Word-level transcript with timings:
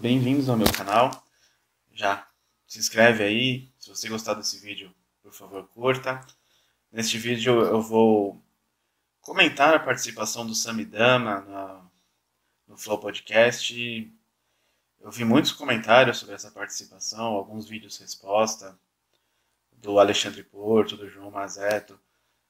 bem-vindos 0.00 0.48
ao 0.48 0.56
meu 0.56 0.72
canal. 0.72 1.10
Já 1.92 2.26
se 2.66 2.78
inscreve 2.78 3.22
aí, 3.22 3.70
se 3.78 3.90
você 3.90 4.08
gostar 4.08 4.32
desse 4.32 4.58
vídeo, 4.58 4.94
por 5.22 5.30
favor, 5.30 5.68
curta. 5.68 6.26
Neste 6.90 7.18
vídeo 7.18 7.60
eu 7.60 7.82
vou 7.82 8.42
comentar 9.20 9.74
a 9.74 9.78
participação 9.78 10.46
do 10.46 10.54
Samidama 10.54 11.42
na, 11.42 11.84
no 12.66 12.78
Flow 12.78 12.98
Podcast. 12.98 14.10
Eu 15.00 15.10
vi 15.10 15.22
muitos 15.22 15.52
comentários 15.52 16.16
sobre 16.16 16.34
essa 16.34 16.50
participação, 16.50 17.26
alguns 17.26 17.68
vídeos 17.68 17.98
resposta 17.98 18.78
do 19.70 20.00
Alexandre 20.00 20.42
Porto, 20.42 20.96
do 20.96 21.10
João 21.10 21.30
Mazeto. 21.30 22.00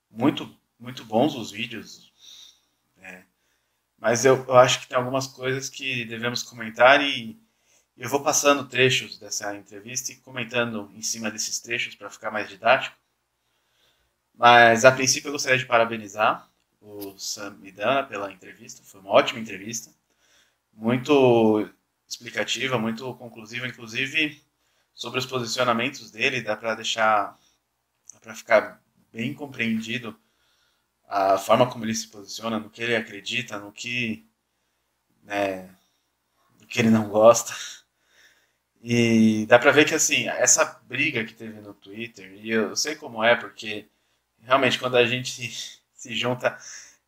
Muito, 0.09 0.57
muito 0.79 1.05
bons 1.05 1.35
os 1.35 1.51
vídeos. 1.51 2.10
Mas 4.01 4.25
eu, 4.25 4.45
eu, 4.49 4.57
acho 4.57 4.81
que 4.81 4.89
tem 4.89 4.97
algumas 4.97 5.27
coisas 5.27 5.69
que 5.69 6.07
devemos 6.07 6.43
comentar 6.43 7.03
e 7.03 7.39
eu 7.99 8.09
vou 8.09 8.23
passando 8.23 8.67
trechos 8.67 9.19
dessa 9.19 9.55
entrevista 9.55 10.11
e 10.11 10.17
comentando 10.17 10.91
em 10.95 11.03
cima 11.03 11.31
desses 11.31 11.61
trechos 11.61 11.95
para 11.95 12.09
ficar 12.09 12.31
mais 12.31 12.49
didático. 12.49 12.97
Mas 14.35 14.87
a 14.87 14.93
princípio 14.93 15.29
eu 15.29 15.33
gostaria 15.33 15.59
de 15.59 15.67
parabenizar 15.67 16.51
o 16.81 17.15
Sam 17.19 17.59
Midana 17.61 18.03
pela 18.03 18.33
entrevista, 18.33 18.83
foi 18.83 19.01
uma 19.03 19.11
ótima 19.11 19.39
entrevista, 19.39 19.93
muito 20.73 21.69
explicativa, 22.09 22.79
muito 22.79 23.15
conclusiva, 23.17 23.69
inclusive 23.69 24.43
sobre 24.95 25.19
os 25.19 25.27
posicionamentos 25.27 26.11
dele, 26.11 26.41
dá 26.41 26.57
para 26.57 26.75
deixar, 26.75 27.39
para 28.23 28.35
ficar 28.35 28.83
bem 29.13 29.35
compreendido 29.35 30.19
a 31.11 31.37
forma 31.39 31.69
como 31.71 31.85
ele 31.85 31.95
se 31.95 32.09
posiciona, 32.09 32.61
no 32.61 32.71
que 32.71 32.83
ele 32.83 32.95
acredita, 32.97 33.59
no 33.59 33.73
que, 33.73 34.25
né, 35.25 35.69
no 36.61 36.67
que 36.67 36.81
ele 36.81 36.91
não 36.91 37.09
gosta. 37.09 37.55
E 38.83 39.45
dá 39.47 39.59
pra 39.59 39.73
ver 39.73 39.87
que, 39.87 39.95
assim, 39.95 40.29
essa 40.29 40.65
briga 40.85 41.25
que 41.25 41.35
teve 41.35 41.61
no 41.61 41.75
Twitter, 41.75 42.33
e 42.35 42.51
eu 42.51 42.75
sei 42.77 42.97
como 42.97 43.23
é, 43.25 43.37
porque 43.37 43.89
realmente 44.43 44.79
quando 44.79 44.97
a 44.97 45.05
gente 45.07 45.51
se 45.95 46.15
junta 46.17 46.57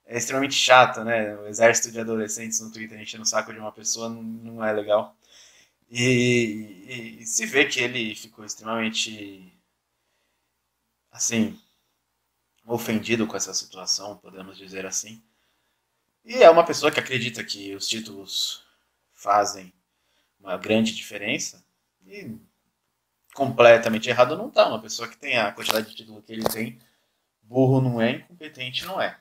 é 0.06 0.19
extremamente 0.19 0.55
chato, 0.55 1.05
né? 1.05 1.34
O 1.37 1.47
exército 1.48 1.92
de 1.92 2.00
adolescentes 2.00 2.61
no 2.61 2.72
Twitter 2.72 3.00
enchendo 3.00 3.20
no 3.22 3.27
saco 3.27 3.53
de 3.53 3.59
uma 3.59 3.72
pessoa 3.72 4.09
não 4.11 4.64
é 4.64 4.72
legal. 4.72 5.16
E, 5.91 6.03
e, 6.89 7.22
e, 7.22 7.27
se 7.27 7.47
vê 7.47 7.66
que 7.66 7.81
ele 7.81 8.14
ficou 8.16 8.44
extremamente 8.44 9.53
assim 11.11 11.59
ofendido 12.67 13.27
com 13.27 13.37
essa 13.37 13.53
situação, 13.55 14.17
podemos 14.17 14.57
dizer 14.57 14.87
assim. 14.87 15.23
E 16.25 16.43
é 16.43 16.49
uma 16.51 16.65
pessoa 16.65 16.93
que 16.93 17.01
acredita 17.01 17.43
que 17.43 17.75
os 17.75 17.89
títulos 17.89 18.65
fazem 19.13 19.73
uma 20.39 20.57
grande 20.57 20.95
diferença. 20.95 21.65
E 22.07 22.37
completamente 23.35 24.09
errado 24.09 24.37
não 24.37 24.49
está. 24.49 24.67
Uma 24.69 24.81
pessoa 24.81 25.09
que 25.09 25.17
tem 25.17 25.39
a 25.39 25.53
quantidade 25.53 25.91
de 25.91 25.97
título 25.97 26.23
que 26.23 26.33
ele 26.33 26.45
tem, 26.45 26.79
burro 27.43 27.81
não 27.81 28.01
é, 28.01 28.13
incompetente 28.13 28.85
não 28.85 29.01
é. 29.01 29.19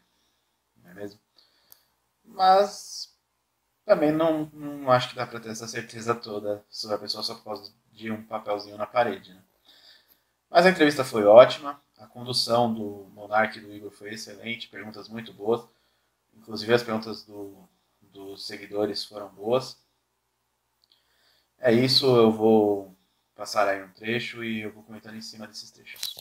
Não 0.77 0.91
é 0.91 0.93
mesmo? 0.93 1.19
Mas 2.23 3.13
também 3.85 4.11
não, 4.11 4.45
não 4.53 4.91
acho 4.91 5.09
que 5.09 5.15
dá 5.15 5.25
para 5.25 5.39
ter 5.39 5.49
essa 5.49 5.67
certeza 5.67 6.15
toda 6.15 6.63
sobre 6.69 6.95
a 6.95 6.99
pessoa 6.99 7.23
só 7.23 7.35
por 7.35 7.43
causa 7.43 7.73
de 7.91 8.11
um 8.11 8.23
papelzinho 8.23 8.77
na 8.77 8.85
parede. 8.85 9.33
Né? 9.33 9.41
Mas 10.49 10.65
a 10.65 10.69
entrevista 10.69 11.03
foi 11.03 11.25
ótima. 11.25 11.81
A 12.01 12.07
condução 12.07 12.73
do 12.73 13.07
Monark 13.13 13.55
e 13.55 13.61
do 13.61 13.71
Igor 13.71 13.91
foi 13.91 14.11
excelente, 14.11 14.67
perguntas 14.67 15.07
muito 15.07 15.31
boas. 15.31 15.67
Inclusive 16.33 16.73
as 16.73 16.81
perguntas 16.81 17.23
do, 17.23 17.69
dos 18.01 18.47
seguidores 18.47 19.05
foram 19.05 19.29
boas. 19.29 19.79
É 21.59 21.71
isso, 21.71 22.07
eu 22.17 22.31
vou 22.31 22.97
passar 23.35 23.67
aí 23.67 23.83
um 23.83 23.93
trecho 23.93 24.43
e 24.43 24.61
eu 24.61 24.71
vou 24.71 24.81
comentando 24.81 25.15
em 25.15 25.21
cima 25.21 25.45
desses 25.45 25.69
trechos. 25.69 26.15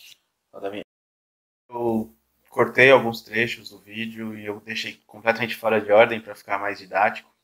Eu 1.70 2.14
cortei 2.50 2.90
alguns 2.90 3.22
trechos 3.22 3.70
do 3.70 3.78
vídeo 3.78 4.38
e 4.38 4.44
eu 4.44 4.60
deixei 4.60 4.96
completamente 5.06 5.56
fora 5.56 5.80
de 5.80 5.90
ordem 5.90 6.20
para 6.20 6.34
ficar 6.34 6.58
mais 6.58 6.78
didático. 6.78 7.34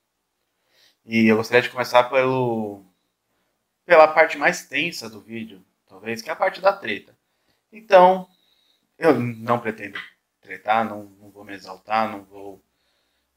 E 1.07 1.27
eu 1.27 1.39
gostaria 1.39 1.63
de 1.63 1.71
começar 1.71 2.05
pelo, 2.11 2.85
pela 3.87 4.09
parte 4.09 4.37
mais 4.37 4.67
tensa 4.67 5.09
do 5.09 5.23
vídeo, 5.23 5.65
talvez, 5.87 6.21
que 6.21 6.29
é 6.29 6.35
a 6.35 6.37
parte 6.37 6.61
da 6.61 6.75
treta. 6.75 7.16
Então, 7.77 8.27
eu 8.99 9.21
não 9.21 9.61
pretendo 9.61 9.99
tretar, 10.41 10.83
não, 10.83 11.05
não 11.21 11.31
vou 11.31 11.45
me 11.45 11.53
exaltar, 11.53 12.11
não 12.11 12.25
vou 12.25 12.65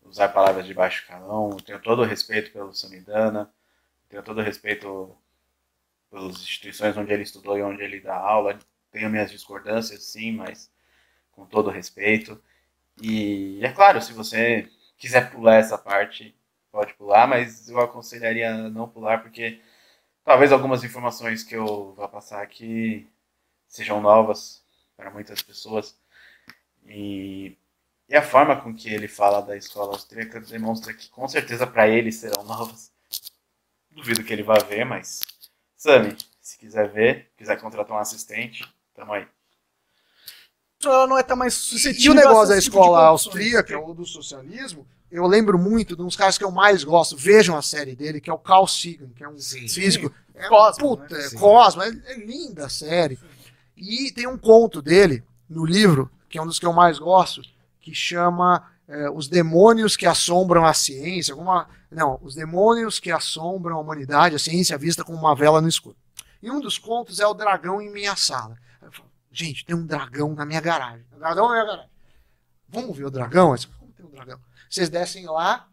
usar 0.02 0.30
palavras 0.30 0.66
de 0.66 0.74
baixo 0.74 1.06
calão. 1.08 1.58
Tenho 1.58 1.82
todo 1.82 2.04
o 2.04 2.06
respeito 2.06 2.50
pelo 2.52 2.74
Samidana, 2.74 3.54
tenho 4.08 4.24
todo 4.24 4.40
o 4.40 4.44
respeito 4.44 5.14
pelas 6.10 6.38
instituições 6.38 6.96
onde 6.96 7.12
ele 7.12 7.24
estudou 7.24 7.58
e 7.58 7.62
onde 7.64 7.84
ele 7.84 8.00
dá 8.00 8.16
aula. 8.16 8.58
Tenho 8.92 9.10
minhas 9.10 9.30
discordâncias, 9.30 10.06
sim, 10.06 10.32
mas 10.32 10.72
com 11.34 11.46
todo 11.46 11.70
respeito. 11.70 12.42
E 13.02 13.60
é 13.64 13.74
claro, 13.74 14.02
se 14.02 14.14
você 14.14 14.70
quiser 14.98 15.32
pular 15.32 15.58
essa 15.58 15.78
parte, 15.78 16.34
pode 16.72 16.94
pular, 16.96 17.28
mas 17.28 17.70
eu 17.70 17.80
aconselharia 17.82 18.70
não 18.70 18.88
pular, 18.90 19.22
porque 19.22 19.62
talvez 20.24 20.52
algumas 20.54 20.84
informações 20.84 21.44
que 21.44 21.56
eu 21.56 21.94
vou 21.94 22.10
passar 22.10 22.42
aqui 22.42 23.10
sejam 23.70 24.02
novas 24.02 24.62
para 24.98 25.10
muitas 25.12 25.42
pessoas. 25.42 25.96
E, 26.86 27.56
e, 28.10 28.16
a 28.16 28.22
forma 28.22 28.60
com 28.60 28.76
que 28.76 28.90
ele 28.92 29.08
fala 29.08 29.42
da 29.42 29.56
escola 29.56 29.94
austríaca 29.94 30.42
demonstra 30.42 30.94
que 30.94 31.10
com 31.10 31.28
certeza 31.28 31.66
para 31.66 31.88
ele 31.88 32.12
serão 32.12 32.44
novas. 32.44 32.92
Duvido 33.92 34.24
que 34.24 34.34
ele 34.34 34.44
vá 34.44 34.56
ver, 34.56 34.84
mas 34.86 35.22
Sami, 35.78 36.18
se 36.42 36.58
quiser 36.58 36.90
ver, 36.90 37.32
quiser 37.38 37.60
contratar 37.60 37.96
um 37.96 38.00
assistente, 38.00 38.68
tamo 38.94 39.14
aí. 39.14 39.26
Ela 40.84 41.08
não 41.08 41.18
é 41.18 41.24
tão 41.24 41.38
mais 41.38 41.54
suscetível. 41.54 42.06
E 42.06 42.10
o 42.10 42.14
negócio 42.14 42.50
da 42.50 42.58
escola 42.58 43.06
austríaca 43.06 43.78
ou 43.78 43.94
do 43.94 44.06
socialismo, 44.06 44.88
eu 45.12 45.26
lembro 45.26 45.58
muito 45.58 45.96
de 45.96 46.02
uns 46.02 46.16
caras 46.16 46.38
que 46.38 46.44
eu 46.44 46.52
mais 46.52 46.84
gosto. 46.84 47.18
Vejam 47.18 47.58
a 47.58 47.62
série 47.62 47.96
dele, 47.96 48.22
que 48.22 48.30
é 48.30 48.34
o 48.34 48.38
Carl 48.38 48.68
Sagan, 48.68 49.10
que 49.16 49.24
é 49.24 49.30
um 49.30 49.38
Sim. 49.38 49.68
físico. 49.68 50.14
É, 50.34 50.48
Cosmo, 50.48 50.98
puta, 50.98 51.18
né? 51.18 51.26
é 51.26 51.38
Cosmo, 51.38 51.82
é, 51.82 51.90
é 51.90 52.16
linda 52.16 52.66
a 52.66 52.70
série. 52.70 53.18
Sim. 53.18 53.39
E 53.80 54.12
tem 54.12 54.28
um 54.28 54.38
conto 54.38 54.82
dele 54.82 55.24
no 55.50 55.66
livro, 55.66 56.12
que 56.28 56.38
é 56.38 56.42
um 56.42 56.46
dos 56.46 56.60
que 56.60 56.66
eu 56.66 56.74
mais 56.74 57.00
gosto, 57.00 57.42
que 57.80 57.96
chama 57.96 58.70
é, 58.86 59.10
Os 59.10 59.30
Demônios 59.30 59.96
que 59.96 60.06
Assombram 60.06 60.66
a 60.66 60.74
Ciência. 60.74 61.34
Alguma, 61.34 61.70
não, 61.90 62.20
Os 62.22 62.36
Demônios 62.36 63.00
que 63.00 63.10
Assombram 63.10 63.78
a 63.78 63.80
Humanidade, 63.80 64.36
a 64.36 64.40
Ciência 64.40 64.78
Vista 64.78 65.04
como 65.04 65.18
uma 65.18 65.34
Vela 65.34 65.62
no 65.62 65.70
Escuro. 65.70 65.96
E 66.42 66.52
um 66.52 66.60
dos 66.60 66.78
contos 66.78 67.22
é 67.22 67.28
o 67.28 67.34
dragão 67.34 67.82
em 67.82 67.90
minha 67.90 68.18
sala. 68.18 68.58
Eu 68.82 68.92
falo, 68.92 69.10
gente, 69.32 69.66
tem 69.66 69.76
um 69.76 69.86
dragão 69.86 70.34
na 70.36 70.46
minha 70.46 70.60
garagem. 70.60 71.06
Um 71.16 71.20
dragão 71.20 71.48
na 71.48 71.54
minha 71.54 71.66
garagem. 71.66 71.92
Vamos 72.68 72.98
ver 72.98 73.06
o 73.06 73.12
dragão? 73.12 73.58
Falo, 73.58 73.76
Como 73.80 73.94
tem 73.94 74.06
um 74.06 74.10
dragão? 74.10 74.40
Vocês 74.70 74.90
descem 74.90 75.26
lá, 75.26 75.68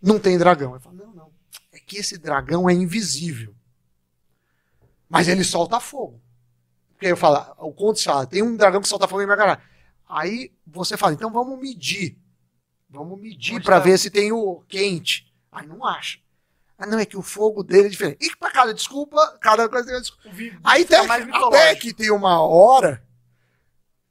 não 0.00 0.18
tem 0.18 0.38
dragão. 0.38 0.72
Eu 0.74 0.80
falo, 0.80 0.96
não, 0.96 1.12
não. 1.12 1.30
É 1.70 1.78
que 1.78 1.98
esse 1.98 2.16
dragão 2.16 2.70
é 2.70 2.72
invisível. 2.72 3.54
Mas 5.08 5.28
ele 5.28 5.44
solta 5.44 5.78
fogo. 5.78 6.20
Porque 6.96 7.12
eu 7.12 7.16
falo, 7.16 7.54
o 7.58 7.72
conto 7.72 8.02
fala, 8.02 8.26
tem 8.26 8.42
um 8.42 8.56
dragão 8.56 8.80
que 8.80 8.88
solta 8.88 9.06
fogo 9.06 9.20
em 9.20 9.26
minha 9.26 9.36
garagem. 9.36 9.62
Aí 10.08 10.50
você 10.66 10.96
fala, 10.96 11.12
então 11.12 11.30
vamos 11.30 11.60
medir. 11.60 12.16
Vamos 12.88 13.20
medir 13.20 13.62
para 13.62 13.76
tá? 13.76 13.84
ver 13.84 13.98
se 13.98 14.10
tem 14.10 14.32
o 14.32 14.62
quente. 14.66 15.30
Aí 15.52 15.66
não 15.66 15.84
acha. 15.84 16.18
Ah, 16.78 16.86
não, 16.86 16.98
é 16.98 17.04
que 17.04 17.16
o 17.16 17.22
fogo 17.22 17.62
dele 17.62 17.86
é 17.86 17.90
diferente. 17.90 18.18
E 18.20 18.36
para 18.36 18.50
cada 18.50 18.72
desculpa, 18.72 19.38
cada 19.40 19.68
coisa 19.68 19.86
tem 19.86 20.00
desculpa. 20.00 20.30
Aí 20.64 20.84
tem, 20.84 20.98
até 20.98 21.74
que 21.74 21.92
tem 21.92 22.10
uma 22.10 22.40
hora 22.40 23.02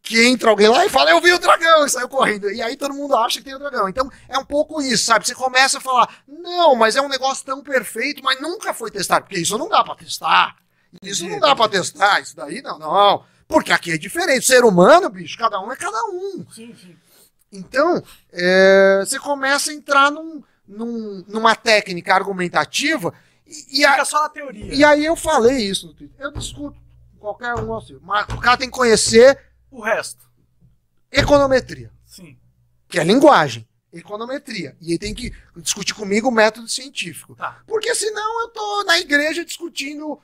que 0.01 0.23
entra 0.27 0.51
alguém 0.51 0.67
lá 0.67 0.85
e 0.85 0.89
fala, 0.89 1.09
eu 1.09 1.19
vi 1.19 1.33
o 1.33 1.39
dragão, 1.39 1.85
e 1.85 1.89
saiu 1.89 2.07
correndo. 2.07 2.51
E 2.51 2.61
aí 2.61 2.77
todo 2.77 2.93
mundo 2.93 3.15
acha 3.15 3.39
que 3.39 3.45
tem 3.45 3.55
o 3.55 3.59
dragão. 3.59 3.89
Então 3.89 4.11
é 4.29 4.37
um 4.37 4.45
pouco 4.45 4.79
isso, 4.79 5.05
sabe? 5.05 5.25
Você 5.25 5.33
começa 5.33 5.79
a 5.79 5.81
falar, 5.81 6.23
não, 6.27 6.75
mas 6.75 6.95
é 6.95 7.01
um 7.01 7.09
negócio 7.09 7.43
tão 7.43 7.63
perfeito, 7.63 8.23
mas 8.23 8.39
nunca 8.39 8.73
foi 8.73 8.91
testado. 8.91 9.25
Porque 9.25 9.39
isso 9.39 9.57
não 9.57 9.67
dá 9.67 9.83
para 9.83 9.95
testar. 9.95 10.55
Isso 11.01 11.27
não 11.27 11.39
dá 11.39 11.55
para 11.55 11.69
testar, 11.69 12.21
isso 12.21 12.35
daí 12.35 12.61
não, 12.61 12.77
não. 12.77 13.23
Porque 13.47 13.71
aqui 13.71 13.91
é 13.91 13.97
diferente. 13.97 14.45
Ser 14.45 14.63
humano, 14.63 15.09
bicho, 15.09 15.37
cada 15.37 15.59
um 15.59 15.71
é 15.71 15.75
cada 15.75 16.03
um. 16.05 16.45
Sim, 16.53 16.75
sim. 16.75 16.95
Então, 17.51 18.01
é, 18.31 19.03
você 19.05 19.19
começa 19.19 19.71
a 19.71 19.73
entrar 19.73 20.11
num, 20.11 20.43
num, 20.67 21.23
numa 21.27 21.55
técnica 21.55 22.13
argumentativa 22.13 23.13
e, 23.45 23.81
e 23.81 23.87
Fica 23.87 24.01
a, 24.01 24.05
só 24.05 24.23
na 24.23 24.29
teoria. 24.29 24.73
E 24.73 24.83
aí 24.83 25.05
eu 25.05 25.15
falei 25.15 25.69
isso 25.69 25.87
no 25.87 25.93
Twitter. 25.93 26.15
Eu 26.19 26.31
discuto 26.31 26.77
qualquer 27.19 27.55
um 27.55 27.75
assim, 27.75 27.97
mas 28.01 28.27
o 28.29 28.39
cara 28.39 28.57
tem 28.57 28.69
que 28.69 28.75
conhecer 28.75 29.39
o 29.71 29.81
resto. 29.81 30.25
Econometria. 31.11 31.91
Sim. 32.05 32.37
Que 32.87 32.99
é 32.99 33.03
linguagem 33.03 33.67
econometria. 33.97 34.75
E 34.81 34.91
ele 34.91 34.99
tem 34.99 35.13
que 35.13 35.33
discutir 35.57 35.93
comigo 35.93 36.27
o 36.27 36.31
método 36.31 36.67
científico. 36.67 37.35
Tá. 37.35 37.61
Porque 37.67 37.93
senão 37.95 38.41
eu 38.41 38.49
tô 38.49 38.83
na 38.83 38.99
igreja 38.99 39.43
discutindo. 39.43 40.19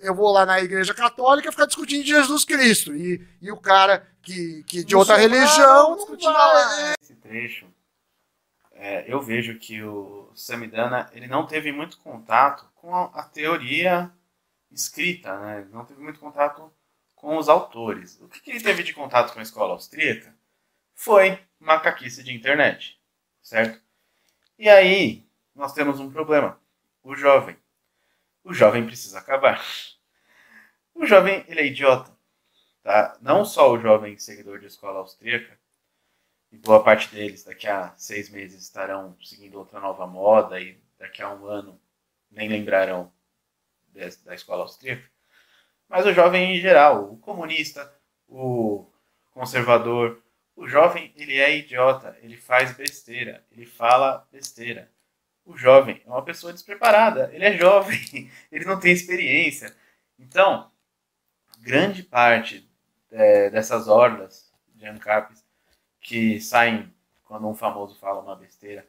Eu 0.00 0.14
vou 0.14 0.32
lá 0.32 0.44
na 0.44 0.60
igreja 0.60 0.92
católica 0.92 1.52
ficar 1.52 1.66
discutindo 1.66 2.04
Jesus 2.04 2.44
Cristo. 2.44 2.94
E, 2.94 3.26
e 3.40 3.50
o 3.50 3.56
cara 3.56 4.06
que, 4.22 4.64
que 4.64 4.84
de 4.84 4.96
outra 4.96 5.16
religião. 5.16 5.96
Discutindo 5.96 6.32
vai... 6.32 6.94
Esse 7.00 7.14
trecho 7.14 7.66
é, 8.74 9.04
eu 9.10 9.20
vejo 9.20 9.58
que 9.58 9.82
o 9.82 10.30
Samidana 10.34 11.08
ele 11.12 11.26
não 11.26 11.46
teve 11.46 11.72
muito 11.72 11.98
contato 11.98 12.68
com 12.74 12.94
a, 12.94 13.04
a 13.14 13.22
teoria 13.22 14.12
escrita, 14.70 15.38
né? 15.38 15.66
não 15.72 15.84
teve 15.84 16.02
muito 16.02 16.18
contato 16.18 16.70
com 17.14 17.38
os 17.38 17.48
autores. 17.48 18.20
O 18.20 18.28
que, 18.28 18.40
que 18.40 18.50
ele 18.50 18.60
teve 18.60 18.82
de 18.82 18.92
contato 18.92 19.32
com 19.32 19.38
a 19.38 19.42
escola 19.42 19.72
austríaca 19.72 20.36
foi 20.92 21.38
macaquice 21.58 22.22
de 22.22 22.34
internet, 22.34 23.00
certo? 23.44 23.80
E 24.58 24.68
aí 24.68 25.24
nós 25.54 25.72
temos 25.72 26.00
um 26.00 26.10
problema. 26.10 26.58
O 27.02 27.14
jovem. 27.14 27.56
O 28.42 28.52
jovem 28.52 28.84
precisa 28.84 29.20
acabar. 29.20 29.64
O 30.94 31.06
jovem, 31.06 31.44
ele 31.46 31.60
é 31.60 31.66
idiota. 31.66 32.10
Tá? 32.82 33.16
Não 33.20 33.44
só 33.44 33.70
o 33.70 33.78
jovem 33.78 34.18
seguidor 34.18 34.58
de 34.58 34.66
escola 34.66 34.98
austríaca, 34.98 35.58
e 36.50 36.56
boa 36.56 36.82
parte 36.82 37.12
deles 37.14 37.44
daqui 37.44 37.66
a 37.66 37.92
seis 37.96 38.28
meses 38.30 38.62
estarão 38.62 39.16
seguindo 39.22 39.58
outra 39.58 39.80
nova 39.80 40.06
moda 40.06 40.60
e 40.60 40.78
daqui 40.98 41.20
a 41.20 41.32
um 41.32 41.46
ano 41.46 41.80
nem 42.30 42.48
lembrarão 42.48 43.12
da 44.24 44.34
escola 44.34 44.62
austríaca, 44.62 45.08
mas 45.88 46.04
o 46.04 46.12
jovem 46.12 46.56
em 46.56 46.60
geral, 46.60 47.12
o 47.12 47.16
comunista, 47.18 47.92
o 48.28 48.90
conservador, 49.32 50.20
o 50.56 50.68
jovem 50.68 51.12
ele 51.16 51.36
é 51.38 51.56
idiota, 51.56 52.16
ele 52.22 52.36
faz 52.36 52.72
besteira, 52.72 53.44
ele 53.50 53.66
fala 53.66 54.26
besteira. 54.30 54.90
O 55.44 55.56
jovem 55.56 56.02
é 56.06 56.08
uma 56.08 56.24
pessoa 56.24 56.52
despreparada, 56.52 57.30
ele 57.32 57.44
é 57.44 57.56
jovem, 57.56 58.30
ele 58.50 58.64
não 58.64 58.78
tem 58.78 58.92
experiência. 58.92 59.74
Então, 60.18 60.70
grande 61.60 62.02
parte 62.02 62.68
é, 63.10 63.50
dessas 63.50 63.88
hordas 63.88 64.52
de 64.74 64.86
ANCAPs 64.86 65.44
que 66.00 66.40
saem 66.40 66.92
quando 67.24 67.48
um 67.48 67.54
famoso 67.54 67.98
fala 67.98 68.20
uma 68.20 68.36
besteira 68.36 68.86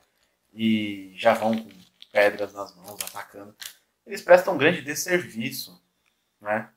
e 0.54 1.14
já 1.16 1.34
vão 1.34 1.58
com 1.58 1.70
pedras 2.12 2.54
nas 2.54 2.76
mãos, 2.76 3.04
atacando, 3.04 3.56
eles 4.06 4.22
prestam 4.22 4.54
um 4.54 4.58
grande 4.58 4.82
desserviço 4.82 5.84
né, 6.40 6.70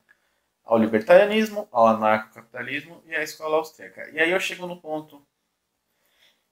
ao 0.69 0.77
libertarianismo, 0.77 1.67
ao 1.71 1.87
anarcocapitalismo 1.87 3.01
e 3.07 3.15
à 3.15 3.23
escola 3.23 3.57
austríaca. 3.57 4.07
E 4.11 4.19
aí 4.19 4.29
eu 4.29 4.39
chego 4.39 4.67
no 4.67 4.79
ponto 4.79 5.27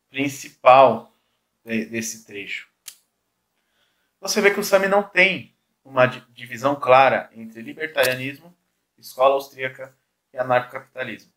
principal 0.09 1.15
de, 1.63 1.85
desse 1.85 2.25
trecho. 2.25 2.67
Você 4.19 4.41
vê 4.41 4.51
que 4.51 4.59
o 4.59 4.63
Sami 4.63 4.87
não 4.87 5.03
tem 5.03 5.55
uma 5.85 6.07
divisão 6.07 6.75
clara 6.75 7.29
entre 7.31 7.61
libertarianismo, 7.61 8.57
escola 8.97 9.35
austríaca 9.35 9.95
e 10.33 10.37
anarcocapitalismo. 10.39 11.31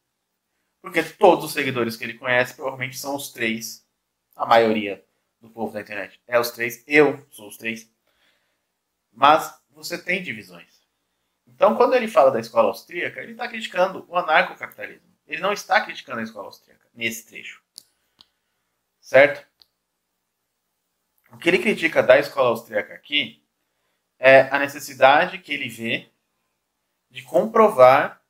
Porque 0.81 1.03
todos 1.03 1.44
os 1.44 1.53
seguidores 1.53 1.99
que 1.99 2.05
ele 2.05 2.15
conhece 2.15 2.55
provavelmente 2.55 2.97
são 2.97 3.15
os 3.15 3.31
três, 3.31 3.87
a 4.35 4.47
maioria 4.47 5.05
do 5.38 5.50
povo 5.50 5.71
da 5.71 5.82
internet 5.82 6.19
é 6.27 6.41
os 6.41 6.50
três, 6.50 6.82
eu 6.87 7.27
sou 7.29 7.47
os 7.47 7.59
três. 7.59 7.93
Mas 9.12 9.55
você 9.69 10.03
tem 10.03 10.23
divisões. 10.23 10.80
Então, 11.60 11.76
quando 11.76 11.92
ele 11.92 12.08
fala 12.08 12.30
da 12.30 12.40
escola 12.40 12.68
austríaca, 12.68 13.20
ele 13.20 13.32
está 13.32 13.46
criticando 13.46 14.06
o 14.08 14.16
anarcocapitalismo. 14.16 15.14
Ele 15.26 15.42
não 15.42 15.52
está 15.52 15.78
criticando 15.82 16.20
a 16.20 16.22
escola 16.22 16.46
austríaca 16.46 16.88
nesse 16.94 17.26
trecho. 17.26 17.62
Certo? 18.98 19.46
O 21.30 21.36
que 21.36 21.50
ele 21.50 21.58
critica 21.58 22.02
da 22.02 22.18
escola 22.18 22.48
austríaca 22.48 22.94
aqui 22.94 23.44
é 24.18 24.48
a 24.50 24.58
necessidade 24.58 25.36
que 25.36 25.52
ele 25.52 25.68
vê 25.68 26.10
de 27.10 27.22
comprovar 27.24 28.24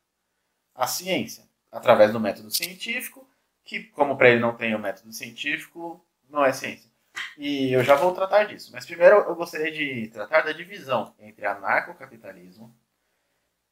a 0.74 0.88
ciência 0.88 1.48
através 1.70 2.12
do 2.12 2.18
método 2.18 2.50
científico, 2.50 3.30
que, 3.62 3.84
como 3.84 4.18
para 4.18 4.30
ele 4.30 4.40
não 4.40 4.56
tem 4.56 4.74
o 4.74 4.78
método 4.80 5.12
científico, 5.12 6.04
não 6.28 6.44
é 6.44 6.52
ciência. 6.52 6.90
E 7.38 7.72
eu 7.72 7.84
já 7.84 7.94
vou 7.94 8.12
tratar 8.12 8.42
disso. 8.42 8.72
Mas 8.72 8.86
primeiro 8.86 9.18
eu 9.18 9.36
gostaria 9.36 9.70
de 9.70 10.08
tratar 10.08 10.40
da 10.40 10.50
divisão 10.50 11.14
entre 11.20 11.46
anarcocapitalismo, 11.46 12.76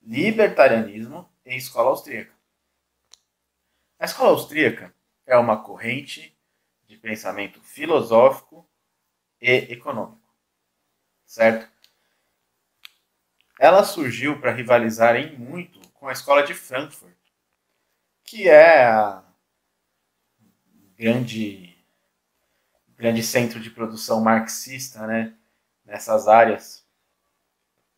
libertarianismo 0.02 1.28
e 1.44 1.56
escola 1.56 1.90
austríaca. 1.90 2.32
A 3.98 4.04
escola 4.04 4.30
austríaca 4.30 4.94
é 5.26 5.36
uma 5.36 5.62
corrente 5.62 6.36
de 6.86 6.96
pensamento 6.96 7.60
filosófico 7.60 8.68
e 9.40 9.50
econômico, 9.72 10.32
certo? 11.24 11.70
Ela 13.58 13.84
surgiu 13.84 14.40
para 14.40 14.52
rivalizar 14.52 15.16
em 15.16 15.36
muito 15.36 15.80
com 15.90 16.08
a 16.08 16.12
escola 16.12 16.42
de 16.42 16.54
Frankfurt, 16.54 17.16
que 18.22 18.48
é 18.48 18.84
a 18.84 19.24
grande 20.96 21.76
grande 22.98 23.22
centro 23.22 23.60
de 23.60 23.70
produção 23.70 24.20
marxista, 24.20 25.06
né, 25.06 25.32
nessas 25.84 26.26
áreas. 26.26 26.84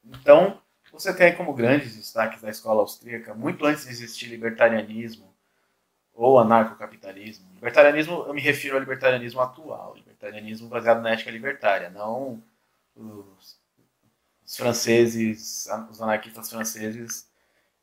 Então, 0.04 0.62
você 0.92 1.14
tem 1.14 1.34
como 1.36 1.54
grandes 1.54 1.96
destaques 1.96 2.40
da 2.40 2.50
escola 2.50 2.80
austríaca, 2.80 3.34
muito 3.34 3.64
antes 3.64 3.84
de 3.84 3.90
existir 3.90 4.26
libertarianismo 4.26 5.32
ou 6.12 6.38
anarcocapitalismo. 6.38 7.48
Libertarianismo, 7.54 8.24
eu 8.26 8.34
me 8.34 8.40
refiro 8.40 8.74
ao 8.74 8.80
libertarianismo 8.80 9.40
atual, 9.40 9.94
libertarianismo 9.94 10.68
baseado 10.68 11.00
na 11.00 11.10
ética 11.10 11.30
libertária, 11.30 11.90
não 11.90 12.42
os, 12.94 13.58
os 14.44 14.56
franceses, 14.56 15.68
os 15.90 16.02
anarquistas 16.02 16.50
franceses 16.50 17.28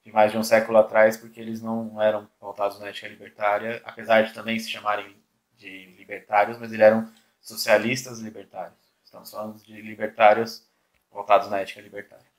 de 0.03 0.12
mais 0.12 0.31
de 0.31 0.38
um 0.38 0.44
século 0.44 0.77
atrás, 0.77 1.18
porque 1.18 1.39
eles 1.39 1.62
não 1.62 2.01
eram 2.01 2.30
pautados 2.39 2.80
na 2.80 2.88
ética 2.88 3.07
libertária, 3.07 3.81
apesar 3.83 4.21
de 4.24 4.33
também 4.33 4.57
se 4.60 4.69
chamarem 4.69 5.15
de 5.57 5.86
libertários, 5.98 6.57
mas 6.57 6.71
eles 6.71 6.86
eram 6.86 7.12
socialistas 7.42 8.19
libertários. 8.19 8.77
Estamos 9.03 9.31
falando 9.31 9.57
de 9.57 9.81
libertários 9.81 10.65
voltados 11.12 11.50
na 11.50 11.60
ética 11.60 11.81
libertária. 11.81 12.37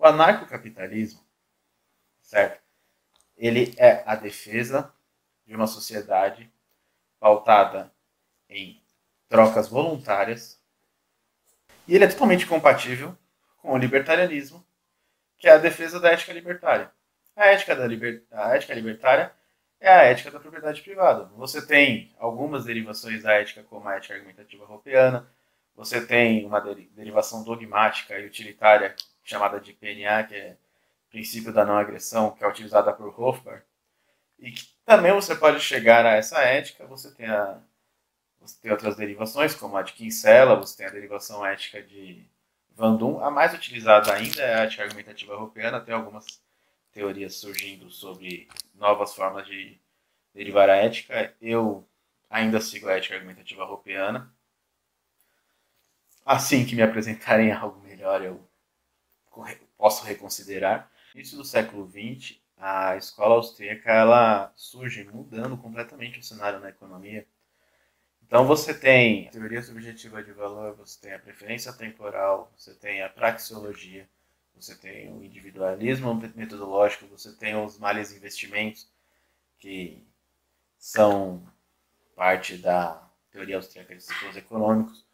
O 0.00 0.06
anarcocapitalismo, 0.06 1.20
certo? 2.22 2.58
Ele 3.36 3.74
é 3.76 4.02
a 4.06 4.14
defesa 4.14 4.90
de 5.44 5.54
uma 5.54 5.66
sociedade 5.66 6.50
pautada 7.18 7.92
em 8.48 8.82
trocas 9.28 9.68
voluntárias 9.68 10.58
e 11.86 11.94
ele 11.94 12.04
é 12.04 12.08
totalmente 12.08 12.46
compatível 12.46 13.14
com 13.58 13.72
o 13.74 13.76
libertarianismo, 13.76 14.66
que 15.36 15.46
é 15.46 15.52
a 15.52 15.58
defesa 15.58 16.00
da 16.00 16.10
ética 16.12 16.32
libertária. 16.32 16.90
A 17.36 17.48
ética, 17.48 17.76
da 17.76 17.86
liber... 17.86 18.24
a 18.30 18.56
ética 18.56 18.72
libertária 18.72 19.30
é 19.78 19.92
a 19.92 20.04
ética 20.04 20.30
da 20.30 20.40
propriedade 20.40 20.80
privada. 20.80 21.24
Você 21.36 21.66
tem 21.66 22.14
algumas 22.18 22.64
derivações 22.64 23.22
da 23.22 23.34
ética, 23.34 23.62
como 23.64 23.86
a 23.86 23.96
ética 23.96 24.14
argumentativa 24.14 24.64
europeana, 24.64 25.28
você 25.74 26.06
tem 26.06 26.46
uma 26.46 26.58
derivação 26.58 27.44
dogmática 27.44 28.18
e 28.18 28.24
utilitária 28.24 28.96
chamada 29.30 29.60
de 29.60 29.72
PNA, 29.72 30.24
que 30.24 30.34
é 30.34 30.56
princípio 31.08 31.52
da 31.52 31.64
não 31.64 31.76
agressão, 31.76 32.32
que 32.32 32.42
é 32.42 32.48
utilizada 32.48 32.92
por 32.92 33.08
Hofbauer, 33.18 33.64
e 34.38 34.50
que 34.50 34.68
também 34.84 35.12
você 35.12 35.34
pode 35.36 35.60
chegar 35.60 36.04
a 36.04 36.16
essa 36.16 36.40
ética, 36.40 36.86
você 36.86 37.10
tem, 37.12 37.26
a, 37.26 37.58
você 38.40 38.58
tem 38.60 38.70
outras 38.72 38.96
derivações, 38.96 39.54
como 39.54 39.76
a 39.76 39.82
de 39.82 39.92
Kinsella, 39.92 40.56
você 40.56 40.78
tem 40.78 40.86
a 40.86 40.90
derivação 40.90 41.44
ética 41.46 41.82
de 41.82 42.26
Van 42.70 42.96
Dum, 42.96 43.22
a 43.22 43.30
mais 43.30 43.54
utilizada 43.54 44.12
ainda 44.12 44.42
é 44.42 44.54
a 44.54 44.64
ética 44.64 44.82
argumentativa 44.82 45.32
europeana, 45.32 45.80
tem 45.80 45.94
algumas 45.94 46.26
teorias 46.92 47.36
surgindo 47.36 47.90
sobre 47.90 48.48
novas 48.74 49.14
formas 49.14 49.46
de 49.46 49.78
derivar 50.34 50.68
a 50.70 50.76
ética. 50.76 51.34
Eu 51.40 51.86
ainda 52.28 52.60
sigo 52.60 52.88
a 52.88 52.96
ética 52.96 53.14
argumentativa 53.14 53.62
europeana. 53.62 54.32
Assim 56.24 56.64
que 56.64 56.74
me 56.74 56.82
apresentarem 56.82 57.52
algo 57.52 57.80
melhor, 57.80 58.22
eu 58.22 58.49
posso 59.76 60.04
reconsiderar. 60.04 60.90
No 61.14 61.20
início 61.20 61.36
do 61.36 61.44
século 61.44 61.88
XX, 61.90 62.38
a 62.56 62.96
escola 62.96 63.36
austríaca 63.36 63.90
ela 63.90 64.52
surge 64.54 65.04
mudando 65.04 65.56
completamente 65.56 66.18
o 66.18 66.22
cenário 66.22 66.60
na 66.60 66.68
economia. 66.68 67.26
Então 68.22 68.46
você 68.46 68.72
tem 68.72 69.26
a 69.26 69.30
teoria 69.30 69.62
subjetiva 69.62 70.22
de 70.22 70.30
valor, 70.32 70.76
você 70.76 71.00
tem 71.00 71.14
a 71.14 71.18
preferência 71.18 71.72
temporal, 71.72 72.52
você 72.56 72.72
tem 72.74 73.02
a 73.02 73.08
praxeologia, 73.08 74.08
você 74.54 74.74
tem 74.76 75.12
o 75.12 75.24
individualismo 75.24 76.14
metodológico, 76.36 77.06
você 77.06 77.32
tem 77.32 77.56
os 77.56 77.78
males 77.78 78.12
investimentos, 78.12 78.88
que 79.58 80.06
são 80.78 81.42
parte 82.14 82.56
da 82.56 83.02
teoria 83.30 83.56
austríaca 83.56 83.96
de 83.96 84.02
ciclos 84.02 84.36
econômicos. 84.36 85.04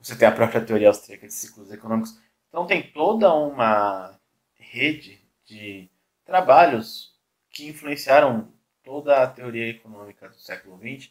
Você 0.00 0.16
tem 0.16 0.26
a 0.26 0.32
própria 0.32 0.64
teoria 0.64 0.88
austríaca 0.88 1.26
de 1.26 1.34
ciclos 1.34 1.70
econômicos. 1.70 2.18
Então 2.52 2.66
tem 2.66 2.82
toda 2.82 3.32
uma 3.32 4.20
rede 4.56 5.18
de 5.46 5.88
trabalhos 6.22 7.18
que 7.48 7.66
influenciaram 7.66 8.52
toda 8.84 9.22
a 9.22 9.26
teoria 9.26 9.70
econômica 9.70 10.28
do 10.28 10.38
século 10.38 10.78
XX, 10.78 11.10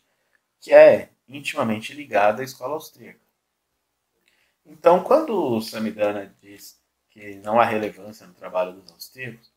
que 0.60 0.71
é 0.71 1.10
intimamente 1.27 1.95
ligada 1.95 2.43
à 2.43 2.45
escola 2.45 2.75
austríaca. 2.75 3.19
Então, 4.63 5.03
quando 5.03 5.33
o 5.33 5.60
Samidana 5.62 6.31
diz 6.39 6.79
que 7.10 7.33
não 7.38 7.60
há 7.60 7.65
relevância 7.65 8.27
no 8.27 8.36
trabalho 8.36 8.74
dos 8.74 8.91
austríacos, 8.91 9.51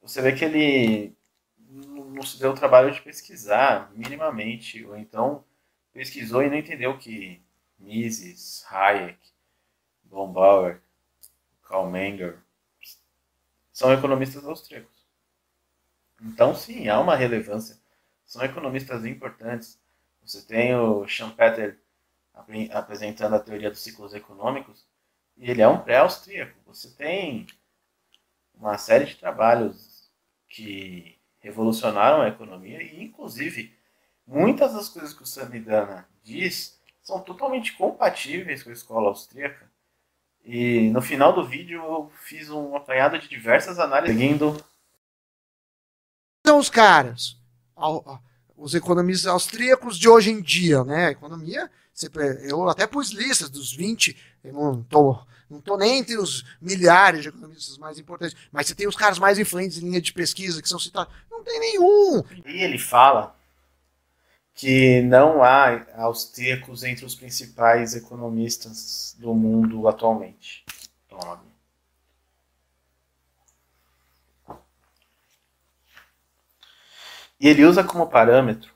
você 0.00 0.22
vê 0.22 0.32
que 0.32 0.44
ele 0.44 1.16
não 1.58 2.22
se 2.22 2.38
deu 2.38 2.52
o 2.52 2.56
trabalho 2.56 2.92
de 2.92 3.02
pesquisar 3.02 3.90
minimamente, 3.92 4.84
ou 4.84 4.96
então 4.96 5.44
pesquisou 5.92 6.44
e 6.44 6.48
não 6.48 6.56
entendeu 6.56 6.96
que 6.96 7.42
Mises, 7.76 8.64
Hayek, 8.70 9.18
Blombauer, 10.10 10.80
Karl 11.62 11.88
Menger 11.88 12.38
são 13.72 13.92
economistas 13.92 14.44
austríacos. 14.44 15.06
Então, 16.20 16.54
sim, 16.54 16.88
há 16.88 17.00
uma 17.00 17.16
relevância. 17.16 17.78
São 18.26 18.42
economistas 18.42 19.06
importantes. 19.06 19.80
Você 20.22 20.42
tem 20.42 20.74
o 20.74 21.06
Schumpeter 21.06 21.80
apresentando 22.72 23.36
a 23.36 23.40
teoria 23.40 23.70
dos 23.70 23.80
ciclos 23.80 24.12
econômicos, 24.12 24.86
e 25.36 25.50
ele 25.50 25.62
é 25.62 25.68
um 25.68 25.80
pré-austríaco. 25.80 26.58
Você 26.66 26.90
tem 26.90 27.46
uma 28.54 28.76
série 28.76 29.06
de 29.06 29.16
trabalhos 29.16 30.10
que 30.48 31.18
revolucionaram 31.38 32.22
a 32.22 32.28
economia 32.28 32.82
e, 32.82 33.02
inclusive, 33.02 33.74
muitas 34.26 34.74
das 34.74 34.88
coisas 34.88 35.12
que 35.12 35.22
o 35.22 35.26
Samidana 35.26 36.08
diz 36.22 36.80
são 37.02 37.20
totalmente 37.20 37.72
compatíveis 37.76 38.62
com 38.62 38.70
a 38.70 38.74
escola 38.74 39.08
austríaca. 39.08 39.69
E 40.44 40.90
no 40.90 41.02
final 41.02 41.32
do 41.32 41.46
vídeo 41.46 41.82
eu 41.82 42.12
fiz 42.24 42.50
um 42.50 42.74
apanhado 42.74 43.18
de 43.18 43.28
diversas 43.28 43.78
análises 43.78 44.16
seguindo. 44.16 44.62
São 46.46 46.58
os 46.58 46.70
caras, 46.70 47.36
os 48.56 48.74
economistas 48.74 49.26
austríacos 49.26 49.98
de 49.98 50.08
hoje 50.08 50.30
em 50.30 50.40
dia, 50.40 50.82
né? 50.84 51.08
A 51.08 51.10
economia, 51.10 51.70
eu 52.48 52.68
até 52.68 52.86
pus 52.86 53.10
listas 53.10 53.50
dos 53.50 53.72
20, 53.72 54.16
eu 54.42 54.52
não 54.52 54.82
tô, 54.82 55.18
não 55.48 55.60
tô 55.60 55.76
nem 55.76 55.98
entre 55.98 56.16
os 56.16 56.44
milhares 56.60 57.22
de 57.22 57.28
economistas 57.28 57.76
mais 57.76 57.98
importantes, 57.98 58.36
mas 58.50 58.66
você 58.66 58.74
tem 58.74 58.88
os 58.88 58.96
caras 58.96 59.18
mais 59.18 59.38
influentes 59.38 59.78
em 59.78 59.82
linha 59.82 60.00
de 60.00 60.12
pesquisa 60.12 60.62
que 60.62 60.68
são 60.68 60.78
citados. 60.78 61.12
Não 61.30 61.44
tem 61.44 61.60
nenhum. 61.60 62.22
E 62.46 62.62
ele 62.62 62.78
fala 62.78 63.38
que 64.60 65.00
não 65.00 65.42
há 65.42 65.86
austríacos 65.94 66.84
entre 66.84 67.06
os 67.06 67.14
principais 67.14 67.94
economistas 67.94 69.16
do 69.18 69.34
mundo 69.34 69.88
atualmente. 69.88 70.66
Tome. 71.08 71.50
E 77.40 77.48
ele 77.48 77.64
usa 77.64 77.82
como 77.82 78.06
parâmetro 78.06 78.74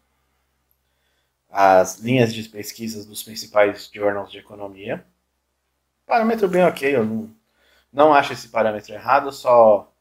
as 1.50 1.98
linhas 1.98 2.32
de 2.32 2.48
pesquisas 2.48 3.04
dos 3.04 3.22
principais 3.22 3.90
journals 3.92 4.32
de 4.32 4.38
economia. 4.38 5.06
Parâmetro 6.06 6.48
bem 6.48 6.64
ok, 6.64 6.96
eu 6.96 7.04
não, 7.04 7.36
não 7.92 8.14
acho 8.14 8.32
esse 8.32 8.48
parâmetro 8.48 8.94
errado, 8.94 9.30
só 9.30 9.92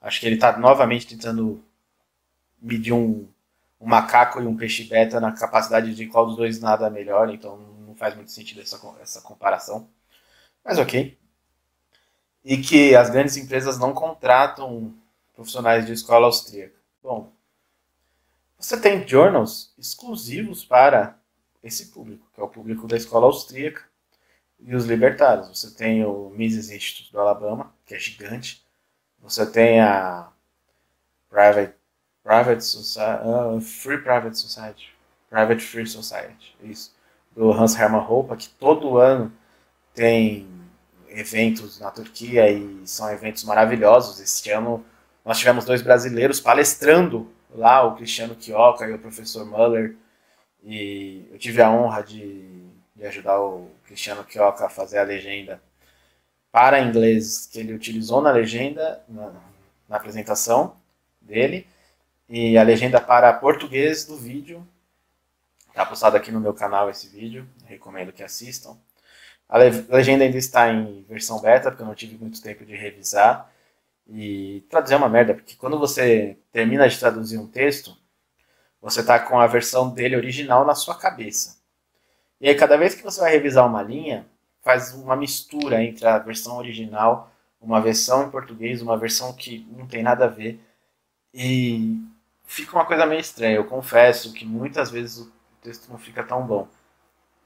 acho 0.00 0.20
que 0.20 0.26
ele 0.26 0.36
está 0.36 0.56
novamente 0.58 1.06
tentando 1.06 1.62
medir 2.62 2.94
um 2.94 3.28
um 3.80 3.86
macaco 3.86 4.40
e 4.40 4.46
um 4.46 4.56
peixe 4.56 4.84
beta 4.84 5.20
na 5.20 5.32
capacidade 5.32 5.94
de 5.94 6.06
qual 6.06 6.26
dos 6.26 6.36
dois 6.36 6.60
nada 6.60 6.90
melhor, 6.90 7.32
então 7.32 7.58
não 7.86 7.94
faz 7.94 8.14
muito 8.14 8.30
sentido 8.30 8.60
essa, 8.60 8.80
essa 9.00 9.20
comparação. 9.20 9.88
Mas 10.64 10.78
ok. 10.78 11.18
E 12.44 12.56
que 12.58 12.94
as 12.96 13.10
grandes 13.10 13.36
empresas 13.36 13.78
não 13.78 13.92
contratam 13.92 14.94
profissionais 15.34 15.86
de 15.86 15.92
escola 15.92 16.26
austríaca. 16.26 16.74
Bom, 17.02 17.32
você 18.58 18.80
tem 18.80 19.06
journals 19.06 19.72
exclusivos 19.78 20.64
para 20.64 21.16
esse 21.62 21.86
público, 21.86 22.26
que 22.34 22.40
é 22.40 22.42
o 22.42 22.48
público 22.48 22.88
da 22.88 22.96
escola 22.96 23.26
austríaca 23.26 23.84
e 24.58 24.74
os 24.74 24.84
libertários. 24.84 25.48
Você 25.48 25.70
tem 25.70 26.04
o 26.04 26.30
Mises 26.30 26.70
Institute 26.70 27.12
do 27.12 27.20
Alabama, 27.20 27.72
que 27.86 27.94
é 27.94 27.98
gigante. 27.98 28.66
Você 29.20 29.46
tem 29.46 29.80
a 29.80 30.28
Private 31.28 31.77
Private 32.28 32.62
Society, 32.62 33.22
uh, 33.24 33.58
Free 33.58 33.96
Private 33.96 34.38
Society, 34.38 34.90
Private 35.30 35.62
Free 35.62 35.86
Society, 35.86 36.54
isso, 36.62 36.94
do 37.34 37.50
Hans 37.50 37.74
Hermann 37.74 38.04
Hoppe, 38.06 38.36
que 38.36 38.50
todo 38.50 38.98
ano 38.98 39.32
tem 39.94 40.46
eventos 41.08 41.80
na 41.80 41.90
Turquia 41.90 42.50
e 42.50 42.86
são 42.86 43.10
eventos 43.10 43.44
maravilhosos. 43.44 44.20
Este 44.20 44.50
ano 44.50 44.84
nós 45.24 45.38
tivemos 45.38 45.64
dois 45.64 45.80
brasileiros 45.80 46.38
palestrando 46.38 47.32
lá, 47.50 47.82
o 47.82 47.96
Cristiano 47.96 48.36
Chioca 48.38 48.86
e 48.86 48.92
o 48.92 48.98
professor 48.98 49.46
Muller, 49.46 49.96
e 50.62 51.26
eu 51.32 51.38
tive 51.38 51.62
a 51.62 51.70
honra 51.70 52.02
de, 52.02 52.68
de 52.94 53.06
ajudar 53.06 53.40
o 53.40 53.70
Cristiano 53.86 54.22
Chioca 54.28 54.66
a 54.66 54.68
fazer 54.68 54.98
a 54.98 55.02
legenda 55.02 55.62
para 56.52 56.78
inglês 56.78 57.48
que 57.50 57.58
ele 57.58 57.72
utilizou 57.72 58.20
na 58.20 58.30
legenda, 58.30 59.02
na, 59.08 59.32
na 59.88 59.96
apresentação 59.96 60.76
dele, 61.22 61.66
e 62.28 62.58
a 62.58 62.62
legenda 62.62 63.00
para 63.00 63.32
português 63.32 64.04
do 64.04 64.16
vídeo. 64.16 64.66
Está 65.68 65.86
postado 65.86 66.16
aqui 66.16 66.30
no 66.30 66.40
meu 66.40 66.52
canal 66.52 66.90
esse 66.90 67.08
vídeo, 67.08 67.48
recomendo 67.64 68.12
que 68.12 68.22
assistam. 68.22 68.76
A 69.48 69.56
legenda 69.56 70.24
ainda 70.24 70.36
está 70.36 70.70
em 70.70 71.02
versão 71.08 71.40
beta, 71.40 71.70
porque 71.70 71.82
eu 71.82 71.86
não 71.86 71.94
tive 71.94 72.18
muito 72.18 72.42
tempo 72.42 72.64
de 72.66 72.76
revisar. 72.76 73.50
E 74.06 74.64
traduzir 74.68 74.94
é 74.94 74.96
uma 74.96 75.08
merda, 75.08 75.34
porque 75.34 75.54
quando 75.56 75.78
você 75.78 76.36
termina 76.52 76.88
de 76.88 76.98
traduzir 76.98 77.38
um 77.38 77.46
texto, 77.46 77.96
você 78.80 79.00
está 79.00 79.18
com 79.18 79.38
a 79.38 79.46
versão 79.46 79.90
dele 79.90 80.16
original 80.16 80.64
na 80.64 80.74
sua 80.74 80.94
cabeça. 80.96 81.58
E 82.40 82.48
aí, 82.48 82.54
cada 82.54 82.76
vez 82.76 82.94
que 82.94 83.02
você 83.02 83.20
vai 83.20 83.32
revisar 83.32 83.66
uma 83.66 83.82
linha, 83.82 84.26
faz 84.62 84.94
uma 84.94 85.16
mistura 85.16 85.82
entre 85.82 86.06
a 86.06 86.18
versão 86.18 86.56
original, 86.56 87.32
uma 87.60 87.80
versão 87.80 88.26
em 88.26 88.30
português, 88.30 88.82
uma 88.82 88.96
versão 88.96 89.32
que 89.32 89.66
não 89.76 89.86
tem 89.86 90.02
nada 90.02 90.26
a 90.26 90.28
ver. 90.28 90.60
E 91.34 92.00
fica 92.48 92.74
uma 92.74 92.86
coisa 92.86 93.06
meio 93.06 93.20
estranha. 93.20 93.56
Eu 93.56 93.64
confesso 93.64 94.32
que 94.32 94.44
muitas 94.44 94.90
vezes 94.90 95.18
o 95.18 95.32
texto 95.62 95.88
não 95.90 95.98
fica 95.98 96.24
tão 96.24 96.44
bom. 96.44 96.66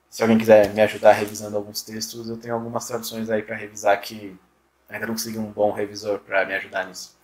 Se 0.09 0.23
alguém 0.23 0.39
quiser 0.39 0.73
me 0.73 0.81
ajudar 0.81 1.13
revisando 1.13 1.57
alguns 1.57 1.83
textos, 1.83 2.29
eu 2.29 2.37
tenho 2.39 2.55
algumas 2.55 2.87
traduções 2.87 3.29
aí 3.29 3.43
para 3.43 3.57
revisar 3.57 4.01
que 4.01 4.39
ainda 4.89 5.07
não 5.07 5.15
consegui 5.15 5.39
um 5.39 5.51
bom 5.51 5.73
revisor 5.73 6.21
para 6.21 6.45
me 6.47 6.55
ajudar 6.55 6.87
nisso. 6.87 7.19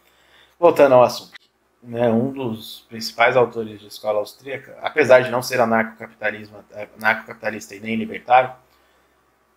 Voltando 0.58 0.94
ao 0.94 1.04
assunto. 1.04 1.38
Né, 1.80 2.10
um 2.10 2.32
dos 2.32 2.84
principais 2.88 3.36
autores 3.36 3.78
de 3.78 3.86
escola 3.86 4.18
austríaca, 4.18 4.76
apesar 4.82 5.20
de 5.20 5.30
não 5.30 5.40
ser 5.40 5.60
anarcocapitalismo, 5.60 6.58
anarcocapitalista 6.96 7.76
e 7.76 7.80
nem 7.80 7.94
libertário, 7.94 8.52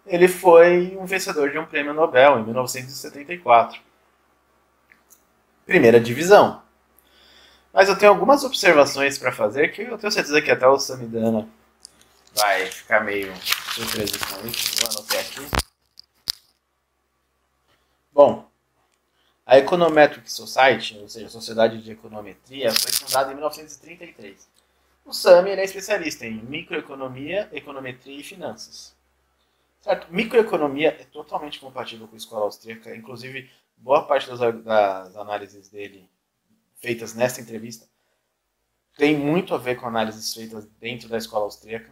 ele 0.06 0.28
foi 0.28 0.96
um 1.00 1.06
vencedor 1.06 1.50
de 1.50 1.58
um 1.58 1.66
prêmio 1.66 1.96
Nobel 1.96 2.38
em 2.40 2.44
1974. 2.44 3.82
Primeira 5.66 6.00
divisão. 6.00 6.62
Mas 7.74 7.88
eu 7.88 7.98
tenho 7.98 8.12
algumas 8.12 8.44
observações 8.44 9.18
para 9.18 9.32
fazer 9.32 9.70
que 9.70 9.84
eu 9.84 9.98
tenho 9.98 10.12
certeza 10.12 10.42
que 10.42 10.52
até 10.52 10.68
o 10.68 10.78
Samidana 10.78 11.48
vai 12.36 12.66
ficar 12.68 13.02
meio 13.02 13.34
surpreso 13.42 14.20
com 14.20 14.48
isso. 14.48 14.82
Vou 14.82 14.90
anotar 14.90 15.20
aqui. 15.20 15.48
Bom, 18.12 18.50
a 19.46 19.58
Econometric 19.58 20.32
Society, 20.32 20.98
ou 21.00 21.08
seja, 21.08 21.28
a 21.28 21.30
Sociedade 21.30 21.82
de 21.82 21.92
Econometria, 21.92 22.72
foi 22.74 22.92
fundada 22.92 23.32
em 23.32 23.36
1933. 23.36 24.50
O 25.06 25.14
SAMI 25.14 25.52
é 25.52 25.64
especialista 25.64 26.26
em 26.26 26.44
microeconomia, 26.44 27.50
econometria 27.52 28.20
e 28.20 28.24
finanças. 28.24 28.96
Certo? 29.80 30.08
Microeconomia 30.14 30.90
é 30.90 31.06
totalmente 31.06 31.60
compatível 31.60 32.08
com 32.08 32.16
a 32.16 32.18
escola 32.18 32.46
austríaca, 32.46 32.96
inclusive 32.96 33.50
boa 33.78 34.06
parte 34.06 34.30
das, 34.30 34.40
das 34.64 35.16
análises 35.16 35.70
dele 35.70 36.08
feitas 36.82 37.14
nesta 37.14 37.40
entrevista 37.40 37.88
tem 38.98 39.18
muito 39.18 39.54
a 39.56 39.58
ver 39.58 39.80
com 39.80 39.88
análises 39.88 40.34
feitas 40.34 40.66
dentro 40.80 41.08
da 41.08 41.18
escola 41.18 41.46
austríaca. 41.46 41.92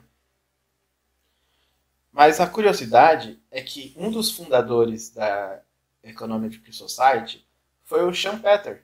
Mas 2.12 2.40
a 2.40 2.48
curiosidade 2.48 3.42
é 3.50 3.62
que 3.62 3.94
um 3.96 4.12
dos 4.12 4.32
fundadores 4.32 5.10
da 5.12 5.62
Economic 6.04 6.74
Society 6.74 7.48
foi 7.84 8.04
o 8.04 8.14
Schumpeter, 8.14 8.84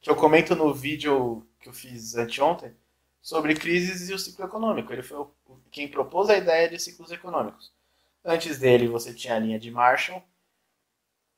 que 0.00 0.10
eu 0.10 0.16
comento 0.16 0.54
no 0.56 0.72
vídeo 0.72 1.46
que 1.60 1.68
eu 1.68 1.72
fiz 1.72 2.16
anteontem 2.16 2.74
sobre 3.20 3.54
crises 3.54 4.08
e 4.08 4.14
o 4.14 4.18
ciclo 4.18 4.44
econômico. 4.44 4.92
Ele 4.92 5.02
foi 5.02 5.26
quem 5.70 5.88
propôs 5.88 6.28
a 6.28 6.36
ideia 6.36 6.68
de 6.68 6.78
ciclos 6.78 7.12
econômicos. 7.12 7.72
Antes 8.24 8.58
dele, 8.58 8.88
você 8.88 9.12
tinha 9.12 9.36
a 9.36 9.38
linha 9.38 9.58
de 9.58 9.70
Marshall, 9.70 10.22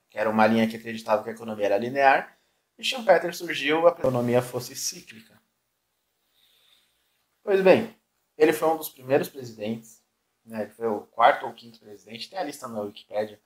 que 0.09 0.19
era 0.19 0.31
uma 0.31 0.47
linha 0.47 0.69
que 0.69 0.77
acreditava 0.77 1.23
que 1.23 1.31
a 1.31 1.33
economia 1.33 1.67
era 1.67 1.79
linear, 1.79 2.39
e 2.79 2.85
Schumpeter 2.85 3.35
surgiu 3.35 3.87
a 3.87 3.91
economia 3.91 4.43
fosse 4.43 4.75
cíclica. 4.75 5.41
Pois 7.43 7.61
bem, 7.61 7.95
ele 8.37 8.53
foi 8.53 8.69
um 8.69 8.77
dos 8.77 8.89
primeiros 8.89 9.29
presidentes, 9.29 10.03
né, 10.45 10.63
ele 10.63 10.71
foi 10.71 10.89
o 10.89 11.01
quarto 11.01 11.47
ou 11.47 11.53
quinto 11.53 11.79
presidente, 11.79 12.29
tem 12.29 12.39
a 12.39 12.45
lista 12.45 12.67
na 12.67 12.81
Wikipedia, 12.81 13.41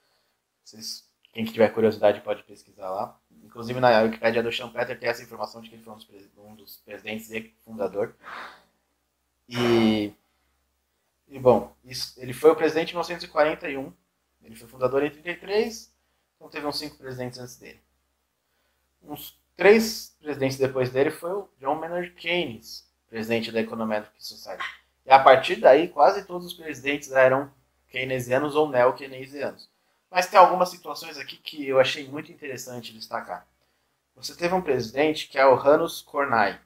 vocês, 0.64 1.08
quem 1.32 1.44
tiver 1.44 1.68
curiosidade 1.70 2.20
pode 2.20 2.42
pesquisar 2.44 2.90
lá. 2.90 3.18
Inclusive 3.42 3.80
na 3.80 4.00
Wikipedia 4.02 4.42
do 4.42 4.52
Schumpeter 4.52 4.98
tem 4.98 5.08
essa 5.08 5.22
informação 5.22 5.60
de 5.60 5.68
que 5.68 5.74
ele 5.74 5.82
foi 5.82 5.92
um 5.92 5.96
dos, 5.96 6.08
um 6.36 6.54
dos 6.54 6.76
presidentes 6.78 7.30
e 7.30 7.54
fundador. 7.64 8.14
E, 9.48 10.12
e 11.26 11.38
bom, 11.38 11.74
isso, 11.84 12.20
ele 12.20 12.32
foi 12.32 12.50
o 12.50 12.56
presidente 12.56 12.90
em 12.90 12.94
1941, 12.94 13.92
ele 14.42 14.56
foi 14.56 14.68
fundador 14.68 15.02
em 15.02 15.10
33, 15.10 15.92
então 16.36 16.48
teve 16.48 16.66
uns 16.66 16.78
cinco 16.78 16.96
presidentes 16.96 17.38
antes 17.38 17.56
dele 17.56 17.80
uns 19.02 19.38
três 19.56 20.16
presidentes 20.20 20.58
depois 20.58 20.90
dele 20.90 21.10
foi 21.10 21.32
o 21.32 21.48
John 21.60 21.74
Maynard 21.76 22.10
Keynes, 22.12 22.88
presidente 23.08 23.50
da 23.50 23.60
Econometric 23.60 24.14
Society. 24.18 24.64
E 25.04 25.10
a 25.10 25.18
partir 25.18 25.56
daí, 25.56 25.88
quase 25.88 26.24
todos 26.24 26.46
os 26.46 26.54
presidentes 26.54 27.10
eram 27.12 27.50
keynesianos 27.88 28.54
ou 28.54 28.68
neo-keynesianos. 28.68 29.68
Mas 30.10 30.26
tem 30.26 30.38
algumas 30.38 30.68
situações 30.68 31.18
aqui 31.18 31.36
que 31.36 31.66
eu 31.66 31.80
achei 31.80 32.08
muito 32.08 32.32
interessante 32.32 32.92
destacar. 32.92 33.46
Você 34.16 34.34
teve 34.34 34.54
um 34.54 34.62
presidente 34.62 35.28
que 35.28 35.38
é 35.38 35.46
o 35.46 35.54
Hanus 35.54 36.02
Kornai. 36.02 36.60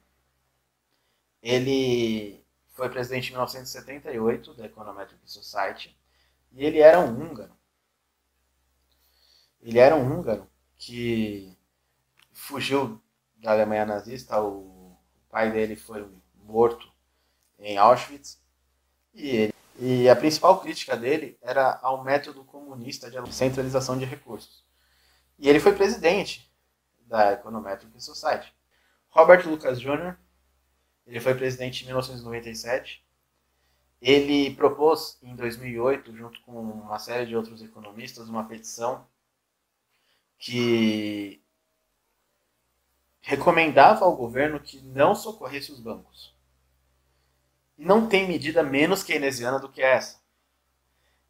Ele 1.43 2.43
foi 2.73 2.89
presidente 2.89 3.29
em 3.29 3.33
1978 3.33 4.55
da 4.55 4.67
Econometric 4.67 5.21
Society 5.27 5.97
e 6.53 6.65
ele 6.65 6.79
era 6.79 6.99
um 7.01 7.11
húngaro. 7.11 7.53
Ele 9.61 9.79
era 9.79 9.95
um 9.95 10.19
húngaro 10.19 10.47
que 10.77 11.57
fugiu 12.43 13.01
da 13.37 13.53
Alemanha 13.53 13.87
nazista, 13.87 14.41
o 14.43 14.97
pai 15.31 15.53
dele 15.53 15.77
foi 15.77 16.09
morto 16.35 16.91
em 17.57 17.79
Auschwitz 17.79 18.43
e, 19.15 19.29
ele, 19.29 19.55
e 19.79 20.09
a 20.09 20.17
principal 20.17 20.61
crítica 20.61 20.97
dele 20.97 21.39
era 21.41 21.79
ao 21.81 22.03
método 22.03 22.45
comunista 22.45 23.09
de 23.09 23.33
centralização 23.33 23.97
de 23.97 24.05
recursos. 24.05 24.65
E 25.39 25.49
ele 25.49 25.61
foi 25.61 25.73
presidente 25.75 26.53
da 27.07 27.33
Econometric 27.33 28.03
Society. 28.03 28.53
Robert 29.11 29.49
Lucas 29.49 29.81
Jr., 29.81 30.17
ele 31.07 31.21
foi 31.21 31.35
presidente 31.35 31.83
em 31.83 31.87
1997. 31.87 33.07
Ele 34.01 34.55
propôs 34.57 35.19
em 35.23 35.37
2008, 35.37 36.17
junto 36.17 36.41
com 36.43 36.61
uma 36.61 36.99
série 36.99 37.27
de 37.27 37.37
outros 37.37 37.63
economistas, 37.63 38.29
uma 38.29 38.45
petição 38.49 39.07
que 40.39 41.42
recomendava 43.23 44.05
ao 44.05 44.17
governo 44.17 44.61
que 44.61 44.83
não 44.83 45.15
socorresse 45.15 45.73
os 45.73 45.81
bancos. 45.81 46.35
Não 47.79 48.07
tem 48.07 48.29
medida 48.29 48.63
menos 48.63 49.03
keynesiana 49.03 49.59
do 49.59 49.69
que 49.69 49.81
essa. 49.81 50.21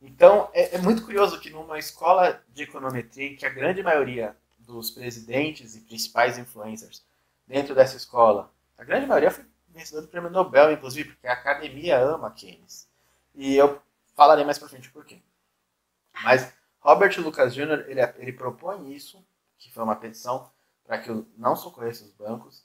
Então, 0.00 0.50
é, 0.52 0.74
é, 0.74 0.78
muito 0.78 1.04
curioso 1.04 1.38
que 1.38 1.50
numa 1.50 1.78
escola 1.78 2.42
de 2.48 2.64
econometria, 2.64 3.36
que 3.36 3.46
a 3.46 3.50
grande 3.50 3.82
maioria 3.82 4.36
dos 4.58 4.90
presidentes 4.90 5.76
e 5.76 5.80
principais 5.80 6.38
influencers 6.38 7.04
dentro 7.46 7.74
dessa 7.74 7.96
escola, 7.96 8.52
a 8.76 8.82
grande 8.82 9.06
maioria 9.06 9.30
foi 9.30 9.44
vencedor 9.68 10.02
do 10.02 10.08
prêmio 10.08 10.30
Nobel, 10.30 10.72
inclusive, 10.72 11.10
porque 11.10 11.26
a 11.26 11.32
academia 11.32 11.98
ama 11.98 12.30
Keynes. 12.30 12.88
E 13.34 13.54
eu 13.54 13.80
falarei 14.14 14.44
mais 14.44 14.58
pra 14.58 14.68
frente 14.68 14.90
por 14.90 15.04
quê. 15.04 15.20
Mas 16.24 16.52
Robert 16.80 17.14
Lucas 17.20 17.54
Jr., 17.54 17.84
ele, 17.88 18.00
ele 18.18 18.32
propõe 18.32 18.92
isso, 18.92 19.24
que 19.56 19.72
foi 19.72 19.82
uma 19.82 19.96
petição 19.96 20.50
para 20.92 20.98
que 20.98 21.08
eu 21.08 21.26
não 21.38 21.56
socorresse 21.56 22.04
os 22.04 22.12
bancos. 22.12 22.62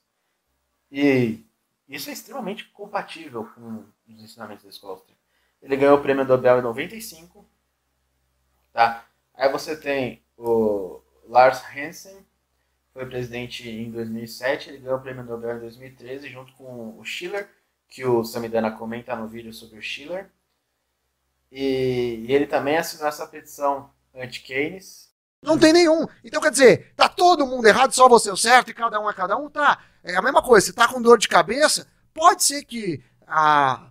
E 0.92 1.46
isso 1.88 2.10
é 2.10 2.14
extremamente 2.14 2.66
compatível 2.72 3.46
com 3.56 3.86
os 4.06 4.22
ensinamentos 4.22 4.66
da 4.66 4.70
escola 4.70 4.96
austríaca. 4.96 5.22
Ele 5.62 5.78
ganhou 5.78 5.98
o 5.98 6.02
prêmio 6.02 6.26
Nobel 6.26 6.60
em 6.60 6.62
95. 6.62 7.50
Tá? 8.74 9.08
Aí 9.34 9.50
você 9.50 9.78
tem 9.78 10.22
o 10.38 11.00
Lars 11.26 11.64
Hansen, 11.74 12.18
foi 12.92 13.06
presidente 13.06 13.70
em 13.70 13.90
2007, 13.92 14.72
ele 14.72 14.80
ganhou 14.80 14.98
o 14.98 15.02
prêmio 15.02 15.24
Nobel 15.24 15.56
em 15.56 15.62
2013, 15.62 16.28
junto 16.28 16.52
com 16.56 17.00
o 17.00 17.06
Schiller, 17.06 17.50
que 17.88 18.04
o 18.04 18.26
Samidana 18.26 18.72
comenta 18.72 19.16
no 19.16 19.30
vídeo 19.30 19.54
sobre 19.54 19.80
o 19.80 19.82
Schiller. 19.82 20.30
E, 21.50 22.26
e 22.28 22.34
ele 22.34 22.46
também 22.46 22.76
assinou 22.76 23.08
essa 23.08 23.26
petição 23.26 23.90
anti-Keynes. 24.14 25.07
Não 25.42 25.58
tem 25.58 25.72
nenhum. 25.72 26.06
Então, 26.24 26.42
quer 26.42 26.52
dizer, 26.52 26.94
tá 26.96 27.08
todo 27.08 27.46
mundo 27.46 27.68
errado, 27.68 27.94
só 27.94 28.10
você 28.10 28.30
o 28.32 28.38
certo 28.38 28.72
e 28.72 28.74
cada 28.74 29.00
um 29.00 29.10
é 29.10 29.14
cada 29.14 29.38
um? 29.38 29.50
Tá. 29.50 29.80
É 30.04 30.16
a 30.16 30.22
mesma 30.22 30.42
coisa. 30.42 30.66
Você 30.66 30.74
tá 30.74 30.88
com 30.88 31.02
dor 31.02 31.18
de 31.18 31.28
cabeça, 31.28 31.88
pode 32.14 32.44
ser 32.44 32.64
que 32.64 33.04
a, 33.28 33.90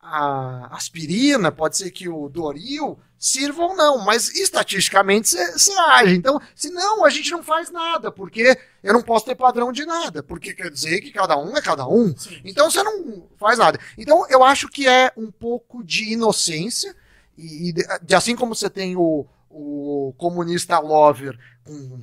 a 0.00 0.76
aspirina, 0.76 1.50
pode 1.50 1.76
ser 1.76 1.90
que 1.90 2.08
o 2.08 2.28
Doril 2.28 2.98
sirva 3.18 3.62
ou 3.64 3.76
não, 3.76 3.98
mas 3.98 4.34
estatisticamente 4.34 5.28
você 5.28 5.72
age. 5.72 6.14
Então, 6.14 6.40
se 6.54 6.70
não, 6.70 7.04
a 7.04 7.10
gente 7.10 7.30
não 7.30 7.42
faz 7.42 7.70
nada, 7.70 8.10
porque 8.10 8.58
eu 8.82 8.94
não 8.94 9.02
posso 9.02 9.26
ter 9.26 9.34
padrão 9.34 9.70
de 9.70 9.84
nada, 9.84 10.22
porque 10.22 10.54
quer 10.54 10.70
dizer 10.70 11.02
que 11.02 11.12
cada 11.12 11.36
um 11.36 11.54
é 11.54 11.60
cada 11.60 11.86
um. 11.86 12.16
Sim. 12.16 12.40
Então 12.42 12.70
você 12.70 12.82
não 12.82 13.28
faz 13.36 13.58
nada. 13.58 13.78
Então 13.98 14.26
eu 14.30 14.42
acho 14.42 14.68
que 14.68 14.88
é 14.88 15.12
um 15.16 15.30
pouco 15.30 15.84
de 15.84 16.14
inocência, 16.14 16.96
e, 17.36 17.72
de, 17.72 18.14
assim 18.14 18.34
como 18.34 18.54
você 18.54 18.70
tem 18.70 18.96
o, 18.96 19.26
o 19.50 20.14
comunista 20.16 20.78
lover 20.78 21.38
com, 21.64 22.00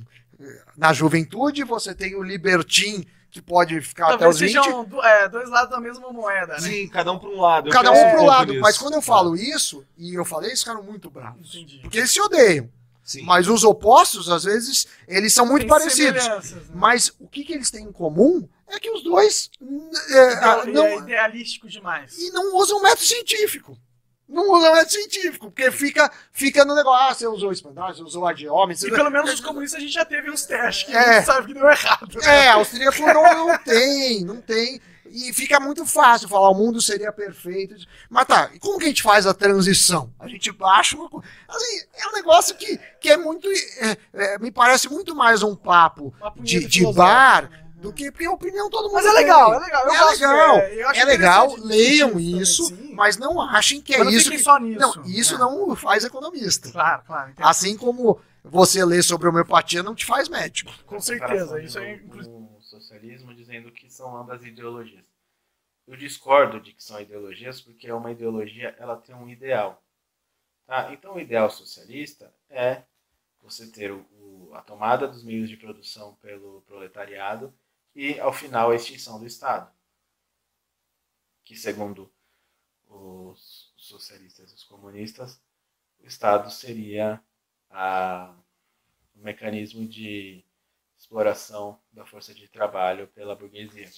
na 0.76 0.92
juventude, 0.92 1.64
você 1.64 1.94
tem 1.94 2.14
o 2.14 2.22
libertin 2.22 3.04
que 3.30 3.42
pode 3.42 3.80
ficar 3.80 4.16
Talvez 4.16 4.20
até 4.20 4.28
os 4.28 4.40
20. 4.40 4.52
Sejam 4.52 5.02
é, 5.02 5.28
dois 5.28 5.50
lados 5.50 5.70
da 5.70 5.80
mesma 5.80 6.12
moeda, 6.12 6.54
né? 6.54 6.60
Sim, 6.60 6.88
cada 6.88 7.12
um 7.12 7.18
para 7.18 7.28
um 7.28 7.40
lado. 7.40 7.70
Cada 7.70 7.90
um 7.90 8.10
para 8.10 8.22
um 8.22 8.26
lado. 8.26 8.60
Mas 8.60 8.78
quando 8.78 8.94
eu 8.94 9.02
falo 9.02 9.36
isso, 9.36 9.84
e 9.96 10.14
eu 10.14 10.24
falei, 10.24 10.50
eles 10.50 10.60
ficaram 10.60 10.82
muito 10.82 11.10
bravos. 11.10 11.54
Entendi. 11.54 11.78
Porque 11.80 11.98
eles 11.98 12.10
se 12.10 12.20
odeiam. 12.20 12.70
Sim. 13.02 13.22
Mas 13.22 13.48
os 13.48 13.64
opostos, 13.64 14.28
às 14.28 14.44
vezes, 14.44 14.86
eles 15.06 15.32
são 15.32 15.46
muito 15.46 15.62
Tem 15.62 15.68
parecidos. 15.68 16.26
Né? 16.26 16.62
Mas 16.74 17.10
o 17.18 17.26
que, 17.26 17.42
que 17.42 17.54
eles 17.54 17.70
têm 17.70 17.84
em 17.84 17.92
comum 17.92 18.46
é 18.66 18.78
que 18.78 18.90
os 18.90 19.02
dois 19.02 19.50
é, 20.10 20.66
não, 20.66 20.84
é 20.84 20.96
idealístico 20.98 21.68
demais. 21.68 22.18
E 22.18 22.30
não 22.32 22.54
usam 22.56 22.82
método 22.82 23.06
científico. 23.06 23.78
Não 24.28 24.52
usa 24.52 24.72
método 24.72 24.92
científico, 24.92 25.50
porque 25.50 25.70
fica, 25.70 26.10
fica 26.32 26.64
no 26.64 26.74
negócio. 26.74 27.08
Ah, 27.08 27.14
você 27.14 27.26
usou 27.26 27.50
espandar, 27.50 27.94
você 27.94 28.02
usou 28.02 28.26
adiome. 28.26 28.76
Você... 28.76 28.88
E 28.88 28.90
pelo 28.90 29.10
menos 29.10 29.32
os 29.32 29.40
comunistas 29.40 29.78
a 29.78 29.82
gente 29.82 29.94
já 29.94 30.04
teve 30.04 30.30
uns 30.30 30.44
testes 30.44 30.86
que 30.86 30.94
é, 30.94 30.98
a 30.98 31.12
gente 31.14 31.26
sabe 31.26 31.46
que 31.46 31.54
deu 31.54 31.68
errado. 31.68 32.20
É, 32.22 32.48
austríaco 32.48 33.00
não, 33.00 33.46
não 33.46 33.58
tem, 33.58 34.24
não 34.24 34.40
tem. 34.42 34.80
E 35.10 35.32
fica 35.32 35.58
muito 35.58 35.86
fácil 35.86 36.28
falar 36.28 36.50
o 36.50 36.54
mundo 36.54 36.80
seria 36.80 37.10
perfeito. 37.10 37.74
Mas 38.10 38.26
tá, 38.26 38.50
e 38.52 38.58
como 38.58 38.78
que 38.78 38.84
a 38.84 38.88
gente 38.88 39.02
faz 39.02 39.26
a 39.26 39.32
transição? 39.32 40.12
A 40.18 40.28
gente 40.28 40.52
baixa 40.52 40.96
uma 40.96 41.08
coisa. 41.08 41.26
Assim, 41.48 41.80
é 41.96 42.08
um 42.08 42.12
negócio 42.12 42.54
que, 42.54 42.78
que 43.00 43.08
é 43.08 43.16
muito. 43.16 43.48
É, 43.80 43.96
é, 44.12 44.38
me 44.38 44.50
parece 44.50 44.88
muito 44.88 45.14
mais 45.14 45.42
um 45.42 45.56
papo 45.56 46.14
de, 46.36 46.66
de 46.66 46.92
bar. 46.92 47.50
Né? 47.50 47.67
Do 47.80 47.92
que 47.92 48.10
porque 48.10 48.26
a 48.26 48.32
opinião 48.32 48.68
todo 48.68 48.84
mundo 48.84 48.94
Mas 48.94 49.06
é 49.06 49.12
legal, 49.12 49.54
é 49.54 49.58
legal. 49.60 49.86
Eu 49.86 49.92
é 49.92 50.10
legal, 50.10 50.58
é, 50.58 50.98
é 50.98 51.04
legal, 51.04 51.56
leiam 51.58 52.18
isso, 52.18 52.64
sim. 52.66 52.92
mas 52.92 53.16
não 53.16 53.40
achem 53.40 53.80
que 53.80 53.94
é 53.94 53.98
não 54.02 54.10
isso. 54.10 54.30
Que, 54.30 54.38
só 54.38 54.58
nisso. 54.58 54.80
Não, 54.80 55.04
isso 55.04 55.34
é. 55.36 55.38
não 55.38 55.76
faz 55.76 56.04
economista. 56.04 56.72
Claro, 56.72 57.04
claro. 57.06 57.30
Entendi. 57.30 57.48
Assim 57.48 57.76
como 57.76 58.20
você 58.42 58.84
lê 58.84 59.00
sobre 59.00 59.28
homeopatia 59.28 59.82
não 59.82 59.94
te 59.94 60.04
faz 60.04 60.28
médico. 60.28 60.72
Com 60.86 61.00
certeza, 61.00 61.62
isso 61.62 61.78
é 61.78 62.00
o 62.04 62.60
socialismo 62.60 63.32
dizendo 63.32 63.70
que 63.70 63.88
são 63.88 64.16
ambas 64.16 64.44
ideologias. 64.44 65.04
Eu 65.86 65.96
discordo 65.96 66.60
de 66.60 66.72
que 66.72 66.82
são 66.82 67.00
ideologias 67.00 67.60
porque 67.60 67.90
uma 67.92 68.10
ideologia 68.10 68.74
ela 68.78 68.96
tem 68.96 69.14
um 69.14 69.28
ideal. 69.28 69.82
Tá? 70.66 70.92
Então 70.92 71.14
o 71.14 71.20
ideal 71.20 71.48
socialista 71.48 72.34
é 72.50 72.82
você 73.40 73.70
ter 73.70 73.92
o, 73.92 74.50
a 74.52 74.62
tomada 74.62 75.06
dos 75.06 75.22
meios 75.22 75.48
de 75.48 75.56
produção 75.56 76.16
pelo 76.16 76.60
proletariado 76.62 77.54
e, 77.94 78.18
ao 78.20 78.32
final, 78.32 78.70
a 78.70 78.76
extinção 78.76 79.18
do 79.18 79.26
Estado, 79.26 79.70
que, 81.44 81.56
segundo 81.56 82.12
os 82.86 83.72
socialistas 83.76 84.50
e 84.52 84.54
os 84.54 84.64
comunistas, 84.64 85.40
o 86.00 86.06
Estado 86.06 86.50
seria 86.50 87.22
a, 87.70 88.34
mecanismo 89.20 89.86
de 89.86 90.44
exploração 90.96 91.80
da 91.92 92.04
força 92.04 92.34
de 92.34 92.48
trabalho 92.48 93.08
pela 93.08 93.36
burguesia. 93.36 93.90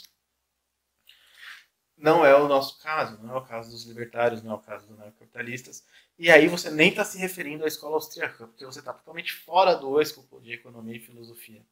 Não 1.97 2.25
é 2.25 2.35
o 2.35 2.49
nosso 2.49 2.81
caso, 2.81 3.23
não 3.23 3.35
é 3.35 3.39
o 3.39 3.45
caso 3.45 3.71
dos 3.71 3.85
libertários, 3.85 4.43
não 4.43 4.53
é 4.53 4.55
o 4.55 4.61
caso 4.61 4.87
dos 4.87 4.99
neocapitalistas. 4.99 5.87
E 6.19 6.31
aí 6.31 6.49
você 6.49 6.71
nem 6.71 6.91
está 6.91 7.05
se 7.05 7.19
referindo 7.19 7.65
à 7.65 7.69
escola 7.69 7.95
austríaca, 7.95 8.47
porque 8.47 8.65
você 8.65 8.79
está 8.79 8.93
totalmente 8.93 9.35
fora 9.35 9.75
do 9.75 10.01
escopo 10.01 10.41
de 10.41 10.53
economia 10.53 10.97
e 10.97 11.01
filosofia. 11.01 11.63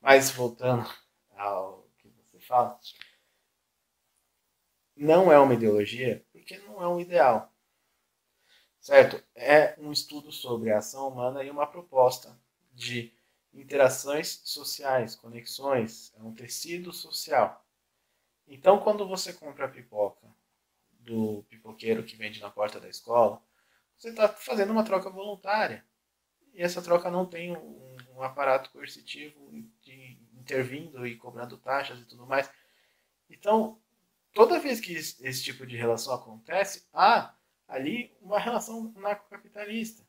Mas 0.00 0.30
voltando 0.30 0.88
ao 1.32 1.86
que 1.98 2.08
você 2.08 2.38
fala, 2.40 2.78
não 4.96 5.30
é 5.30 5.38
uma 5.38 5.54
ideologia 5.54 6.24
porque 6.32 6.58
não 6.58 6.82
é 6.82 6.88
um 6.88 7.00
ideal. 7.00 7.52
Certo? 8.80 9.22
É 9.34 9.78
um 9.78 9.92
estudo 9.92 10.32
sobre 10.32 10.72
a 10.72 10.78
ação 10.78 11.08
humana 11.08 11.44
e 11.44 11.50
uma 11.50 11.66
proposta 11.66 12.38
de 12.72 13.12
interações 13.52 14.40
sociais, 14.44 15.14
conexões, 15.14 16.14
é 16.16 16.22
um 16.22 16.34
tecido 16.34 16.92
social. 16.92 17.64
Então, 18.46 18.78
quando 18.78 19.06
você 19.06 19.32
compra 19.32 19.66
a 19.66 19.68
pipoca 19.68 20.26
do 20.92 21.44
pipoqueiro 21.48 22.04
que 22.04 22.16
vende 22.16 22.40
na 22.40 22.50
porta 22.50 22.80
da 22.80 22.88
escola, 22.88 23.42
você 23.96 24.10
está 24.10 24.28
fazendo 24.28 24.72
uma 24.72 24.84
troca 24.84 25.10
voluntária. 25.10 25.84
E 26.52 26.62
essa 26.62 26.82
troca 26.82 27.10
não 27.10 27.26
tem 27.26 27.56
um, 27.56 27.89
um 28.20 28.24
aparato 28.24 28.70
coercitivo 28.70 29.50
de 29.82 30.18
intervindo 30.38 31.06
e 31.06 31.16
cobrando 31.16 31.56
taxas 31.56 31.98
e 31.98 32.04
tudo 32.04 32.26
mais. 32.26 32.50
Então, 33.28 33.80
toda 34.32 34.60
vez 34.60 34.80
que 34.80 34.92
esse 34.92 35.42
tipo 35.42 35.66
de 35.66 35.76
relação 35.76 36.14
acontece, 36.14 36.86
há 36.92 37.34
ali 37.66 38.14
uma 38.20 38.38
relação 38.38 38.92
narcocapitalista. 38.96 40.04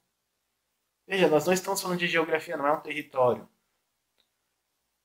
Veja, 1.08 1.28
nós 1.28 1.46
não 1.46 1.54
estamos 1.54 1.82
falando 1.82 2.00
de 2.00 2.08
geografia, 2.08 2.58
não 2.58 2.68
é 2.68 2.74
um 2.74 2.82
território. 2.82 3.48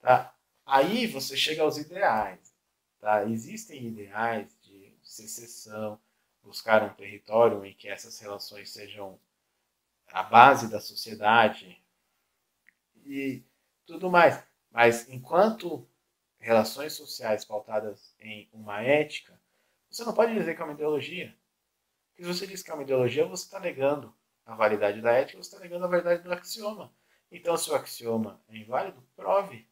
Tá? 0.00 0.34
Aí 0.64 1.06
você 1.06 1.36
chega 1.36 1.62
aos 1.62 1.78
ideais. 1.78 2.54
Tá? 2.98 3.24
Existem 3.24 3.86
ideais 3.86 4.56
de 4.62 4.92
secessão, 5.02 6.00
buscar 6.42 6.82
um 6.82 6.94
território 6.94 7.64
em 7.64 7.74
que 7.74 7.88
essas 7.88 8.18
relações 8.18 8.70
sejam 8.70 9.18
a 10.08 10.22
base 10.22 10.68
da 10.68 10.80
sociedade 10.80 11.80
e 13.06 13.44
tudo 13.86 14.10
mais. 14.10 14.42
Mas 14.70 15.08
enquanto 15.08 15.88
relações 16.38 16.92
sociais 16.92 17.44
pautadas 17.44 18.14
em 18.20 18.48
uma 18.52 18.82
ética, 18.82 19.40
você 19.90 20.04
não 20.04 20.14
pode 20.14 20.34
dizer 20.34 20.54
que 20.54 20.60
é 20.60 20.64
uma 20.64 20.74
ideologia. 20.74 21.36
Porque 22.08 22.22
se 22.22 22.28
você 22.28 22.46
diz 22.46 22.62
que 22.62 22.70
é 22.70 22.74
uma 22.74 22.82
ideologia, 22.82 23.26
você 23.26 23.44
está 23.44 23.60
negando 23.60 24.14
a 24.44 24.54
validade 24.54 25.00
da 25.00 25.12
ética, 25.12 25.42
você 25.42 25.50
está 25.50 25.60
negando 25.60 25.84
a 25.84 25.88
validade 25.88 26.22
do 26.22 26.32
axioma. 26.32 26.94
Então, 27.30 27.56
se 27.56 27.70
o 27.70 27.74
axioma 27.74 28.40
é 28.48 28.56
inválido, 28.56 29.02
prove. 29.16 29.66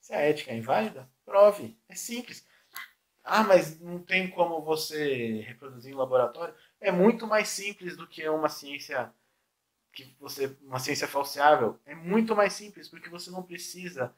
Se 0.00 0.14
a 0.14 0.20
ética 0.20 0.52
é 0.52 0.56
inválida, 0.56 1.10
prove. 1.24 1.76
É 1.88 1.94
simples. 1.94 2.46
Ah, 3.22 3.42
mas 3.42 3.78
não 3.80 4.02
tem 4.02 4.30
como 4.30 4.62
você 4.62 5.40
reproduzir 5.42 5.92
em 5.92 5.96
laboratório. 5.96 6.54
É 6.80 6.90
muito 6.90 7.26
mais 7.26 7.48
simples 7.48 7.96
do 7.96 8.06
que 8.06 8.26
uma 8.28 8.48
ciência 8.48 9.12
que 9.92 10.14
você 10.18 10.56
uma 10.62 10.78
ciência 10.78 11.08
falseável. 11.08 11.78
É 11.84 11.94
muito 11.94 12.34
mais 12.34 12.52
simples 12.52 12.88
porque 12.88 13.08
você 13.08 13.30
não 13.30 13.42
precisa 13.42 14.14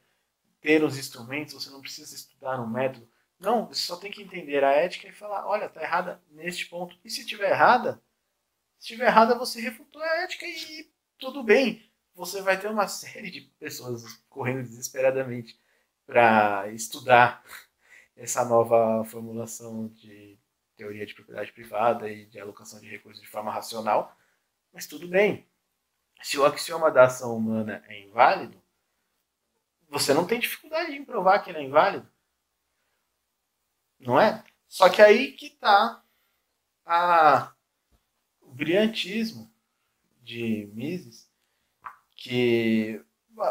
ter 0.61 0.83
os 0.83 0.97
instrumentos, 0.97 1.53
você 1.53 1.69
não 1.69 1.81
precisa 1.81 2.15
estudar 2.15 2.59
um 2.61 2.69
método. 2.69 3.07
Não, 3.39 3.67
você 3.67 3.81
só 3.81 3.97
tem 3.97 4.11
que 4.11 4.23
entender 4.23 4.63
a 4.63 4.71
ética 4.71 5.07
e 5.07 5.11
falar, 5.11 5.45
olha, 5.45 5.67
tá 5.67 5.81
errada 5.81 6.21
neste 6.31 6.67
ponto. 6.67 6.97
E 7.03 7.09
se 7.09 7.21
estiver 7.21 7.51
errada, 7.51 8.01
se 8.79 8.93
estiver 8.93 9.07
errada, 9.07 9.35
você 9.35 9.59
refutou 9.59 10.01
a 10.01 10.23
ética 10.23 10.45
e 10.45 10.89
tudo 11.17 11.43
bem. 11.43 11.83
Você 12.15 12.41
vai 12.41 12.59
ter 12.59 12.67
uma 12.67 12.87
série 12.87 13.31
de 13.31 13.41
pessoas 13.59 14.03
correndo 14.29 14.61
desesperadamente 14.61 15.59
para 16.05 16.69
estudar 16.71 17.43
essa 18.15 18.45
nova 18.45 19.03
formulação 19.05 19.87
de 19.87 20.37
teoria 20.75 21.05
de 21.05 21.13
propriedade 21.13 21.51
privada 21.51 22.09
e 22.09 22.25
de 22.25 22.39
alocação 22.39 22.79
de 22.79 22.87
recursos 22.87 23.21
de 23.21 23.27
forma 23.27 23.51
racional, 23.51 24.15
mas 24.71 24.87
tudo 24.87 25.07
bem. 25.07 25.45
Se 26.23 26.39
o 26.39 26.45
axioma 26.45 26.89
da 26.89 27.03
ação 27.03 27.35
humana 27.35 27.83
é 27.87 28.01
inválido, 28.01 28.59
você 29.89 30.13
não 30.13 30.25
tem 30.25 30.39
dificuldade 30.39 30.95
em 30.95 31.03
provar 31.03 31.39
que 31.39 31.51
ele 31.51 31.59
é 31.59 31.63
inválido. 31.63 32.09
Não 33.99 34.19
é? 34.19 34.41
Só 34.67 34.89
que 34.89 35.01
aí 35.01 35.33
que 35.33 35.47
está 35.47 36.01
o 38.41 38.51
brilhantismo 38.53 39.53
de 40.21 40.71
Mises, 40.73 41.29
que 42.15 43.03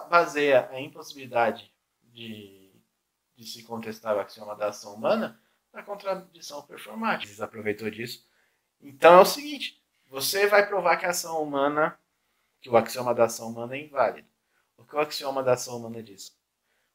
baseia 0.09 0.69
a 0.71 0.81
impossibilidade 0.81 1.71
de, 2.05 2.73
de 3.37 3.45
se 3.45 3.63
contestar 3.65 4.17
o 4.17 4.21
axioma 4.21 4.57
da 4.57 4.69
ação 4.69 4.95
humana 4.95 5.39
na 5.73 5.83
contradição 5.83 6.63
performática. 6.63 7.27
Mises 7.27 7.43
aproveitou 7.43 7.91
disso. 7.91 8.27
Então 8.81 9.19
é 9.19 9.21
o 9.21 9.27
seguinte: 9.27 9.81
você 10.09 10.47
vai 10.47 10.67
provar 10.67 10.97
que 10.97 11.05
a 11.05 11.11
ação 11.11 11.43
humana, 11.43 11.99
que 12.62 12.70
o 12.70 12.77
axioma 12.77 13.12
da 13.12 13.25
ação 13.25 13.48
humana 13.48 13.77
é 13.77 13.81
inválido. 13.85 14.29
O 14.77 14.85
que 14.85 14.94
o 14.94 15.01
axioma 15.01 15.42
da 15.42 15.55
ação 15.55 15.77
humana 15.77 16.01
diz? 16.01 16.38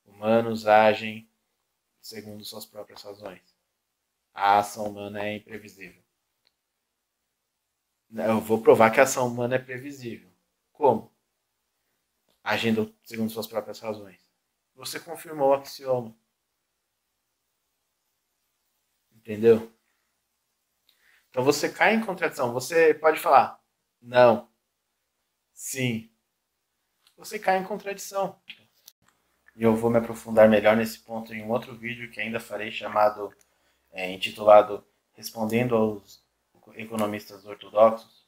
Humanos 0.06 0.65
agem 0.65 1.30
segundo 1.99 2.43
suas 2.45 2.65
próprias 2.65 3.03
razões. 3.03 3.41
A 4.34 4.60
ação 4.60 4.86
humana 4.86 5.25
é 5.25 5.36
imprevisível. 5.36 6.01
Eu 8.10 8.39
vou 8.39 8.62
provar 8.62 8.91
que 8.91 9.01
a 9.01 9.03
ação 9.03 9.27
humana 9.27 9.56
é 9.56 9.60
previsível. 9.60 10.32
Como? 10.71 11.13
Agindo 12.41 12.95
segundo 13.03 13.30
suas 13.30 13.45
próprias 13.45 13.80
razões. 13.80 14.25
Você 14.73 15.01
confirmou 15.01 15.49
o 15.49 15.53
axioma. 15.53 16.15
Entendeu? 19.12 19.69
Então 21.30 21.43
você 21.43 21.67
cai 21.67 21.93
em 21.93 22.06
contradição. 22.06 22.53
Você 22.53 22.93
pode 22.93 23.19
falar 23.19 23.62
não, 24.01 24.49
sim. 25.58 26.10
Você 27.17 27.39
cai 27.39 27.58
em 27.58 27.63
contradição. 27.63 28.39
E 29.56 29.63
eu 29.63 29.76
vou 29.76 29.89
me 29.89 29.98
aprofundar 29.98 30.48
melhor 30.48 30.78
nesse 30.78 31.00
ponto 31.00 31.34
em 31.34 31.41
um 31.43 31.50
outro 31.50 31.76
vídeo 31.76 32.12
que 32.12 32.22
ainda 32.22 32.39
farei, 32.39 32.72
chamado, 32.72 33.36
é, 33.91 34.12
intitulado 34.12 34.86
Respondendo 35.13 35.76
aos 35.76 36.24
Economistas 36.76 37.43
Ortodoxos, 37.43 38.24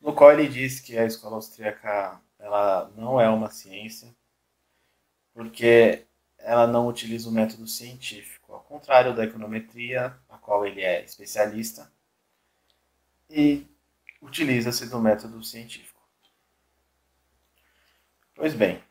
no 0.00 0.12
qual 0.12 0.32
ele 0.32 0.48
diz 0.48 0.80
que 0.80 0.98
a 0.98 1.06
escola 1.06 1.36
austríaca 1.36 2.20
ela 2.40 2.90
não 2.96 3.20
é 3.20 3.28
uma 3.28 3.48
ciência, 3.48 4.12
porque 5.32 6.04
ela 6.38 6.66
não 6.66 6.88
utiliza 6.88 7.28
o 7.28 7.32
método 7.32 7.68
científico, 7.68 8.52
ao 8.52 8.64
contrário 8.64 9.14
da 9.14 9.22
econometria, 9.22 10.18
a 10.28 10.36
qual 10.38 10.66
ele 10.66 10.80
é 10.80 11.04
especialista, 11.04 11.88
e 13.30 13.64
utiliza-se 14.22 14.86
do 14.86 15.00
método 15.00 15.42
científico. 15.42 16.00
Pois 18.34 18.54
bem, 18.54 18.82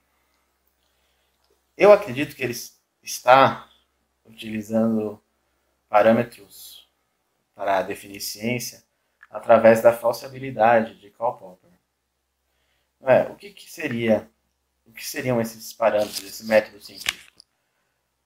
eu 1.75 1.91
acredito 1.91 2.35
que 2.35 2.43
ele 2.43 2.55
está 3.01 3.67
utilizando 4.23 5.19
parâmetros 5.89 6.87
para 7.55 7.81
definir 7.81 8.21
ciência 8.21 8.83
através 9.29 9.81
da 9.81 9.93
falsibilidade 9.93 10.99
de 10.99 11.09
Karl 11.09 11.37
Popper. 11.37 11.71
É, 13.01 13.23
o 13.23 13.35
que, 13.35 13.51
que 13.51 13.71
seria, 13.71 14.29
o 14.85 14.91
que 14.91 15.05
seriam 15.05 15.41
esses 15.41 15.73
parâmetros, 15.73 16.21
esse 16.21 16.45
método 16.45 16.79
científico? 16.79 17.39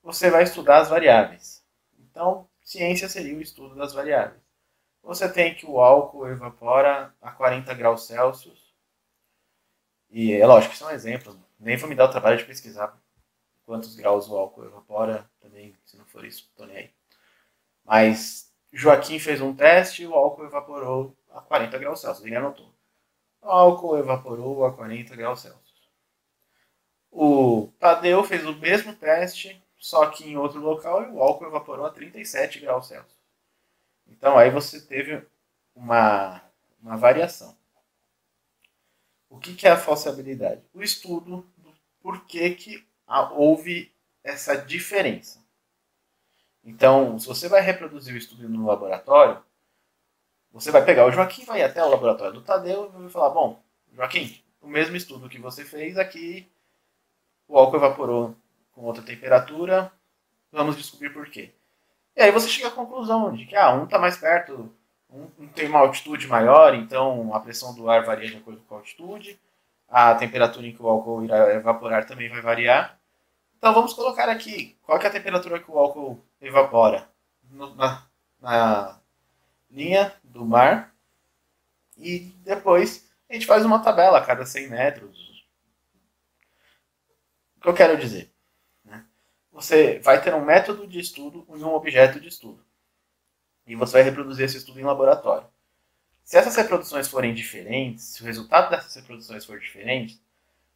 Você 0.02 0.30
vai 0.30 0.42
estudar 0.42 0.80
as 0.80 0.88
variáveis. 0.88 1.64
Então, 1.98 2.48
ciência 2.62 3.08
seria 3.08 3.36
o 3.36 3.40
estudo 3.40 3.74
das 3.74 3.94
variáveis. 3.94 4.45
Você 5.06 5.32
tem 5.32 5.54
que 5.54 5.64
o 5.64 5.80
álcool 5.80 6.26
evapora 6.26 7.14
a 7.22 7.30
40 7.30 7.72
graus 7.74 8.08
Celsius. 8.08 8.74
E 10.10 10.32
é 10.32 10.44
lógico 10.44 10.72
que 10.72 10.78
são 10.78 10.90
exemplos. 10.90 11.36
Nem 11.60 11.76
vou 11.76 11.88
me 11.88 11.94
dar 11.94 12.06
o 12.06 12.10
trabalho 12.10 12.36
de 12.36 12.44
pesquisar 12.44 13.00
quantos 13.64 13.94
graus 13.94 14.28
o 14.28 14.36
álcool 14.36 14.64
evapora, 14.64 15.30
também, 15.40 15.76
se 15.84 15.96
não 15.96 16.04
for 16.06 16.24
isso, 16.24 16.50
tô 16.56 16.66
nem 16.66 16.76
aí. 16.76 16.90
Mas 17.84 18.52
Joaquim 18.72 19.20
fez 19.20 19.40
um 19.40 19.54
teste 19.54 20.02
e 20.02 20.06
o 20.08 20.14
álcool 20.14 20.44
evaporou 20.44 21.16
a 21.30 21.40
40 21.40 21.78
graus 21.78 22.00
Celsius, 22.00 22.26
ele 22.26 22.34
anotou. 22.34 22.74
O 23.40 23.48
álcool 23.48 23.98
evaporou 23.98 24.64
a 24.64 24.72
40 24.72 25.14
graus 25.14 25.42
Celsius. 25.42 25.88
O 27.12 27.72
Tadeu 27.78 28.24
fez 28.24 28.44
o 28.44 28.56
mesmo 28.56 28.92
teste, 28.92 29.62
só 29.78 30.06
que 30.06 30.28
em 30.28 30.36
outro 30.36 30.58
local, 30.58 31.04
e 31.04 31.10
o 31.10 31.22
álcool 31.22 31.46
evaporou 31.46 31.86
a 31.86 31.90
37 31.90 32.58
graus 32.58 32.88
Celsius. 32.88 33.15
Então 34.06 34.38
aí 34.38 34.50
você 34.50 34.80
teve 34.80 35.26
uma, 35.74 36.42
uma 36.80 36.96
variação. 36.96 37.56
O 39.28 39.38
que, 39.38 39.54
que 39.54 39.66
é 39.66 39.70
a 39.70 39.76
falsibilidade? 39.76 40.62
O 40.72 40.82
estudo 40.82 41.46
do 41.58 41.72
porquê 42.00 42.54
que 42.54 42.86
houve 43.32 43.92
essa 44.22 44.56
diferença. 44.56 45.44
Então, 46.64 47.18
se 47.18 47.26
você 47.26 47.48
vai 47.48 47.60
reproduzir 47.60 48.14
o 48.14 48.18
estudo 48.18 48.48
no 48.48 48.66
laboratório, 48.66 49.42
você 50.50 50.70
vai 50.70 50.84
pegar 50.84 51.06
o 51.06 51.12
Joaquim, 51.12 51.44
vai 51.44 51.62
até 51.62 51.84
o 51.84 51.88
laboratório 51.88 52.34
do 52.34 52.42
Tadeu 52.42 52.86
e 52.86 53.02
vai 53.02 53.08
falar: 53.10 53.30
Bom, 53.30 53.62
Joaquim, 53.92 54.42
o 54.60 54.66
mesmo 54.66 54.96
estudo 54.96 55.28
que 55.28 55.38
você 55.38 55.64
fez 55.64 55.96
aqui, 55.96 56.50
o 57.46 57.56
álcool 57.56 57.76
evaporou 57.76 58.36
com 58.72 58.82
outra 58.82 59.02
temperatura, 59.02 59.92
vamos 60.50 60.76
descobrir 60.76 61.10
por 61.10 61.28
quê. 61.30 61.52
E 62.16 62.22
aí 62.22 62.30
você 62.32 62.48
chega 62.48 62.68
à 62.68 62.70
conclusão 62.70 63.32
de 63.34 63.44
que 63.44 63.54
ah, 63.54 63.74
um 63.74 63.84
está 63.84 63.98
mais 63.98 64.16
perto, 64.16 64.74
um, 65.10 65.28
um 65.38 65.48
tem 65.48 65.68
uma 65.68 65.80
altitude 65.80 66.26
maior, 66.26 66.74
então 66.74 67.34
a 67.34 67.40
pressão 67.40 67.74
do 67.74 67.90
ar 67.90 68.04
varia 68.04 68.30
de 68.30 68.38
acordo 68.38 68.60
com 68.62 68.74
a 68.74 68.78
altitude, 68.78 69.38
a 69.86 70.14
temperatura 70.14 70.66
em 70.66 70.74
que 70.74 70.82
o 70.82 70.88
álcool 70.88 71.24
irá 71.24 71.54
evaporar 71.54 72.06
também 72.06 72.30
vai 72.30 72.40
variar. 72.40 72.98
Então 73.58 73.74
vamos 73.74 73.92
colocar 73.92 74.28
aqui 74.30 74.78
qual 74.82 74.98
é 74.98 75.06
a 75.06 75.10
temperatura 75.10 75.60
que 75.60 75.70
o 75.70 75.78
álcool 75.78 76.24
evapora 76.40 77.08
no, 77.50 77.74
na, 77.74 78.06
na 78.40 78.98
linha 79.70 80.14
do 80.24 80.44
mar 80.44 80.94
e 81.98 82.20
depois 82.44 83.10
a 83.28 83.34
gente 83.34 83.46
faz 83.46 83.64
uma 83.64 83.82
tabela 83.82 84.18
a 84.18 84.24
cada 84.24 84.46
100 84.46 84.68
metros. 84.68 85.46
O 87.56 87.60
que 87.60 87.68
eu 87.68 87.74
quero 87.74 87.98
dizer? 87.98 88.32
Você 89.56 89.98
vai 90.00 90.22
ter 90.22 90.34
um 90.34 90.44
método 90.44 90.86
de 90.86 91.00
estudo 91.00 91.46
e 91.48 91.64
um 91.64 91.72
objeto 91.72 92.20
de 92.20 92.28
estudo. 92.28 92.62
E 93.66 93.74
você 93.74 93.94
vai 93.94 94.02
reproduzir 94.02 94.44
esse 94.44 94.58
estudo 94.58 94.78
em 94.78 94.84
laboratório. 94.84 95.48
Se 96.22 96.36
essas 96.36 96.54
reproduções 96.56 97.08
forem 97.08 97.32
diferentes, 97.32 98.04
se 98.04 98.22
o 98.22 98.26
resultado 98.26 98.68
dessas 98.68 98.94
reproduções 98.94 99.46
for 99.46 99.58
diferente, 99.58 100.20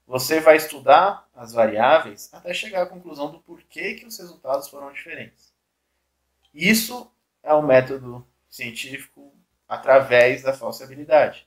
você 0.06 0.40
vai 0.40 0.56
estudar 0.56 1.28
as 1.34 1.52
variáveis 1.52 2.32
até 2.32 2.54
chegar 2.54 2.80
à 2.80 2.86
conclusão 2.86 3.30
do 3.30 3.40
porquê 3.40 3.96
que 3.96 4.06
os 4.06 4.18
resultados 4.18 4.66
foram 4.68 4.90
diferentes. 4.90 5.52
Isso 6.54 7.12
é 7.42 7.52
o 7.52 7.60
método 7.60 8.26
científico 8.48 9.30
através 9.68 10.42
da 10.42 10.54
falsibilidade. 10.54 11.46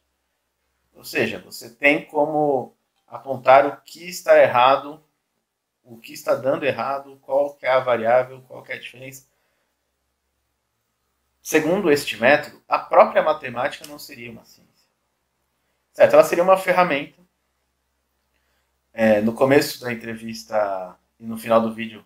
Ou 0.94 1.04
seja, 1.04 1.40
você 1.40 1.68
tem 1.68 2.06
como 2.06 2.76
apontar 3.08 3.66
o 3.66 3.82
que 3.82 4.08
está 4.08 4.40
errado, 4.40 5.04
o 5.84 5.98
que 5.98 6.14
está 6.14 6.36
dando 6.36 6.66
errado, 6.66 7.20
qual 7.22 7.58
é 7.62 7.70
a 7.70 7.80
variável, 7.80 8.42
qual 8.48 8.66
é 8.68 8.74
a 8.74 8.80
diferença. 8.80 9.28
segundo 11.42 11.92
este 11.92 12.18
método, 12.18 12.64
a 12.68 12.80
própria 12.80 13.22
matemática 13.22 13.86
não 13.88 14.00
seria 14.00 14.32
uma 14.32 14.46
ciência. 14.46 14.88
Certo? 15.92 16.14
Ela 16.14 16.24
seria 16.24 16.44
uma 16.44 16.58
ferramenta. 16.58 17.22
É, 18.94 19.22
no 19.22 19.34
começo 19.34 19.82
da 19.82 19.92
entrevista 19.92 20.98
e 21.20 21.26
no 21.26 21.38
final 21.38 21.60
do 21.62 21.74
vídeo, 21.74 22.06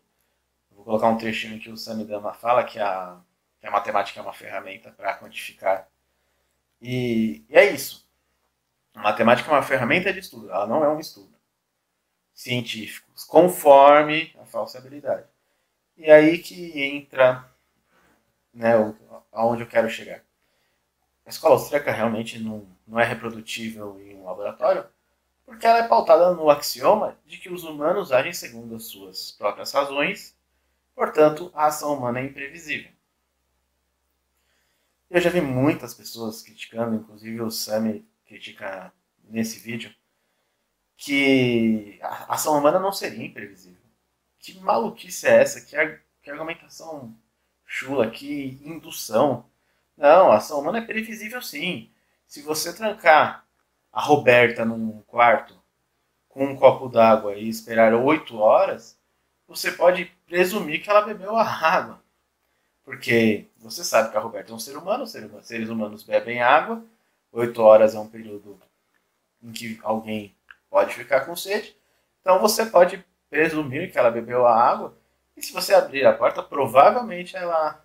vou 0.71 0.83
colocar 0.83 1.07
um 1.09 1.17
trechinho 1.17 1.55
em 1.55 1.59
que 1.59 1.69
o 1.69 1.77
Samidama 1.77 2.33
fala 2.33 2.63
que 2.63 2.79
a, 2.79 3.19
que 3.59 3.67
a 3.67 3.71
matemática 3.71 4.19
é 4.19 4.23
uma 4.23 4.33
ferramenta 4.33 4.91
para 4.91 5.17
quantificar. 5.17 5.87
E, 6.81 7.45
e 7.49 7.55
é 7.55 7.71
isso. 7.71 8.07
A 8.95 9.01
matemática 9.01 9.49
é 9.49 9.53
uma 9.53 9.63
ferramenta 9.63 10.11
de 10.11 10.19
estudo, 10.19 10.49
ela 10.49 10.65
não 10.65 10.83
é 10.83 10.89
um 10.89 10.99
estudo 10.99 11.36
científico, 12.37 13.09
conforme 13.27 14.31
a 14.39 14.45
falsibilidade. 14.45 15.27
E 15.97 16.09
aí 16.11 16.37
que 16.37 16.79
entra 16.79 17.49
né, 18.53 18.73
aonde 19.31 19.63
eu 19.63 19.67
quero 19.67 19.89
chegar. 19.89 20.23
A 21.25 21.29
escola 21.29 21.55
austríaca 21.55 21.91
realmente 21.91 22.37
não, 22.37 22.67
não 22.87 22.99
é 22.99 23.03
reprodutível 23.03 23.99
em 23.99 24.15
um 24.15 24.25
laboratório, 24.25 24.85
porque 25.47 25.65
ela 25.65 25.79
é 25.79 25.87
pautada 25.87 26.31
no 26.35 26.47
axioma 26.49 27.17
de 27.25 27.39
que 27.39 27.49
os 27.49 27.63
humanos 27.63 28.11
agem 28.11 28.31
segundo 28.31 28.75
as 28.75 28.85
suas 28.85 29.31
próprias 29.31 29.71
razões, 29.71 30.37
portanto, 30.93 31.51
a 31.55 31.65
ação 31.65 31.97
humana 31.97 32.19
é 32.19 32.25
imprevisível. 32.25 32.91
Eu 35.09 35.19
já 35.19 35.31
vi 35.31 35.41
muitas 35.41 35.95
pessoas 35.95 36.43
criticando, 36.43 36.97
inclusive 36.97 37.41
o 37.41 37.49
Sami 37.49 38.07
critica 38.27 38.93
nesse 39.23 39.57
vídeo, 39.57 39.93
que 40.97 41.99
a 42.01 42.33
ação 42.33 42.57
humana 42.57 42.79
não 42.79 42.91
seria 42.91 43.25
imprevisível. 43.25 43.77
Que 44.39 44.59
maluquice 44.59 45.27
é 45.27 45.41
essa? 45.41 45.61
Que, 45.61 45.77
que 46.21 46.31
argumentação 46.31 47.15
chula, 47.65 48.09
que 48.09 48.59
indução. 48.63 49.45
Não, 49.95 50.31
a 50.31 50.37
ação 50.37 50.59
humana 50.59 50.79
é 50.79 50.85
previsível 50.85 51.41
sim. 51.41 51.91
Se 52.25 52.41
você 52.41 52.73
trancar 52.73 53.45
a 53.91 54.01
Roberta 54.01 54.65
num 54.65 55.01
quarto 55.03 55.55
com 56.29 56.45
um 56.45 56.55
copo 56.55 56.89
d'água 56.89 57.35
e 57.35 57.47
esperar 57.47 57.93
oito 57.93 58.37
horas, 58.37 58.97
você 59.47 59.71
pode 59.71 60.05
presumir 60.25 60.83
que 60.83 60.89
ela 60.89 61.01
bebeu 61.01 61.35
a 61.35 61.43
água. 61.43 62.01
Porque 62.83 63.47
você 63.57 63.83
sabe 63.83 64.11
que 64.11 64.17
a 64.17 64.19
Roberta 64.19 64.51
é 64.51 64.55
um 64.55 64.59
ser 64.59 64.77
humano, 64.77 65.05
seres 65.05 65.69
humanos 65.69 66.03
bebem 66.03 66.41
água, 66.41 66.83
oito 67.31 67.61
horas 67.61 67.95
é 67.95 67.99
um 67.99 68.07
período 68.07 68.59
em 69.41 69.51
que 69.51 69.79
alguém 69.83 70.33
pode 70.69 70.93
ficar 70.93 71.21
com 71.21 71.35
sede. 71.35 71.75
Então 72.21 72.39
você 72.39 72.65
pode 72.65 73.03
presumir 73.29 73.91
que 73.91 73.97
ela 73.97 74.11
bebeu 74.11 74.45
a 74.45 74.55
água 74.55 74.97
e 75.35 75.41
se 75.41 75.53
você 75.53 75.73
abrir 75.73 76.05
a 76.05 76.13
porta, 76.13 76.41
provavelmente 76.41 77.35
ela 77.35 77.83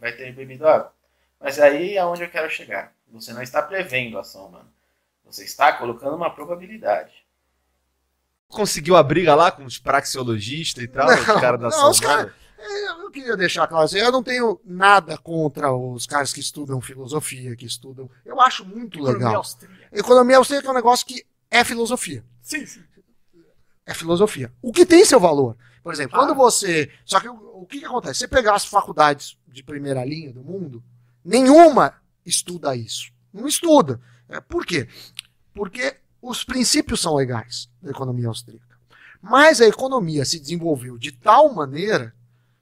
vai 0.00 0.12
ter 0.12 0.32
bebido 0.32 0.66
água. 0.66 0.92
Mas 1.38 1.60
aí 1.60 1.96
é 1.96 2.04
onde 2.04 2.22
eu 2.22 2.30
quero 2.30 2.50
chegar. 2.50 2.92
Você 3.12 3.32
não 3.32 3.42
está 3.42 3.62
prevendo 3.62 4.18
a 4.18 4.22
ação 4.22 4.46
humana. 4.46 4.66
Você 5.24 5.44
está 5.44 5.72
colocando 5.72 6.16
uma 6.16 6.34
probabilidade. 6.34 7.12
Conseguiu 8.48 8.96
a 8.96 9.02
briga 9.02 9.34
lá 9.34 9.52
com 9.52 9.64
os 9.64 9.78
praxeologistas 9.78 10.82
e 10.82 10.88
tal, 10.88 11.06
não, 11.06 11.18
os 11.18 11.24
caras 11.40 11.60
da 11.60 11.68
ação 11.68 11.92
humana? 11.92 12.34
É, 12.58 12.88
eu 12.90 13.10
queria 13.10 13.36
deixar 13.36 13.68
claro 13.68 13.84
assim, 13.84 13.98
eu 13.98 14.10
não 14.10 14.22
tenho 14.22 14.60
nada 14.64 15.16
contra 15.16 15.72
os 15.72 16.06
caras 16.06 16.32
que 16.32 16.40
estudam 16.40 16.80
filosofia, 16.80 17.54
que 17.54 17.64
estudam. 17.66 18.10
Eu 18.24 18.40
acho 18.40 18.64
muito 18.64 18.98
Economia 18.98 19.18
legal. 19.18 19.36
Austríaca. 19.36 19.88
Economia 19.92 20.36
austríaca 20.38 20.66
é 20.66 20.70
um 20.70 20.74
negócio 20.74 21.06
que 21.06 21.24
é 21.50 21.64
filosofia. 21.64 22.24
Sim, 22.42 22.66
sim. 22.66 22.82
É 23.86 23.94
filosofia. 23.94 24.52
O 24.60 24.72
que 24.72 24.84
tem 24.84 25.04
seu 25.04 25.18
valor. 25.18 25.56
Por 25.82 25.92
exemplo, 25.92 26.16
ah. 26.16 26.20
quando 26.20 26.34
você. 26.34 26.90
Só 27.04 27.20
que 27.20 27.28
o, 27.28 27.62
o 27.62 27.66
que, 27.66 27.78
que 27.78 27.86
acontece? 27.86 28.20
Você 28.20 28.28
pegar 28.28 28.54
as 28.54 28.64
faculdades 28.64 29.38
de 29.46 29.62
primeira 29.62 30.04
linha 30.04 30.32
do 30.32 30.42
mundo, 30.42 30.82
nenhuma 31.24 31.94
estuda 32.24 32.76
isso. 32.76 33.10
Não 33.32 33.46
estuda. 33.46 34.00
É, 34.28 34.40
por 34.40 34.66
quê? 34.66 34.86
Porque 35.54 35.96
os 36.20 36.44
princípios 36.44 37.00
são 37.00 37.14
legais 37.14 37.68
da 37.80 37.90
economia 37.90 38.28
austríaca. 38.28 38.78
Mas 39.20 39.60
a 39.60 39.66
economia 39.66 40.24
se 40.24 40.38
desenvolveu 40.38 40.98
de 40.98 41.10
tal 41.10 41.52
maneira 41.54 42.14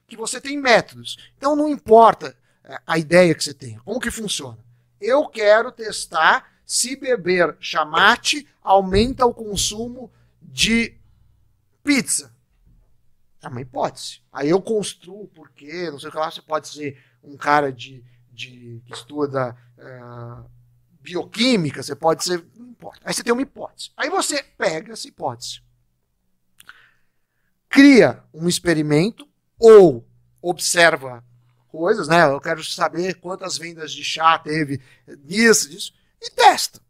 que 0.07 0.17
você 0.17 0.41
tem 0.41 0.57
métodos. 0.57 1.31
Então 1.37 1.57
não 1.57 1.69
importa 1.69 2.37
é, 2.65 2.81
a 2.87 2.99
ideia 2.99 3.35
que 3.35 3.43
você 3.43 3.53
tenha, 3.53 3.81
como 3.81 4.01
que 4.01 4.11
funciona. 4.11 4.59
Eu 5.01 5.27
quero 5.29 5.73
testar 5.73 6.56
se 6.67 6.97
beber 6.97 7.57
chamate 7.61 8.47
aumenta 8.61 9.25
o 9.25 9.33
consumo 9.33 10.13
de 10.43 10.99
pizza. 11.85 12.35
É 13.41 13.47
uma 13.49 13.61
hipótese. 13.61 14.21
Aí 14.33 14.51
eu 14.51 14.61
construo 14.61 15.29
porque, 15.29 15.89
não 15.91 16.01
sei 16.01 16.09
o 16.09 16.13
que 16.13 16.19
lá, 16.19 16.29
você 16.29 16.43
pode 16.43 16.67
ser 16.69 17.01
um 17.23 17.37
cara 17.37 17.73
de, 17.73 18.05
de 18.33 18.83
que 18.85 18.93
estuda 18.93 19.57
uh, 19.79 20.51
bioquímica, 21.01 21.83
você 21.83 21.95
pode 21.95 22.25
ser. 22.25 22.45
Não 22.57 22.71
importa. 22.71 23.01
Aí 23.05 23.15
você 23.15 23.23
tem 23.23 23.33
uma 23.33 23.43
hipótese. 23.43 23.93
Aí 23.97 24.11
você 24.11 24.43
pega 24.43 24.93
essa 24.93 25.07
hipótese, 25.07 25.63
cria 27.69 28.25
um 28.35 28.49
experimento 28.49 29.29
ou 29.59 30.05
observa 30.43 31.25
coisas, 31.69 32.09
né? 32.09 32.25
Eu 32.25 32.41
quero 32.41 32.65
saber 32.65 33.15
quantas 33.21 33.57
vendas 33.57 33.93
de 33.93 34.03
chá 34.03 34.39
teve 34.39 34.81
nisso, 35.25 35.71
disso, 35.71 35.95
e 36.27 36.31
testa. 36.31 36.81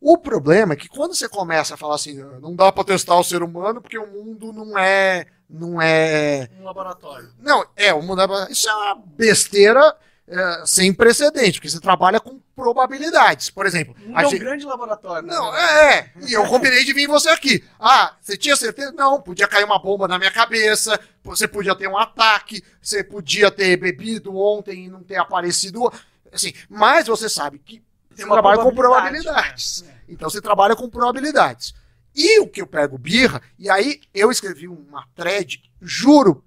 O 0.00 0.16
problema 0.16 0.72
é 0.72 0.76
que 0.76 0.88
quando 0.88 1.14
você 1.14 1.28
começa 1.28 1.74
a 1.74 1.76
falar 1.76 1.96
assim, 1.96 2.14
não 2.40 2.56
dá 2.56 2.72
para 2.72 2.84
testar 2.84 3.16
o 3.16 3.24
ser 3.24 3.42
humano 3.42 3.82
porque 3.82 3.98
o 3.98 4.06
mundo 4.06 4.52
não 4.52 4.78
é 4.78 5.26
não 5.48 5.82
é 5.82 6.48
um 6.60 6.64
laboratório. 6.64 7.28
Não, 7.38 7.66
é 7.76 7.92
o 7.92 8.00
mundo 8.00 8.22
é... 8.22 8.52
isso 8.52 8.68
é 8.68 8.72
uma 8.72 8.94
besteira 8.94 9.96
é, 10.30 10.62
sem 10.64 10.94
precedente, 10.94 11.58
porque 11.58 11.68
você 11.68 11.80
trabalha 11.80 12.20
com 12.20 12.40
probabilidades. 12.54 13.50
Por 13.50 13.66
exemplo, 13.66 13.96
é 14.14 14.26
um 14.26 14.30
gente... 14.30 14.38
grande 14.38 14.64
laboratório. 14.64 15.26
Né? 15.26 15.34
Não, 15.34 15.56
é, 15.56 15.98
é. 15.98 16.12
E 16.28 16.32
eu 16.32 16.46
combinei 16.46 16.84
de 16.84 16.92
vir 16.92 17.08
você 17.08 17.28
aqui. 17.30 17.64
Ah, 17.80 18.14
você 18.20 18.36
tinha 18.36 18.54
certeza? 18.54 18.92
Não, 18.92 19.20
podia 19.20 19.48
cair 19.48 19.64
uma 19.64 19.82
bomba 19.82 20.06
na 20.06 20.18
minha 20.18 20.30
cabeça, 20.30 21.00
você 21.24 21.48
podia 21.48 21.74
ter 21.74 21.88
um 21.88 21.98
ataque, 21.98 22.62
você 22.80 23.02
podia 23.02 23.50
ter 23.50 23.76
bebido 23.76 24.36
ontem 24.36 24.84
e 24.84 24.88
não 24.88 25.02
ter 25.02 25.16
aparecido. 25.16 25.92
Assim, 26.32 26.52
mas 26.68 27.06
você 27.06 27.28
sabe 27.28 27.58
que 27.58 27.82
você 28.14 28.26
trabalha 28.26 28.62
com 28.62 28.74
probabilidades. 28.74 29.82
Né? 29.82 29.94
Então 30.08 30.28
você 30.28 30.40
trabalha 30.40 30.76
com 30.76 30.88
probabilidades. 30.88 31.74
E 32.14 32.40
o 32.40 32.48
que 32.48 32.60
eu 32.60 32.66
pego 32.66 32.98
birra, 32.98 33.40
e 33.58 33.70
aí 33.70 34.00
eu 34.12 34.30
escrevi 34.30 34.66
uma 34.66 35.06
thread, 35.14 35.62
juro, 35.80 36.44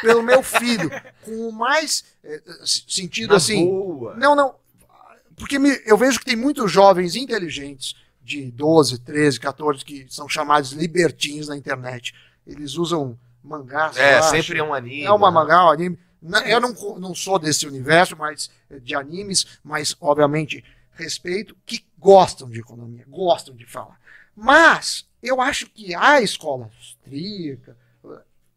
pelo 0.00 0.22
meu 0.22 0.42
filho, 0.42 0.90
com 1.22 1.48
o 1.48 1.52
mais 1.52 2.04
é, 2.22 2.40
sentido 2.64 3.30
Na 3.30 3.36
assim. 3.36 3.64
Boa. 3.64 4.14
Não, 4.16 4.34
não. 4.34 4.56
Porque 5.36 5.58
me, 5.58 5.80
eu 5.86 5.96
vejo 5.96 6.18
que 6.18 6.24
tem 6.24 6.36
muitos 6.36 6.70
jovens 6.70 7.16
inteligentes 7.16 7.94
de 8.22 8.50
12, 8.50 8.98
13, 9.00 9.40
14 9.40 9.84
que 9.84 10.06
são 10.08 10.28
chamados 10.28 10.72
libertins 10.72 11.48
na 11.48 11.56
internet. 11.56 12.14
Eles 12.46 12.76
usam 12.76 13.18
mangás. 13.42 13.96
É, 13.96 14.22
sempre 14.22 14.58
é 14.58 14.62
um 14.62 14.72
anime. 14.72 15.04
É 15.04 15.12
uma 15.12 15.30
né? 15.30 15.34
mangá, 15.34 15.66
um 15.66 15.70
anime. 15.70 15.98
Eu 16.46 16.60
não, 16.60 16.72
não 16.98 17.14
sou 17.14 17.38
desse 17.38 17.66
universo 17.66 18.16
mas 18.16 18.50
de 18.82 18.94
animes, 18.94 19.58
mas 19.62 19.96
obviamente 20.00 20.64
respeito, 20.92 21.56
que 21.66 21.84
gostam 21.98 22.48
de 22.48 22.60
economia, 22.60 23.04
gostam 23.08 23.54
de 23.54 23.66
falar. 23.66 23.98
Mas 24.34 25.06
eu 25.22 25.40
acho 25.40 25.66
que 25.70 25.94
a 25.94 26.20
escola 26.20 26.70
austríaca 26.76 27.76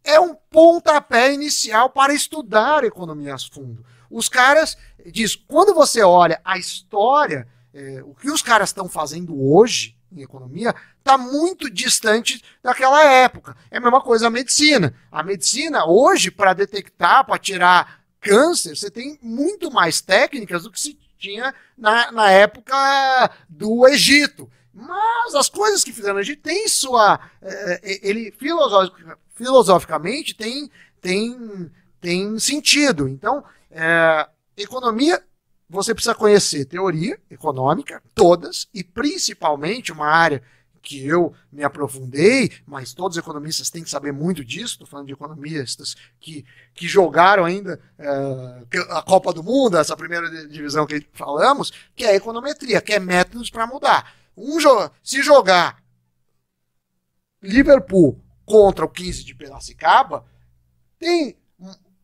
é 0.03 0.19
um 0.19 0.34
pontapé 0.34 1.34
inicial 1.34 1.89
para 1.89 2.13
estudar 2.13 2.84
economia 2.84 3.36
a 3.36 3.39
fundo. 3.39 3.86
Os 4.10 4.30
caras 4.30 4.77
diz, 5.06 5.36
quando 5.36 5.73
você 5.73 6.01
olha 6.01 6.39
a 6.45 6.58
história, 6.58 7.47
é, 7.73 8.01
o 8.03 8.13
que 8.15 8.32
os 8.32 8.41
caras 8.41 8.69
estão 8.69 8.88
fazendo 8.88 9.39
hoje 9.41 9.97
em 10.12 10.21
economia 10.21 10.73
está 11.08 11.17
muito 11.17 11.70
distante 11.70 12.43
daquela 12.62 13.04
época. 13.04 13.56
É 13.72 13.78
a 13.78 13.82
mesma 13.82 14.02
coisa 14.02 14.28
a 14.28 14.30
medicina. 14.30 14.93
A 15.10 15.24
medicina 15.24 15.86
hoje 15.86 16.30
para 16.30 16.54
detectar, 16.54 17.26
para 17.26 17.39
tirar 17.39 18.02
câncer, 18.20 18.76
você 18.76 18.91
tem 18.91 19.17
muito 19.22 19.72
mais 19.72 20.02
técnicas 20.02 20.63
do 20.63 20.72
que 20.72 20.80
se 20.80 21.00
tinha 21.17 21.56
na, 21.78 22.12
na 22.12 22.30
época 22.30 22.76
do 23.48 23.88
Egito. 23.88 24.52
Mas 24.74 25.34
as 25.34 25.50
coisas 25.50 25.84
que 25.84 25.93
fizeram 25.93 26.15
no 26.15 26.20
Egito 26.20 26.43
têm 26.43 26.67
sua. 26.67 27.20
É, 27.41 28.00
ele 28.04 28.32
filosofic, 28.32 29.06
filosoficamente 29.34 30.36
tem, 30.36 30.70
tem, 31.02 31.72
tem 32.02 32.38
sentido. 32.38 33.08
Então, 33.08 33.43
é, 33.72 34.28
economia, 34.58 35.24
você 35.70 35.93
precisa 35.93 36.13
conhecer 36.13 36.65
teoria 36.65 37.20
econômica, 37.32 38.04
todas, 38.13 38.67
e 38.74 38.84
principalmente 38.84 39.91
uma 39.91 40.08
área 40.08 40.43
que 40.88 41.06
eu 41.06 41.34
me 41.52 41.65
aprofundei, 41.65 42.50
mas 42.65 42.93
todos 42.93 43.17
os 43.17 43.21
economistas 43.21 43.69
têm 43.69 43.84
que 43.84 43.89
saber 43.89 44.13
muito 44.13 44.41
disso. 44.45 44.76
Estou 44.76 44.88
falando 44.88 45.08
de 45.08 45.12
economistas 45.12 45.97
que, 46.17 46.45
que 46.73 46.88
jogaram 46.88 47.43
ainda 47.43 47.78
uh, 48.00 48.93
a 48.95 49.02
Copa 49.02 49.34
do 49.34 49.43
Mundo, 49.43 49.78
essa 49.78 49.97
primeira 49.97 50.47
divisão 50.47 50.88
que 50.88 51.06
falamos, 51.12 51.73
que 51.93 52.06
é 52.06 52.15
econometria, 52.15 52.80
que 52.80 52.93
é 52.93 53.00
métodos 53.00 53.50
para 53.50 53.67
mudar. 53.67 54.15
Um 54.38 54.58
se 55.04 55.21
jogar 55.21 55.84
Liverpool 57.43 58.23
contra 58.45 58.86
o 58.86 58.89
15 58.89 59.26
de 59.26 59.36
Piracicaba, 59.36 60.26
tem 60.97 61.36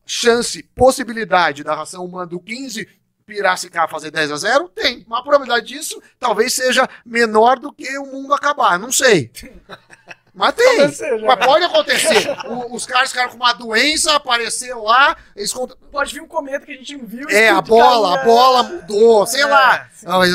chance, 0.04 0.62
possibilidade 0.62 1.64
da 1.64 1.74
ração 1.74 2.04
humana 2.04 2.26
do 2.26 2.38
15 2.38 2.86
Piracicaba 3.26 3.88
fazer 3.88 4.10
10 4.10 4.32
a 4.32 4.36
0? 4.36 4.68
Tem. 4.68 5.04
Mas 5.08 5.20
a 5.20 5.22
probabilidade 5.22 5.66
disso 5.66 6.02
talvez 6.18 6.52
seja 6.52 6.88
menor 7.04 7.58
do 7.58 7.72
que 7.72 7.96
o 7.98 8.06
mundo 8.06 8.34
acabar. 8.34 8.78
Não 8.78 8.92
sei. 8.92 9.30
Mas 10.34 10.52
tem. 10.54 10.78
Mas 11.24 11.46
pode 11.46 11.64
acontecer. 11.64 12.28
O, 12.46 12.74
os 12.74 12.84
caras 12.84 13.10
ficaram 13.10 13.30
com 13.30 13.36
uma 13.36 13.52
doença, 13.52 14.16
apareceu 14.16 14.82
lá. 14.82 15.16
Eles 15.36 15.52
cont... 15.52 15.72
Pode 15.92 16.12
vir 16.12 16.20
um 16.20 16.26
cometa 16.26 16.66
que 16.66 16.72
a 16.72 16.76
gente 16.76 16.96
não 16.96 17.06
viu. 17.06 17.28
É, 17.30 17.50
a 17.50 17.62
bola, 17.62 18.20
a 18.20 18.24
bola 18.24 18.62
mudou, 18.64 19.24
sei 19.26 19.42
é, 19.42 19.46
lá. 19.46 19.88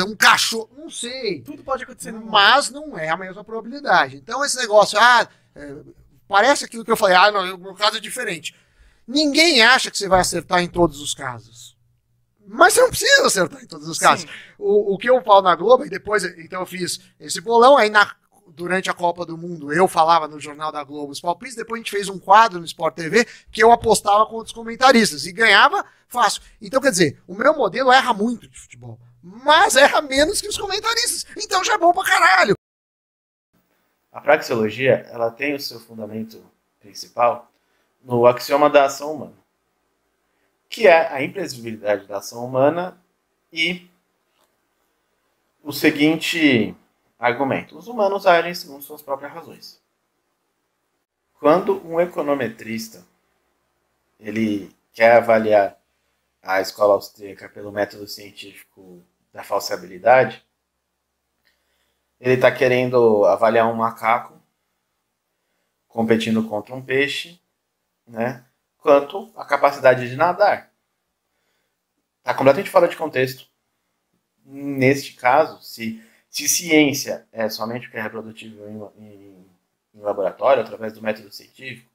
Um 0.08 0.16
cachorro, 0.16 0.70
não 0.74 0.88
sei. 0.88 1.42
Tudo 1.42 1.62
pode 1.62 1.84
acontecer. 1.84 2.12
Mas 2.12 2.70
não 2.70 2.98
é 2.98 3.10
a 3.10 3.16
mesma 3.16 3.44
probabilidade. 3.44 4.16
Então 4.16 4.42
esse 4.42 4.56
negócio, 4.56 4.98
ah, 4.98 5.28
é, 5.54 5.74
parece 6.26 6.64
aquilo 6.64 6.84
que 6.84 6.90
eu 6.90 6.96
falei, 6.96 7.16
ah, 7.16 7.30
não, 7.30 7.56
o 7.56 7.58
meu 7.58 7.74
caso 7.74 7.98
é 7.98 8.00
diferente. 8.00 8.56
Ninguém 9.06 9.62
acha 9.62 9.90
que 9.90 9.98
você 9.98 10.08
vai 10.08 10.20
acertar 10.20 10.62
em 10.62 10.68
todos 10.68 11.00
os 11.00 11.14
casos. 11.14 11.76
Mas 12.52 12.74
você 12.74 12.80
não 12.80 12.88
precisa 12.88 13.26
acertar 13.26 13.62
em 13.62 13.66
todos 13.66 13.88
os 13.88 13.96
casos. 13.96 14.26
O, 14.58 14.94
o 14.94 14.98
que 14.98 15.08
eu 15.08 15.22
falo 15.22 15.42
na 15.42 15.54
Globo, 15.54 15.86
e 15.86 15.88
depois, 15.88 16.24
então 16.24 16.60
eu 16.60 16.66
fiz 16.66 17.00
esse 17.20 17.40
bolão, 17.40 17.76
aí 17.76 17.88
na 17.88 18.12
durante 18.48 18.90
a 18.90 18.94
Copa 18.94 19.24
do 19.24 19.38
Mundo, 19.38 19.72
eu 19.72 19.86
falava 19.86 20.26
no 20.26 20.40
Jornal 20.40 20.72
da 20.72 20.82
Globo 20.82 21.12
os 21.12 21.20
palpites, 21.20 21.54
depois 21.54 21.78
a 21.78 21.82
gente 21.82 21.92
fez 21.92 22.08
um 22.08 22.18
quadro 22.18 22.58
no 22.58 22.64
Sport 22.64 22.96
TV 22.96 23.24
que 23.50 23.62
eu 23.62 23.70
apostava 23.70 24.26
com 24.26 24.38
os 24.38 24.50
comentaristas 24.50 25.24
e 25.24 25.32
ganhava 25.32 25.84
fácil. 26.08 26.42
Então, 26.60 26.80
quer 26.80 26.90
dizer, 26.90 27.22
o 27.28 27.34
meu 27.34 27.56
modelo 27.56 27.92
erra 27.92 28.12
muito 28.12 28.48
de 28.48 28.58
futebol, 28.58 28.98
mas 29.22 29.76
erra 29.76 30.02
menos 30.02 30.40
que 30.40 30.48
os 30.48 30.58
comentaristas. 30.58 31.24
Então 31.36 31.62
já 31.62 31.74
é 31.74 31.78
bom 31.78 31.92
pra 31.92 32.04
caralho. 32.04 32.54
A 34.12 34.20
praxeologia, 34.20 35.06
ela 35.08 35.30
tem 35.30 35.54
o 35.54 35.60
seu 35.60 35.78
fundamento 35.78 36.44
principal 36.80 37.48
no 38.02 38.26
axioma 38.26 38.68
da 38.68 38.86
ação 38.86 39.12
humana, 39.14 39.39
que 40.70 40.86
é 40.86 41.12
a 41.12 41.22
imprevisibilidade 41.22 42.06
da 42.06 42.18
ação 42.18 42.46
humana 42.46 42.98
e 43.52 43.90
o 45.62 45.72
seguinte 45.72 46.74
Argumento: 47.20 47.76
os 47.76 47.86
humanos 47.86 48.26
agem 48.26 48.54
segundo 48.54 48.82
suas 48.82 49.02
próprias 49.02 49.30
razões. 49.30 49.78
Quando 51.38 51.86
um 51.86 52.00
econometrista 52.00 53.06
ele 54.18 54.74
quer 54.94 55.16
avaliar 55.16 55.78
a 56.42 56.62
escola 56.62 56.94
austríaca 56.94 57.46
pelo 57.48 57.70
método 57.70 58.06
científico 58.06 59.02
da 59.32 59.42
falsibilidade, 59.44 60.42
ele 62.18 62.34
está 62.34 62.50
querendo 62.50 63.26
avaliar 63.26 63.66
um 63.66 63.74
macaco 63.74 64.40
competindo 65.88 66.48
contra 66.48 66.74
um 66.74 66.82
peixe, 66.82 67.38
né? 68.06 68.46
Quanto 68.80 69.30
a 69.36 69.44
capacidade 69.44 70.08
de 70.08 70.16
nadar. 70.16 70.70
Está 72.18 72.34
completamente 72.34 72.70
fora 72.70 72.88
de 72.88 72.96
contexto. 72.96 73.48
Neste 74.44 75.14
caso, 75.14 75.62
se 75.62 76.02
se 76.30 76.48
ciência 76.48 77.26
é 77.32 77.48
somente 77.48 77.88
o 77.88 77.90
que 77.90 77.96
é 77.96 78.00
reprodutível 78.00 78.92
em, 78.96 79.04
em, 79.04 79.46
em 79.94 80.00
laboratório, 80.00 80.62
através 80.62 80.92
do 80.92 81.02
método 81.02 81.32
científico, 81.32 81.90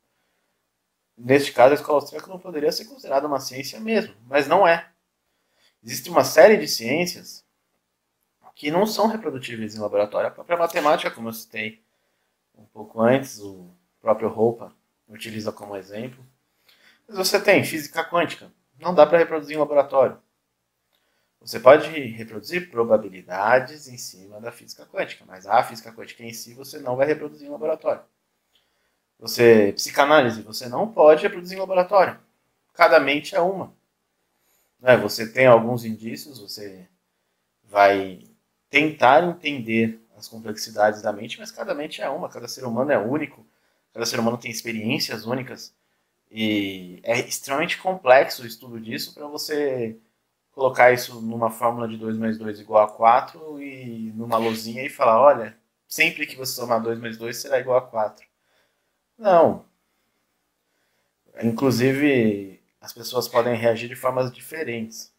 neste 1.17 1.53
caso 1.53 1.71
a 1.71 1.75
escola 1.75 1.99
austríaca 1.99 2.27
não 2.27 2.37
poderia 2.37 2.71
ser 2.71 2.83
considerada 2.85 3.25
uma 3.25 3.39
ciência 3.39 3.79
mesmo, 3.79 4.13
mas 4.27 4.45
não 4.45 4.67
é. 4.67 4.89
Existe 5.81 6.09
uma 6.09 6.25
série 6.25 6.57
de 6.57 6.67
ciências 6.67 7.45
que 8.55 8.71
não 8.71 8.85
são 8.85 9.07
reprodutíveis 9.07 9.75
em 9.75 9.79
laboratório. 9.79 10.27
A 10.27 10.31
própria 10.31 10.57
matemática, 10.57 11.11
como 11.11 11.29
eu 11.29 11.33
citei 11.33 11.81
um 12.57 12.65
pouco 12.65 13.01
antes, 13.01 13.39
o 13.39 13.69
próprio 14.01 14.29
Roupa 14.29 14.73
utiliza 15.07 15.51
como 15.51 15.75
exemplo. 15.75 16.25
Mas 17.07 17.17
você 17.17 17.39
tem 17.39 17.63
física 17.63 18.03
quântica, 18.03 18.51
não 18.79 18.93
dá 18.93 19.05
para 19.05 19.17
reproduzir 19.17 19.55
em 19.55 19.59
laboratório. 19.59 20.17
Você 21.39 21.59
pode 21.59 21.87
reproduzir 21.87 22.71
probabilidades 22.71 23.87
em 23.87 23.97
cima 23.97 24.41
da 24.41 24.51
física 24.51 24.85
quântica, 24.85 25.23
mas 25.27 25.45
a 25.45 25.61
física 25.61 25.91
quântica 25.91 26.23
em 26.23 26.33
si 26.33 26.55
você 26.55 26.79
não 26.79 26.95
vai 26.95 27.05
reproduzir 27.05 27.47
em 27.47 27.51
laboratório. 27.51 28.01
Você, 29.19 29.71
psicanálise, 29.75 30.41
você 30.41 30.67
não 30.67 30.91
pode 30.91 31.21
reproduzir 31.21 31.57
em 31.57 31.61
laboratório. 31.61 32.19
Cada 32.73 32.99
mente 32.99 33.35
é 33.35 33.39
uma. 33.39 33.71
Né? 34.79 34.97
Você 34.97 35.31
tem 35.31 35.45
alguns 35.45 35.85
indícios, 35.85 36.39
você 36.39 36.87
vai 37.63 38.23
tentar 38.69 39.23
entender 39.23 40.01
as 40.17 40.27
complexidades 40.27 41.01
da 41.01 41.13
mente, 41.13 41.39
mas 41.39 41.51
cada 41.51 41.73
mente 41.73 42.01
é 42.01 42.09
uma, 42.09 42.27
cada 42.27 42.47
ser 42.47 42.65
humano 42.65 42.91
é 42.91 42.97
único, 42.97 43.45
cada 43.93 44.05
ser 44.05 44.19
humano 44.19 44.37
tem 44.37 44.49
experiências 44.49 45.25
únicas 45.25 45.73
e 46.37 46.99
é 47.03 47.17
extremamente 47.21 47.77
complexo 47.77 48.43
o 48.43 48.45
estudo 48.45 48.77
disso 48.77 49.13
para 49.13 49.25
você 49.25 49.97
colocar 50.51 50.91
isso 50.91 51.21
numa 51.21 51.49
fórmula 51.49 51.87
de 51.87 51.95
2 51.95 52.17
mais 52.17 52.37
2 52.37 52.59
igual 52.59 52.83
a 52.83 52.91
4 52.91 53.61
e 53.61 54.11
numa 54.13 54.37
luzinha 54.37 54.83
e 54.85 54.89
falar, 54.89 55.21
olha, 55.21 55.57
sempre 55.87 56.27
que 56.27 56.35
você 56.35 56.51
somar 56.51 56.81
2 56.83 56.99
mais 56.99 57.17
2 57.17 57.37
será 57.37 57.57
igual 57.57 57.77
a 57.77 57.81
4. 57.81 58.27
Não. 59.17 59.63
Inclusive, 61.41 62.61
as 62.81 62.91
pessoas 62.91 63.29
podem 63.29 63.55
reagir 63.55 63.87
de 63.87 63.95
formas 63.95 64.29
diferentes. 64.29 65.13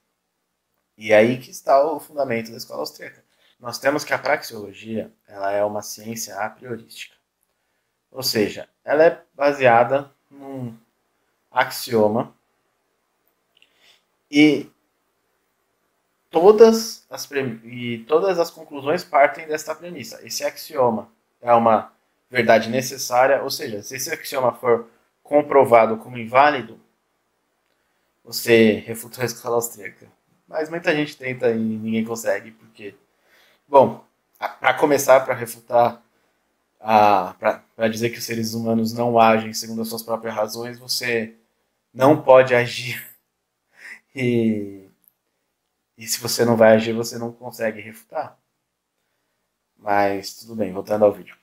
E 0.99 1.15
aí 1.15 1.39
que 1.39 1.51
está 1.51 1.83
o 1.83 1.99
fundamento 1.99 2.51
da 2.51 2.59
escola 2.59 2.81
austríaca. 2.81 3.25
Nós 3.59 3.79
temos 3.79 4.05
que 4.05 4.13
a 4.13 4.19
praxeologia 4.19 5.11
ela 5.27 5.51
é 5.51 5.65
uma 5.65 5.81
ciência 5.81 6.37
a 6.37 6.51
priorística. 6.51 7.17
Ou 8.11 8.23
seja, 8.23 8.69
ela 8.85 9.03
é 9.03 9.23
baseada 9.35 10.11
num 10.31 10.77
axioma 11.57 12.35
e 14.31 14.71
todas 16.31 17.07
as 17.09 17.27
e 17.65 18.05
todas 18.07 18.39
as 18.39 18.51
conclusões 18.51 19.03
partem 19.03 19.47
desta 19.47 19.75
premissa. 19.75 20.21
Esse 20.23 20.45
axioma 20.45 21.09
é 21.41 21.53
uma 21.55 21.91
verdade 22.31 22.69
necessária, 22.69 23.43
ou 23.43 23.51
seja, 23.51 23.83
se 23.83 23.97
esse 23.97 24.13
axioma 24.13 24.53
for 24.53 24.87
comprovado 25.23 25.97
como 25.97 26.19
inválido, 26.19 26.79
você 28.23 28.75
refuta 28.87 29.23
a 29.23 29.25
escala 29.25 29.57
austríaca. 29.57 30.07
Mas 30.47 30.69
muita 30.69 30.95
gente 30.95 31.17
tenta 31.17 31.51
e 31.51 31.59
ninguém 31.59 32.05
consegue, 32.05 32.51
porque. 32.51 32.95
Bom, 33.67 34.05
para 34.39 34.75
começar, 34.75 35.21
para 35.21 35.35
refutar, 35.35 36.03
para 36.79 37.89
dizer 37.89 38.11
que 38.11 38.19
os 38.19 38.25
seres 38.25 38.55
humanos 38.55 38.93
não 38.93 39.19
agem 39.19 39.53
segundo 39.53 39.83
as 39.83 39.89
suas 39.89 40.03
próprias 40.03 40.35
razões, 40.35 40.79
você 40.79 41.35
não 41.97 42.23
pode 42.23 42.55
agir 42.55 43.03
e 44.15 44.87
e 45.99 46.07
se 46.07 46.21
você 46.21 46.45
não 46.45 46.59
vai 46.59 46.75
agir, 46.75 46.93
você 46.93 47.17
não 47.19 47.33
consegue 47.33 47.81
refutar. 47.81 48.39
Mas 49.79 50.35
tudo 50.35 50.55
bem, 50.55 50.71
voltando 50.71 51.07
ao 51.07 51.13
vídeo. 51.13 51.35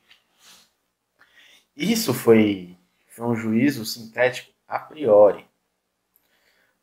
Isso 1.75 2.13
foi, 2.13 2.77
foi 3.07 3.25
um 3.25 3.35
juízo 3.35 3.83
sintético 3.83 4.53
a 4.67 4.77
priori. 4.77 5.43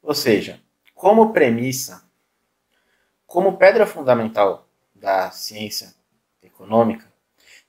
Ou 0.02 0.14
seja, 0.14 0.60
como 0.92 1.32
premissa, 1.32 2.04
como 3.24 3.56
pedra 3.56 3.86
fundamental 3.86 4.68
da 4.92 5.30
ciência 5.30 5.94
econômica, 6.42 7.06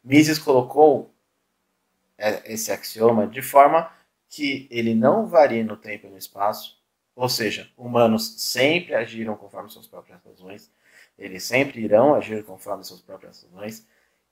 Mises 0.04 0.40
colocou 0.40 1.14
é, 2.18 2.52
esse 2.52 2.72
axioma 2.72 3.28
de 3.28 3.44
forma 3.44 3.94
que 4.32 4.66
ele 4.72 4.96
não 4.96 5.28
varia 5.28 5.62
no 5.62 5.76
tempo 5.76 6.08
e 6.08 6.10
no 6.10 6.18
espaço, 6.18 6.80
ou 7.14 7.28
seja, 7.28 7.70
humanos 7.78 8.42
sempre 8.42 8.96
agiram 8.96 9.36
conforme 9.36 9.70
suas 9.70 9.86
próprias 9.86 10.24
razões, 10.24 10.72
eles 11.20 11.44
sempre 11.44 11.82
irão 11.82 12.16
agir 12.16 12.42
conforme 12.46 12.82
suas 12.86 13.02
próprias 13.02 13.44
razões. 13.44 13.86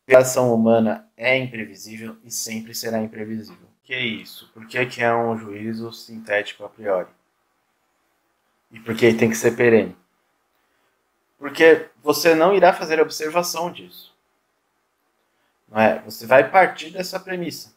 A 0.09 0.19
ação 0.19 0.55
humana 0.55 1.07
é 1.17 1.37
imprevisível 1.37 2.15
e 2.23 2.31
sempre 2.31 2.73
será 2.73 2.99
imprevisível. 2.99 3.67
Que 3.83 3.93
é 3.93 3.99
isso? 3.99 4.49
Por 4.53 4.65
que, 4.65 4.83
que 4.85 5.03
é 5.03 5.13
um 5.13 5.37
juízo 5.37 5.91
sintético 5.91 6.63
a 6.63 6.69
priori? 6.69 7.09
E 8.71 8.79
por 8.79 8.95
que 8.95 9.13
tem 9.13 9.29
que 9.29 9.35
ser 9.35 9.55
perene? 9.57 9.95
Porque 11.37 11.89
você 12.01 12.33
não 12.33 12.55
irá 12.55 12.71
fazer 12.71 13.01
observação 13.01 13.71
disso. 13.71 14.15
Não 15.67 15.79
é? 15.79 15.99
Você 15.99 16.25
vai 16.25 16.49
partir 16.49 16.89
dessa 16.89 17.19
premissa. 17.19 17.73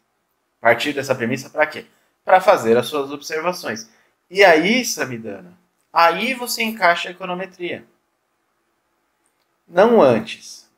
Partir 0.61 0.93
dessa 0.93 1.15
premissa 1.15 1.51
para 1.51 1.67
quê? 1.67 1.87
Para 2.25 2.41
fazer 2.41 2.77
as 2.77 2.87
suas 2.87 3.11
observações. 3.11 3.89
E 4.31 4.45
aí, 4.45 4.85
Samidana, 4.85 5.59
aí 5.93 6.35
você 6.35 6.63
encaixa 6.63 7.09
a 7.09 7.13
econometria. 7.13 7.85
Não 9.67 10.01
antes. 10.01 10.71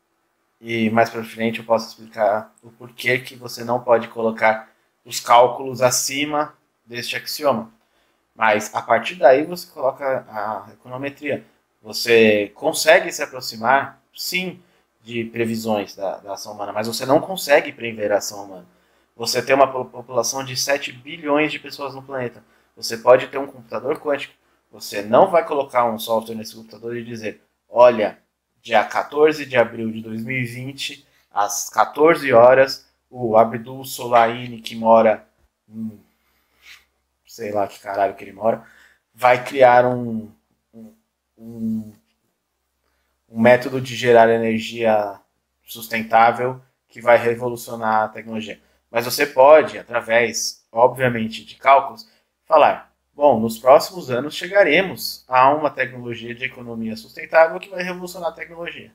E 0.61 0.88
mais 0.90 1.11
para 1.11 1.22
frente 1.24 1.59
eu 1.59 1.64
posso 1.64 1.88
explicar 1.88 2.55
o 2.62 2.70
porquê 2.70 3.18
que 3.18 3.36
você 3.36 3.62
não 3.62 3.80
pode 3.80 4.09
colocar 4.09 4.70
os 5.05 5.20
cálculos 5.20 5.82
acima 5.82 6.55
deste 6.86 7.16
axioma. 7.16 7.70
Mas 8.34 8.74
a 8.74 8.80
partir 8.80 9.16
daí 9.16 9.45
você 9.45 9.66
coloca 9.70 10.24
a 10.28 10.72
econometria. 10.72 11.45
Você 11.82 12.51
consegue 12.55 13.12
se 13.12 13.22
aproximar, 13.22 14.01
sim, 14.16 14.61
de 15.03 15.24
previsões 15.24 15.95
da, 15.95 16.16
da 16.16 16.32
ação 16.32 16.53
humana, 16.53 16.72
mas 16.72 16.86
você 16.86 17.05
não 17.05 17.20
consegue 17.20 17.70
prever 17.70 18.11
a 18.11 18.16
ação 18.16 18.45
humana. 18.45 18.66
Você 19.17 19.41
tem 19.41 19.55
uma 19.55 19.71
população 19.71 20.45
de 20.45 20.57
7 20.57 20.93
bilhões 20.93 21.53
de 21.53 21.59
pessoas 21.59 21.95
no 21.95 22.03
planeta 22.03 22.43
Você 22.77 22.97
pode 22.97 23.29
ter 23.29 23.39
um 23.39 23.47
computador 23.47 24.01
quântico. 24.01 24.35
Você 24.73 25.03
não 25.03 25.31
vai 25.31 25.47
colocar 25.47 25.85
um 25.85 25.99
software 25.99 26.35
nesse 26.35 26.57
computador 26.57 26.97
e 26.97 27.05
dizer: 27.05 27.41
olha, 27.69 28.19
dia 28.61 28.83
14 28.85 29.47
de 29.47 29.57
abril 29.57 29.91
de 29.93 30.03
2020, 30.03 31.07
às 31.31 31.69
14 31.71 32.33
horas, 32.33 32.87
o 33.09 33.37
Abdul 33.37 33.85
Solaini, 33.85 34.61
que 34.61 34.75
mora 34.75 35.25
em. 35.69 36.01
sei 37.27 37.53
lá 37.53 37.69
que 37.69 37.79
caralho 37.79 38.15
que 38.15 38.25
ele 38.25 38.33
mora, 38.33 38.67
vai 39.15 39.45
criar 39.45 39.87
um, 39.87 40.29
um, 40.73 40.93
um, 41.39 41.93
um 43.29 43.41
método 43.41 43.81
de 43.81 43.95
gerar 43.95 44.29
energia 44.29 45.21
sustentável 45.65 46.61
que 46.89 47.01
vai 47.01 47.17
revolucionar 47.17 48.03
a 48.05 48.09
tecnologia. 48.09 48.61
Mas 48.95 49.07
você 49.07 49.26
pode, 49.26 49.76
através, 49.76 50.64
obviamente, 50.70 51.45
de 51.45 51.57
cálculos, 51.57 52.09
falar: 52.45 52.95
bom, 53.12 53.40
nos 53.40 53.59
próximos 53.59 54.09
anos 54.09 54.36
chegaremos 54.36 55.24
a 55.26 55.53
uma 55.53 55.68
tecnologia 55.68 56.32
de 56.32 56.45
economia 56.45 56.97
sustentável 56.97 57.59
que 57.59 57.68
vai 57.68 57.82
revolucionar 57.82 58.30
a 58.30 58.34
tecnologia. 58.34 58.92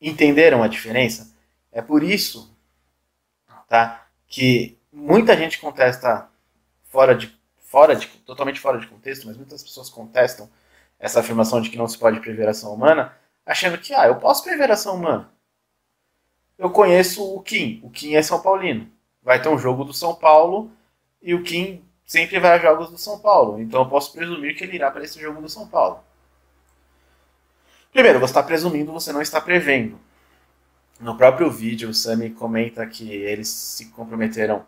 Entenderam 0.00 0.62
a 0.62 0.68
diferença? 0.68 1.34
É 1.72 1.82
por 1.82 2.04
isso 2.04 2.56
tá, 3.68 4.06
que 4.28 4.78
muita 4.92 5.36
gente 5.36 5.58
contesta 5.58 6.30
fora 6.84 7.12
de, 7.12 7.36
fora 7.58 7.96
de, 7.96 8.06
totalmente 8.06 8.60
fora 8.60 8.78
de 8.78 8.86
contexto, 8.86 9.26
mas 9.26 9.36
muitas 9.36 9.64
pessoas 9.64 9.90
contestam 9.90 10.48
essa 10.96 11.18
afirmação 11.18 11.60
de 11.60 11.70
que 11.70 11.76
não 11.76 11.88
se 11.88 11.98
pode 11.98 12.20
prever 12.20 12.46
a 12.46 12.52
ação 12.52 12.72
humana, 12.72 13.18
achando 13.44 13.76
que, 13.78 13.92
ah, 13.92 14.06
eu 14.06 14.14
posso 14.20 14.44
prever 14.44 14.70
a 14.70 14.74
ação 14.74 14.94
humana. 14.94 15.35
Eu 16.58 16.70
conheço 16.70 17.22
o 17.22 17.42
Kim, 17.42 17.80
o 17.82 17.90
Kim 17.90 18.14
é 18.14 18.22
São 18.22 18.40
Paulino. 18.40 18.90
Vai 19.22 19.40
ter 19.40 19.48
um 19.48 19.58
jogo 19.58 19.84
do 19.84 19.92
São 19.92 20.14
Paulo 20.14 20.70
e 21.20 21.34
o 21.34 21.42
Kim 21.42 21.84
sempre 22.04 22.38
vai 22.38 22.52
a 22.52 22.58
jogos 22.58 22.90
do 22.90 22.96
São 22.96 23.18
Paulo. 23.18 23.60
Então 23.60 23.82
eu 23.82 23.88
posso 23.88 24.12
presumir 24.12 24.56
que 24.56 24.64
ele 24.64 24.76
irá 24.76 24.90
para 24.90 25.04
esse 25.04 25.20
jogo 25.20 25.42
do 25.42 25.48
São 25.48 25.66
Paulo. 25.66 26.00
Primeiro, 27.92 28.20
você 28.20 28.30
está 28.30 28.42
presumindo, 28.42 28.92
você 28.92 29.12
não 29.12 29.20
está 29.20 29.40
prevendo. 29.40 29.98
No 31.00 31.16
próprio 31.16 31.50
vídeo, 31.50 31.90
o 31.90 31.94
Sami 31.94 32.30
comenta 32.30 32.86
que 32.86 33.10
eles 33.10 33.48
se 33.48 33.86
comprometeram. 33.86 34.64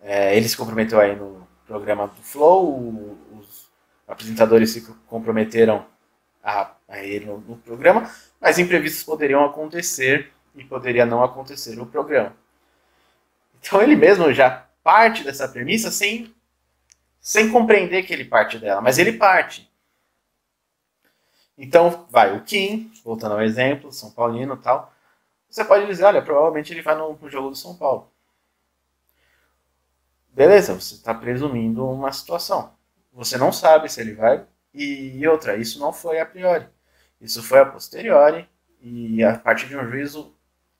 É, 0.00 0.36
ele 0.36 0.48
se 0.48 0.56
comprometeu 0.56 1.00
aí 1.00 1.16
no 1.16 1.46
programa 1.66 2.08
do 2.08 2.22
Flow, 2.22 3.16
os 3.38 3.70
apresentadores 4.06 4.70
se 4.70 4.82
comprometeram 5.06 5.86
a, 6.42 6.72
a 6.86 7.02
ir 7.02 7.24
no, 7.24 7.38
no 7.38 7.56
programa, 7.56 8.10
mas 8.38 8.58
imprevistos 8.58 9.02
poderiam 9.02 9.44
acontecer 9.44 10.33
e 10.54 10.64
poderia 10.64 11.04
não 11.04 11.22
acontecer 11.22 11.78
o 11.80 11.86
programa. 11.86 12.34
Então 13.60 13.82
ele 13.82 13.96
mesmo 13.96 14.32
já 14.32 14.66
parte 14.82 15.24
dessa 15.24 15.48
premissa 15.48 15.90
sem, 15.90 16.34
sem 17.20 17.50
compreender 17.50 18.02
que 18.02 18.12
ele 18.12 18.24
parte 18.24 18.58
dela, 18.58 18.80
mas 18.80 18.98
ele 18.98 19.12
parte. 19.14 19.70
Então, 21.56 22.06
vai 22.10 22.36
o 22.36 22.42
Kim, 22.42 22.92
voltando 23.04 23.32
ao 23.32 23.42
exemplo, 23.42 23.92
São 23.92 24.10
Paulino 24.10 24.56
tal. 24.56 24.92
Você 25.48 25.64
pode 25.64 25.86
dizer, 25.86 26.04
olha, 26.04 26.20
provavelmente 26.20 26.72
ele 26.72 26.82
vai 26.82 26.96
no, 26.96 27.16
no 27.16 27.30
jogo 27.30 27.50
do 27.50 27.56
São 27.56 27.76
Paulo. 27.76 28.10
Beleza, 30.32 30.74
você 30.74 30.94
está 30.94 31.14
presumindo 31.14 31.88
uma 31.88 32.12
situação. 32.12 32.74
Você 33.12 33.38
não 33.38 33.52
sabe 33.52 33.88
se 33.88 34.00
ele 34.00 34.14
vai. 34.14 34.44
E 34.74 35.24
outra, 35.28 35.56
isso 35.56 35.78
não 35.78 35.92
foi 35.92 36.18
a 36.18 36.26
priori. 36.26 36.66
Isso 37.20 37.40
foi 37.40 37.60
a 37.60 37.66
posteriori 37.66 38.48
e 38.80 39.22
a 39.22 39.38
partir 39.38 39.68
de 39.68 39.76
um 39.76 39.88
juízo 39.88 40.34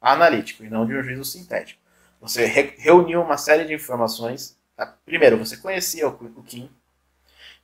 analítico 0.04 0.62
e 0.62 0.68
não 0.68 0.86
de 0.86 0.94
um 0.94 1.02
juízo 1.02 1.24
sintético. 1.24 1.80
Você 2.20 2.44
re 2.46 2.74
reuniu 2.78 3.22
uma 3.22 3.36
série 3.36 3.64
de 3.64 3.74
informações. 3.74 4.58
Tá? 4.76 4.86
Primeiro, 5.04 5.38
você 5.38 5.56
conhecia 5.56 6.08
o, 6.08 6.12
o 6.12 6.42
Kim, 6.42 6.70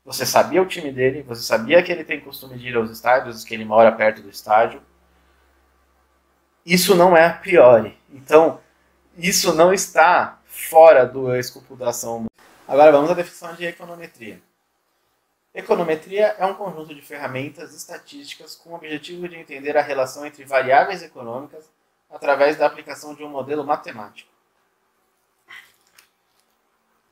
você 0.05 0.24
sabia 0.24 0.62
o 0.62 0.66
time 0.66 0.91
dele, 0.91 1.22
você 1.22 1.43
sabia 1.43 1.82
que 1.82 1.93
ele 1.93 2.05
tem 2.05 2.20
costume 2.20 2.59
de 2.59 2.68
ir 2.68 2.76
aos 2.76 2.91
estádios, 2.91 3.45
que 3.45 3.55
ele 3.55 3.64
mora 3.64 3.93
perto 3.93 4.22
do 4.22 4.30
estádio. 4.30 4.82
Isso 6.64 6.95
não 6.95 7.16
é 7.16 7.26
a 7.26 7.32
priori. 7.32 7.99
Então, 8.11 8.61
isso 9.16 9.55
não 9.55 9.72
está 9.72 10.41
fora 10.45 11.05
do 11.05 11.34
escopo 11.36 11.76
da 11.76 11.91
ação. 11.91 12.26
Agora 12.66 12.93
vamos 12.93 13.11
à 13.11 13.14
definição 13.14 13.55
de 13.55 13.66
econometria. 13.66 14.41
Econometria 15.53 16.36
é 16.38 16.47
um 16.47 16.55
conjunto 16.55 16.95
de 16.95 17.03
ferramentas 17.03 17.74
estatísticas 17.74 18.55
com 18.55 18.70
o 18.70 18.74
objetivo 18.74 19.28
de 19.28 19.36
entender 19.36 19.76
a 19.76 19.82
relação 19.82 20.24
entre 20.24 20.45
variáveis 20.45 21.03
econômicas 21.03 21.68
através 22.11 22.56
da 22.56 22.66
aplicação 22.66 23.14
de 23.14 23.22
um 23.22 23.28
modelo 23.28 23.64
matemático. 23.64 24.30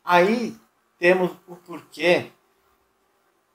Aí 0.05 0.57
temos 0.99 1.31
o 1.47 1.55
porquê 1.57 2.33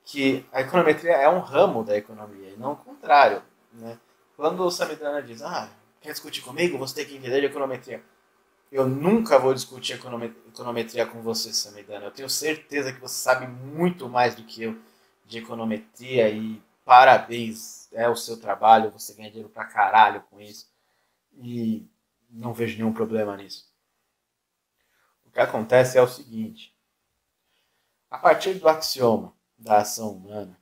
que 0.06 0.46
a 0.52 0.62
econometria 0.62 1.14
é 1.14 1.28
um 1.28 1.40
ramo 1.40 1.84
da 1.84 1.98
economia 1.98 2.50
e 2.50 2.58
não 2.58 2.74
o 2.74 2.78
contrário. 2.78 3.42
Né? 3.72 3.98
Quando 4.38 4.64
o 4.64 4.72
Samidana 4.72 5.22
diz, 5.22 5.42
ah, 5.42 5.70
quer 6.02 6.12
discutir 6.12 6.42
comigo? 6.42 6.78
Você 6.78 6.96
tem 6.96 7.06
que 7.06 7.18
entender 7.18 7.40
de 7.40 7.48
econometria. 7.48 8.04
Eu 8.72 8.88
nunca 8.88 9.38
vou 9.38 9.54
discutir 9.54 9.94
econometria 9.94 11.06
com 11.06 11.22
você, 11.22 11.54
Samidana. 11.54 12.06
Eu 12.06 12.12
tenho 12.12 12.30
certeza 12.30 12.92
que 12.92 13.00
você 13.00 13.16
sabe 13.16 13.48
muito 13.48 14.10
mais 14.10 14.36
do 14.36 14.44
que 14.44 14.64
eu 14.64 14.76
de 15.26 15.40
econometria 15.40 16.30
e 16.30 16.62
parabéns, 16.84 17.92
é 17.94 18.10
o 18.10 18.16
seu 18.16 18.40
trabalho, 18.40 18.92
você 18.92 19.14
ganha 19.14 19.30
dinheiro 19.30 19.50
pra 19.50 19.66
caralho 19.66 20.24
com 20.30 20.42
isso. 20.42 20.68
E 21.36 21.88
não 22.30 22.54
vejo 22.54 22.78
nenhum 22.78 22.94
problema 22.94 23.36
nisso 23.36 23.74
que 25.34 25.40
acontece 25.40 25.98
é 25.98 26.02
o 26.02 26.08
seguinte: 26.08 26.78
a 28.10 28.18
partir 28.18 28.54
do 28.54 28.70
axioma 28.70 29.36
da 29.58 29.80
ação 29.80 30.12
humana, 30.12 30.58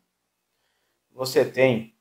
você 1.12 1.44
tem 1.46 1.94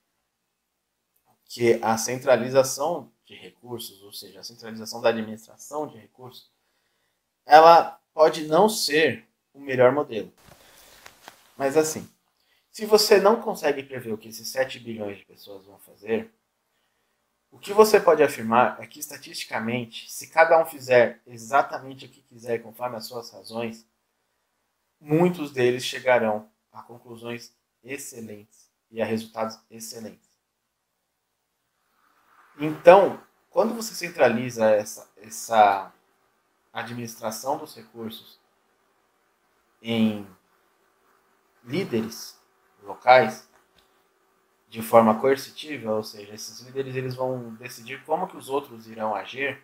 que 1.45 1.81
a 1.83 1.99
centralização 1.99 3.13
de 3.25 3.35
recursos, 3.35 4.03
ou 4.03 4.13
seja, 4.13 4.41
a 4.41 4.45
centralização 4.45 5.01
da 5.01 5.09
administração 5.09 5.89
de 5.89 5.99
recursos, 5.99 6.51
ela 7.45 8.01
pode 8.15 8.47
não 8.47 8.69
ser 8.69 9.29
o 9.53 9.61
melhor 9.61 9.93
modelo. 9.93 10.33
Mas 11.57 11.77
assim, 11.77 12.09
se 12.71 12.87
você 12.87 13.21
não 13.21 13.43
consegue 13.43 13.83
prever 13.83 14.13
o 14.13 14.19
que 14.19 14.29
esses 14.29 14.49
7 14.49 14.79
bilhões 14.79 15.19
de 15.19 15.25
pessoas 15.25 15.67
vão 15.67 15.79
fazer, 15.81 16.33
o 17.51 17.59
que 17.59 17.73
você 17.73 17.99
pode 17.99 18.23
afirmar 18.23 18.81
é 18.81 18.87
que, 18.87 19.01
estatisticamente, 19.01 20.11
se 20.11 20.29
cada 20.29 20.59
um 20.61 20.65
fizer 20.65 21.21
exatamente 21.27 22.07
o 22.07 22.09
que 22.09 22.23
quiser 22.23 22.59
conforme 22.63 22.97
as 22.97 23.07
suas 23.07 23.31
razões, 23.31 23.87
muitos 25.01 25.51
deles 25.51 25.85
chegarão 25.85 26.49
a 26.73 26.83
conclusões 26.83 27.53
excelentes 27.83 28.71
e 28.91 29.03
a 29.03 29.05
resultados 29.05 29.59
excelentes. 29.69 30.31
Então, 32.59 33.21
quando 33.49 33.75
você 33.75 33.95
centraliza 33.95 34.71
essa, 34.71 35.11
essa 35.17 35.93
administração 36.73 37.59
dos 37.59 37.75
recursos 37.75 38.39
em 39.83 40.27
líderes 41.65 42.39
locais, 42.83 43.50
de 44.71 44.81
forma 44.81 45.19
coercitiva, 45.19 45.91
ou 45.91 46.05
seja, 46.05 46.33
esses 46.33 46.61
líderes 46.61 46.95
eles 46.95 47.17
vão 47.17 47.55
decidir 47.55 48.03
como 48.05 48.29
que 48.29 48.37
os 48.37 48.49
outros 48.49 48.87
irão 48.87 49.17
agir, 49.17 49.61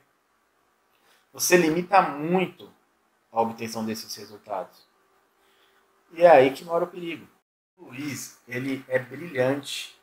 você 1.33 1.57
limita 1.57 2.03
muito 2.03 2.69
a 3.31 3.41
obtenção 3.41 3.85
desses 3.85 4.13
resultados. 4.17 4.85
E 6.13 6.23
é 6.23 6.29
aí 6.29 6.53
que 6.53 6.65
mora 6.65 6.85
o 6.85 6.89
perigo. 6.89 7.27
O 7.79 7.85
Luiz, 7.87 8.41
ele 8.49 8.85
é 8.89 8.99
brilhante 8.99 9.97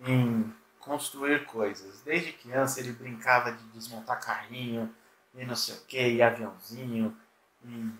em 0.00 0.54
construir 0.78 1.44
coisas. 1.46 2.02
Desde 2.02 2.34
criança 2.34 2.78
ele 2.78 2.92
brincava 2.92 3.50
de 3.50 3.64
desmontar 3.68 4.24
carrinho, 4.24 4.94
e 5.34 5.44
não 5.44 5.56
sei 5.56 5.74
o 5.74 5.80
que, 5.86 6.08
e 6.08 6.22
aviãozinho. 6.22 7.16
E 7.64 7.90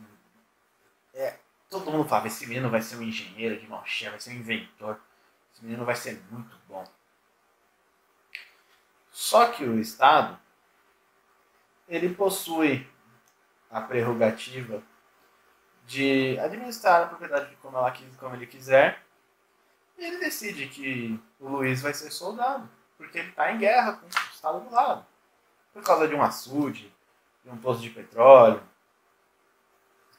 é, 1.15 1.39
todo 1.69 1.91
mundo 1.91 2.09
falava, 2.09 2.29
esse 2.29 2.47
menino 2.47 2.71
vai 2.71 2.83
ser 2.83 2.97
um 2.97 3.03
engenheiro 3.03 3.59
de 3.59 3.67
mão 3.67 3.85
cheia, 3.85 4.13
vai 4.13 4.21
ser 4.21 4.31
um 4.31 4.35
inventor. 4.35 5.01
Esse 5.55 5.65
menino 5.65 5.85
vai 5.85 5.95
ser 5.95 6.21
muito 6.31 6.57
bom. 6.69 6.85
Só 9.11 9.47
que 9.47 9.65
o 9.65 9.79
Estado, 9.79 10.37
ele 11.89 12.13
possui 12.13 12.87
a 13.71 13.81
prerrogativa 13.81 14.83
de 15.87 16.39
administrar 16.41 17.03
a 17.03 17.07
propriedade 17.07 17.57
como, 17.63 17.77
ela, 17.77 17.95
como 18.19 18.35
ele 18.35 18.47
quiser. 18.47 19.03
E 19.97 20.05
ele 20.05 20.19
decide 20.19 20.67
que 20.69 21.21
o 21.39 21.49
Luiz 21.49 21.81
vai 21.81 21.95
ser 21.95 22.11
soldado, 22.11 22.69
porque 22.97 23.19
ele 23.19 23.29
está 23.29 23.53
em 23.53 23.59
guerra 23.59 23.93
com 23.93 24.07
o 24.07 24.09
Estado 24.09 24.61
do 24.61 24.75
lado. 24.75 25.07
Por 25.73 25.83
causa 25.83 26.09
de 26.09 26.15
um 26.15 26.23
açude, 26.23 26.93
de 27.45 27.51
um 27.51 27.57
poço 27.57 27.81
de 27.81 27.91
petróleo. 27.91 28.63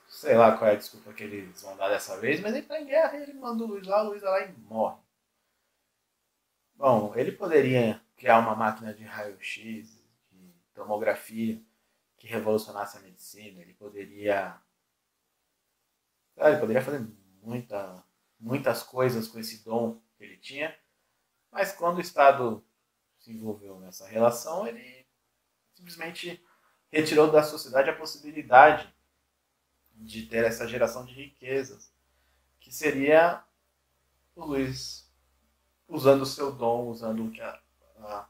Sei 0.07 0.35
lá 0.35 0.57
qual 0.57 0.69
é 0.69 0.73
a 0.73 0.77
desculpa 0.77 1.11
que 1.11 1.23
eles 1.23 1.61
vão 1.61 1.75
dar 1.75 1.89
dessa 1.89 2.17
vez, 2.17 2.39
mas 2.39 2.53
ele 2.53 2.61
está 2.61 2.79
em 2.79 2.85
guerra 2.85 3.17
e 3.17 3.23
ele 3.23 3.33
manda 3.33 3.63
o 3.63 3.67
Luiz 3.67 3.85
lá, 3.85 4.03
o 4.03 4.09
Luiz 4.09 4.21
vai 4.21 4.31
lá 4.31 4.47
e 4.47 4.53
morre. 4.69 5.04
Bom, 6.75 7.13
ele 7.15 7.31
poderia 7.31 8.01
criar 8.17 8.39
uma 8.39 8.55
máquina 8.55 8.93
de 8.93 9.03
raio-x, 9.03 10.03
de 10.31 10.53
tomografia, 10.73 11.61
que 12.17 12.27
revolucionasse 12.27 12.97
a 12.97 13.01
medicina. 13.01 13.61
Ele 13.61 13.73
poderia 13.73 14.59
Ele 16.37 16.57
poderia 16.57 16.81
fazer 16.81 17.07
muita, 17.41 18.03
muitas 18.39 18.83
coisas 18.83 19.27
com 19.27 19.39
esse 19.39 19.63
dom 19.63 20.01
que 20.17 20.23
ele 20.23 20.37
tinha, 20.37 20.77
mas 21.51 21.71
quando 21.71 21.97
o 21.97 22.01
Estado 22.01 22.65
se 23.19 23.31
envolveu 23.31 23.79
nessa 23.79 24.05
relação, 24.07 24.67
ele 24.67 25.07
simplesmente 25.73 26.43
retirou 26.91 27.31
da 27.31 27.41
sociedade 27.41 27.89
a 27.89 27.95
possibilidade 27.95 28.93
de 29.93 30.25
ter 30.25 30.43
essa 30.43 30.67
geração 30.67 31.05
de 31.05 31.13
riquezas, 31.13 31.91
que 32.59 32.71
seria 32.71 33.43
o 34.35 34.43
Luiz 34.43 35.04
usando 35.95 36.21
o 36.21 36.25
seu 36.25 36.51
dom, 36.51 36.87
usando 36.87 37.31
a, 37.41 37.59
a, 37.99 38.27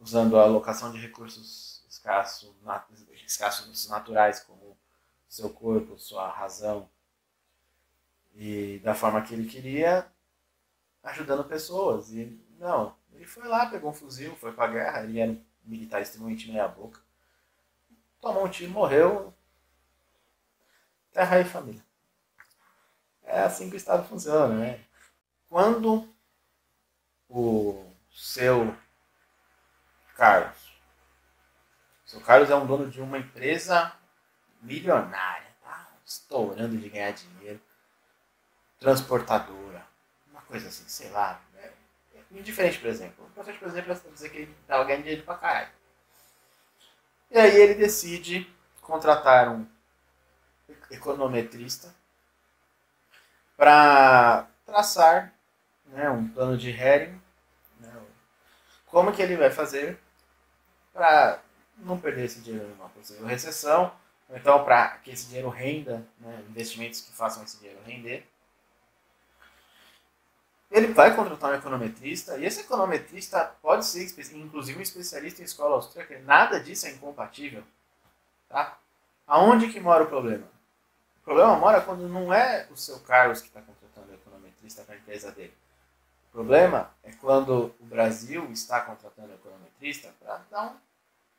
usando 0.00 0.38
a 0.38 0.42
alocação 0.42 0.90
de 0.90 0.98
recursos 0.98 1.84
escassos, 1.88 2.54
escassos 3.24 3.88
naturais, 3.88 4.40
como 4.40 4.76
seu 5.28 5.50
corpo, 5.50 5.98
sua 5.98 6.30
razão, 6.30 6.88
e 8.34 8.80
da 8.82 8.94
forma 8.94 9.22
que 9.22 9.34
ele 9.34 9.48
queria, 9.48 10.10
ajudando 11.02 11.44
pessoas. 11.44 12.12
E 12.12 12.40
não, 12.58 12.96
ele 13.12 13.26
foi 13.26 13.46
lá, 13.46 13.66
pegou 13.66 13.90
um 13.90 13.94
fuzil, 13.94 14.34
foi 14.36 14.52
pra 14.52 14.66
guerra, 14.66 15.04
ele 15.04 15.20
era 15.20 15.32
um 15.32 15.44
militar 15.64 16.00
extremamente 16.00 16.50
meia-boca, 16.50 17.00
tomou 18.20 18.44
um 18.44 18.48
tiro, 18.48 18.72
morreu. 18.72 19.32
Terra 21.12 21.40
e 21.40 21.44
família. 21.44 21.82
É 23.22 23.40
assim 23.40 23.70
que 23.70 23.76
o 23.76 23.78
Estado 23.78 24.06
funciona, 24.06 24.54
né? 24.54 24.84
Quando 25.48 26.06
o 27.28 27.84
seu 28.10 28.76
Carlos, 30.16 30.80
seu 32.04 32.20
Carlos 32.20 32.50
é 32.50 32.54
um 32.54 32.66
dono 32.66 32.88
de 32.88 33.00
uma 33.00 33.18
empresa 33.18 33.92
milionária, 34.62 35.48
tá? 35.62 35.88
Estourando 36.04 36.78
de 36.78 36.88
ganhar 36.88 37.12
dinheiro, 37.12 37.60
transportadora, 38.78 39.86
uma 40.30 40.40
coisa 40.42 40.68
assim, 40.68 40.88
sei 40.88 41.10
lá, 41.10 41.40
é, 41.56 41.72
é 42.14 42.22
indiferente, 42.30 42.78
por 42.78 42.88
exemplo. 42.88 43.24
O 43.24 43.28
importante, 43.28 43.58
por 43.58 43.68
exemplo, 43.68 43.92
é 43.92 44.10
dizer 44.10 44.28
que 44.30 44.38
ele 44.38 44.56
estava 44.62 44.84
ganhando 44.84 45.02
dinheiro 45.02 45.24
pra 45.24 45.36
caralho. 45.36 45.70
E 47.30 47.38
aí 47.38 47.56
ele 47.56 47.74
decide 47.74 48.48
contratar 48.80 49.48
um 49.48 49.66
econometrista 50.90 51.94
para 53.56 54.46
traçar 54.64 55.35
né, 55.88 56.10
um 56.10 56.28
plano 56.28 56.56
de 56.56 56.70
Hering, 56.70 57.20
né, 57.80 57.92
como 58.86 59.12
que 59.12 59.22
ele 59.22 59.36
vai 59.36 59.50
fazer 59.50 59.98
para 60.92 61.40
não 61.78 61.98
perder 61.98 62.24
esse 62.24 62.40
dinheiro 62.40 62.68
numa 62.68 62.88
possível 62.88 63.26
recessão, 63.26 63.92
ou 64.28 64.36
então 64.36 64.64
para 64.64 64.98
que 64.98 65.10
esse 65.10 65.26
dinheiro 65.26 65.48
renda, 65.48 66.06
né, 66.18 66.42
investimentos 66.48 67.00
que 67.00 67.12
façam 67.12 67.42
esse 67.44 67.58
dinheiro 67.58 67.80
render. 67.84 68.26
Ele 70.70 70.88
vai 70.88 71.14
contratar 71.14 71.52
um 71.52 71.54
econometrista, 71.54 72.36
e 72.36 72.44
esse 72.44 72.62
econometrista 72.62 73.54
pode 73.62 73.86
ser, 73.86 74.02
inclusive, 74.34 74.78
um 74.78 74.82
especialista 74.82 75.40
em 75.40 75.44
escola 75.44 75.76
austríaca. 75.76 76.18
Nada 76.20 76.58
disso 76.58 76.86
é 76.86 76.90
incompatível. 76.90 77.62
Tá? 78.48 78.76
Aonde 79.26 79.72
que 79.72 79.78
mora 79.78 80.04
o 80.04 80.08
problema? 80.08 80.46
O 81.20 81.24
problema 81.24 81.56
mora 81.56 81.80
quando 81.80 82.08
não 82.08 82.32
é 82.32 82.66
o 82.70 82.76
seu 82.76 82.98
Carlos 83.00 83.40
que 83.40 83.48
está 83.48 83.60
contratando 83.60 84.10
o 84.10 84.14
econometrista 84.14 84.82
para 84.82 84.94
a 84.94 84.98
empresa 84.98 85.30
dele. 85.30 85.54
O 86.36 86.44
problema 86.44 86.94
é 87.02 87.12
quando 87.12 87.74
o 87.80 87.84
Brasil 87.86 88.52
está 88.52 88.82
contratando 88.82 89.32
econometrista 89.32 90.12
para 90.20 90.36
dar 90.50 90.78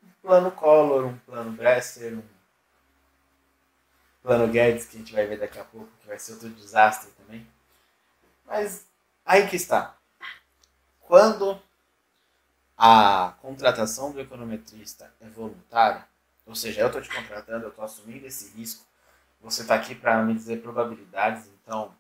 um, 0.02 0.10
plano 0.24 0.50
Collor, 0.50 1.06
um 1.06 1.20
plano 1.20 1.52
Bresser, 1.52 2.18
um 2.18 2.24
plano 4.24 4.52
Guedes, 4.52 4.88
que 4.88 4.95
a 4.95 5.00
gente 5.00 5.14
vai 5.14 5.28
ver 5.28 5.38
daqui 5.38 5.60
a 5.60 5.64
pouco, 5.64 5.88
que 6.02 6.08
vai 6.08 6.18
ser 6.18 6.34
outro 6.34 6.50
desastre 6.50 7.12
também. 7.12 7.48
Mas 8.43 8.88
aí 9.24 9.48
que 9.48 9.56
está. 9.56 9.95
Quando 11.02 11.62
a 12.76 13.36
contratação 13.39 14.12
do 14.12 14.20
econometrista 14.20 15.14
é 15.22 15.30
voluntária, 15.30 16.08
ou 16.43 16.56
seja, 16.56 16.82
eu 16.82 16.88
estou 16.88 17.04
te 17.04 17.16
contratando, 17.16 17.66
eu 17.66 17.70
estou 17.70 17.86
assumindo 17.86 18.26
esse 18.26 18.50
risco. 18.58 18.84
Você 19.41 19.62
está 19.62 19.76
aqui 19.76 19.93
para 19.93 20.24
me 20.24 20.34
dizer 20.34 20.64
probabilidades, 20.64 21.48
então 21.62 21.95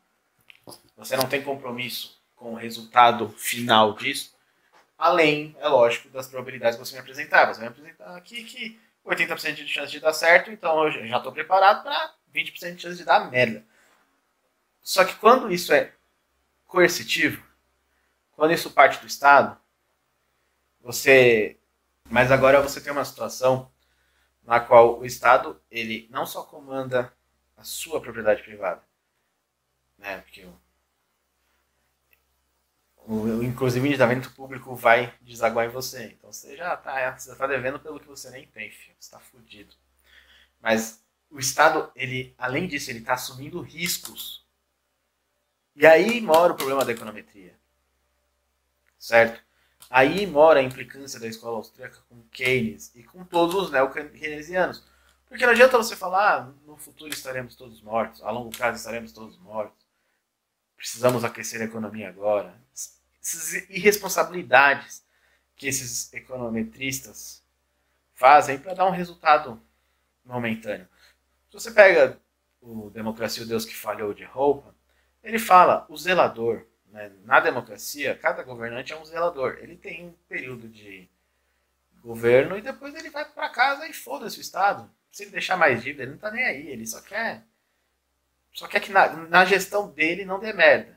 você 0.95 1.15
não 1.15 1.29
tem 1.29 1.43
compromisso 1.43 2.17
com 2.37 2.53
o 2.53 2.55
resultado 2.55 3.27
final 3.29 3.93
disso. 3.93 4.33
Além, 4.97 5.55
é 5.59 5.67
lógico, 5.67 6.07
das 6.09 6.27
probabilidades 6.27 6.79
que 6.79 6.85
você 6.85 6.93
me 6.93 7.01
apresentar. 7.01 7.45
Você 7.47 7.59
me 7.59 7.67
apresentar 7.67 8.15
aqui 8.15 8.43
que 8.45 8.79
80% 9.05 9.55
de 9.55 9.67
chance 9.67 9.91
de 9.91 9.99
dar 9.99 10.13
certo, 10.13 10.49
então 10.49 10.85
eu 10.85 11.07
já 11.07 11.17
estou 11.17 11.33
preparado 11.33 11.83
para 11.83 12.15
20% 12.33 12.75
de 12.75 12.81
chance 12.81 12.97
de 12.97 13.03
dar 13.03 13.29
merda. 13.29 13.65
Só 14.81 15.03
que 15.03 15.15
quando 15.15 15.51
isso 15.51 15.73
é 15.73 15.93
coercitivo, 16.65 17.45
quando 18.33 18.53
isso 18.53 18.71
parte 18.71 18.99
do 19.01 19.07
Estado, 19.07 19.59
você. 20.79 21.59
Mas 22.09 22.31
agora 22.31 22.61
você 22.61 22.79
tem 22.79 22.93
uma 22.93 23.03
situação 23.03 23.69
na 24.43 24.61
qual 24.61 24.99
o 24.99 25.05
Estado 25.05 25.61
ele 25.69 26.07
não 26.09 26.25
só 26.25 26.43
comanda 26.43 27.13
a 27.57 27.63
sua 27.63 27.99
propriedade 27.99 28.43
privada, 28.43 28.81
né? 29.97 30.19
Porque 30.19 30.47
o, 33.07 33.41
inclusive 33.41 33.83
o 33.83 33.87
endividamento 33.87 34.31
público 34.33 34.75
vai 34.75 35.13
desaguar 35.21 35.65
em 35.65 35.69
você. 35.69 36.13
Então 36.17 36.31
você 36.31 36.57
já 36.57 36.73
está 36.73 37.35
tá 37.35 37.47
devendo 37.47 37.79
pelo 37.79 37.99
que 37.99 38.07
você 38.07 38.29
nem 38.29 38.45
tem, 38.47 38.69
filho. 38.69 38.95
Você 38.99 39.07
está 39.07 39.19
fudido. 39.19 39.73
Mas 40.61 41.01
o 41.31 41.39
Estado, 41.39 41.89
ele, 41.95 42.35
além 42.37 42.67
disso, 42.67 42.91
ele 42.91 42.99
está 42.99 43.13
assumindo 43.13 43.61
riscos. 43.61 44.45
E 45.73 45.85
aí 45.85 46.19
mora 46.19 46.51
o 46.51 46.55
problema 46.55 46.83
da 46.83 46.91
econometria. 46.91 47.55
Certo? 48.99 49.41
Aí 49.89 50.27
mora 50.27 50.59
a 50.59 50.63
implicância 50.63 51.19
da 51.19 51.27
escola 51.27 51.57
austríaca 51.57 51.99
com 52.09 52.21
Keynes 52.23 52.91
e 52.93 53.03
com 53.03 53.23
todos 53.23 53.55
os 53.55 53.71
neo-keynesianos. 53.71 54.83
Porque 55.29 55.45
não 55.45 55.53
adianta 55.53 55.77
você 55.77 55.95
falar, 55.95 56.41
ah, 56.41 56.53
no 56.65 56.77
futuro 56.77 57.13
estaremos 57.13 57.55
todos 57.55 57.81
mortos, 57.81 58.21
a 58.21 58.31
longo 58.31 58.49
prazo 58.49 58.77
estaremos 58.77 59.11
todos 59.11 59.37
mortos, 59.37 59.85
precisamos 60.75 61.23
aquecer 61.23 61.61
a 61.61 61.65
economia 61.65 62.09
agora. 62.09 62.66
Essas 63.27 63.69
irresponsabilidades 63.69 65.05
que 65.57 65.67
esses 65.67 66.13
econometristas 66.13 67.43
fazem 68.13 68.57
para 68.57 68.73
dar 68.73 68.85
um 68.85 68.91
resultado 68.91 69.61
momentâneo. 70.23 70.87
Se 71.49 71.53
você 71.53 71.71
pega 71.71 72.17
o 72.61 72.89
Democracia 72.89 73.43
o 73.43 73.45
Deus 73.45 73.65
que 73.65 73.75
Falhou 73.75 74.13
de 74.13 74.23
Roupa, 74.23 74.73
ele 75.21 75.37
fala, 75.37 75.85
o 75.89 75.97
zelador, 75.97 76.65
né? 76.85 77.11
Na 77.25 77.41
democracia, 77.41 78.15
cada 78.15 78.43
governante 78.43 78.93
é 78.93 78.97
um 78.97 79.03
zelador. 79.03 79.57
Ele 79.59 79.75
tem 79.75 80.07
um 80.07 80.13
período 80.29 80.69
de 80.69 81.09
governo 82.01 82.57
e 82.57 82.61
depois 82.61 82.95
ele 82.95 83.09
vai 83.09 83.25
para 83.25 83.49
casa 83.49 83.87
e 83.87 83.93
foda-se 83.93 84.37
o 84.37 84.41
Estado. 84.41 84.89
Se 85.11 85.23
ele 85.23 85.31
deixar 85.31 85.57
mais 85.57 85.83
dívida, 85.83 86.03
ele 86.03 86.11
não 86.11 86.17
tá 86.17 86.31
nem 86.31 86.45
aí. 86.45 86.67
Ele 86.67 86.87
só 86.87 87.01
quer. 87.01 87.43
Só 88.53 88.67
quer 88.67 88.79
que 88.79 88.91
na, 88.91 89.09
na 89.27 89.43
gestão 89.43 89.91
dele 89.91 90.23
não 90.23 90.39
dê 90.39 90.53
merda. 90.53 90.96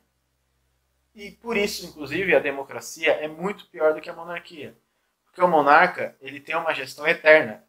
E 1.14 1.30
por 1.32 1.56
isso, 1.56 1.86
inclusive, 1.86 2.34
a 2.34 2.38
democracia 2.38 3.12
é 3.12 3.26
muito 3.26 3.66
pior 3.66 3.94
do 3.94 4.00
que 4.00 4.08
a 4.08 4.14
monarquia. 4.14 4.76
Porque 5.24 5.42
o 5.42 5.48
monarca, 5.48 6.16
ele 6.20 6.40
tem 6.40 6.56
uma 6.56 6.74
gestão 6.74 7.06
eterna 7.06 7.64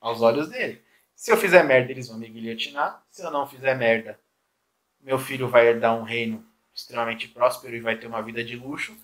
aos 0.00 0.22
olhos 0.22 0.48
dele. 0.48 0.82
Se 1.14 1.32
eu 1.32 1.36
fizer 1.36 1.64
merda, 1.64 1.90
eles 1.90 2.08
vão 2.08 2.18
me 2.18 2.28
guilhotinar. 2.28 3.02
Se 3.10 3.22
eu 3.22 3.30
não 3.30 3.46
fizer 3.46 3.74
merda, 3.74 4.18
meu 5.00 5.18
filho 5.18 5.48
vai 5.48 5.66
herdar 5.66 5.96
um 5.96 6.02
reino 6.02 6.44
extremamente 6.74 7.28
próspero 7.28 7.74
e 7.74 7.80
vai 7.80 7.96
ter 7.96 8.06
uma 8.06 8.22
vida 8.22 8.42
de 8.44 8.56
luxo. 8.56 8.96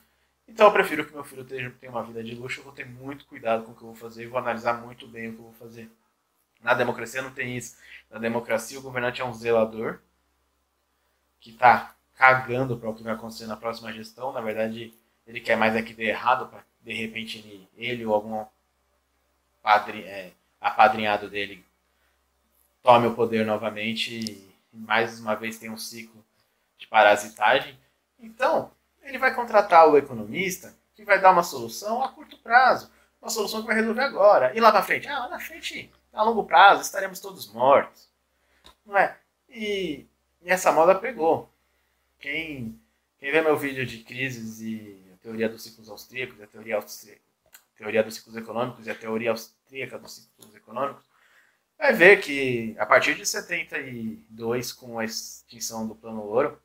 Então 0.47 0.67
eu 0.67 0.73
prefiro 0.73 1.05
que 1.05 1.13
meu 1.13 1.25
filho 1.25 1.45
tenha 1.45 1.91
uma 1.91 2.03
vida 2.05 2.23
de 2.23 2.35
luxo, 2.35 2.61
eu 2.61 2.65
vou 2.65 2.73
ter 2.73 2.87
muito 2.87 3.27
cuidado 3.27 3.65
com 3.65 3.73
o 3.73 3.75
que 3.75 3.83
eu 3.83 3.89
vou 3.89 3.97
fazer 3.97 4.25
e 4.25 4.27
vou 4.27 4.39
analisar 4.39 4.75
muito 4.75 5.09
bem 5.09 5.29
o 5.29 5.33
que 5.33 5.39
eu 5.39 5.45
vou 5.45 5.53
fazer. 5.55 5.91
Na 6.63 6.75
democracia 6.75 7.23
não 7.23 7.31
tem 7.31 7.57
isso. 7.57 7.77
Na 8.11 8.19
democracia 8.19 8.79
o 8.79 8.83
governante 8.83 9.21
é 9.21 9.25
um 9.25 9.35
zelador 9.35 9.99
que 11.41 11.51
está 11.51 11.95
cagando 12.15 12.77
para 12.77 12.89
o 12.89 12.95
que 12.95 13.03
vai 13.03 13.15
acontecer 13.15 13.47
na 13.47 13.57
próxima 13.57 13.93
gestão. 13.93 14.33
Na 14.33 14.41
verdade, 14.41 14.95
ele 15.27 15.41
quer 15.41 15.57
mais 15.57 15.75
é 15.75 15.83
que 15.83 15.95
dê 15.95 16.09
errado 16.09 16.47
para 16.49 16.65
de 16.81 16.93
repente 16.93 17.39
ele, 17.39 17.69
ele 17.77 18.05
ou 18.05 18.15
algum 18.15 18.45
padre, 19.63 20.05
é, 20.05 20.33
apadrinhado 20.61 21.31
dele 21.31 21.65
tome 22.83 23.07
o 23.07 23.15
poder 23.15 23.47
novamente 23.47 24.21
e 24.21 24.55
mais 24.71 25.19
uma 25.19 25.35
vez 25.35 25.59
tem 25.59 25.71
um 25.71 25.79
ciclo 25.79 26.23
de 26.77 26.87
parasitagem. 26.87 27.79
Então, 28.21 28.71
ele 29.03 29.17
vai 29.17 29.35
contratar 29.35 29.89
o 29.89 29.97
economista 29.97 30.77
que 30.95 31.03
vai 31.03 31.19
dar 31.19 31.33
uma 31.33 31.43
solução 31.43 32.05
a 32.05 32.11
curto 32.11 32.37
prazo, 32.39 32.91
uma 33.23 33.31
solução 33.31 33.63
que 33.63 33.67
vai 33.67 33.77
resolver 33.77 34.03
agora. 34.03 34.55
E 34.55 34.61
lá 34.61 34.71
na 34.71 34.83
frente, 34.83 35.09
ah, 35.09 35.21
lá 35.21 35.29
na 35.29 35.41
frente, 35.41 35.91
a 36.13 36.23
longo 36.23 36.45
prazo, 36.45 36.83
estaremos 36.83 37.21
todos 37.21 37.51
mortos. 37.51 38.11
Não 38.85 38.97
é? 38.99 39.17
E, 39.49 40.07
e 40.43 40.51
essa 40.51 40.71
moda 40.71 40.95
pegou. 40.95 41.51
Quem, 42.25 42.81
quem 43.19 43.31
vê 43.31 43.43
meu 43.43 43.55
vídeo 43.55 43.85
de 43.85 43.99
crises 43.99 44.59
e 44.63 45.05
a 45.13 45.17
teoria 45.19 45.47
dos 45.47 45.63
ciclos 45.63 45.91
austríacos, 45.91 46.41
a 46.41 46.47
teoria, 46.47 46.77
austríaca, 46.77 47.21
a 47.45 47.77
teoria 47.77 48.03
dos 48.03 48.15
ciclos 48.15 48.35
econômicos 48.35 48.87
e 48.87 48.91
a 48.91 48.95
teoria 48.95 49.31
austríaca 49.31 49.99
dos 49.99 50.15
ciclos 50.15 50.55
econômicos, 50.55 51.05
vai 51.77 51.93
ver 51.93 52.23
que 52.23 52.75
a 52.79 52.87
partir 52.87 53.15
de 53.15 53.27
72, 53.27 54.73
com 54.73 54.99
a 54.99 55.05
extinção 55.05 55.87
do 55.87 55.95
plano 55.95 56.23
ouro, 56.23 56.59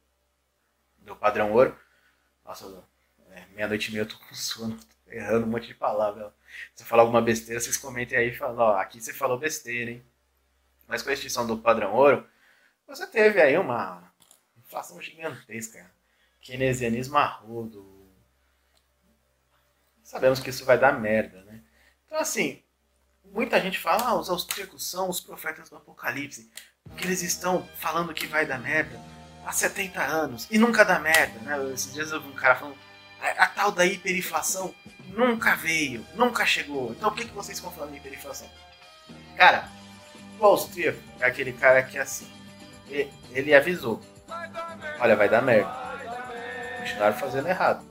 do 0.99 1.13
padrão 1.13 1.51
ouro, 1.51 1.77
nossa, 2.45 2.81
é, 3.31 3.45
meia-noite 3.53 3.89
e 3.89 3.91
meia 3.91 4.03
eu 4.03 4.07
tô 4.07 4.17
com 4.17 4.33
sono, 4.33 4.79
tô 5.05 5.11
errando 5.11 5.45
um 5.45 5.49
monte 5.49 5.67
de 5.67 5.73
palavra. 5.73 6.33
Se 6.73 6.83
eu 6.83 6.87
falar 6.87 7.03
alguma 7.03 7.21
besteira, 7.21 7.59
vocês 7.59 7.75
comentem 7.75 8.17
aí 8.17 8.29
e 8.29 8.33
falam, 8.33 8.59
ó, 8.59 8.77
aqui 8.77 9.01
você 9.01 9.13
falou 9.13 9.37
besteira, 9.37 9.91
hein? 9.91 10.05
Mas 10.87 11.03
com 11.03 11.09
a 11.09 11.13
extinção 11.13 11.45
do 11.45 11.57
padrão 11.57 11.93
ouro, 11.93 12.25
você 12.87 13.05
teve 13.05 13.41
aí 13.41 13.57
uma 13.57 14.08
inflação 14.69 15.01
gigantesca, 15.01 15.91
keynesianismo 16.39 17.17
arrudo. 17.17 18.07
Sabemos 20.03 20.39
que 20.39 20.51
isso 20.51 20.63
vai 20.63 20.77
dar 20.77 20.99
merda, 20.99 21.43
né? 21.45 21.61
Então, 22.05 22.19
assim, 22.19 22.61
muita 23.25 23.59
gente 23.59 23.79
fala, 23.79 24.09
ah, 24.09 24.15
os 24.15 24.29
austríacos 24.29 24.87
são 24.87 25.09
os 25.09 25.19
profetas 25.19 25.69
do 25.69 25.75
apocalipse, 25.75 26.51
porque 26.83 27.03
eles 27.03 27.23
estão 27.23 27.67
falando 27.77 28.13
que 28.13 28.27
vai 28.27 28.45
dar 28.45 28.59
merda 28.59 28.99
há 29.43 29.51
70 29.51 30.03
anos 30.03 30.47
e 30.51 30.59
nunca 30.59 30.85
dá 30.85 30.99
merda, 30.99 31.39
né? 31.39 31.73
Esses 31.73 31.91
dias 31.91 32.11
eu 32.11 32.21
vi 32.21 32.27
um 32.27 32.35
cara 32.35 32.55
falando, 32.55 32.77
a, 33.19 33.43
a 33.43 33.47
tal 33.47 33.71
da 33.71 33.85
hiperinflação 33.85 34.73
nunca 35.07 35.55
veio, 35.55 36.05
nunca 36.13 36.45
chegou. 36.45 36.91
Então 36.91 37.09
por 37.09 37.17
que, 37.17 37.25
que 37.25 37.33
vocês 37.33 37.57
estão 37.57 37.71
falando 37.71 37.91
de 37.91 37.97
hiperinflação? 37.97 38.49
Cara, 39.35 39.67
o 40.39 40.45
austríaco 40.45 40.99
é 41.19 41.25
aquele 41.25 41.53
cara 41.53 41.81
que 41.81 41.97
assim, 41.97 42.31
ele 43.31 43.53
avisou, 43.53 44.01
olha, 44.99 45.15
vai 45.15 45.29
dar 45.29 45.41
merda. 45.41 45.71
Continuaram 46.79 47.15
fazendo 47.15 47.47
errado. 47.47 47.83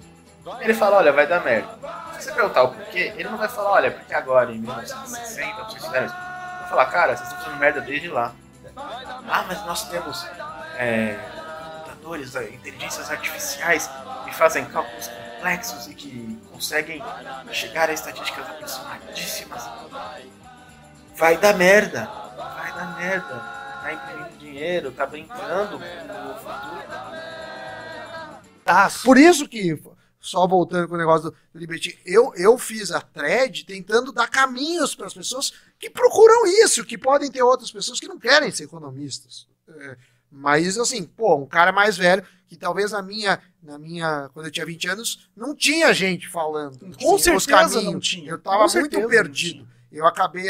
Ele 0.60 0.74
fala, 0.74 0.96
olha, 0.96 1.12
vai 1.12 1.26
dar 1.26 1.44
merda. 1.44 1.68
Se 2.14 2.24
você 2.24 2.32
perguntar 2.32 2.62
o 2.62 2.68
porquê, 2.72 3.12
ele 3.16 3.28
não 3.28 3.36
vai 3.36 3.48
falar, 3.48 3.72
olha, 3.72 3.90
porque 3.90 4.14
agora, 4.14 4.50
em 4.50 4.58
1960, 4.58 5.64
vocês 5.64 5.84
fizeram 5.84 6.06
isso. 6.06 6.14
Vai 6.14 6.68
falar, 6.68 6.86
cara, 6.86 7.16
vocês 7.16 7.28
estão 7.28 7.44
fazendo 7.44 7.60
merda 7.60 7.80
desde 7.80 8.08
lá. 8.08 8.32
Ah, 9.28 9.44
mas 9.46 9.64
nós 9.66 9.88
temos 9.88 10.26
é, 10.76 11.18
computadores, 11.74 12.34
é, 12.36 12.44
inteligências 12.44 13.10
artificiais 13.10 13.90
que 14.24 14.34
fazem 14.34 14.64
cálculos 14.64 15.08
complexos 15.08 15.86
e 15.88 15.94
que 15.94 16.40
conseguem 16.50 17.02
chegar 17.52 17.90
a 17.90 17.92
estatísticas 17.92 18.48
aproximadíssimas. 18.48 19.68
Vai 21.16 21.36
dar 21.36 21.54
merda. 21.54 22.08
Vai 22.36 22.72
dar 22.72 22.96
merda. 22.98 23.58
Tá 23.82 23.92
imprimindo 23.92 24.38
dinheiro, 24.38 24.92
tá 24.92 25.06
brincando 25.06 25.78
com 25.78 26.30
o 26.30 26.34
futuro. 26.34 26.77
Tá, 28.68 28.92
por 29.02 29.16
isso 29.16 29.48
que 29.48 29.80
só 30.20 30.46
voltando 30.46 30.88
com 30.88 30.94
o 30.94 30.98
negócio 30.98 31.30
do, 31.30 31.36
Liberty, 31.54 31.98
eu, 32.04 32.32
eu 32.34 32.58
fiz 32.58 32.90
a 32.90 33.00
thread 33.00 33.64
tentando 33.64 34.12
dar 34.12 34.28
caminhos 34.28 34.94
para 34.94 35.06
as 35.06 35.14
pessoas 35.14 35.52
que 35.78 35.88
procuram 35.88 36.46
isso, 36.64 36.84
que 36.84 36.98
podem 36.98 37.30
ter 37.30 37.42
outras 37.42 37.70
pessoas 37.70 37.98
que 38.00 38.08
não 38.08 38.18
querem 38.18 38.50
ser 38.50 38.64
economistas. 38.64 39.46
É, 39.68 39.96
mas, 40.30 40.76
assim, 40.76 41.04
pô, 41.04 41.36
um 41.36 41.46
cara 41.46 41.72
mais 41.72 41.96
velho, 41.96 42.22
que 42.46 42.56
talvez 42.56 42.92
na 42.92 43.02
minha, 43.02 43.40
na 43.62 43.78
minha, 43.78 44.28
quando 44.34 44.46
eu 44.46 44.52
tinha 44.52 44.66
20 44.66 44.88
anos, 44.88 45.30
não 45.36 45.54
tinha 45.54 45.92
gente 45.92 46.28
falando. 46.28 46.78
Com 46.96 47.18
certeza 47.18 47.36
os 47.36 47.46
caminhos. 47.46 47.84
não 47.84 48.00
tinha. 48.00 48.30
Eu 48.30 48.36
estava 48.36 48.66
muito 48.66 49.08
perdido. 49.08 49.66
Eu 49.90 50.06
acabei 50.06 50.48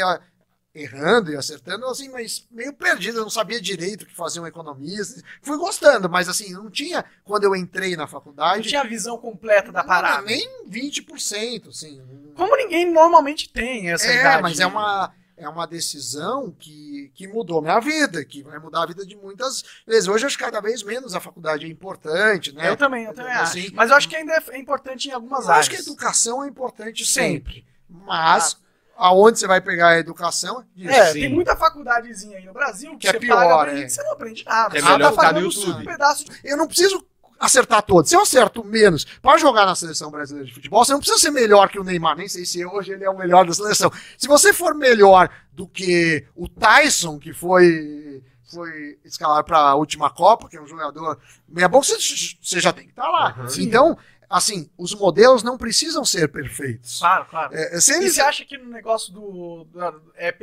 errando 0.73 1.31
e 1.31 1.35
acertando, 1.35 1.85
assim, 1.85 2.09
mas 2.09 2.47
meio 2.51 2.73
perdido, 2.73 3.17
eu 3.17 3.23
não 3.23 3.29
sabia 3.29 3.59
direito 3.59 4.03
o 4.03 4.05
que 4.05 4.15
fazia 4.15 4.41
um 4.41 4.47
economista. 4.47 5.21
Fui 5.41 5.57
gostando, 5.57 6.09
mas 6.09 6.29
assim, 6.29 6.53
não 6.53 6.69
tinha, 6.69 7.03
quando 7.23 7.43
eu 7.43 7.55
entrei 7.55 7.95
na 7.95 8.07
faculdade... 8.07 8.57
Não 8.57 8.63
tinha 8.63 8.81
a 8.81 8.87
visão 8.87 9.17
completa 9.17 9.71
da 9.71 9.83
parada. 9.83 10.21
Nem 10.23 10.65
20%, 10.69 11.69
assim. 11.69 12.01
Como 12.35 12.55
ninguém 12.55 12.91
normalmente 12.91 13.49
tem 13.49 13.89
essa 13.91 14.07
é, 14.07 14.19
idade. 14.19 14.43
mas 14.43 14.59
é 14.59 14.67
uma, 14.67 15.11
é 15.35 15.49
uma 15.49 15.65
decisão 15.65 16.51
que, 16.51 17.11
que 17.15 17.27
mudou 17.27 17.63
minha 17.63 17.79
vida, 17.79 18.23
que 18.23 18.43
vai 18.43 18.59
mudar 18.59 18.83
a 18.83 18.85
vida 18.85 19.03
de 19.03 19.15
muitas 19.15 19.63
vezes. 19.87 20.07
Hoje, 20.07 20.27
acho 20.27 20.37
que 20.37 20.43
cada 20.43 20.61
vez 20.61 20.83
menos 20.83 21.15
a 21.15 21.19
faculdade 21.19 21.65
é 21.65 21.69
importante, 21.69 22.53
né? 22.53 22.69
Eu 22.69 22.77
também, 22.77 23.05
eu 23.05 23.13
também 23.13 23.33
assim, 23.33 23.65
acho. 23.65 23.75
Mas 23.75 23.89
eu 23.89 23.95
acho 23.95 24.07
que 24.07 24.15
ainda 24.15 24.43
é 24.49 24.57
importante 24.57 25.09
em 25.09 25.11
algumas 25.11 25.45
eu 25.45 25.51
áreas. 25.51 25.67
Eu 25.67 25.73
acho 25.73 25.83
que 25.83 25.89
a 25.89 25.91
educação 25.91 26.43
é 26.43 26.47
importante 26.47 27.03
sempre. 27.03 27.55
sempre. 27.55 27.65
Mas... 27.89 28.53
Ah 28.63 28.68
aonde 28.99 29.39
você 29.39 29.47
vai 29.47 29.61
pegar 29.61 29.89
a 29.89 29.99
educação. 29.99 30.63
Isso. 30.75 30.91
É, 30.91 31.13
Sim. 31.13 31.21
tem 31.21 31.33
muita 31.33 31.55
facudadezinha 31.55 32.37
aí 32.37 32.45
no 32.45 32.53
Brasil 32.53 32.91
que, 32.91 32.97
que 32.97 33.07
é 33.07 33.19
pior, 33.19 33.65
paga, 33.65 33.79
é. 33.79 33.87
você 33.87 34.03
não 34.03 34.11
aprende 34.11 34.45
nada. 34.45 34.77
É 34.77 34.81
melhor 34.81 35.11
ficar 35.11 35.33
no 35.33 35.39
YouTube. 35.39 35.81
Um 35.81 35.85
pedaço 35.85 36.25
de... 36.25 36.31
Eu 36.43 36.57
não 36.57 36.67
preciso 36.67 37.03
acertar 37.39 37.81
todos. 37.81 38.09
Se 38.09 38.15
eu 38.15 38.21
acerto 38.21 38.63
menos 38.63 39.05
para 39.21 39.37
jogar 39.37 39.65
na 39.65 39.73
seleção 39.73 40.11
brasileira 40.11 40.45
de 40.45 40.53
futebol, 40.53 40.83
você 40.83 40.91
não 40.91 40.99
precisa 40.99 41.17
ser 41.17 41.31
melhor 41.31 41.69
que 41.69 41.79
o 41.79 41.83
Neymar. 41.83 42.17
Nem 42.17 42.27
sei 42.27 42.45
se 42.45 42.65
hoje 42.65 42.91
ele 42.91 43.05
é 43.05 43.09
o 43.09 43.17
melhor 43.17 43.45
da 43.45 43.53
seleção. 43.53 43.89
Se 44.17 44.27
você 44.27 44.51
for 44.51 44.75
melhor 44.75 45.29
do 45.53 45.65
que 45.65 46.25
o 46.35 46.49
Tyson, 46.49 47.17
que 47.17 47.31
foi 47.31 48.21
foi 48.51 48.97
escalado 49.05 49.43
para 49.43 49.59
a 49.59 49.75
última 49.75 50.09
Copa, 50.09 50.49
que 50.49 50.57
é 50.57 50.61
um 50.61 50.65
jogador 50.65 51.19
meia 51.47 51.67
bom, 51.67 51.83
você, 51.83 51.95
você 52.41 52.59
já 52.59 52.73
tem 52.73 52.85
que 52.85 52.89
estar 52.89 53.03
tá 53.03 53.09
lá. 53.09 53.35
Uhum. 53.37 53.47
Então, 53.59 53.97
assim, 54.29 54.69
os 54.77 54.93
modelos 54.93 55.41
não 55.41 55.57
precisam 55.57 56.05
ser 56.05 56.27
perfeitos. 56.29 56.99
Claro, 56.99 57.25
claro. 57.25 57.55
É, 57.55 57.81
se 57.81 57.93
eles... 57.93 58.11
E 58.11 58.15
você 58.15 58.21
acha 58.21 58.45
que 58.45 58.57
no 58.57 58.69
negócio 58.69 59.11
do, 59.11 59.65
da, 59.73 59.93
é, 60.15 60.33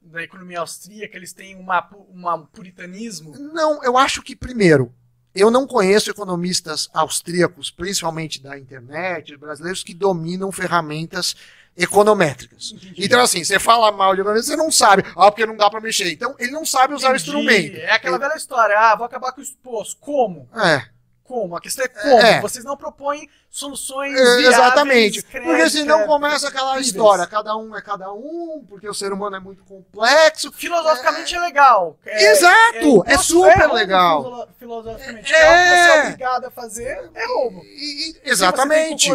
da 0.00 0.22
economia 0.22 0.60
austríaca 0.60 1.16
eles 1.16 1.32
têm 1.32 1.56
uma, 1.56 1.88
uma 2.08 2.38
puritanismo? 2.46 3.36
Não, 3.36 3.82
eu 3.82 3.98
acho 3.98 4.22
que, 4.22 4.36
primeiro, 4.36 4.94
eu 5.34 5.50
não 5.50 5.66
conheço 5.66 6.10
economistas 6.10 6.88
austríacos, 6.94 7.70
principalmente 7.70 8.40
da 8.40 8.56
internet, 8.56 9.36
brasileiros, 9.36 9.82
que 9.82 9.92
dominam 9.92 10.52
ferramentas 10.52 11.34
econométricas. 11.76 12.72
Entendi. 12.72 13.04
Então, 13.04 13.20
assim, 13.20 13.42
você 13.42 13.58
fala 13.58 13.90
mal 13.90 14.14
de 14.14 14.20
economista, 14.20 14.52
você 14.52 14.56
não 14.56 14.70
sabe. 14.70 15.02
Ah, 15.16 15.30
porque 15.30 15.46
não 15.46 15.56
dá 15.56 15.68
para 15.68 15.80
mexer. 15.80 16.12
Então, 16.12 16.36
ele 16.38 16.52
não 16.52 16.66
sabe 16.66 16.94
usar 16.94 17.08
Entendi. 17.08 17.30
o 17.30 17.40
instrumento. 17.40 17.76
É 17.78 17.92
aquela 17.92 18.18
velha 18.18 18.36
história. 18.36 18.78
Ah, 18.78 18.94
vou 18.94 19.06
acabar 19.06 19.32
com 19.32 19.40
o 19.40 19.44
exposto. 19.44 19.98
Como? 19.98 20.48
É 20.54 20.92
como. 21.24 21.56
A 21.56 21.60
questão 21.60 21.84
é 21.84 21.88
como. 21.88 22.20
É. 22.20 22.40
Vocês 22.40 22.64
não 22.64 22.76
propõem 22.76 23.28
soluções 23.52 24.14
é, 24.14 24.24
viáveis, 24.24 24.48
Exatamente. 24.48 25.22
Porque 25.22 25.70
senão 25.70 26.06
começa 26.06 26.48
aquela 26.48 26.80
história. 26.80 27.26
Cada 27.26 27.54
um 27.56 27.76
é 27.76 27.82
cada 27.82 28.12
um, 28.12 28.64
porque 28.66 28.88
o 28.88 28.94
ser 28.94 29.12
humano 29.12 29.36
é 29.36 29.40
muito 29.40 29.62
complexo. 29.64 30.50
Filosoficamente 30.52 31.34
é, 31.34 31.38
é 31.38 31.40
legal. 31.40 31.98
É, 32.04 32.32
Exato! 32.32 33.04
É, 33.06 33.14
é 33.14 33.18
super 33.18 33.72
legal. 33.72 34.48
Filosoficamente. 34.58 35.32
É. 35.34 35.84
você 35.84 35.90
é 35.90 36.02
obrigado 36.04 36.44
a 36.46 36.50
fazer, 36.50 37.10
é 37.14 37.26
roubo. 37.26 37.62
E, 37.64 38.10
e, 38.10 38.20
exatamente. 38.24 39.10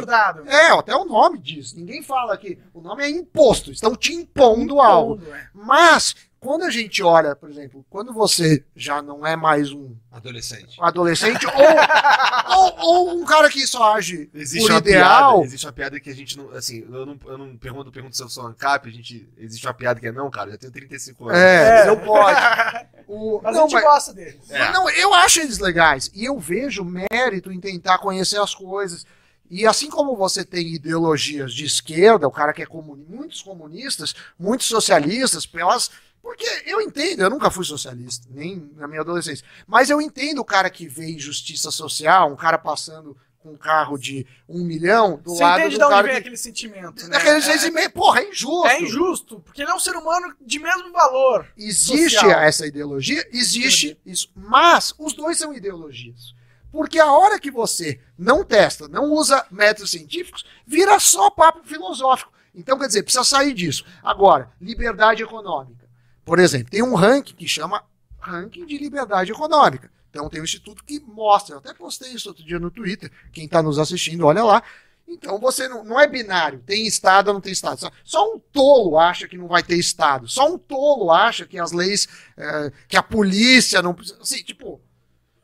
É, 0.46 0.68
até 0.72 0.96
o 0.96 1.06
nome 1.06 1.40
diz. 1.40 1.74
Ninguém 1.74 2.04
fala 2.04 2.38
que 2.38 2.60
o 2.74 2.80
nome 2.80 3.04
é 3.04 3.10
imposto. 3.10 3.72
Estão 3.72 3.96
te 3.96 4.14
impondo, 4.14 4.28
impondo 4.66 4.82
algo. 4.82 5.22
Mas 5.54 6.16
quando 6.40 6.64
a 6.64 6.70
gente 6.70 7.02
olha, 7.02 7.36
por 7.36 7.50
exemplo, 7.50 7.86
quando 7.90 8.14
você 8.14 8.64
já 8.76 9.02
não 9.02 9.26
é 9.26 9.36
mais 9.36 9.72
um 9.72 9.96
adolescente, 10.12 10.80
um 10.80 10.84
adolescente 10.84 11.46
ou, 11.46 12.56
ou, 12.56 12.80
ou, 12.80 13.20
um 13.20 13.26
cara 13.26 13.50
que 13.50 13.66
só 13.66 13.96
age 13.96 14.30
existe 14.34 14.68
por 14.68 14.78
ideal, 14.78 15.34
piada, 15.34 15.46
existe 15.46 15.66
uma 15.66 15.74
piada 15.74 16.00
que 16.00 16.10
a 16.10 16.16
gente 16.16 16.38
não, 16.38 16.52
assim, 16.52 16.86
eu 16.90 17.06
não, 17.06 17.20
eu 17.26 17.38
não 17.38 17.58
pergunto, 17.58 17.92
pergunto 17.92 18.16
se 18.16 18.24
eu 18.24 18.30
sou 18.30 18.46
ANCAP, 18.46 18.88
a 18.88 18.92
gente 18.92 19.28
existe 19.38 19.66
uma 19.66 19.74
piada 19.74 20.00
que 20.00 20.08
é 20.08 20.12
não, 20.12 20.30
cara, 20.30 20.50
eu 20.50 20.52
já 20.54 20.58
tenho 20.58 20.74
35 20.74 21.30
anos. 21.30 21.40
É, 21.40 21.82
é. 21.82 21.86
não 21.86 21.98
pode. 21.98 22.38
O, 23.10 23.40
mas 23.42 23.56
não, 23.56 23.62
a 23.62 23.68
gente 23.70 23.74
mas, 23.76 23.84
gosta 23.86 24.14
deles. 24.14 24.52
É. 24.52 24.70
Não, 24.74 24.90
eu 24.90 25.14
acho 25.14 25.40
eles 25.40 25.60
legais 25.60 26.12
e 26.14 26.26
eu 26.26 26.38
vejo 26.38 26.84
mérito 26.84 27.54
em 27.54 27.60
tentar 27.60 28.00
conhecer 28.00 28.38
as 28.38 28.54
coisas. 28.54 29.06
E 29.50 29.66
assim 29.66 29.90
como 29.90 30.16
você 30.18 30.44
tem 30.44 30.74
ideologias 30.74 31.54
de 31.54 31.64
esquerda, 31.64 32.28
o 32.28 32.32
cara 32.32 32.52
que 32.52 32.62
é 32.62 32.66
comunista, 32.66 33.10
muitos 33.10 33.42
comunistas, 33.42 34.14
muitos 34.38 34.68
socialistas, 34.68 35.46
pelas 35.46 35.90
porque 36.28 36.64
eu 36.66 36.82
entendo, 36.82 37.22
eu 37.22 37.30
nunca 37.30 37.50
fui 37.50 37.64
socialista, 37.64 38.28
nem 38.30 38.70
na 38.76 38.86
minha 38.86 39.00
adolescência. 39.00 39.46
Mas 39.66 39.90
eu 39.90 40.02
entendo 40.02 40.40
o 40.40 40.44
cara 40.44 40.70
que 40.70 40.86
vê 40.86 41.10
injustiça 41.10 41.72
social, 41.72 42.30
um 42.30 42.36
cara 42.36 42.58
passando 42.58 43.16
com 43.40 43.54
um 43.54 43.56
carro 43.56 43.98
de 43.98 44.28
um 44.46 44.66
milhão 44.66 45.22
do 45.24 45.34
Você 45.34 45.42
lado 45.42 45.60
entende 45.62 45.78
do 45.78 45.88
de 45.88 45.94
onde 45.94 46.04
vem 46.04 46.12
que... 46.12 46.18
aquele 46.18 46.36
sentimento, 46.36 47.08
né? 47.08 47.16
Aquele 47.16 47.38
é... 47.38 47.42
sentimento, 47.42 47.94
porra, 47.94 48.20
é 48.20 48.30
injusto. 48.30 48.68
É 48.68 48.82
injusto, 48.82 49.40
porque 49.40 49.62
ele 49.62 49.72
é 49.72 49.74
um 49.74 49.80
ser 49.80 49.96
humano 49.96 50.36
de 50.42 50.60
mesmo 50.60 50.92
valor. 50.92 51.48
Existe 51.58 52.16
social. 52.16 52.42
essa 52.42 52.68
ideologia, 52.68 53.26
existe 53.32 53.98
isso, 54.06 54.30
mas 54.36 54.94
os 55.00 55.14
dois 55.14 55.38
são 55.38 55.54
ideologias. 55.54 56.36
Porque 56.74 57.00
a 57.00 57.10
hora 57.10 57.40
que 57.40 57.50
você 57.50 58.02
não 58.18 58.44
testa, 58.44 58.90
não 58.90 59.14
usa 59.14 59.48
métodos 59.50 59.92
científicos, 59.92 60.46
vira 60.66 61.00
só 61.00 61.30
papo 61.30 61.64
filosófico. 61.64 62.34
Então, 62.54 62.78
quer 62.78 62.88
dizer, 62.88 63.04
precisa 63.04 63.24
sair 63.24 63.54
disso. 63.54 63.86
Agora, 64.04 64.52
liberdade 64.60 65.24
econômica. 65.24 65.87
Por 66.28 66.40
exemplo, 66.40 66.70
tem 66.70 66.84
um 66.84 66.94
ranking 66.94 67.36
que 67.36 67.48
chama 67.48 67.82
Ranking 68.20 68.66
de 68.66 68.78
Liberdade 68.78 69.32
Econômica. 69.32 69.90
Então 70.10 70.30
tem 70.30 70.42
um 70.42 70.44
instituto 70.44 70.84
que 70.84 71.00
mostra, 71.00 71.56
eu 71.56 71.60
até 71.60 71.74
postei 71.74 72.12
isso 72.12 72.28
outro 72.28 72.44
dia 72.44 72.60
no 72.60 72.70
Twitter, 72.70 73.10
quem 73.32 73.46
está 73.46 73.64
nos 73.64 73.80
assistindo, 73.80 74.26
olha 74.26 74.44
lá. 74.44 74.62
Então 75.08 75.40
você 75.40 75.70
não, 75.70 75.86
não 75.86 75.98
é 75.98 76.06
binário, 76.06 76.62
tem 76.66 76.86
Estado 76.86 77.30
ou 77.30 77.36
não 77.36 77.40
tem 77.40 77.54
Estado. 77.54 77.80
Só, 77.80 77.90
só, 78.04 78.36
um 78.36 78.40
tolo 78.40 79.00
acha 79.00 79.26
que 79.26 79.38
não 79.38 79.48
vai 79.48 79.64
ter 79.64 79.78
Estado. 79.78 80.28
Só 80.28 80.54
um 80.54 80.58
tolo 80.58 81.12
acha 81.12 81.46
que 81.46 81.58
as 81.58 81.72
leis, 81.72 82.10
é, 82.36 82.74
que 82.90 82.98
a 82.98 83.04
polícia 83.04 83.82
não 83.82 83.94
precisa. 83.94 84.20
Assim, 84.22 84.44
tipo, 84.44 84.82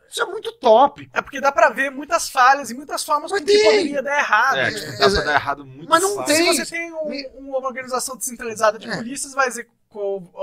isso 0.09 0.21
é 0.21 0.25
muito 0.25 0.51
top. 0.51 1.09
É 1.13 1.21
porque 1.21 1.39
dá 1.39 1.49
pra 1.49 1.69
ver 1.69 1.89
muitas 1.91 2.27
falhas 2.27 2.69
e 2.69 2.73
muitas 2.73 3.05
formas 3.05 3.31
mas 3.31 3.41
que 3.41 3.63
poderia 3.63 4.03
dar 4.03 4.19
errado. 4.19 4.57
É, 4.57 4.71
tipo, 4.71 4.91
dá 4.97 5.09
pra 5.09 5.21
dar 5.21 5.33
errado 5.33 5.65
muito 5.65 5.89
Mas 5.89 6.03
não 6.03 6.15
fácil. 6.17 6.35
tem. 6.35 6.53
Se 6.53 6.65
você 6.65 6.75
tem 6.75 6.93
um, 6.93 7.49
uma 7.49 7.59
organização 7.59 8.17
descentralizada 8.17 8.77
de 8.77 8.89
é. 8.89 8.97
polícias, 8.97 9.33
vai 9.33 9.47
dizer 9.47 9.69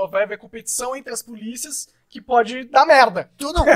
vai 0.09 0.23
haver 0.23 0.37
competição 0.37 0.95
entre 0.95 1.13
as 1.13 1.21
polícias 1.21 1.87
que 2.09 2.21
pode 2.21 2.65
dar 2.65 2.85
merda. 2.85 3.29
Tu 3.37 3.51
não. 3.51 3.65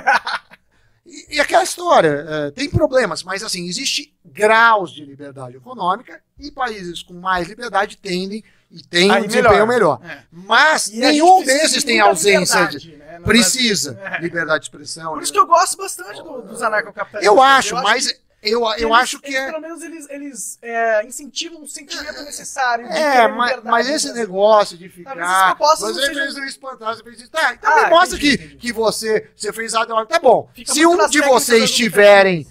E, 1.07 1.35
e 1.35 1.39
aquela 1.39 1.63
história, 1.63 2.25
uh, 2.25 2.51
tem 2.51 2.67
problemas, 2.67 3.21
mas 3.21 3.43
assim, 3.43 3.67
existe 3.67 4.17
graus 4.25 4.91
de 4.91 5.05
liberdade 5.05 5.55
econômica 5.55 6.19
e 6.39 6.49
países 6.49 7.03
com 7.03 7.13
mais 7.13 7.47
liberdade 7.47 7.95
tendem 7.95 8.43
e 8.71 8.81
têm 8.81 9.11
um 9.11 9.21
desempenho 9.21 9.67
melhor. 9.67 9.99
melhor. 9.99 10.01
É. 10.03 10.23
Mas 10.31 10.87
e 10.87 10.97
nenhum 10.97 11.43
desses 11.43 11.83
tem 11.83 11.99
ausência 11.99 12.67
de. 12.67 12.97
Né? 12.97 13.19
Precisa. 13.23 13.99
É. 14.03 14.21
Liberdade 14.21 14.61
de 14.61 14.65
expressão. 14.65 15.13
Por 15.13 15.21
isso 15.21 15.31
que 15.31 15.39
eu 15.39 15.45
gosto 15.45 15.77
bastante 15.77 16.23
do, 16.23 16.41
dos 16.41 16.61
anarcocapitalistas. 16.61 17.23
Eu 17.23 17.41
acho, 17.41 17.75
eu 17.75 17.83
mas. 17.83 18.07
Acho 18.07 18.15
que 18.15 18.24
eu, 18.45 18.61
eu 18.61 18.89
eles, 18.89 18.91
acho 18.91 19.19
que 19.19 19.27
eles, 19.27 19.39
é. 19.39 19.45
Pelo 19.47 19.61
menos 19.61 19.81
eles, 19.81 20.09
eles 20.09 20.59
é, 20.61 21.05
incentivam 21.05 21.63
o 21.63 21.67
sentimento 21.67 22.21
necessário. 22.23 22.85
é, 22.85 23.27
mas, 23.27 23.63
mas 23.63 23.89
esse 23.89 24.13
negócio 24.13 24.77
de 24.77 24.87
ficar. 24.87 25.55
Você 25.55 26.13
fez 26.13 26.37
um 26.37 26.43
espantar, 26.43 26.95
você 26.95 27.03
fez 27.03 27.29
Tá, 27.29 27.53
então 27.53 27.71
ah, 27.71 27.83
me 27.85 27.89
mostra 27.89 28.17
entendi, 28.17 28.37
que, 28.37 28.43
entendi. 28.43 28.57
que 28.57 28.71
você, 28.71 29.29
você 29.35 29.51
fez 29.51 29.73
algo. 29.73 30.05
Tá 30.05 30.19
bom. 30.19 30.49
Fica 30.53 30.71
Se 30.71 30.85
um 30.85 31.07
de 31.07 31.21
vocês 31.21 31.71
tiverem. 31.71 32.47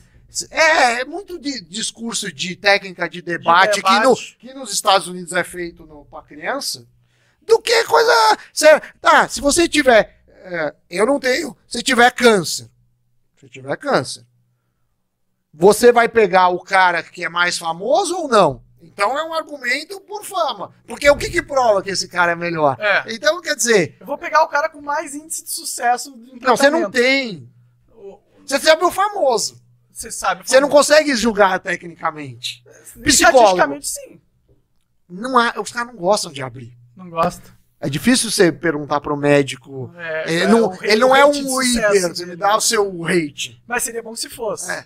É, 0.50 1.02
é 1.02 1.04
muito 1.04 1.38
de 1.38 1.60
discurso 1.60 2.32
de 2.32 2.56
técnica 2.56 3.08
de 3.08 3.22
debate, 3.22 3.76
de 3.76 3.82
debate. 3.82 4.36
Que, 4.38 4.48
no, 4.48 4.50
que 4.50 4.58
nos 4.58 4.72
Estados 4.72 5.06
Unidos 5.06 5.32
é 5.32 5.44
feito 5.44 5.86
para 6.10 6.22
criança, 6.22 6.84
do 7.42 7.60
que 7.60 7.84
coisa. 7.84 8.12
Tá, 9.00 9.28
se 9.28 9.40
você 9.40 9.68
tiver. 9.68 10.24
É, 10.28 10.74
eu 10.90 11.06
não 11.06 11.20
tenho. 11.20 11.56
Se 11.68 11.82
tiver 11.82 12.10
câncer. 12.10 12.68
Se 13.38 13.48
tiver 13.48 13.76
câncer 13.76 14.26
você 15.56 15.92
vai 15.92 16.08
pegar 16.08 16.48
o 16.48 16.58
cara 16.58 17.02
que 17.02 17.24
é 17.24 17.28
mais 17.28 17.56
famoso 17.56 18.16
ou 18.16 18.28
não? 18.28 18.62
Então 18.82 19.16
é 19.16 19.24
um 19.24 19.32
argumento 19.32 20.00
por 20.00 20.24
fama. 20.24 20.72
Porque 20.86 21.08
o 21.08 21.16
que, 21.16 21.30
que 21.30 21.42
prova 21.42 21.82
que 21.82 21.90
esse 21.90 22.08
cara 22.08 22.32
é 22.32 22.36
melhor? 22.36 22.76
É. 22.78 23.14
Então, 23.14 23.40
quer 23.40 23.56
dizer. 23.56 23.96
Eu 23.98 24.06
vou 24.06 24.18
pegar 24.18 24.42
o 24.42 24.48
cara 24.48 24.68
com 24.68 24.82
mais 24.82 25.14
índice 25.14 25.44
de 25.44 25.50
sucesso. 25.50 26.14
Não, 26.40 26.56
você 26.56 26.68
não 26.68 26.90
tem. 26.90 27.48
Você 28.44 28.60
sabe 28.60 28.84
o 28.84 28.90
famoso. 28.90 29.62
Você 29.90 30.10
sabe. 30.10 30.46
Você 30.46 30.60
não 30.60 30.68
consegue 30.68 31.14
julgar 31.14 31.58
tecnicamente. 31.60 32.62
Psicólogo. 33.02 33.80
sim. 33.80 34.20
Não 35.08 35.38
há, 35.38 35.54
os 35.58 35.70
caras 35.70 35.92
não 35.92 36.00
gostam 36.00 36.32
de 36.32 36.42
abrir. 36.42 36.76
Não 36.96 37.08
gostam. 37.08 37.52
É 37.80 37.88
difícil 37.88 38.30
você 38.30 38.50
perguntar 38.50 39.00
para 39.00 39.12
o 39.12 39.16
médico. 39.16 39.92
É, 39.96 40.32
ele, 40.32 40.44
é, 40.44 40.46
não, 40.48 40.78
ele 40.82 41.00
não 41.00 41.14
é 41.14 41.24
um 41.24 41.32
você 41.32 42.26
me 42.26 42.36
dá 42.36 42.56
o 42.56 42.60
seu 42.60 43.00
rating. 43.02 43.60
Mas 43.66 43.82
seria 43.82 44.02
bom 44.02 44.16
se 44.16 44.28
fosse. 44.28 44.70
É. 44.70 44.84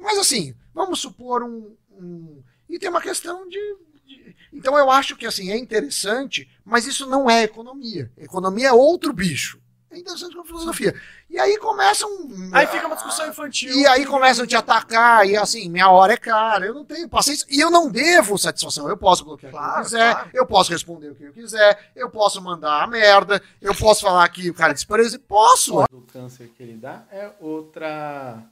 Mas 0.00 0.18
assim, 0.18 0.54
vamos 0.74 1.00
supor 1.00 1.42
um. 1.42 1.76
um... 1.92 2.42
E 2.68 2.78
tem 2.78 2.88
uma 2.88 3.02
questão 3.02 3.48
de, 3.48 3.76
de, 4.06 4.36
Então 4.52 4.76
eu 4.78 4.90
acho 4.90 5.16
que 5.16 5.26
assim, 5.26 5.50
é 5.50 5.58
interessante, 5.58 6.48
mas 6.64 6.86
isso 6.86 7.06
não 7.06 7.28
é 7.28 7.42
economia. 7.42 8.10
Economia 8.16 8.68
é 8.68 8.72
outro 8.72 9.12
bicho. 9.12 9.60
É 9.92 9.98
interessante 9.98 10.36
com 10.36 10.42
a 10.42 10.44
filosofia. 10.44 10.94
E 11.28 11.36
aí 11.36 11.58
começam. 11.58 12.08
Aí 12.52 12.64
fica 12.68 12.86
uma 12.86 12.94
discussão 12.94 13.28
infantil. 13.28 13.74
E 13.74 13.84
aí 13.88 14.06
começam 14.06 14.44
a 14.44 14.46
te 14.46 14.54
atacar, 14.54 15.26
e 15.26 15.36
assim, 15.36 15.68
minha 15.68 15.90
hora 15.90 16.12
é 16.12 16.16
cara, 16.16 16.64
eu 16.64 16.72
não 16.72 16.84
tenho 16.84 17.08
paciência. 17.08 17.44
E 17.50 17.58
eu 17.58 17.72
não 17.72 17.90
devo 17.90 18.38
satisfação. 18.38 18.88
Eu 18.88 18.96
posso 18.96 19.24
bloquear 19.24 19.50
claro, 19.50 19.72
quem 19.72 19.78
eu 19.78 19.84
quiser, 19.84 20.12
claro. 20.12 20.30
eu 20.32 20.46
posso 20.46 20.70
responder 20.70 21.10
o 21.10 21.14
que 21.16 21.24
eu 21.24 21.32
quiser, 21.32 21.90
eu 21.96 22.08
posso 22.08 22.40
mandar 22.40 22.84
a 22.84 22.86
merda, 22.86 23.42
eu 23.60 23.74
posso 23.74 24.02
falar 24.02 24.28
que 24.28 24.48
o 24.48 24.54
cara 24.54 24.72
despreza. 24.72 25.18
Posso. 25.18 25.80
O 25.80 26.02
câncer 26.12 26.48
que 26.56 26.62
ele 26.62 26.76
dá 26.76 27.04
é 27.10 27.32
outra 27.40 28.44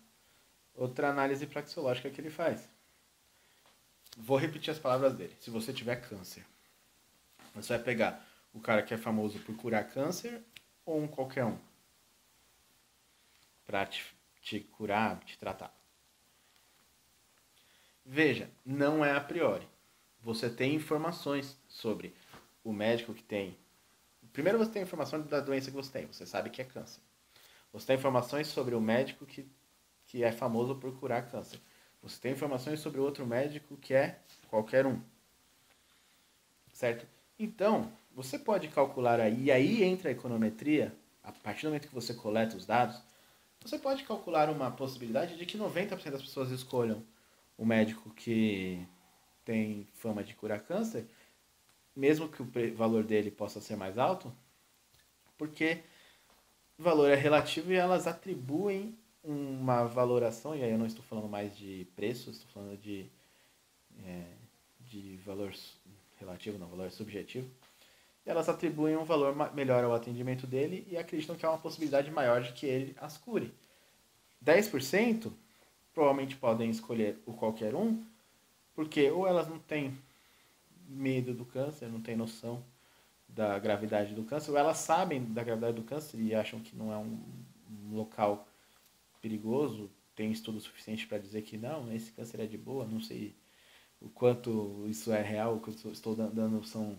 outra 0.79 1.11
análise 1.11 1.47
praxeológica 1.47 2.09
que 2.09 2.20
ele 2.20 2.31
faz. 2.31 2.68
Vou 4.16 4.39
repetir 4.39 4.70
as 4.70 4.79
palavras 4.79 5.14
dele. 5.14 5.37
Se 5.41 5.51
você 5.51 5.72
tiver 5.72 5.97
câncer, 5.97 6.45
você 7.55 7.74
vai 7.74 7.83
pegar 7.83 8.26
o 8.55 8.61
cara 8.61 8.83
que 8.83 8.95
é 8.95 8.97
famoso 8.97 9.39
por 9.41 9.57
curar 9.57 9.89
câncer 9.91 10.43
ou 10.87 11.01
um 11.01 11.09
qualquer 11.09 11.45
um 11.45 11.59
para 13.66 13.85
te, 13.85 14.03
te 14.41 14.61
curar, 14.61 15.18
te 15.20 15.37
tratar. 15.37 15.74
Veja, 18.05 18.51
não 18.64 19.05
é 19.05 19.12
a 19.12 19.20
priori. 19.20 19.68
Você 20.22 20.49
tem 20.49 20.74
informações 20.74 21.59
sobre 21.68 22.14
o 22.64 22.72
médico 22.72 23.12
que 23.12 23.22
tem. 23.22 23.57
Primeiro 24.33 24.59
você 24.59 24.70
tem 24.70 24.83
informação 24.83 25.20
da 25.20 25.41
doença 25.41 25.70
que 25.70 25.76
você 25.76 25.91
tem, 25.93 26.07
você 26.07 26.24
sabe 26.24 26.49
que 26.49 26.62
é 26.62 26.64
câncer. 26.64 27.01
Você 27.72 27.87
tem 27.87 27.97
informações 27.97 28.47
sobre 28.47 28.74
o 28.74 28.81
médico 28.81 29.26
que 29.26 29.47
que 30.09 30.24
é 30.24 30.32
famoso 30.32 30.74
por 30.74 30.92
curar 30.98 31.30
câncer. 31.30 31.61
Você 32.02 32.20
tem 32.20 32.32
informações 32.32 32.80
sobre 32.80 33.00
outro 33.00 33.26
médico 33.26 33.76
que 33.76 33.94
é 33.94 34.18
qualquer 34.48 34.86
um. 34.86 35.00
Certo? 36.72 37.06
Então, 37.38 37.92
você 38.12 38.38
pode 38.38 38.68
calcular 38.68 39.20
aí, 39.20 39.44
e 39.44 39.52
aí 39.52 39.84
entra 39.84 40.09
a 40.09 40.12
econometria, 40.12 40.96
a 41.22 41.30
partir 41.30 41.62
do 41.62 41.68
momento 41.68 41.88
que 41.88 41.94
você 41.94 42.14
coleta 42.14 42.56
os 42.56 42.64
dados, 42.66 43.00
você 43.61 43.78
pode 43.78 44.02
calcular 44.04 44.48
uma 44.48 44.70
possibilidade 44.70 45.36
de 45.36 45.44
que 45.44 45.59
90% 45.59 46.11
das 46.11 46.22
pessoas 46.22 46.50
escolham 46.50 47.04
o 47.56 47.66
médico 47.66 48.11
que 48.11 48.86
tem 49.44 49.86
fama 49.94 50.24
de 50.24 50.34
curar 50.34 50.61
câncer, 50.61 51.06
mesmo 51.94 52.28
que 52.28 52.42
o 52.42 52.50
valor 52.74 53.04
dele 53.04 53.30
possa 53.30 53.61
ser 53.61 53.76
mais 53.76 53.98
alto, 53.98 54.32
porque 55.36 55.82
o 56.78 56.82
valor 56.82 57.11
é 57.11 57.16
relativo 57.16 57.72
e 57.72 57.76
elas 57.76 58.06
atribuem 58.06 58.96
uma 59.22 59.84
valoração, 59.84 60.54
e 60.54 60.62
aí 60.62 60.70
eu 60.70 60.78
não 60.78 60.86
estou 60.86 61.02
falando 61.04 61.28
mais 61.28 61.56
de 61.56 61.86
preço, 61.96 62.30
estou 62.30 62.48
falando 62.52 62.76
de, 62.78 63.06
é, 64.04 64.24
de 64.80 65.16
valor 65.18 65.52
relativo, 66.18 66.58
não, 66.58 66.68
valor 66.68 66.90
subjetivo. 66.90 67.48
E 68.24 68.30
elas 68.30 68.48
atribuem 68.48 68.96
um 68.96 69.04
valor 69.04 69.34
melhor 69.54 69.84
ao 69.84 69.94
atendimento 69.94 70.46
dele 70.46 70.86
e 70.90 70.96
acreditam 70.96 71.36
que 71.36 71.44
há 71.44 71.50
uma 71.50 71.58
possibilidade 71.58 72.10
maior 72.10 72.42
de 72.42 72.52
que 72.52 72.66
ele 72.66 72.96
as 73.00 73.16
cure. 73.16 73.52
10% 74.44 75.32
provavelmente 75.92 76.36
podem 76.36 76.70
escolher 76.70 77.18
o 77.26 77.32
qualquer 77.32 77.74
um, 77.74 78.04
porque 78.74 79.10
ou 79.10 79.26
elas 79.26 79.48
não 79.48 79.58
têm 79.58 79.98
medo 80.88 81.34
do 81.34 81.44
câncer, 81.44 81.88
não 81.88 82.00
têm 82.00 82.16
noção 82.16 82.62
da 83.28 83.58
gravidade 83.58 84.14
do 84.14 84.22
câncer, 84.22 84.52
ou 84.52 84.56
elas 84.56 84.78
sabem 84.78 85.24
da 85.32 85.42
gravidade 85.42 85.74
do 85.74 85.82
câncer 85.82 86.18
e 86.18 86.34
acham 86.34 86.60
que 86.60 86.74
não 86.76 86.92
é 86.92 86.96
um 86.96 87.18
local 87.90 88.46
perigoso, 89.20 89.90
tem 90.14 90.32
estudo 90.32 90.60
suficiente 90.60 91.06
para 91.06 91.18
dizer 91.18 91.42
que 91.42 91.56
não, 91.56 91.92
esse 91.92 92.12
câncer 92.12 92.40
é 92.40 92.46
de 92.46 92.58
boa, 92.58 92.86
não 92.86 93.00
sei 93.00 93.36
o 94.00 94.08
quanto 94.08 94.84
isso 94.88 95.12
é 95.12 95.22
real, 95.22 95.56
o 95.56 95.60
que 95.60 95.68
eu 95.86 95.92
estou 95.92 96.14
dando 96.14 96.64
são 96.64 96.96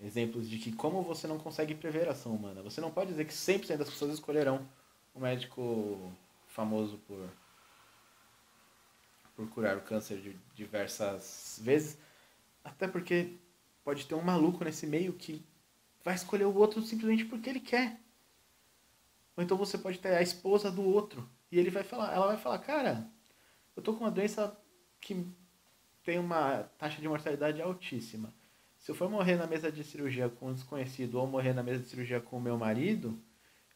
exemplos 0.00 0.48
de 0.48 0.58
que 0.58 0.72
como 0.72 1.02
você 1.02 1.26
não 1.26 1.38
consegue 1.38 1.74
prever 1.74 2.08
a 2.08 2.12
ação 2.12 2.34
humana. 2.34 2.62
Você 2.62 2.80
não 2.80 2.90
pode 2.90 3.10
dizer 3.10 3.26
que 3.26 3.32
100% 3.32 3.76
das 3.76 3.90
pessoas 3.90 4.14
escolherão 4.14 4.66
um 5.14 5.20
médico 5.20 6.12
famoso 6.48 6.98
por 7.06 7.28
por 9.36 9.48
curar 9.48 9.76
o 9.78 9.80
câncer 9.80 10.20
de 10.20 10.36
diversas 10.54 11.58
vezes, 11.62 11.96
até 12.62 12.86
porque 12.86 13.38
pode 13.82 14.04
ter 14.06 14.14
um 14.14 14.20
maluco 14.20 14.62
nesse 14.62 14.86
meio 14.86 15.14
que 15.14 15.42
vai 16.04 16.14
escolher 16.14 16.44
o 16.44 16.54
outro 16.54 16.82
simplesmente 16.82 17.24
porque 17.24 17.48
ele 17.48 17.60
quer. 17.60 17.98
Ou 19.40 19.44
então 19.44 19.56
você 19.56 19.78
pode 19.78 19.98
ter 19.98 20.12
a 20.12 20.20
esposa 20.20 20.70
do 20.70 20.84
outro. 20.84 21.26
E 21.50 21.58
ele 21.58 21.70
vai 21.70 21.82
falar, 21.82 22.14
ela 22.14 22.26
vai 22.26 22.36
falar, 22.36 22.58
cara, 22.58 23.08
eu 23.74 23.82
tô 23.82 23.94
com 23.94 24.04
uma 24.04 24.10
doença 24.10 24.54
que 25.00 25.26
tem 26.04 26.18
uma 26.18 26.64
taxa 26.76 27.00
de 27.00 27.08
mortalidade 27.08 27.62
altíssima. 27.62 28.34
Se 28.76 28.90
eu 28.90 28.94
for 28.94 29.08
morrer 29.08 29.36
na 29.36 29.46
mesa 29.46 29.72
de 29.72 29.82
cirurgia 29.82 30.28
com 30.28 30.48
um 30.48 30.52
desconhecido 30.52 31.14
ou 31.14 31.26
morrer 31.26 31.54
na 31.54 31.62
mesa 31.62 31.82
de 31.82 31.88
cirurgia 31.88 32.20
com 32.20 32.36
o 32.36 32.40
meu 32.40 32.58
marido, 32.58 33.18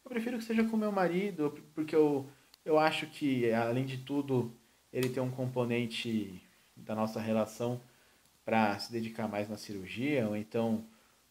eu 0.03 0.09
prefiro 0.11 0.37
que 0.37 0.43
seja 0.43 0.63
com 0.63 0.75
o 0.75 0.79
meu 0.79 0.91
marido, 0.91 1.59
porque 1.73 1.95
eu, 1.95 2.29
eu 2.63 2.77
acho 2.77 3.07
que, 3.07 3.51
além 3.51 3.87
de 3.87 3.97
tudo, 3.97 4.55
ele 4.93 5.09
tem 5.09 5.23
um 5.23 5.31
componente 5.31 6.43
da 6.77 6.93
nossa 6.93 7.19
relação 7.19 7.81
para 8.45 8.77
se 8.77 8.91
dedicar 8.91 9.27
mais 9.27 9.49
na 9.49 9.57
cirurgia, 9.57 10.27
ou 10.27 10.37
então 10.37 10.85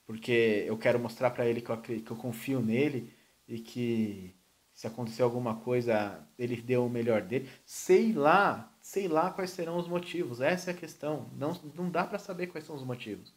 porque 0.04 0.64
eu 0.66 0.76
quero 0.76 0.98
mostrar 0.98 1.30
para 1.30 1.46
ele 1.46 1.60
que 1.60 1.70
eu, 1.70 1.76
que 1.78 2.10
eu 2.10 2.16
confio 2.16 2.60
nele 2.60 3.14
e 3.46 3.58
que 3.58 4.34
se 4.74 4.86
acontecer 4.86 5.22
alguma 5.22 5.56
coisa, 5.56 6.26
ele 6.36 6.60
deu 6.60 6.84
o 6.84 6.90
melhor 6.90 7.22
dele. 7.22 7.48
Sei 7.64 8.12
lá, 8.12 8.72
sei 8.80 9.06
lá 9.06 9.30
quais 9.30 9.50
serão 9.50 9.76
os 9.76 9.86
motivos. 9.86 10.40
Essa 10.40 10.70
é 10.70 10.74
a 10.74 10.76
questão. 10.76 11.30
Não, 11.36 11.52
não 11.74 11.88
dá 11.88 12.04
para 12.04 12.18
saber 12.18 12.48
quais 12.48 12.66
são 12.66 12.74
os 12.74 12.82
motivos. 12.82 13.32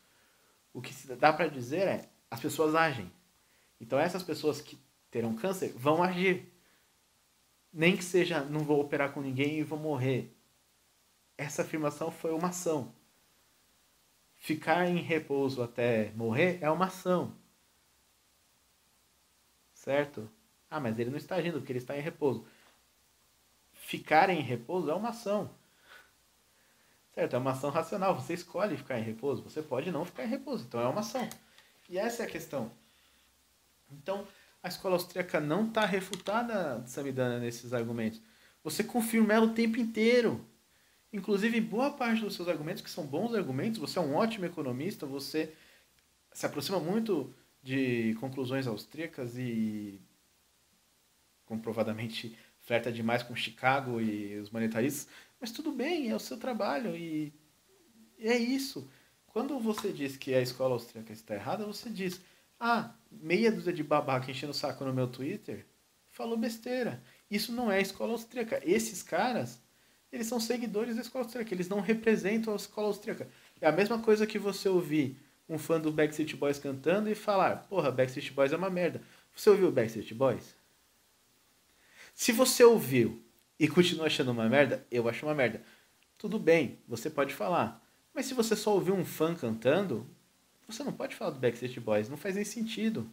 O 0.73 0.81
que 0.81 0.93
dá 1.15 1.31
para 1.31 1.47
dizer 1.47 1.87
é, 1.87 2.09
as 2.29 2.39
pessoas 2.39 2.73
agem. 2.73 3.11
Então 3.79 3.99
essas 3.99 4.23
pessoas 4.23 4.61
que 4.61 4.79
terão 5.11 5.35
câncer 5.35 5.73
vão 5.75 6.01
agir. 6.01 6.51
Nem 7.71 7.95
que 7.95 8.03
seja, 8.03 8.43
não 8.43 8.61
vou 8.61 8.81
operar 8.81 9.13
com 9.13 9.21
ninguém 9.21 9.59
e 9.59 9.63
vou 9.63 9.77
morrer. 9.77 10.35
Essa 11.37 11.61
afirmação 11.61 12.09
foi 12.09 12.31
uma 12.31 12.47
ação. 12.47 12.95
Ficar 14.35 14.87
em 14.87 14.97
repouso 14.97 15.61
até 15.61 16.11
morrer 16.15 16.57
é 16.61 16.69
uma 16.69 16.85
ação 16.85 17.35
certo? 19.87 20.29
Ah, 20.69 20.81
mas 20.81 20.99
ele 20.99 21.09
não 21.09 21.17
está 21.17 21.37
agindo 21.37 21.59
porque 21.59 21.71
ele 21.71 21.79
está 21.79 21.97
em 21.97 22.01
repouso. 22.01 22.45
Ficar 23.71 24.29
em 24.29 24.41
repouso 24.41 24.91
é 24.91 24.93
uma 24.93 25.09
ação. 25.09 25.49
Certo? 27.15 27.37
É 27.37 27.39
uma 27.39 27.51
ação 27.51 27.69
racional. 27.69 28.13
Você 28.15 28.33
escolhe 28.33 28.75
ficar 28.75 28.99
em 28.99 29.01
repouso. 29.01 29.43
Você 29.43 29.61
pode 29.61 29.89
não 29.89 30.03
ficar 30.03 30.25
em 30.25 30.27
repouso. 30.27 30.65
Então 30.67 30.81
é 30.81 30.87
uma 30.89 30.99
ação. 30.99 31.29
E 31.87 31.97
essa 31.97 32.23
é 32.23 32.25
a 32.25 32.29
questão. 32.29 32.69
Então, 33.89 34.27
a 34.61 34.67
escola 34.67 34.95
austríaca 34.95 35.39
não 35.39 35.65
está 35.67 35.85
refutada, 35.85 36.85
Samidana, 36.85 37.39
nesses 37.39 37.71
argumentos. 37.71 38.21
Você 38.65 38.83
confirma 38.83 39.33
ela 39.33 39.45
o 39.45 39.53
tempo 39.53 39.79
inteiro. 39.79 40.45
Inclusive, 41.13 41.61
boa 41.61 41.91
parte 41.91 42.23
dos 42.23 42.35
seus 42.35 42.49
argumentos, 42.49 42.83
que 42.83 42.89
são 42.89 43.05
bons 43.05 43.33
argumentos, 43.33 43.79
você 43.79 43.97
é 43.97 44.01
um 44.01 44.15
ótimo 44.15 44.45
economista, 44.45 45.05
você 45.05 45.55
se 46.33 46.45
aproxima 46.45 46.77
muito 46.77 47.33
de 47.63 48.15
conclusões 48.19 48.67
austríacas 48.67 49.37
e 49.37 50.01
comprovadamente 51.45 52.37
flerta 52.59 52.91
demais 52.91 53.23
com 53.23 53.35
Chicago 53.35 54.01
e 54.01 54.37
os 54.37 54.49
monetaristas, 54.49 55.07
mas 55.39 55.51
tudo 55.51 55.71
bem, 55.71 56.09
é 56.09 56.15
o 56.15 56.19
seu 56.19 56.37
trabalho 56.37 56.95
e, 56.95 57.33
é 58.19 58.35
isso. 58.35 58.89
Quando 59.27 59.59
você 59.59 59.91
diz 59.91 60.17
que 60.17 60.33
a 60.33 60.41
escola 60.41 60.73
austríaca 60.73 61.13
está 61.13 61.35
errada, 61.35 61.65
você 61.65 61.89
diz, 61.89 62.19
ah, 62.59 62.93
meia 63.11 63.51
dúzia 63.51 63.71
de 63.71 63.83
babaca 63.83 64.31
enchendo 64.31 64.51
o 64.51 64.55
saco 64.55 64.83
no 64.83 64.93
meu 64.93 65.07
Twitter 65.07 65.65
falou 66.17 66.35
besteira. 66.35 67.03
Isso 67.29 67.51
não 67.51 67.71
é 67.71 67.77
a 67.77 67.81
escola 67.81 68.13
austríaca. 68.13 68.59
Esses 68.65 69.03
caras, 69.03 69.61
eles 70.11 70.25
são 70.25 70.39
seguidores 70.39 70.95
da 70.95 71.03
escola 71.03 71.23
austríaca, 71.23 71.53
eles 71.53 71.69
não 71.69 71.79
representam 71.79 72.53
a 72.53 72.55
escola 72.55 72.87
austríaca. 72.87 73.29
É 73.61 73.67
a 73.67 73.71
mesma 73.71 73.99
coisa 73.99 74.25
que 74.25 74.39
você 74.39 74.67
ouvir 74.67 75.19
um 75.49 75.57
fã 75.57 75.79
do 75.79 75.91
Backstreet 75.91 76.35
Boys 76.35 76.59
cantando 76.59 77.09
e 77.09 77.15
falar, 77.15 77.67
porra, 77.69 77.91
Backstreet 77.91 78.31
Boys 78.31 78.51
é 78.51 78.57
uma 78.57 78.69
merda. 78.69 79.01
Você 79.35 79.49
ouviu 79.49 79.71
Backstreet 79.71 80.13
Boys? 80.13 80.55
Se 82.13 82.31
você 82.31 82.63
ouviu 82.63 83.23
e 83.59 83.67
continua 83.67 84.07
achando 84.07 84.31
uma 84.31 84.49
merda, 84.49 84.85
eu 84.91 85.07
acho 85.07 85.25
uma 85.25 85.35
merda. 85.35 85.61
Tudo 86.17 86.39
bem, 86.39 86.79
você 86.87 87.09
pode 87.09 87.33
falar. 87.33 87.83
Mas 88.13 88.25
se 88.25 88.33
você 88.33 88.55
só 88.55 88.73
ouviu 88.73 88.95
um 88.95 89.05
fã 89.05 89.35
cantando, 89.35 90.07
você 90.67 90.83
não 90.83 90.91
pode 90.91 91.15
falar 91.15 91.31
do 91.31 91.39
Backstreet 91.39 91.79
Boys, 91.79 92.09
não 92.09 92.17
faz 92.17 92.35
nem 92.35 92.43
sentido. 92.43 93.09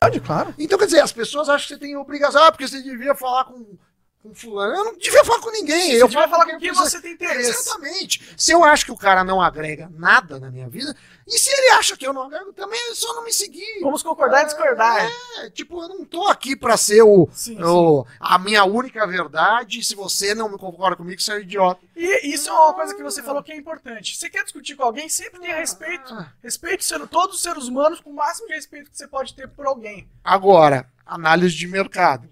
Pode, 0.00 0.20
claro. 0.20 0.54
Então, 0.58 0.78
quer 0.78 0.86
dizer, 0.86 1.00
as 1.00 1.12
pessoas 1.12 1.48
acham 1.48 1.66
que 1.66 1.74
você 1.74 1.80
tem 1.80 1.96
obrigação, 1.96 2.42
ah, 2.42 2.52
porque 2.52 2.66
você 2.66 2.82
devia 2.82 3.14
falar 3.14 3.44
com 3.44 3.78
com 4.22 4.32
fulano. 4.32 4.74
Eu 4.74 4.84
não 4.84 4.98
devia 4.98 5.24
falar 5.24 5.40
com 5.40 5.50
ninguém. 5.50 5.92
Você 5.92 6.02
eu 6.02 6.08
devia 6.08 6.28
falar 6.28 6.46
com 6.46 6.58
quem 6.58 6.72
você 6.72 7.00
tem 7.00 7.12
interesse. 7.12 7.50
Exatamente. 7.50 8.34
Se 8.36 8.52
eu 8.52 8.62
acho 8.62 8.84
que 8.84 8.92
o 8.92 8.96
cara 8.96 9.24
não 9.24 9.42
agrega 9.42 9.90
nada 9.92 10.38
na 10.38 10.50
minha 10.50 10.68
vida, 10.68 10.94
e 11.26 11.38
se 11.38 11.50
ele 11.50 11.70
acha 11.70 11.96
que 11.96 12.06
eu 12.06 12.12
não 12.12 12.22
agrego, 12.22 12.52
também 12.52 12.78
é 12.90 12.94
só 12.94 13.12
não 13.14 13.24
me 13.24 13.32
seguir. 13.32 13.80
Vamos 13.80 14.02
concordar 14.02 14.42
e 14.42 14.46
discordar. 14.46 15.10
É, 15.38 15.50
tipo, 15.50 15.82
eu 15.82 15.88
não 15.88 16.04
tô 16.04 16.28
aqui 16.28 16.54
pra 16.54 16.76
ser 16.76 17.02
o, 17.02 17.28
sim, 17.32 17.60
o 17.60 18.04
sim. 18.04 18.16
a 18.20 18.38
minha 18.38 18.64
única 18.64 19.04
verdade. 19.06 19.82
Se 19.82 19.94
você 19.94 20.34
não 20.34 20.48
me 20.48 20.58
concorda 20.58 20.96
comigo, 20.96 21.20
você 21.20 21.32
é 21.32 21.36
um 21.36 21.40
idiota. 21.40 21.80
E 21.96 22.32
isso 22.32 22.48
é 22.48 22.52
uma 22.52 22.74
coisa 22.74 22.94
que 22.94 23.02
você 23.02 23.22
falou 23.22 23.42
que 23.42 23.52
é 23.52 23.56
importante. 23.56 24.16
Você 24.16 24.30
quer 24.30 24.44
discutir 24.44 24.76
com 24.76 24.84
alguém, 24.84 25.08
sempre 25.08 25.40
tenha 25.40 25.56
respeito. 25.56 26.14
Ah. 26.14 26.32
Respeite 26.42 26.84
sendo 26.84 27.08
todos 27.08 27.36
os 27.36 27.42
seres 27.42 27.64
humanos 27.64 28.00
com 28.00 28.10
o 28.10 28.14
máximo 28.14 28.46
de 28.46 28.54
respeito 28.54 28.90
que 28.90 28.96
você 28.96 29.08
pode 29.08 29.34
ter 29.34 29.48
por 29.48 29.66
alguém. 29.66 30.08
Agora, 30.22 30.86
análise 31.04 31.56
de 31.56 31.66
mercado 31.66 32.28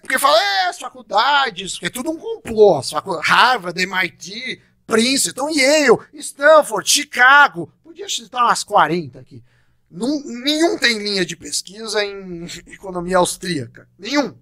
porque 0.00 0.18
fala, 0.18 0.40
é, 0.40 0.68
as 0.68 0.78
faculdades, 0.78 1.78
é 1.82 1.90
tudo 1.90 2.10
um 2.10 2.16
complô, 2.16 2.76
as 2.78 2.92
Harvard, 2.92 3.80
MIT, 3.80 4.62
Princeton, 4.86 5.48
Yale, 5.50 5.98
Stanford, 6.14 6.88
Chicago, 6.88 7.72
podia 7.82 8.08
citar 8.08 8.44
umas 8.44 8.62
40 8.62 9.18
aqui. 9.18 9.42
Num, 9.90 10.22
nenhum 10.24 10.78
tem 10.78 10.98
linha 10.98 11.24
de 11.24 11.36
pesquisa 11.36 12.04
em 12.04 12.44
economia 12.72 13.18
austríaca. 13.18 13.88
Nenhum. 13.98 14.36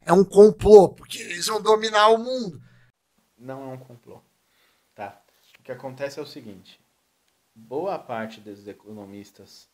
É 0.00 0.12
um 0.12 0.24
complô, 0.24 0.88
porque 0.88 1.18
eles 1.18 1.46
vão 1.46 1.62
dominar 1.62 2.08
o 2.08 2.18
mundo. 2.18 2.60
Não 3.38 3.70
é 3.70 3.74
um 3.74 3.78
complô. 3.78 4.20
Tá? 4.94 5.20
O 5.58 5.62
que 5.62 5.70
acontece 5.70 6.18
é 6.18 6.22
o 6.22 6.26
seguinte: 6.26 6.80
boa 7.54 7.98
parte 7.98 8.40
dos 8.40 8.66
economistas 8.66 9.68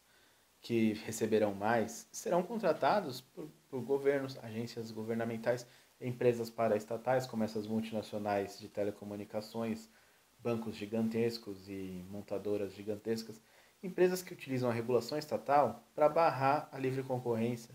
que 0.60 0.94
receberão 1.04 1.54
mais 1.54 2.08
serão 2.10 2.42
contratados 2.42 3.20
por, 3.20 3.48
por 3.68 3.80
governos, 3.82 4.38
agências 4.42 4.90
governamentais, 4.90 5.66
empresas 6.00 6.50
paraestatais, 6.50 7.26
como 7.26 7.44
essas 7.44 7.66
multinacionais 7.66 8.58
de 8.58 8.68
telecomunicações, 8.68 9.88
bancos 10.38 10.76
gigantescos 10.76 11.68
e 11.68 12.04
montadoras 12.10 12.72
gigantescas, 12.72 13.40
empresas 13.82 14.22
que 14.22 14.32
utilizam 14.32 14.70
a 14.70 14.72
regulação 14.72 15.18
estatal 15.18 15.82
para 15.94 16.08
barrar 16.08 16.68
a 16.72 16.78
livre 16.78 17.02
concorrência. 17.02 17.74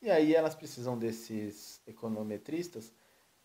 E 0.00 0.10
aí 0.10 0.34
elas 0.34 0.54
precisam 0.54 0.98
desses 0.98 1.80
econometristas 1.86 2.92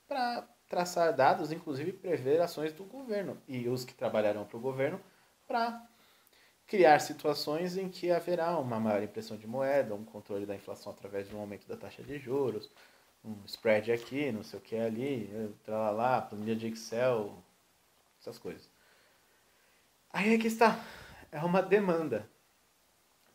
para 0.07 0.47
traçar 0.67 1.15
dados, 1.15 1.51
inclusive 1.51 1.93
prever 1.93 2.41
ações 2.41 2.73
do 2.73 2.83
governo. 2.83 3.37
E 3.47 3.67
os 3.67 3.83
que 3.83 3.93
trabalharão 3.93 4.45
para 4.45 4.57
o 4.57 4.61
governo 4.61 5.01
para 5.47 5.85
criar 6.67 6.99
situações 6.99 7.77
em 7.77 7.89
que 7.89 8.11
haverá 8.11 8.57
uma 8.57 8.79
maior 8.79 9.03
impressão 9.03 9.37
de 9.37 9.47
moeda, 9.47 9.93
um 9.93 10.05
controle 10.05 10.45
da 10.45 10.55
inflação 10.55 10.91
através 10.91 11.27
de 11.27 11.35
um 11.35 11.39
aumento 11.39 11.67
da 11.67 11.75
taxa 11.75 12.01
de 12.01 12.17
juros, 12.17 12.71
um 13.23 13.43
spread 13.45 13.91
aqui, 13.91 14.31
não 14.31 14.43
sei 14.43 14.59
o 14.59 14.61
que 14.61 14.75
ali, 14.75 15.29
lá, 15.67 16.21
planilha 16.21 16.55
de 16.55 16.67
Excel, 16.67 17.43
essas 18.19 18.37
coisas. 18.37 18.69
Aí 20.11 20.33
é 20.33 20.37
que 20.37 20.47
está, 20.47 20.79
é 21.31 21.39
uma 21.39 21.61
demanda, 21.61 22.29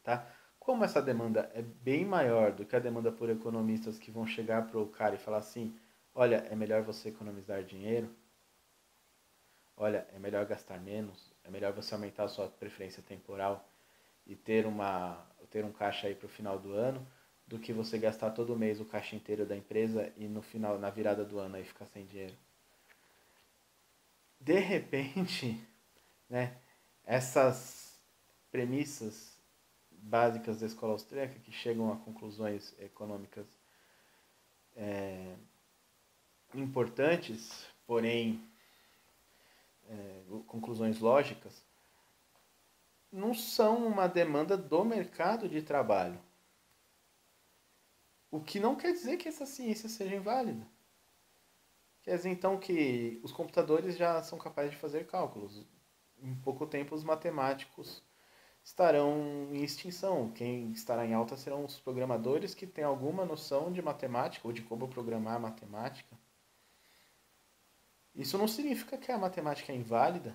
tá? 0.02 0.26
Como 0.58 0.84
essa 0.84 1.00
demanda 1.00 1.50
é 1.54 1.62
bem 1.62 2.04
maior 2.04 2.52
do 2.52 2.64
que 2.64 2.74
a 2.74 2.80
demanda 2.80 3.12
por 3.12 3.30
economistas 3.30 3.98
que 3.98 4.10
vão 4.10 4.26
chegar 4.26 4.66
para 4.66 4.80
o 4.80 4.88
cara 4.88 5.14
e 5.14 5.18
falar 5.18 5.38
assim, 5.38 5.78
olha, 6.14 6.46
é 6.50 6.56
melhor 6.56 6.82
você 6.82 7.10
economizar 7.10 7.62
dinheiro, 7.62 8.10
olha, 9.76 10.06
é 10.12 10.18
melhor 10.18 10.44
gastar 10.44 10.80
menos, 10.80 11.32
é 11.46 11.50
melhor 11.50 11.72
você 11.72 11.94
aumentar 11.94 12.24
a 12.24 12.28
sua 12.28 12.48
preferência 12.48 13.02
temporal 13.02 13.68
e 14.26 14.34
ter, 14.34 14.66
uma, 14.66 15.24
ter 15.50 15.64
um 15.64 15.72
caixa 15.72 16.08
aí 16.08 16.14
para 16.14 16.26
o 16.26 16.28
final 16.28 16.58
do 16.58 16.72
ano 16.72 17.06
do 17.46 17.58
que 17.58 17.72
você 17.72 17.96
gastar 17.96 18.30
todo 18.30 18.56
mês 18.56 18.80
o 18.80 18.84
caixa 18.84 19.14
inteiro 19.14 19.46
da 19.46 19.56
empresa 19.56 20.12
e 20.16 20.26
no 20.26 20.42
final, 20.42 20.78
na 20.78 20.90
virada 20.90 21.24
do 21.24 21.38
ano 21.38 21.56
aí 21.56 21.64
ficar 21.64 21.86
sem 21.86 22.04
dinheiro. 22.04 22.34
De 24.40 24.58
repente, 24.58 25.60
né, 26.28 26.56
essas 27.04 28.00
premissas 28.50 29.36
básicas 29.90 30.58
da 30.58 30.66
escola 30.66 30.92
austríaca 30.92 31.38
que 31.38 31.52
chegam 31.52 31.92
a 31.92 31.96
conclusões 31.96 32.74
econômicas 32.80 33.46
é, 34.74 35.34
importantes, 36.54 37.64
porém 37.86 38.42
é, 39.88 40.22
conclusões 40.46 40.98
lógicas, 41.00 41.64
não 43.10 43.32
são 43.34 43.86
uma 43.86 44.06
demanda 44.06 44.56
do 44.56 44.84
mercado 44.84 45.48
de 45.48 45.62
trabalho. 45.62 46.20
O 48.30 48.40
que 48.40 48.60
não 48.60 48.76
quer 48.76 48.92
dizer 48.92 49.16
que 49.16 49.28
essa 49.28 49.46
ciência 49.46 49.88
seja 49.88 50.16
inválida. 50.16 50.66
Quer 52.02 52.16
dizer 52.16 52.30
então 52.30 52.58
que 52.58 53.20
os 53.22 53.32
computadores 53.32 53.96
já 53.96 54.22
são 54.22 54.38
capazes 54.38 54.72
de 54.72 54.76
fazer 54.76 55.06
cálculos. 55.06 55.64
Em 56.22 56.34
pouco 56.36 56.66
tempo 56.66 56.94
os 56.94 57.02
matemáticos 57.02 58.02
estarão 58.62 59.48
em 59.52 59.62
extinção. 59.62 60.30
Quem 60.32 60.72
estará 60.72 61.06
em 61.06 61.14
alta 61.14 61.36
serão 61.36 61.64
os 61.64 61.78
programadores 61.78 62.54
que 62.54 62.66
têm 62.66 62.84
alguma 62.84 63.24
noção 63.24 63.72
de 63.72 63.80
matemática 63.80 64.46
ou 64.46 64.52
de 64.52 64.62
como 64.62 64.88
programar 64.88 65.40
matemática. 65.40 66.16
Isso 68.16 68.38
não 68.38 68.48
significa 68.48 68.96
que 68.96 69.12
a 69.12 69.18
matemática 69.18 69.72
é 69.72 69.76
inválida. 69.76 70.34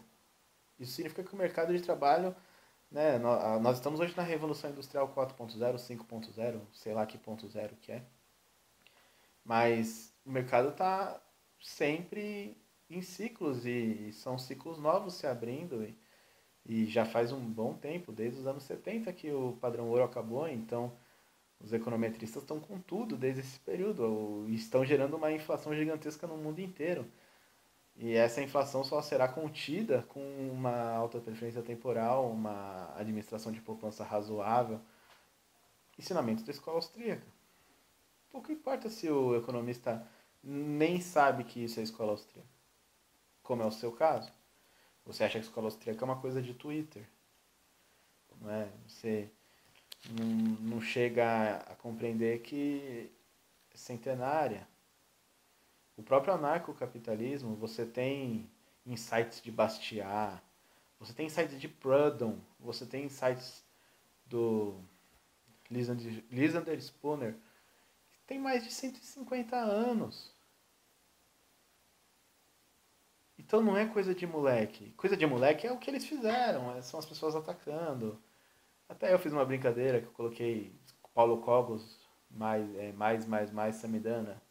Isso 0.80 0.94
significa 0.94 1.24
que 1.24 1.34
o 1.34 1.38
mercado 1.38 1.76
de 1.76 1.82
trabalho, 1.82 2.36
né, 2.92 3.18
nós 3.20 3.78
estamos 3.78 4.00
hoje 4.00 4.16
na 4.16 4.24
revolução 4.24 4.70
industrial 4.70 5.14
4.0, 5.14 5.76
5.0, 5.76 6.62
sei 6.74 6.94
lá 6.94 7.06
que 7.06 7.18
ponto 7.18 7.48
zero 7.50 7.76
que 7.82 7.92
é. 7.92 8.04
Mas 9.44 10.14
o 10.26 10.32
mercado 10.32 10.70
está 10.70 11.20
sempre 11.60 12.58
em 12.90 13.02
ciclos 13.02 13.66
e 13.66 14.12
são 14.14 14.38
ciclos 14.38 14.78
novos 14.80 15.16
se 15.16 15.26
abrindo 15.26 15.84
e, 15.84 15.98
e 16.66 16.86
já 16.86 17.06
faz 17.06 17.32
um 17.32 17.40
bom 17.40 17.74
tempo, 17.74 18.12
desde 18.12 18.40
os 18.40 18.48
anos 18.48 18.64
70 18.64 19.12
que 19.14 19.32
o 19.32 19.58
padrão 19.62 19.90
ouro 19.90 20.04
acabou, 20.04 20.48
então 20.48 20.92
os 21.60 21.74
econometristas 21.74 22.44
estão 22.44 22.60
com 22.60 22.80
tudo 22.80 23.16
desde 23.16 23.42
esse 23.42 23.60
período 23.60 24.46
estão 24.50 24.84
gerando 24.84 25.16
uma 25.16 25.32
inflação 25.32 25.76
gigantesca 25.76 26.28
no 26.28 26.38
mundo 26.38 26.60
inteiro. 26.60 27.06
E 28.02 28.16
essa 28.16 28.42
inflação 28.42 28.84
só 28.84 29.00
será 29.00 29.28
contida 29.28 30.02
com 30.10 30.20
uma 30.50 30.90
alta 30.90 31.20
preferência 31.20 31.62
temporal, 31.62 32.32
uma 32.32 32.92
administração 32.98 33.52
de 33.52 33.62
poupança 33.62 34.04
razoável. 34.04 34.82
Ensinamento 36.00 36.44
da 36.44 36.52
escola 36.52 36.78
austríaca. 36.78 37.28
Pouco 38.32 38.52
importa 38.52 38.90
se 38.90 39.08
o 39.08 39.36
economista 39.36 40.04
nem 40.44 41.00
sabe 41.00 41.44
que 41.44 41.64
isso 41.64 41.80
é 41.80 41.84
escola 41.84 42.14
austríaca. 42.14 42.50
Como 43.44 43.62
é 43.62 43.66
o 43.68 43.72
seu 43.72 43.92
caso. 43.92 44.34
Você 45.06 45.24
acha 45.24 45.38
que 45.40 45.46
escola 45.46 45.68
austríaca 45.68 46.04
é 46.04 46.06
uma 46.06 46.20
coisa 46.20 46.42
de 46.42 46.56
Twitter. 46.56 47.08
Não 48.42 48.50
é? 48.50 48.68
Você 48.88 49.30
não, 50.10 50.26
não 50.26 50.82
chega 50.82 51.58
a 51.58 51.76
compreender 51.76 52.42
que 52.42 53.12
é 53.72 53.78
centenária 53.78 54.68
o 56.02 56.04
próprio 56.04 56.34
anarcocapitalismo, 56.34 57.56
você 57.56 57.86
tem 57.86 58.50
insights 58.86 59.40
de 59.40 59.52
Bastiat, 59.52 60.42
você 61.00 61.14
tem 61.14 61.28
insights 61.28 61.62
de 61.62 61.68
Proudhon, 61.68 62.38
você 62.60 62.88
tem 62.88 63.06
insights 63.06 63.64
do 64.26 64.80
Lysander 65.70 66.82
Spooner, 66.82 67.36
que 68.12 68.20
tem 68.26 68.40
mais 68.40 68.64
de 68.64 68.72
150 68.72 69.56
anos. 69.56 70.34
Então 73.38 73.62
não 73.62 73.78
é 73.78 73.86
coisa 73.86 74.16
de 74.16 74.26
moleque. 74.26 74.92
Coisa 74.98 75.16
de 75.16 75.26
moleque 75.26 75.68
é 75.68 75.72
o 75.72 75.78
que 75.78 75.90
eles 75.90 76.06
fizeram, 76.06 76.76
é, 76.76 76.82
são 76.82 77.00
as 77.00 77.06
pessoas 77.06 77.36
atacando. 77.36 78.20
Até 78.90 79.14
eu 79.14 79.20
fiz 79.20 79.32
uma 79.32 79.46
brincadeira 79.46 80.02
que 80.02 80.08
eu 80.08 80.14
coloquei 80.14 80.76
Paulo 81.14 81.42
Cogos 81.42 82.00
mais, 82.28 82.76
é, 82.76 82.92
mais, 82.92 83.28
mais, 83.28 83.52
mais 83.52 83.76
Samidana. 83.76 84.42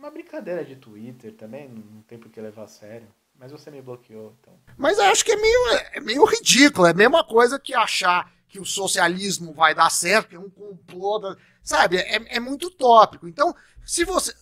Uma 0.00 0.10
brincadeira 0.10 0.64
de 0.64 0.76
Twitter 0.76 1.34
também, 1.34 1.68
não 1.68 2.00
tem 2.08 2.18
por 2.18 2.30
que 2.30 2.40
levar 2.40 2.62
a 2.62 2.68
sério. 2.68 3.06
Mas 3.38 3.52
você 3.52 3.70
me 3.70 3.82
bloqueou, 3.82 4.34
então. 4.40 4.58
Mas 4.78 4.96
eu 4.96 5.04
acho 5.04 5.22
que 5.22 5.32
é 5.32 5.36
meio, 5.36 5.68
é 5.92 6.00
meio 6.00 6.24
ridículo. 6.24 6.86
É 6.86 6.92
a 6.92 6.94
mesma 6.94 7.22
coisa 7.22 7.60
que 7.60 7.74
achar 7.74 8.32
que 8.48 8.58
o 8.58 8.64
socialismo 8.64 9.52
vai 9.52 9.74
dar 9.74 9.90
certo, 9.90 10.30
que 10.30 10.36
é 10.36 10.38
um 10.38 10.48
complô. 10.48 11.18
Da, 11.18 11.36
sabe? 11.62 11.98
É, 11.98 12.36
é 12.36 12.40
muito 12.40 12.70
tópico. 12.70 13.28
Então, 13.28 13.54
se 13.84 14.02
você. 14.06 14.34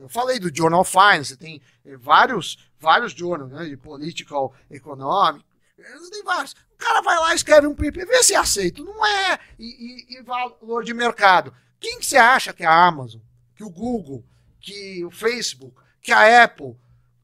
Eu 0.00 0.08
falei 0.08 0.38
do 0.38 0.54
Journal 0.54 0.84
Finance, 0.84 1.36
tem 1.36 1.60
vários, 1.98 2.70
vários 2.78 3.12
journals, 3.12 3.50
né? 3.50 3.64
De 3.64 3.76
political 3.76 4.54
economic. 4.70 5.44
Tem 5.76 6.22
vários. 6.22 6.52
O 6.52 6.76
cara 6.78 7.02
vai 7.02 7.18
lá, 7.18 7.34
escreve 7.34 7.66
um 7.66 7.74
paper, 7.74 8.06
vê 8.06 8.22
se 8.22 8.34
é 8.34 8.36
aceito. 8.36 8.84
Não 8.84 9.04
é. 9.04 9.40
E, 9.58 10.14
e, 10.14 10.18
e 10.18 10.22
valor 10.22 10.84
de 10.84 10.94
mercado. 10.94 11.52
Quem 11.80 11.98
que 11.98 12.06
você 12.06 12.16
acha 12.16 12.52
que 12.52 12.62
é 12.62 12.66
a 12.66 12.86
Amazon, 12.86 13.20
que 13.56 13.64
o 13.64 13.70
Google, 13.70 14.24
que 14.60 15.04
o 15.04 15.10
Facebook, 15.10 15.74
que 16.02 16.12
a 16.12 16.44
Apple, 16.44 16.76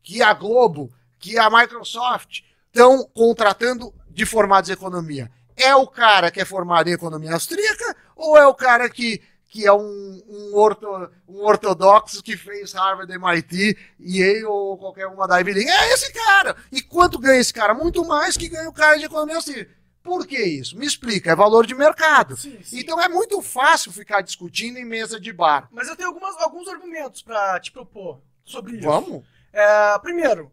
que 0.03 0.23
a 0.23 0.33
Globo, 0.33 0.93
que 1.19 1.39
a 1.39 1.51
Microsoft 1.51 2.41
estão 2.67 3.05
contratando 3.15 3.93
de 4.09 4.25
formados 4.25 4.71
em 4.71 4.73
economia? 4.73 5.31
É 5.57 5.75
o 5.75 5.87
cara 5.87 6.31
que 6.31 6.41
é 6.41 6.45
formado 6.45 6.89
em 6.89 6.93
economia 6.93 7.33
austríaca 7.33 7.97
ou 8.15 8.37
é 8.37 8.47
o 8.47 8.55
cara 8.55 8.89
que, 8.91 9.23
que 9.49 9.67
é 9.67 9.73
um, 9.73 10.23
um, 10.29 10.55
orto, 10.55 10.87
um 11.27 11.43
ortodoxo 11.45 12.23
que 12.23 12.37
fez 12.37 12.73
Harvard, 12.73 13.13
MIT, 13.13 13.77
Yale 13.99 14.45
ou 14.45 14.77
qualquer 14.77 15.07
uma 15.07 15.27
da 15.27 15.39
Ivy 15.39 15.55
League? 15.55 15.71
É 15.71 15.93
esse 15.93 16.13
cara! 16.13 16.57
E 16.71 16.83
quanto 16.83 17.19
ganha 17.19 17.41
esse 17.41 17.53
cara? 17.53 17.75
Muito 17.75 18.05
mais 18.05 18.37
que 18.37 18.49
ganha 18.49 18.69
o 18.69 18.73
cara 18.73 18.99
de 18.99 19.07
economia 19.07 19.37
austríaca. 19.37 19.76
Por 20.07 20.27
que 20.27 20.39
isso? 20.39 20.79
Me 20.79 20.87
explica, 20.87 21.33
é 21.33 21.37
valor 21.37 21.67
de 21.67 21.75
mercado. 21.75 22.37
Sim, 22.37 22.59
sim. 22.63 22.79
Então 22.79 23.01
é 23.01 23.09
muito 23.09 23.43
fácil 23.43 23.93
ficar 23.93 24.23
discutindo 24.23 24.79
em 24.79 24.85
mesa 24.85 25.21
de 25.21 25.33
bar. 25.33 25.69
Mas 25.73 25.89
eu 25.89 25.97
tenho 25.97 26.09
algumas, 26.09 26.37
alguns 26.41 26.69
argumentos 26.69 27.23
para 27.23 27.59
te 27.61 27.73
propor 27.73 28.21
sobre 28.45 28.77
isso. 28.77 28.87
Vamos? 28.87 29.25
É, 29.53 29.99
primeiro, 29.99 30.53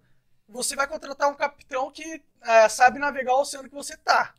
você 0.50 0.76
vai 0.76 0.88
contratar 0.88 1.30
um 1.30 1.36
capitão 1.36 1.92
que 1.92 2.22
é, 2.42 2.68
sabe 2.68 3.00
navegar 3.00 3.34
o 3.34 3.42
oceano 3.42 3.70
que 3.70 3.76
você 3.76 3.96
tá. 3.98 4.34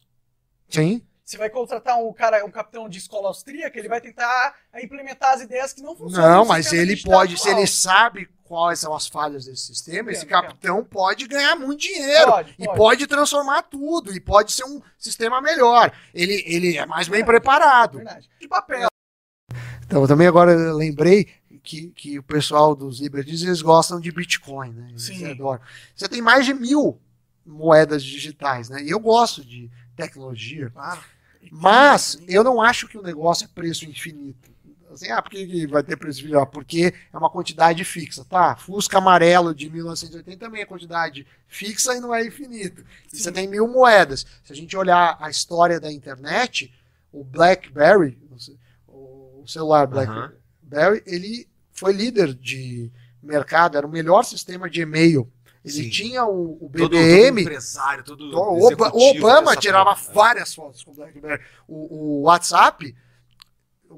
Sim. 0.68 1.02
Você 1.24 1.38
vai 1.38 1.48
contratar 1.48 1.96
um 1.98 2.12
cara, 2.12 2.44
um 2.44 2.50
capitão 2.50 2.86
de 2.86 2.98
escola 2.98 3.28
austríaca, 3.28 3.78
ele 3.78 3.88
vai 3.88 4.00
tentar 4.00 4.54
implementar 4.82 5.32
as 5.32 5.40
ideias 5.40 5.72
que 5.72 5.80
não 5.80 5.96
funcionam. 5.96 6.28
Não, 6.28 6.44
mas 6.44 6.70
ele 6.72 7.00
pode, 7.00 7.40
se 7.40 7.48
ele 7.48 7.66
sabe 7.66 8.28
quais 8.54 8.78
são 8.78 8.94
as 8.94 9.08
falhas 9.08 9.46
desse 9.46 9.66
sistema, 9.66 10.12
esse 10.12 10.24
capitão 10.24 10.84
pode 10.84 11.26
ganhar 11.26 11.56
muito 11.56 11.80
dinheiro 11.80 12.30
pode, 12.30 12.54
e 12.56 12.64
pode 12.66 13.06
transformar 13.08 13.62
tudo 13.62 14.14
e 14.14 14.20
pode 14.20 14.52
ser 14.52 14.64
um 14.64 14.80
sistema 14.96 15.40
melhor. 15.40 15.92
Ele, 16.14 16.40
ele 16.46 16.76
é 16.76 16.86
mais 16.86 17.08
bem 17.08 17.22
é, 17.22 17.24
preparado. 17.24 17.96
Verdade. 17.96 18.30
De 18.40 18.46
papel. 18.46 18.86
Então, 19.84 20.06
também 20.06 20.28
agora 20.28 20.52
eu 20.52 20.76
lembrei 20.76 21.26
que, 21.64 21.88
que 21.88 22.16
o 22.16 22.22
pessoal 22.22 22.76
dos 22.76 23.00
Liberties 23.00 23.42
eles 23.42 23.60
gostam 23.60 23.98
de 23.98 24.12
Bitcoin, 24.12 24.70
né? 24.72 24.86
Eles 24.90 25.02
Sim. 25.02 25.32
adoram. 25.32 25.60
Você 25.96 26.08
tem 26.08 26.22
mais 26.22 26.46
de 26.46 26.54
mil 26.54 27.00
moedas 27.44 28.04
digitais, 28.04 28.68
né? 28.68 28.84
E 28.84 28.90
eu 28.90 29.00
gosto 29.00 29.44
de 29.44 29.68
tecnologia. 29.96 30.70
Claro. 30.70 31.00
Mas 31.50 32.20
eu 32.28 32.44
não 32.44 32.62
acho 32.62 32.86
que 32.86 32.96
o 32.96 33.02
negócio 33.02 33.46
é 33.46 33.48
preço 33.48 33.84
infinito. 33.84 34.53
Assim, 34.94 35.10
ah, 35.10 35.20
por 35.20 35.30
que 35.30 35.66
vai 35.66 35.82
ter 35.82 35.96
preço 35.96 36.20
infinito? 36.20 36.46
Porque 36.46 36.94
é 37.12 37.16
uma 37.16 37.30
quantidade 37.30 37.84
fixa, 37.84 38.24
tá? 38.24 38.56
Fusca 38.56 38.98
amarelo 38.98 39.54
de 39.54 39.68
1980 39.70 40.38
também 40.38 40.62
é 40.62 40.66
quantidade 40.66 41.26
fixa 41.46 41.94
e 41.94 42.00
não 42.00 42.14
é 42.14 42.26
infinito. 42.26 42.84
E 43.12 43.18
você 43.18 43.30
tem 43.30 43.46
mil 43.46 43.68
moedas. 43.68 44.26
Se 44.42 44.52
a 44.52 44.56
gente 44.56 44.76
olhar 44.76 45.16
a 45.20 45.28
história 45.30 45.78
da 45.78 45.92
internet, 45.92 46.72
o 47.12 47.22
BlackBerry, 47.22 48.18
o 48.88 49.44
celular 49.46 49.86
BlackBerry, 49.86 51.02
ele 51.06 51.48
foi 51.72 51.92
líder 51.92 52.34
de 52.34 52.90
mercado, 53.22 53.76
era 53.76 53.86
o 53.86 53.90
melhor 53.90 54.22
sistema 54.22 54.70
de 54.70 54.80
e-mail 54.80 55.30
ele 55.64 55.84
Sim. 55.84 55.88
tinha 55.88 56.26
o, 56.26 56.58
o 56.60 56.68
BBM. 56.68 56.88
Todo, 56.88 56.90
todo 56.90 57.40
empresário, 57.40 58.04
todo 58.04 58.36
o, 58.36 58.68
o 58.68 59.10
Obama 59.10 59.56
tirava 59.56 59.94
várias 60.12 60.54
fotos 60.54 60.84
com 60.84 60.90
o 60.90 60.94
BlackBerry. 60.94 61.42
O, 61.66 62.18
o, 62.18 62.22
WhatsApp, 62.24 62.94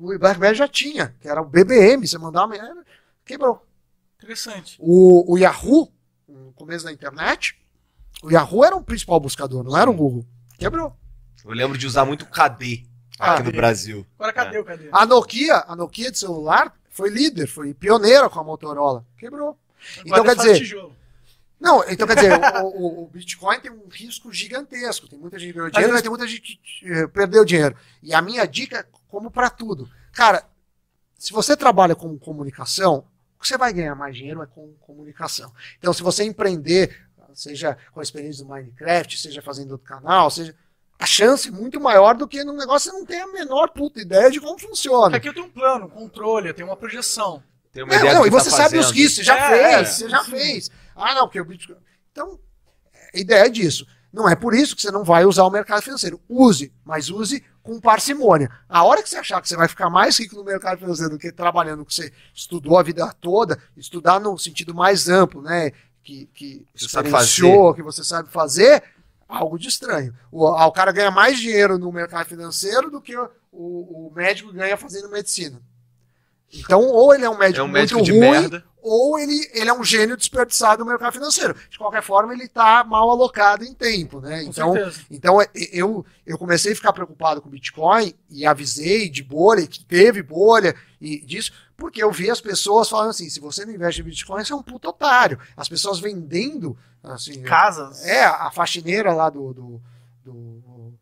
o 0.01 0.19
BlackBerry 0.19 0.55
já 0.55 0.69
tinha, 0.69 1.15
que 1.21 1.29
era 1.29 1.41
o 1.41 1.45
BBM. 1.45 2.07
Você 2.07 2.19
mandava, 2.19 2.55
quebrou. 3.25 3.65
Interessante. 4.23 4.77
O, 4.79 5.33
o 5.33 5.39
Yahoo, 5.39 5.93
no 6.29 6.53
começo 6.53 6.85
da 6.85 6.93
internet, 6.93 7.59
o 8.23 8.31
Yahoo 8.31 8.65
era 8.65 8.77
o 8.77 8.83
principal 8.83 9.21
buscador, 9.21 9.63
não 9.63 9.77
era 9.77 9.91
o 9.91 9.95
Google. 9.95 10.27
Quebrou. 10.59 10.97
Eu 11.45 11.53
lembro 11.53 11.79
de 11.79 11.87
usar 11.87 12.05
muito 12.05 12.27
KD 12.27 12.87
aqui 13.19 13.41
ah, 13.41 13.43
no 13.43 13.53
Brasil. 13.53 14.07
Agora 14.19 14.33
cadê 14.33 14.57
é. 14.57 14.61
o 14.61 14.65
KD? 14.65 14.89
A 14.91 15.07
Nokia, 15.07 15.65
a 15.67 15.77
Nokia 15.77 16.11
de 16.11 16.19
celular 16.19 16.75
foi 16.91 17.11
líder, 17.11 17.47
foi 17.47 17.73
pioneira 17.73 18.29
com 18.29 18.41
a 18.41 18.45
Motorola. 18.45 19.07
Quebrou. 19.19 19.59
Então 20.05 20.25
quer 20.25 20.37
dizer, 20.37 20.59
tijolo. 20.59 20.97
Não, 21.59 21.83
então 21.89 22.07
quer 22.07 22.17
dizer, 22.17 22.33
o, 22.63 22.67
o, 22.67 23.05
o, 23.05 23.07
Bitcoin 23.09 23.59
tem 23.61 23.71
um 23.71 23.89
risco 23.89 24.33
gigantesco. 24.33 25.09
Tem 25.09 25.19
muita 25.19 25.39
gente 25.39 25.49
que 25.49 25.55
ganhou 25.55 25.71
dinheiro, 25.71 25.93
mas 25.93 26.03
tem 26.03 26.11
muita 26.11 26.27
gente 26.27 26.61
que 26.63 26.93
eh, 26.93 27.07
perdeu 27.07 27.45
dinheiro. 27.45 27.75
E 28.03 28.15
a 28.15 28.21
minha 28.21 28.45
dica, 28.47 28.87
como 29.09 29.31
para 29.31 29.49
tudo, 29.49 29.89
cara, 30.13 30.45
se 31.17 31.33
você 31.33 31.57
trabalha 31.57 31.95
com 31.95 32.19
comunicação, 32.19 33.07
o 33.39 33.41
que 33.41 33.49
você 33.49 33.57
vai 33.57 33.73
ganhar 33.73 33.95
mais 33.95 34.15
dinheiro 34.15 34.43
é 34.43 34.47
com 34.47 34.75
comunicação. 34.81 35.51
Então, 35.79 35.93
se 35.93 36.03
você 36.03 36.25
empreender, 36.25 36.95
seja 37.33 37.77
com 37.91 38.01
a 38.01 38.03
experiência 38.03 38.45
do 38.45 38.51
Minecraft, 38.51 39.19
seja 39.19 39.41
fazendo 39.41 39.73
outro 39.73 39.87
canal, 39.87 40.31
seja 40.31 40.55
a 40.99 41.05
chance 41.05 41.49
é 41.49 41.51
muito 41.51 41.79
maior 41.79 42.15
do 42.15 42.27
que 42.27 42.43
num 42.43 42.57
negócio 42.57 42.91
que 42.91 42.97
você 42.97 43.01
não 43.01 43.07
tem 43.07 43.21
a 43.21 43.27
menor 43.27 43.69
puta 43.69 44.01
ideia 44.01 44.31
de 44.31 44.41
como 44.41 44.59
funciona. 44.59 45.17
Aqui 45.17 45.29
eu 45.29 45.35
tenho 45.35 45.47
um 45.47 45.51
plano, 45.51 45.89
controle, 45.89 46.49
eu 46.49 46.55
tenho 46.55 46.69
uma 46.69 46.77
projeção. 46.77 47.43
Tem 47.73 47.85
uma 47.85 47.95
é, 47.95 47.99
ideia 47.99 48.15
não, 48.15 48.27
e 48.27 48.31
você 48.31 48.51
tá 48.51 48.57
sabe 48.57 48.77
fazendo. 48.77 48.85
os 48.85 48.91
riscos, 48.91 49.17
você 49.17 49.25
já 49.25 49.39
é, 49.39 49.49
fez, 49.51 49.89
é, 49.89 49.93
você 49.93 50.09
já 50.09 50.25
sim. 50.25 50.31
fez. 50.31 50.71
Ah, 50.97 51.15
não, 51.15 51.27
porque 51.27 51.41
o 51.41 51.45
Bitcoin. 51.45 51.77
Então, 52.11 52.41
a 53.15 53.19
ideia 53.19 53.47
é 53.47 53.49
disso. 53.51 53.87
Não 54.13 54.29
é 54.29 54.35
por 54.35 54.55
isso 54.55 54.75
que 54.75 54.81
você 54.81 54.91
não 54.91 55.05
vai 55.05 55.27
usar 55.27 55.45
o 55.45 55.51
mercado 55.51 55.83
financeiro. 55.83 56.21
Use, 56.27 56.73
mas 56.85 57.11
use 57.11 57.45
com 57.63 57.79
parcimônia. 57.79 58.51
A 58.69 58.83
hora 58.83 59.03
que 59.03 59.11
você 59.11 59.19
achar 59.19 59.43
que 59.43 59.49
você 59.49 59.57
vai 59.57 59.69
ficar 59.69 59.91
mais 59.91 60.19
rico 60.19 60.37
no 60.37 60.45
mercado 60.45 60.79
financeiro 60.79 61.11
do 61.13 61.19
que 61.19 61.31
trabalhando 61.31 61.85
que 61.85 61.95
você 61.95 62.13
estudou 62.33 62.79
a 62.79 62.83
vida 62.83 63.15
toda, 63.21 63.59
estudar 63.77 64.19
no 64.19 64.39
sentido 64.39 64.75
mais 64.75 65.09
amplo, 65.09 65.43
né? 65.43 65.73
Que, 66.03 66.27
que 66.33 66.65
você 66.75 66.89
sabe 66.89 67.11
fazer. 67.11 67.75
que 67.75 67.83
você 67.83 68.03
sabe 68.03 68.31
fazer, 68.31 68.83
algo 69.29 69.59
de 69.59 69.69
estranho. 69.69 70.15
O, 70.31 70.47
o 70.47 70.73
cara 70.73 70.93
ganha 70.93 71.11
mais 71.11 71.39
dinheiro 71.39 71.77
no 71.77 71.93
mercado 71.93 72.27
financeiro 72.27 72.91
do 72.91 73.01
que 73.01 73.17
o, 73.17 73.29
o 73.53 74.13
médico 74.15 74.53
ganha 74.53 74.77
fazendo 74.77 75.11
medicina. 75.11 75.61
Então, 76.55 76.81
ou 76.83 77.15
ele 77.15 77.25
é 77.25 77.31
um 77.31 77.37
médico, 77.37 77.61
é 77.61 77.65
um 77.65 77.69
médico 77.69 77.99
muito 77.99 78.13
ruim, 78.13 78.21
merda. 78.21 78.65
Ou 78.89 79.19
ele, 79.19 79.51
ele 79.53 79.69
é 79.69 79.73
um 79.73 79.83
gênio 79.83 80.17
desperdiçado 80.17 80.85
no 80.85 80.89
mercado 80.89 81.13
financeiro. 81.13 81.57
De 81.69 81.77
qualquer 81.77 82.03
forma, 82.03 82.33
ele 82.33 82.45
está 82.45 82.85
mal 82.85 83.11
alocado 83.11 83.65
em 83.65 83.75
tempo, 83.75 84.21
né? 84.21 84.45
Com 84.45 84.51
então, 84.51 84.73
certeza. 84.75 85.01
então 85.11 85.39
eu, 85.73 86.07
eu 86.25 86.39
comecei 86.39 86.73
a 86.73 86.77
ficar 86.77 86.93
preocupado 86.93 87.43
com 87.43 87.49
o 87.49 87.51
Bitcoin 87.51 88.15
e 88.31 88.47
avisei 88.47 89.09
de 89.09 89.25
bolha, 89.25 89.67
que 89.67 89.85
teve 89.85 90.23
bolha 90.23 90.77
e 91.01 91.21
disso, 91.21 91.51
porque 91.77 92.01
eu 92.01 92.13
vi 92.13 92.31
as 92.31 92.41
pessoas 92.41 92.89
falando 92.89 93.11
assim: 93.11 93.29
se 93.29 93.41
você 93.41 93.65
não 93.65 93.75
investe 93.75 94.03
em 94.03 94.05
Bitcoin, 94.05 94.45
você 94.45 94.53
é 94.53 94.57
um 94.57 94.63
puto 94.63 94.89
otário. 94.89 95.41
As 95.57 95.69
pessoas 95.69 95.99
vendendo 95.99 96.79
assim, 97.03 97.43
casas. 97.43 98.05
É, 98.07 98.25
a 98.25 98.53
faxineira 98.53 99.13
lá 99.13 99.29
do, 99.29 99.53
do, 99.53 99.83
do, 100.25 100.95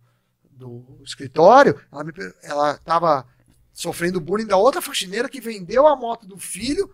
do 0.52 1.00
escritório, 1.04 1.78
ela, 1.92 2.02
me, 2.02 2.12
ela 2.42 2.78
tava 2.78 3.26
sofrendo 3.74 4.22
bullying 4.22 4.46
da 4.46 4.56
outra 4.56 4.80
faxineira 4.80 5.28
que 5.28 5.40
vendeu 5.40 5.86
a 5.86 5.94
moto 5.94 6.26
do 6.26 6.38
filho 6.38 6.90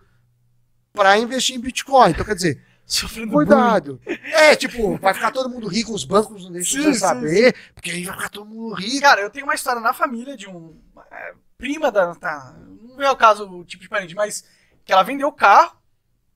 para 0.93 1.17
investir 1.17 1.55
em 1.55 1.59
Bitcoin. 1.59 2.11
Então, 2.11 2.25
quer 2.25 2.35
dizer, 2.35 2.61
sofrendo 2.85 3.31
cuidado. 3.31 3.99
Bullying. 4.03 4.19
É, 4.33 4.55
tipo, 4.55 4.97
vai 4.97 5.13
ficar 5.13 5.31
todo 5.31 5.49
mundo 5.49 5.67
rico, 5.67 5.93
os 5.93 6.03
bancos 6.03 6.43
não 6.43 6.51
deixam 6.51 6.81
sim, 6.81 6.93
você 6.93 6.99
saber, 6.99 7.55
sim. 7.55 7.61
porque 7.73 7.91
aí 7.91 8.03
vai 8.03 8.15
ficar 8.15 8.29
todo 8.29 8.45
mundo 8.45 8.73
rico. 8.75 9.01
Cara, 9.01 9.21
eu 9.21 9.29
tenho 9.29 9.45
uma 9.45 9.55
história 9.55 9.81
na 9.81 9.93
família 9.93 10.35
de 10.35 10.47
um. 10.47 10.75
É, 11.11 11.33
prima 11.57 11.91
da. 11.91 12.13
Tá, 12.15 12.55
não 12.81 13.03
é 13.03 13.11
o 13.11 13.15
caso, 13.15 13.49
o 13.49 13.63
tipo 13.63 13.83
de 13.83 13.89
parente, 13.89 14.15
mas 14.15 14.43
que 14.83 14.91
ela 14.91 15.03
vendeu 15.03 15.27
o 15.27 15.33
carro, 15.33 15.75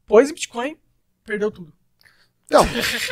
pôs 0.05 0.29
em 0.29 0.33
Bitcoin, 0.33 0.77
perdeu 1.25 1.51
tudo. 1.51 1.73
Não. 2.49 2.63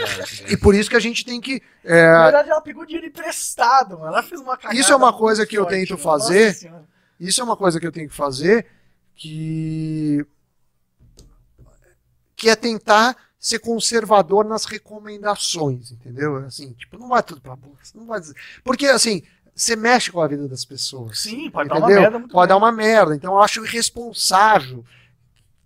e 0.47 0.55
por 0.55 0.75
isso 0.75 0.89
que 0.89 0.95
a 0.95 0.99
gente 0.99 1.25
tem 1.25 1.41
que. 1.41 1.61
É... 1.83 2.11
Na 2.11 2.23
verdade, 2.23 2.49
ela 2.49 2.61
pegou 2.61 2.85
dinheiro 2.85 3.07
emprestado, 3.07 3.95
ela 4.05 4.21
fez 4.21 4.39
uma 4.39 4.55
cagada. 4.55 4.79
Isso 4.79 4.91
é 4.91 4.95
uma 4.95 5.11
coisa 5.11 5.45
que 5.45 5.57
eu 5.57 5.65
tento 5.65 5.97
fazer. 5.97 6.55
Isso 7.19 7.41
é 7.41 7.43
uma 7.43 7.57
coisa 7.57 7.79
que 7.79 7.87
eu 7.87 7.91
tenho 7.91 8.09
que 8.09 8.15
fazer 8.15 8.67
que 9.15 10.25
que 12.43 12.49
é 12.49 12.57
tentar 12.57 13.15
ser 13.39 13.59
conservador 13.59 14.43
nas 14.43 14.65
recomendações, 14.65 15.93
entendeu? 15.93 16.35
Assim, 16.45 16.73
tipo, 16.73 16.97
não 16.97 17.07
vai 17.07 17.23
tudo 17.23 17.39
para 17.39 17.55
bolsa, 17.55 17.93
não 17.95 18.05
vai 18.05 18.19
dizer. 18.19 18.35
Porque 18.65 18.85
assim, 18.87 19.23
você 19.55 19.77
mexe 19.77 20.11
com 20.11 20.19
a 20.19 20.27
vida 20.27 20.45
das 20.45 20.65
pessoas. 20.65 21.21
Sim, 21.21 21.49
pode 21.49 21.69
entendeu? 21.69 21.87
dar 21.87 21.93
uma 21.95 22.01
merda 22.01 22.19
muito 22.19 22.31
Pode 22.33 22.49
dar 22.49 22.55
grande. 22.59 22.65
uma 22.65 22.71
merda. 22.73 23.15
Então 23.15 23.31
eu 23.33 23.39
acho 23.41 23.65
irresponsável 23.65 24.83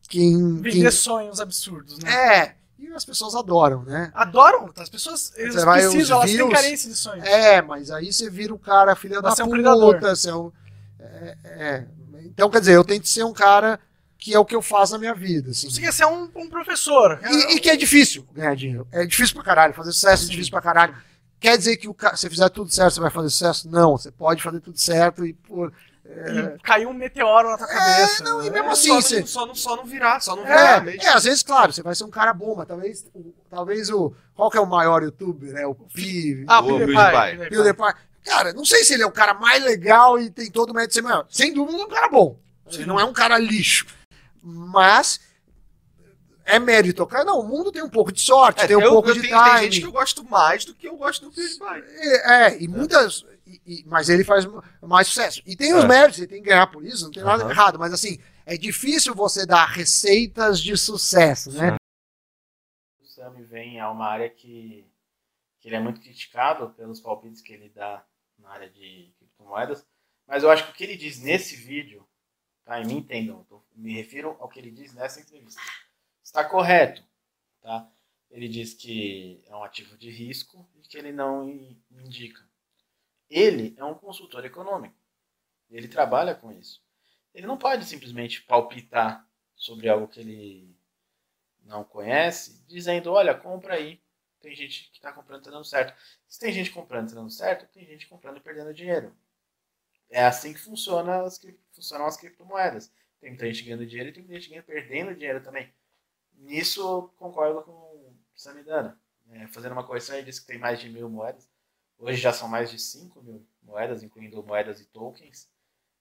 quem. 0.08 0.58
Vender 0.62 0.70
quem 0.72 0.92
sonhos 0.92 1.42
absurdos, 1.42 1.98
né? 1.98 2.14
é. 2.14 2.56
E 2.78 2.88
as 2.90 3.04
pessoas 3.04 3.34
adoram, 3.34 3.82
né? 3.82 4.12
Adoram, 4.14 4.72
as 4.78 4.88
pessoas 4.88 5.34
eles 5.36 5.56
Você 5.56 5.66
vai, 5.66 5.82
precisam, 5.82 6.18
elas 6.20 6.32
têm 6.32 6.50
carência 6.52 6.90
de 6.92 6.96
sonhos. 6.96 7.26
É, 7.26 7.60
mas 7.60 7.90
aí 7.90 8.14
você 8.14 8.30
vira 8.30 8.54
o 8.54 8.60
cara 8.60 8.96
filha 8.96 9.20
da 9.20 9.30
é 9.30 9.36
puta. 9.36 10.16
você 10.16 10.30
é 10.30 10.36
um- 10.36 10.52
é, 11.00 11.38
é. 11.44 11.88
Então, 12.24 12.52
quer 12.52 12.60
dizer, 12.60 12.74
eu 12.76 12.84
tento 12.84 13.08
ser 13.08 13.24
um 13.24 13.34
cara 13.34 13.80
que 14.18 14.34
é 14.34 14.40
o 14.40 14.46
que 14.46 14.56
eu 14.56 14.62
faço 14.62 14.94
na 14.94 15.00
minha 15.00 15.14
vida. 15.14 15.52
Assim. 15.52 15.70
Você 15.70 15.80
quer 15.82 15.94
ser 15.94 16.06
um, 16.06 16.30
um 16.36 16.50
professor. 16.50 17.20
E, 17.24 17.56
e 17.56 17.60
que 17.60 17.70
é 17.70 17.76
difícil 17.76 18.26
ganhar 18.34 18.56
dinheiro. 18.56 18.88
É 18.92 19.06
difícil 19.06 19.36
pra 19.36 19.44
caralho. 19.44 19.74
Fazer 19.74 19.92
sucesso 19.92 20.26
é 20.26 20.30
difícil 20.30 20.52
pra 20.52 20.62
caralho. 20.62 20.96
Quer 21.40 21.58
dizer 21.58 21.78
que 21.78 21.88
o 21.88 21.94
ca... 21.94 22.16
se 22.16 22.22
você 22.22 22.30
fizer 22.32 22.50
tudo 22.50 22.72
certo, 22.72 22.96
você 22.96 23.00
vai 23.02 23.12
fazer 23.12 23.30
sucesso? 23.30 23.70
Não, 23.70 23.96
você 23.98 24.12
pode 24.12 24.42
fazer 24.42 24.60
tudo 24.60 24.78
certo 24.78 25.26
e 25.26 25.34
por. 25.34 25.72
E 26.10 26.58
caiu 26.64 26.90
um 26.90 26.94
meteoro 26.94 27.50
na 27.50 27.58
tua 27.58 27.68
cabeça. 27.68 28.24
não, 28.24 28.42
e 28.42 28.50
mesmo 28.50 28.72
assim, 28.72 28.88
só, 28.88 29.02
você- 29.02 29.20
não, 29.20 29.28
só, 29.28 29.46
não, 29.46 29.56
só 29.56 29.76
não 29.76 29.86
virar, 29.86 30.20
só 30.22 30.36
não 30.38 30.44
virar. 30.44 30.78
É, 30.78 30.82
mesmo. 30.82 31.02
é, 31.04 31.08
às 31.10 31.26
vezes, 31.26 31.44
claro, 31.44 31.72
você 31.74 31.84
vai 31.84 31.94
ser 31.94 32.06
um 32.06 32.10
cara 32.10 32.34
bom, 32.34 32.56
mas 32.56 32.66
talvez, 32.68 33.06
o- 33.14 33.34
talvez 33.50 33.90
o. 33.90 34.14
Qual 34.34 34.50
que 34.50 34.58
é 34.58 34.62
o 34.62 34.66
maior 34.66 35.04
youtuber? 35.04 35.52
né? 35.52 35.66
o 35.68 35.76
Pi. 35.76 36.46
Ah, 36.48 36.62
O 36.62 36.66
PewDiePie. 36.68 37.50
PewDiePie. 37.50 37.94
Cara, 38.26 38.54
não 38.54 38.66
sei 38.66 38.84
se 38.84 38.94
ele 38.94 39.04
é 39.04 39.06
o 39.06 39.12
cara 39.12 39.34
mais 39.34 39.64
legal 39.64 40.18
e 40.20 40.30
tem 40.30 40.50
todo 40.50 40.72
o 40.72 40.74
mérito 40.74 40.90
de 40.90 40.94
ser 40.96 41.02
maior. 41.02 41.26
Sem 41.30 41.54
dúvida, 41.54 41.74
ele 41.78 41.84
é 41.84 41.86
um 41.86 41.90
cara 41.90 42.10
bom. 42.10 42.40
Ele 42.72 42.86
não 42.86 43.00
é 43.00 43.04
um 43.06 43.14
cara 43.14 43.38
lixo. 43.38 43.86
Mas. 44.42 45.20
É 46.50 46.60
mérito. 46.60 47.06
Cara, 47.06 47.26
não, 47.26 47.42
o 47.42 47.44
mundo 47.48 47.74
tem 47.74 47.84
um 47.84 47.90
pouco 47.90 48.10
de 48.10 48.22
sorte, 48.22 48.64
É, 48.64 48.68
tem 48.68 48.78
um 48.78 48.82
eu- 48.82 48.90
pouco 48.92 49.10
eu 49.10 49.16
de 49.16 49.22
tenho- 49.22 49.44
Tem 49.44 49.58
gente 49.64 49.72
time. 49.74 49.82
que 49.82 49.88
eu 49.88 49.92
gosto 49.92 50.24
mais 50.24 50.64
do 50.64 50.74
que 50.74 50.88
eu 50.88 50.96
gosto 50.96 51.26
do 51.30 51.32
PewDiePie. 51.36 51.84
É, 52.00 52.32
é, 52.54 52.64
e 52.64 52.68
muitas. 52.70 53.26
e- 53.46 53.62
e- 53.66 53.84
mas 53.86 54.08
ele 54.10 54.24
faz 54.24 54.46
mais 54.82 55.08
sucesso. 55.08 55.42
E 55.46 55.56
tem 55.58 55.74
os 55.74 55.84
É. 55.84 55.88
méritos, 55.88 56.20
ele 56.20 56.28
tem 56.28 56.42
que 56.42 56.48
ganhar 56.50 56.68
por 56.68 56.86
isso, 56.86 57.04
não 57.06 57.12
tem 57.12 57.22
nada 57.24 57.50
errado. 57.50 57.78
Mas 57.80 57.92
assim, 57.94 58.18
é 58.46 58.56
difícil 58.58 59.14
você 59.14 59.46
dar 59.46 59.66
receitas 59.66 60.62
de 60.62 60.76
sucesso, 60.78 61.52
né? 61.52 61.76
O 63.02 63.06
Sami 63.06 63.44
vem 63.44 63.80
a 63.82 63.90
uma 63.92 64.06
área 64.08 64.30
que, 64.30 64.86
que 65.60 65.68
ele 65.70 65.76
é 65.76 65.80
muito 65.82 66.00
criticado 66.00 66.70
pelos 66.72 67.00
palpites 67.02 67.42
que 67.42 67.52
ele 67.54 67.70
dá 67.70 68.06
na 68.40 68.50
área 68.52 68.70
de 68.70 69.14
criptomoedas, 69.18 69.86
mas 70.26 70.44
eu 70.44 70.50
acho 70.52 70.64
que 70.66 70.72
o 70.72 70.74
que 70.76 70.84
ele 70.86 70.96
diz 70.96 71.20
nesse 71.20 71.56
vídeo, 71.58 72.08
tá? 72.66 72.80
E 72.80 72.86
me 72.86 72.94
entendam, 72.94 73.44
tô- 73.50 73.57
me 73.78 73.94
refiro 73.94 74.36
ao 74.40 74.50
que 74.50 74.60
ele 74.60 74.72
diz 74.72 74.94
nessa 74.94 75.20
entrevista. 75.22 75.62
Está 76.24 76.44
correto, 76.44 77.04
tá? 77.62 77.90
Ele 78.30 78.48
diz 78.48 78.74
que 78.74 79.42
é 79.46 79.56
um 79.56 79.64
ativo 79.64 79.98
de 79.98 80.10
risco 80.10 80.70
e 80.76 80.82
que 80.82 80.98
ele 80.98 81.12
não 81.12 81.50
indica. 81.92 82.46
Ele 83.30 83.74
é 83.78 83.84
um 83.84 83.96
consultor 83.96 84.44
econômico. 84.46 84.96
Ele 85.70 85.88
trabalha 85.88 86.36
com 86.36 86.52
isso. 86.52 86.84
Ele 87.34 87.48
não 87.48 87.58
pode 87.58 87.86
simplesmente 87.86 88.42
palpitar 88.44 89.28
sobre 89.56 89.90
algo 89.90 90.08
que 90.08 90.20
ele 90.20 90.76
não 91.64 91.84
conhece, 91.84 92.64
dizendo, 92.68 93.12
olha, 93.12 93.36
compra 93.36 93.76
aí. 93.76 94.02
Tem 94.40 94.56
gente 94.56 94.90
que 94.92 94.98
está 94.98 95.12
comprando 95.12 95.42
e 95.42 95.46
tá 95.46 95.52
dando 95.52 95.66
certo. 95.66 96.00
Se 96.28 96.40
tem 96.40 96.54
gente 96.54 96.72
comprando 96.72 97.08
e 97.08 97.10
tá 97.14 97.16
dando 97.20 97.32
certo, 97.32 97.68
tem 97.74 97.86
gente 97.86 98.08
comprando 98.08 98.38
e 98.38 98.42
perdendo 98.42 98.74
dinheiro. 98.74 99.16
É 100.10 100.24
assim 100.26 100.54
que 100.54 100.60
funciona 100.60 101.22
as, 101.24 101.38
cri- 101.38 101.60
funcionam 101.74 102.06
as 102.06 102.18
criptomoedas. 102.18 102.92
Tem 103.20 103.32
muita 103.32 103.46
gente 103.46 103.64
ganhando 103.64 103.86
dinheiro 103.86 104.10
e 104.10 104.14
tem 104.14 104.24
muita 104.24 104.40
gente 104.40 104.62
perdendo 104.64 105.16
dinheiro 105.16 105.42
também. 105.44 105.74
Nisso 106.34 106.82
eu 106.82 107.08
concordo 107.18 107.64
com 107.64 107.72
o 107.72 108.16
Samidana. 108.36 109.00
É, 109.30 109.48
fazendo 109.48 109.74
uma 109.74 109.86
correção, 109.86 110.16
ele 110.16 110.26
disse 110.26 110.42
que 110.42 110.48
tem 110.48 110.58
mais 110.58 110.80
de 110.80 110.90
mil 110.90 111.10
moedas. 111.10 111.50
Hoje 112.00 112.22
já 112.22 112.32
são 112.32 112.48
mais 112.48 112.70
de 112.70 112.78
5 112.78 113.22
mil 113.24 113.46
moedas, 113.62 114.04
incluindo 114.04 114.44
moedas 114.44 114.80
e 114.80 114.86
tokens. 114.86 115.52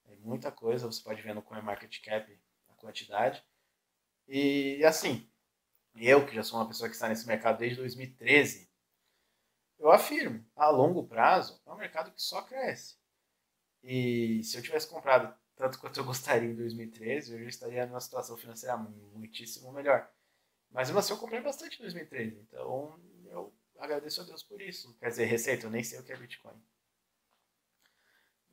É 0.05 0.17
muita 0.17 0.53
coisa, 0.53 0.87
você 0.87 1.03
pode 1.03 1.23
ver 1.23 1.35
no 1.35 1.43
CoinMarketCap 1.43 2.39
a 2.69 2.75
quantidade. 2.75 3.43
E 4.29 4.85
assim, 4.85 5.29
eu 5.97 6.27
que 6.27 6.35
já 6.35 6.43
sou 6.43 6.59
uma 6.59 6.69
pessoa 6.69 6.89
que 6.89 6.95
está 6.95 7.09
nesse 7.09 7.27
mercado 7.27 7.59
desde 7.59 7.79
2013, 7.79 8.71
eu 9.79 9.91
afirmo, 9.91 10.45
a 10.55 10.69
longo 10.69 11.07
prazo 11.07 11.61
é 11.67 11.71
um 11.73 11.77
mercado 11.77 12.12
que 12.12 12.23
só 12.23 12.43
cresce. 12.43 12.97
E 13.83 14.43
se 14.45 14.57
eu 14.57 14.62
tivesse 14.62 14.89
comprado 14.89 15.35
tanto 15.57 15.79
quanto 15.81 15.99
eu 16.01 16.05
gostaria 16.05 16.51
em 16.51 16.55
2013, 16.57 17.33
eu 17.35 17.43
já 17.45 17.49
estaria 17.49 17.87
numa 17.87 18.01
situação 18.01 18.37
financeira 18.37 18.77
muitíssimo 18.77 19.73
melhor. 19.73 20.09
Mas 20.71 20.89
mesmo 20.89 21.01
assim 21.01 21.13
eu 21.15 21.19
comprei 21.21 21.41
bastante 21.41 21.79
em 21.79 21.83
2013, 21.83 22.39
então 22.41 23.01
eu 23.27 23.53
agradeço 23.79 24.21
a 24.23 24.25
Deus 24.25 24.43
por 24.45 24.61
isso. 24.63 24.95
Quer 25.01 25.11
dizer, 25.11 25.27
receita, 25.27 25.67
eu 25.67 25.71
nem 25.71 25.85
sei 25.85 26.01
o 26.01 26.05
que 26.05 26.13
é 26.13 26.17
Bitcoin. 26.17 26.57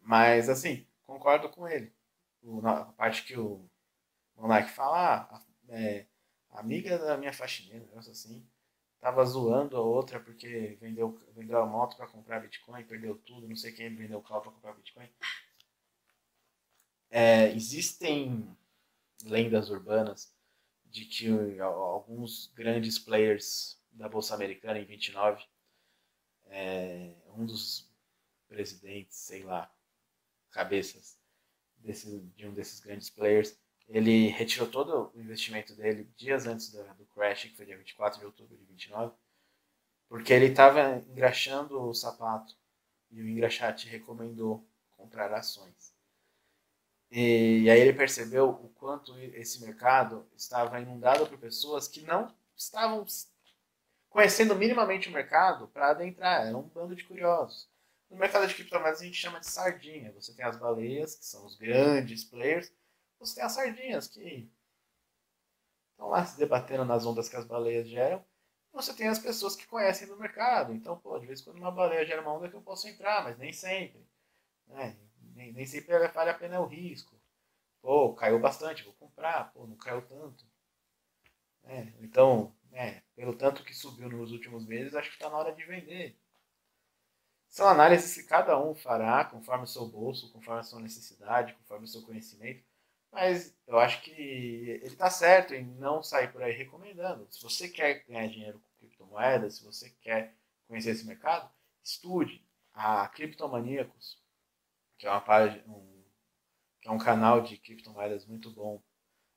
Mas 0.01 0.49
assim, 0.49 0.85
concordo 1.03 1.49
com 1.49 1.67
ele. 1.67 1.91
O- 2.41 2.61
na 2.61 2.81
a 2.81 2.85
parte 2.93 3.23
que 3.23 3.37
o 3.37 3.65
Monark 4.37 4.71
fala, 4.71 5.29
ah, 5.31 5.41
é, 5.69 6.07
a 6.51 6.59
amiga 6.61 6.97
da 6.99 7.17
minha 7.17 7.33
faxineira, 7.33 7.85
negócio 7.85 8.11
assim, 8.11 8.47
tava 9.01 9.25
zoando 9.25 9.77
a 9.77 9.81
outra 9.81 10.19
porque 10.19 10.77
vendeu, 10.81 11.19
vendeu 11.35 11.59
a 11.61 11.65
moto 11.67 11.97
para 11.97 12.07
comprar 12.07 12.41
Bitcoin, 12.41 12.85
perdeu 12.85 13.17
tudo, 13.19 13.47
não 13.49 13.55
sei 13.57 13.73
quem 13.73 13.95
vendeu 13.95 14.19
o 14.19 14.23
carro 14.23 14.41
para 14.43 14.51
comprar 14.51 14.73
Bitcoin. 14.73 15.09
É, 17.15 17.51
existem 17.51 18.57
lendas 19.23 19.69
urbanas 19.69 20.33
de 20.85 21.05
que 21.05 21.59
alguns 21.59 22.51
grandes 22.55 22.97
players 22.97 23.79
da 23.91 24.09
Bolsa 24.09 24.33
Americana 24.33 24.79
em 24.79 24.85
29, 24.85 25.45
é, 26.47 27.13
um 27.37 27.45
dos 27.45 27.87
presidentes, 28.47 29.15
sei 29.15 29.43
lá, 29.43 29.71
cabeças 30.49 31.15
desse, 31.77 32.19
de 32.35 32.47
um 32.47 32.53
desses 32.55 32.79
grandes 32.79 33.11
players, 33.11 33.59
ele 33.87 34.29
retirou 34.29 34.67
todo 34.67 35.11
o 35.13 35.21
investimento 35.21 35.75
dele 35.75 36.11
dias 36.17 36.47
antes 36.47 36.71
do, 36.71 36.83
do 36.95 37.05
crash, 37.05 37.43
que 37.43 37.55
foi 37.55 37.67
dia 37.67 37.77
24 37.77 38.21
de 38.21 38.25
outubro 38.25 38.57
de 38.57 38.65
29, 38.65 39.13
porque 40.09 40.33
ele 40.33 40.47
estava 40.47 40.97
engraxando 41.07 41.79
o 41.79 41.93
sapato 41.93 42.57
e 43.11 43.21
o 43.21 43.29
engraxate 43.29 43.87
recomendou 43.87 44.67
comprar 44.97 45.31
ações. 45.31 45.92
E, 47.15 47.69
aí 47.69 47.79
ele 47.79 47.93
percebeu 47.93 48.49
o 48.49 48.69
quanto 48.69 49.15
esse 49.19 49.61
mercado 49.61 50.27
estava 50.35 50.79
inundado 50.79 51.27
por 51.27 51.37
pessoas 51.37 51.87
que 51.87 52.01
não 52.01 52.35
estavam 52.55 53.05
conhecendo 54.09 54.55
minimamente 54.55 55.09
o 55.09 55.11
mercado 55.11 55.67
para 55.67 55.91
adentrar, 55.91 56.47
era 56.47 56.57
um 56.57 56.63
bando 56.63 56.95
de 56.95 57.03
curiosos. 57.03 57.69
No 58.09 58.17
mercado 58.17 58.47
de 58.47 58.55
criptomoedas 58.55 58.99
a 58.99 59.05
gente 59.05 59.17
chama 59.17 59.39
de 59.39 59.45
sardinha. 59.45 60.11
Você 60.13 60.33
tem 60.33 60.43
as 60.43 60.57
baleias, 60.57 61.13
que 61.13 61.23
são 61.23 61.45
os 61.45 61.55
grandes 61.55 62.23
players, 62.23 62.73
você 63.19 63.35
tem 63.35 63.43
as 63.43 63.51
sardinhas 63.51 64.07
que 64.07 64.51
estão 65.91 66.09
lá 66.09 66.25
se 66.25 66.35
debatendo 66.39 66.83
nas 66.83 67.05
ondas 67.05 67.29
que 67.29 67.35
as 67.35 67.45
baleias 67.45 67.87
geram. 67.87 68.25
Você 68.71 68.91
tem 68.91 69.07
as 69.07 69.19
pessoas 69.19 69.55
que 69.55 69.67
conhecem 69.67 70.07
do 70.07 70.17
mercado. 70.17 70.73
Então, 70.73 70.97
pô, 70.97 71.19
de 71.19 71.27
vez 71.27 71.41
em 71.41 71.43
quando 71.43 71.59
uma 71.59 71.71
baleia 71.71 72.07
gera 72.07 72.23
uma 72.23 72.33
onda 72.33 72.49
que 72.49 72.55
eu 72.55 72.61
posso 72.61 72.87
entrar, 72.87 73.23
mas 73.23 73.37
nem 73.37 73.53
sempre. 73.53 74.03
Né? 74.65 74.97
Nem, 75.35 75.51
nem 75.53 75.65
sempre 75.65 75.97
vale 76.09 76.29
a 76.29 76.33
pena 76.33 76.59
o 76.61 76.67
risco. 76.67 77.19
Pô, 77.81 78.13
caiu 78.13 78.39
bastante, 78.39 78.83
vou 78.83 78.93
comprar. 78.93 79.51
Pô, 79.53 79.67
não 79.67 79.75
caiu 79.75 80.01
tanto. 80.03 80.45
É, 81.63 81.93
então, 82.01 82.53
é, 82.71 83.01
pelo 83.15 83.35
tanto 83.35 83.63
que 83.63 83.73
subiu 83.73 84.09
nos 84.09 84.31
últimos 84.31 84.65
meses, 84.65 84.95
acho 84.95 85.09
que 85.09 85.15
está 85.15 85.29
na 85.29 85.37
hora 85.37 85.53
de 85.53 85.63
vender. 85.65 86.17
São 87.49 87.67
análises 87.67 88.15
que 88.15 88.23
cada 88.27 88.59
um 88.59 88.73
fará 88.73 89.23
conforme 89.25 89.65
o 89.65 89.67
seu 89.67 89.87
bolso, 89.87 90.31
conforme 90.31 90.61
a 90.61 90.63
sua 90.63 90.79
necessidade, 90.81 91.53
conforme 91.53 91.85
o 91.85 91.87
seu 91.87 92.01
conhecimento. 92.01 92.63
Mas 93.11 93.55
eu 93.67 93.77
acho 93.77 94.01
que 94.01 94.11
ele 94.11 94.87
está 94.87 95.09
certo 95.09 95.53
em 95.53 95.63
não 95.63 96.01
sair 96.01 96.31
por 96.31 96.41
aí 96.41 96.51
recomendando. 96.51 97.27
Se 97.29 97.41
você 97.43 97.69
quer 97.69 98.03
ganhar 98.07 98.27
dinheiro 98.27 98.59
com 98.59 98.87
criptomoedas, 98.87 99.57
se 99.57 99.63
você 99.63 99.91
quer 100.01 100.35
conhecer 100.67 100.91
esse 100.91 101.05
mercado, 101.05 101.47
estude. 101.83 102.43
A 102.73 103.07
Criptomaníacos, 103.09 104.19
que 105.03 105.07
é 105.07 105.11
uma 105.11 105.19
página, 105.19 105.61
um, 105.67 106.01
que 106.79 106.87
é 106.87 106.91
um 106.91 106.97
canal 106.97 107.41
de 107.41 107.57
criptomoedas 107.57 108.25
muito 108.25 108.49
bom 108.49 108.81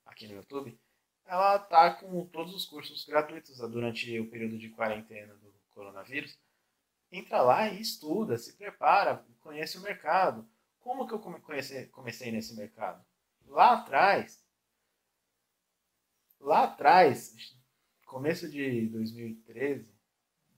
aqui 0.05 0.29
no 0.29 0.35
YouTube, 0.35 0.81
ela 1.25 1.57
está 1.57 1.93
com 1.93 2.25
todos 2.27 2.55
os 2.55 2.65
cursos 2.65 3.05
gratuitos 3.05 3.59
durante 3.59 4.17
o 4.21 4.31
período 4.31 4.57
de 4.57 4.69
quarentena 4.69 5.35
do 5.35 5.53
coronavírus. 5.71 6.39
Entra 7.11 7.43
lá 7.43 7.69
e 7.69 7.81
estuda, 7.81 8.39
se 8.39 8.57
prepara, 8.57 9.27
conhece 9.41 9.77
o 9.77 9.81
mercado. 9.81 10.49
Como 10.79 11.05
que 11.05 11.15
eu 11.15 11.19
comecei, 11.19 11.87
comecei 11.87 12.31
nesse 12.31 12.55
mercado? 12.55 13.05
Lá 13.47 13.73
atrás, 13.73 14.47
lá 16.39 16.63
atrás, 16.63 17.35
começo 18.05 18.49
de 18.49 18.87
2013, 18.87 19.93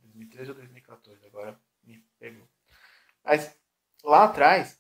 2013 0.03 0.51
ou 0.51 0.57
2014, 0.57 1.27
agora 1.27 1.59
me 1.83 1.99
pegou. 2.19 2.47
Mas 3.25 3.59
lá 4.05 4.25
atrás, 4.25 4.79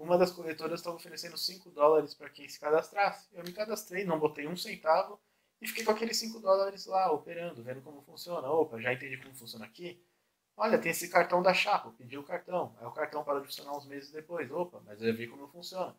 uma 0.00 0.16
das 0.16 0.32
corretoras 0.32 0.80
estava 0.80 0.96
oferecendo 0.96 1.36
5 1.36 1.70
dólares 1.70 2.14
para 2.14 2.30
quem 2.30 2.48
se 2.48 2.58
cadastrasse. 2.58 3.28
Eu 3.32 3.44
me 3.44 3.52
cadastrei, 3.52 4.04
não 4.04 4.18
botei 4.18 4.46
um 4.46 4.56
centavo 4.56 5.20
e 5.60 5.68
fiquei 5.68 5.84
com 5.84 5.92
aqueles 5.92 6.16
5 6.18 6.40
dólares 6.40 6.86
lá, 6.86 7.12
operando, 7.12 7.62
vendo 7.62 7.82
como 7.82 8.00
funciona. 8.02 8.48
Opa, 8.50 8.80
já 8.80 8.92
entendi 8.92 9.18
como 9.18 9.34
funciona 9.34 9.66
aqui. 9.66 10.02
Olha, 10.56 10.78
tem 10.78 10.90
esse 10.90 11.08
cartão 11.08 11.42
da 11.42 11.52
chapa, 11.52 11.92
pedi 11.92 12.16
o 12.16 12.24
cartão. 12.24 12.74
Aí 12.78 12.86
o 12.86 12.92
cartão 12.92 13.22
parou 13.22 13.40
de 13.40 13.46
funcionar 13.46 13.76
uns 13.76 13.86
meses 13.86 14.10
depois. 14.10 14.50
Opa, 14.50 14.82
mas 14.84 15.02
eu 15.02 15.14
vi 15.14 15.26
como 15.26 15.48
funciona. 15.48 15.94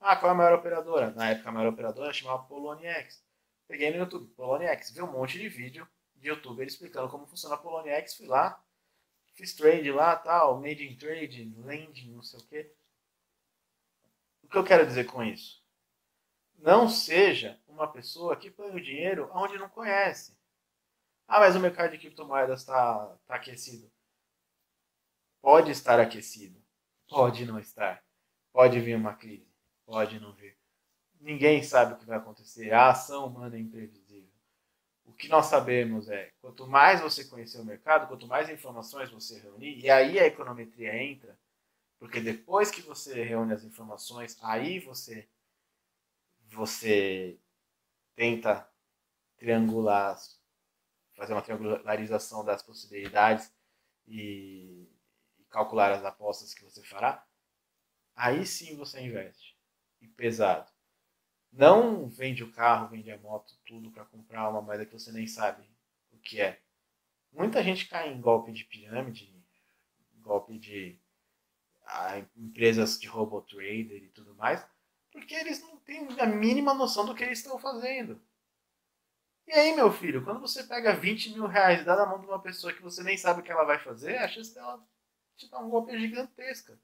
Ah, 0.00 0.16
qual 0.16 0.30
é 0.30 0.34
a 0.34 0.36
maior 0.36 0.58
operadora? 0.58 1.10
Na 1.10 1.30
época 1.30 1.48
a 1.48 1.52
maior 1.52 1.72
operadora 1.72 2.12
chamava 2.12 2.44
Poloniex. 2.44 3.22
Peguei 3.68 3.90
no 3.90 3.98
YouTube, 3.98 4.26
Poloniex, 4.34 4.90
vi 4.90 5.02
um 5.02 5.10
monte 5.10 5.38
de 5.38 5.48
vídeo 5.48 5.86
de 6.16 6.28
youtuber 6.28 6.66
explicando 6.66 7.08
como 7.08 7.26
funciona 7.26 7.54
a 7.54 7.58
Poloniex, 7.58 8.14
fui 8.14 8.26
lá, 8.26 8.62
fiz 9.34 9.54
trade 9.54 9.90
lá, 9.90 10.16
tal, 10.16 10.60
made 10.60 10.84
in 10.84 10.96
trade, 10.96 11.52
lending, 11.58 12.12
não 12.12 12.22
sei 12.22 12.40
o 12.40 12.46
que. 12.46 12.70
O 14.44 14.48
que 14.48 14.58
eu 14.58 14.64
quero 14.64 14.86
dizer 14.86 15.04
com 15.04 15.22
isso? 15.22 15.64
Não 16.58 16.88
seja 16.88 17.60
uma 17.66 17.90
pessoa 17.90 18.36
que 18.36 18.50
põe 18.50 18.70
o 18.70 18.80
dinheiro 18.80 19.28
onde 19.32 19.58
não 19.58 19.68
conhece. 19.68 20.36
Ah, 21.26 21.40
mas 21.40 21.56
o 21.56 21.60
mercado 21.60 21.90
de 21.90 21.98
criptomoedas 21.98 22.60
está 22.60 23.06
tá 23.26 23.34
aquecido. 23.34 23.90
Pode 25.40 25.70
estar 25.70 25.98
aquecido. 25.98 26.62
Pode 27.08 27.44
não 27.44 27.58
estar. 27.58 28.02
Pode 28.52 28.80
vir 28.80 28.96
uma 28.96 29.14
crise. 29.14 29.52
Pode 29.84 30.20
não 30.20 30.32
vir. 30.32 30.56
Ninguém 31.20 31.62
sabe 31.62 31.94
o 31.94 31.96
que 31.96 32.06
vai 32.06 32.18
acontecer. 32.18 32.72
A 32.72 32.90
ação 32.90 33.26
humana 33.26 33.56
é 33.56 33.60
imprevisível. 33.60 34.30
O 35.04 35.12
que 35.12 35.28
nós 35.28 35.46
sabemos 35.46 36.08
é, 36.08 36.32
quanto 36.40 36.66
mais 36.66 37.00
você 37.00 37.24
conhecer 37.24 37.60
o 37.60 37.64
mercado, 37.64 38.08
quanto 38.08 38.26
mais 38.26 38.48
informações 38.48 39.10
você 39.10 39.38
reunir, 39.38 39.78
e 39.78 39.90
aí 39.90 40.18
a 40.18 40.26
econometria 40.26 40.96
entra, 40.96 41.38
porque 42.04 42.20
depois 42.20 42.70
que 42.70 42.82
você 42.82 43.22
reúne 43.22 43.54
as 43.54 43.64
informações, 43.64 44.36
aí 44.42 44.78
você 44.78 45.26
você 46.48 47.40
tenta 48.14 48.70
triangular, 49.38 50.14
fazer 51.14 51.32
uma 51.32 51.40
triangularização 51.40 52.44
das 52.44 52.62
possibilidades 52.62 53.50
e, 54.06 54.86
e 55.38 55.44
calcular 55.44 55.92
as 55.92 56.04
apostas 56.04 56.52
que 56.52 56.62
você 56.62 56.82
fará, 56.84 57.26
aí 58.14 58.44
sim 58.44 58.76
você 58.76 59.00
investe. 59.00 59.58
E 60.02 60.06
pesado. 60.06 60.70
Não 61.50 62.06
vende 62.06 62.44
o 62.44 62.52
carro, 62.52 62.90
vende 62.90 63.10
a 63.10 63.18
moto, 63.18 63.58
tudo 63.64 63.90
para 63.90 64.04
comprar 64.04 64.50
uma 64.50 64.60
moeda 64.60 64.84
que 64.84 64.92
você 64.92 65.10
nem 65.10 65.26
sabe 65.26 65.66
o 66.12 66.18
que 66.18 66.38
é. 66.38 66.60
Muita 67.32 67.62
gente 67.62 67.88
cai 67.88 68.12
em 68.12 68.20
golpe 68.20 68.52
de 68.52 68.62
pirâmide, 68.66 69.34
golpe 70.20 70.58
de 70.58 71.02
a, 71.86 72.18
empresas 72.36 72.98
de 72.98 73.06
robot 73.06 73.54
trader 73.54 74.02
e 74.02 74.08
tudo 74.08 74.34
mais, 74.34 74.64
porque 75.12 75.34
eles 75.34 75.60
não 75.60 75.76
têm 75.78 76.08
a 76.18 76.26
mínima 76.26 76.74
noção 76.74 77.06
do 77.06 77.14
que 77.14 77.22
eles 77.22 77.38
estão 77.38 77.58
fazendo. 77.58 78.20
E 79.46 79.52
aí, 79.52 79.76
meu 79.76 79.92
filho, 79.92 80.24
quando 80.24 80.40
você 80.40 80.62
pega 80.62 80.94
20 80.94 81.34
mil 81.34 81.46
reais 81.46 81.80
e 81.80 81.84
dá 81.84 81.94
na 81.96 82.06
mão 82.06 82.18
de 82.18 82.26
uma 82.26 82.40
pessoa 82.40 82.72
que 82.72 82.82
você 82.82 83.02
nem 83.02 83.16
sabe 83.16 83.40
o 83.40 83.42
que 83.42 83.52
ela 83.52 83.64
vai 83.64 83.78
fazer, 83.78 84.16
a 84.16 84.28
chance 84.28 84.54
dela 84.54 84.82
te 85.36 85.50
dar 85.50 85.58
um 85.58 85.68
golpe 85.68 85.92
é 85.92 85.98
gigantesca. 85.98 86.78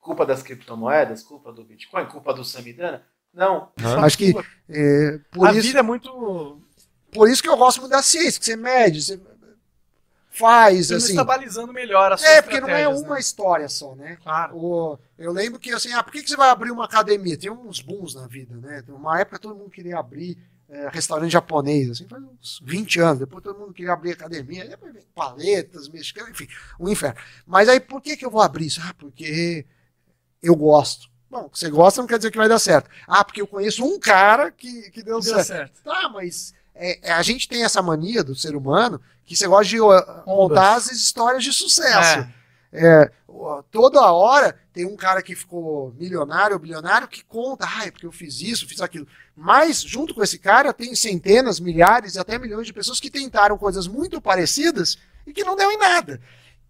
Culpa 0.00 0.26
das 0.26 0.42
criptomoedas, 0.42 1.22
culpa 1.22 1.52
do 1.52 1.64
Bitcoin, 1.64 2.06
culpa 2.06 2.34
do 2.34 2.44
Samidana? 2.44 3.06
Não. 3.32 3.72
Acho 4.02 4.18
que 4.18 4.34
é, 4.68 5.18
por 5.30 5.48
a 5.48 5.52
isso, 5.52 5.62
vida 5.62 5.78
é 5.78 5.82
muito. 5.82 6.60
Por 7.10 7.28
isso 7.28 7.42
que 7.42 7.48
eu 7.48 7.56
gosto 7.56 7.80
muito 7.80 7.92
da 7.92 8.02
ciência, 8.02 8.38
que 8.38 8.44
você 8.44 8.56
mede, 8.56 9.02
você 9.02 9.20
faz, 10.38 10.90
assim. 10.92 11.10
está 11.10 11.24
balizando 11.24 11.72
melhor 11.72 12.12
a 12.12 12.16
sua 12.16 12.28
É, 12.28 12.42
porque 12.42 12.60
não 12.60 12.68
é 12.68 12.80
estratégias, 12.80 13.02
uma 13.06 13.14
né? 13.14 13.20
história 13.20 13.68
só, 13.68 13.94
né? 13.94 14.16
Claro. 14.22 14.56
O- 14.56 14.98
eu 15.18 15.32
lembro 15.32 15.58
que 15.60 15.70
assim, 15.72 15.92
ah, 15.92 16.02
por 16.02 16.12
que, 16.12 16.22
que 16.22 16.28
você 16.28 16.36
vai 16.36 16.50
abrir 16.50 16.70
uma 16.70 16.84
academia? 16.84 17.36
Tem 17.38 17.50
uns 17.50 17.80
booms 17.80 18.14
na 18.14 18.26
vida, 18.26 18.54
né? 18.56 18.82
Uma 18.88 19.20
época 19.20 19.38
todo 19.38 19.54
mundo 19.56 19.70
queria 19.70 19.98
abrir 19.98 20.36
é, 20.68 20.88
restaurante 20.88 21.30
japonês, 21.30 21.90
assim, 21.90 22.08
faz 22.08 22.22
uns 22.22 22.60
20 22.64 22.98
anos. 22.98 23.18
Depois 23.20 23.44
todo 23.44 23.58
mundo 23.58 23.72
queria 23.72 23.92
abrir 23.92 24.12
academia, 24.12 24.66
depois 24.66 24.94
paletas, 25.14 25.88
mexicanas, 25.88 26.30
enfim, 26.30 26.48
um 26.80 26.88
inferno. 26.88 27.20
Mas 27.46 27.68
aí 27.68 27.78
por 27.78 28.00
que, 28.00 28.16
que 28.16 28.24
eu 28.24 28.30
vou 28.30 28.40
abrir 28.40 28.66
isso? 28.66 28.80
Ah, 28.82 28.94
porque 28.98 29.64
eu 30.42 30.56
gosto. 30.56 31.08
Bom, 31.30 31.48
você 31.52 31.68
gosta 31.68 32.00
não 32.00 32.06
quer 32.08 32.16
dizer 32.18 32.30
que 32.30 32.38
vai 32.38 32.48
dar 32.48 32.58
certo. 32.58 32.88
Ah, 33.06 33.24
porque 33.24 33.40
eu 33.42 33.46
conheço 33.46 33.84
um 33.84 33.98
cara 33.98 34.50
que, 34.50 34.90
que 34.90 35.02
deu, 35.02 35.20
Deu 35.20 35.34
certo. 35.34 35.46
certo. 35.46 35.82
Tá, 35.82 36.08
mas 36.08 36.54
é, 36.74 37.12
a 37.12 37.22
gente 37.22 37.48
tem 37.48 37.64
essa 37.64 37.82
mania 37.82 38.22
do 38.24 38.34
ser 38.34 38.54
humano 38.56 39.00
que 39.24 39.36
você 39.36 39.46
gosta 39.46 39.70
de 39.70 39.78
contar 40.24 40.74
as 40.74 40.90
histórias 40.90 41.42
de 41.42 41.52
sucesso. 41.52 42.20
É. 42.20 42.34
É, 42.76 43.08
toda 43.70 44.12
hora 44.12 44.58
tem 44.72 44.84
um 44.84 44.96
cara 44.96 45.22
que 45.22 45.36
ficou 45.36 45.94
milionário 45.96 46.54
ou 46.54 46.60
bilionário 46.60 47.06
que 47.06 47.24
conta, 47.24 47.64
ah, 47.64 47.86
é 47.86 47.90
porque 47.92 48.04
eu 48.04 48.10
fiz 48.10 48.40
isso, 48.40 48.66
fiz 48.66 48.80
aquilo. 48.80 49.06
Mas, 49.36 49.80
junto 49.80 50.12
com 50.12 50.22
esse 50.24 50.38
cara, 50.40 50.72
tem 50.72 50.92
centenas, 50.96 51.60
milhares 51.60 52.16
e 52.16 52.18
até 52.18 52.36
milhões 52.36 52.66
de 52.66 52.72
pessoas 52.72 52.98
que 52.98 53.10
tentaram 53.10 53.56
coisas 53.56 53.86
muito 53.86 54.20
parecidas 54.20 54.98
e 55.24 55.32
que 55.32 55.44
não 55.44 55.54
deu 55.54 55.70
em 55.70 55.78
nada. 55.78 56.20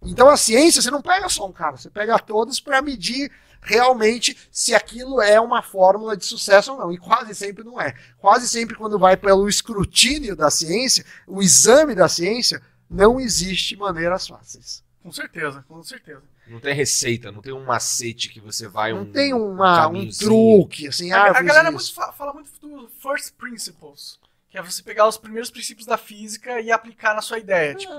Então, 0.05 0.29
a 0.29 0.37
ciência, 0.37 0.81
você 0.81 0.91
não 0.91 1.01
pega 1.01 1.27
só 1.29 1.45
um 1.47 1.51
cara, 1.51 1.77
você 1.77 1.89
pega 1.89 2.17
todos 2.19 2.59
para 2.59 2.81
medir 2.81 3.31
realmente 3.61 4.37
se 4.51 4.75
aquilo 4.75 5.21
é 5.21 5.39
uma 5.39 5.61
fórmula 5.61 6.15
de 6.15 6.25
sucesso 6.25 6.71
ou 6.73 6.77
não. 6.77 6.91
E 6.91 6.97
quase 6.97 7.33
sempre 7.33 7.63
não 7.63 7.81
é. 7.81 7.95
Quase 8.19 8.47
sempre, 8.47 8.75
quando 8.75 8.99
vai 8.99 9.17
pelo 9.17 9.49
escrutínio 9.49 10.35
da 10.35 10.49
ciência, 10.51 11.03
o 11.27 11.41
exame 11.41 11.95
da 11.95 12.07
ciência, 12.07 12.61
não 12.89 13.19
existe 13.19 13.75
maneiras 13.75 14.27
fáceis. 14.27 14.83
Com 15.01 15.11
certeza, 15.11 15.63
com 15.67 15.81
certeza. 15.83 16.21
Não 16.47 16.59
tem 16.59 16.75
receita, 16.75 17.31
não 17.31 17.41
tem 17.41 17.53
um 17.53 17.63
macete 17.65 18.29
que 18.29 18.39
você 18.39 18.67
vai 18.67 18.93
Não 18.93 19.01
um, 19.01 19.11
tem 19.11 19.33
uma, 19.33 19.73
um 19.73 19.81
caminhozinho. 19.93 20.29
truque, 20.29 20.87
assim, 20.87 21.11
A, 21.11 21.23
ah, 21.25 21.37
a 21.39 21.41
galera 21.41 21.71
muito 21.71 21.91
fa- 21.93 22.11
fala 22.11 22.33
muito 22.33 22.49
do 22.61 22.87
first 23.01 23.33
principles, 23.33 24.19
que 24.49 24.57
é 24.57 24.61
você 24.61 24.83
pegar 24.83 25.07
os 25.07 25.17
primeiros 25.17 25.49
princípios 25.49 25.87
da 25.87 25.97
física 25.97 26.61
e 26.61 26.71
aplicar 26.71 27.15
na 27.15 27.21
sua 27.21 27.39
ideia. 27.39 27.73
Tipo, 27.73 27.93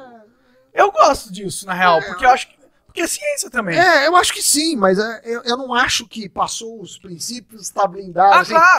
eu 0.77 0.93
gosto 0.93 1.33
disso, 1.33 1.67
na 1.67 1.75
real, 1.75 1.99
É, 1.99 2.09
porque 2.09 2.25
eu 2.25 2.31
acho 2.31 2.49
que. 2.49 2.57
Porque 2.87 3.01
é 3.03 3.07
ciência 3.07 3.51
também. 3.51 3.79
É, 3.79 4.07
eu 4.07 4.17
acho 4.17 4.33
que 4.33 4.43
sim, 4.43 4.77
mas 4.77 4.99
é, 4.99 5.21
eu, 5.25 5.43
eu 5.45 5.57
não 5.57 5.75
acho 5.75 6.07
que 6.09 6.29
passou 6.29 6.81
os 6.81 6.99
princípios, 6.99 7.63
está 7.63 7.87
blindado. 7.87 8.35
ah, 8.35 8.41
assim. 8.41 8.55
claro! 8.55 8.79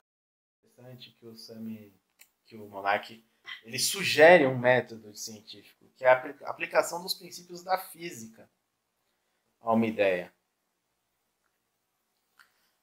interessante 0.63 1.11
que 1.19 1.27
o 1.27 1.35
Sami, 1.35 1.93
que 2.45 2.55
o 2.55 2.67
Monark, 2.67 3.23
ele 3.63 3.79
sugere 3.79 4.45
um 4.45 4.57
método 4.57 5.15
científico, 5.15 5.85
que 5.95 6.03
é 6.05 6.09
a 6.09 6.13
apli- 6.13 6.35
aplicação 6.45 7.01
dos 7.01 7.13
princípios 7.13 7.63
da 7.63 7.77
física 7.77 8.49
a 9.61 9.73
uma 9.73 9.85
ideia. 9.85 10.33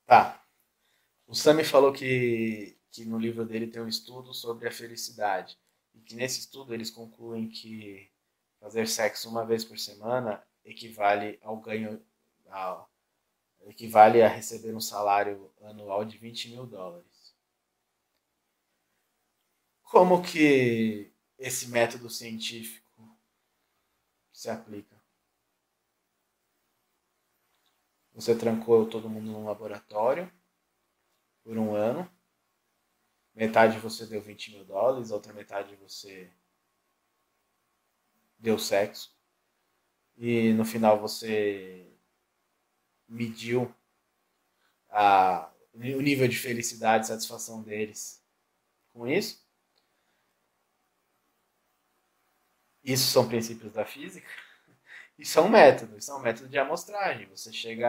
Tá. 0.06 0.42
O 1.26 1.34
Sami 1.34 1.64
falou 1.64 1.92
que, 1.92 2.78
que 2.90 3.04
no 3.04 3.18
livro 3.18 3.44
dele 3.46 3.66
tem 3.68 3.82
um 3.82 3.88
estudo 3.88 4.34
sobre 4.34 4.68
a 4.68 4.72
felicidade. 4.72 5.58
E 5.94 6.00
que 6.00 6.14
nesse 6.14 6.40
estudo 6.40 6.74
eles 6.74 6.90
concluem 6.90 7.48
que 7.48 8.10
fazer 8.64 8.88
sexo 8.88 9.28
uma 9.28 9.44
vez 9.44 9.62
por 9.62 9.78
semana 9.78 10.42
equivale 10.64 11.38
ao 11.42 11.58
ganho. 11.58 12.02
Ao, 12.48 12.90
equivale 13.66 14.22
a 14.22 14.28
receber 14.28 14.74
um 14.74 14.80
salário 14.80 15.52
anual 15.62 16.02
de 16.02 16.16
20 16.16 16.50
mil 16.50 16.66
dólares. 16.66 17.34
Como 19.82 20.22
que 20.22 21.12
esse 21.38 21.68
método 21.68 22.08
científico 22.08 23.18
se 24.32 24.48
aplica? 24.48 24.98
Você 28.14 28.34
trancou 28.34 28.88
todo 28.88 29.10
mundo 29.10 29.30
num 29.30 29.44
laboratório 29.44 30.32
por 31.42 31.58
um 31.58 31.74
ano. 31.74 32.10
Metade 33.34 33.78
você 33.78 34.06
deu 34.06 34.22
20 34.22 34.52
mil 34.52 34.64
dólares, 34.64 35.10
outra 35.10 35.34
metade 35.34 35.76
você 35.76 36.32
deu 38.44 38.58
sexo. 38.58 39.12
E 40.16 40.52
no 40.52 40.64
final 40.64 41.00
você 41.00 41.90
mediu 43.08 43.74
a, 44.90 45.50
o 45.72 46.00
nível 46.00 46.28
de 46.28 46.38
felicidade 46.38 47.04
e 47.04 47.08
satisfação 47.08 47.62
deles 47.62 48.22
com 48.92 49.08
isso. 49.08 49.42
Isso 52.84 53.10
são 53.10 53.26
princípios 53.26 53.72
da 53.72 53.84
física. 53.84 54.28
Isso 55.18 55.38
é 55.38 55.42
um 55.42 55.48
método, 55.48 55.96
isso 55.96 56.10
é 56.10 56.14
um 56.16 56.18
método 56.18 56.48
de 56.48 56.58
amostragem. 56.58 57.28
Você 57.28 57.52
chega 57.52 57.88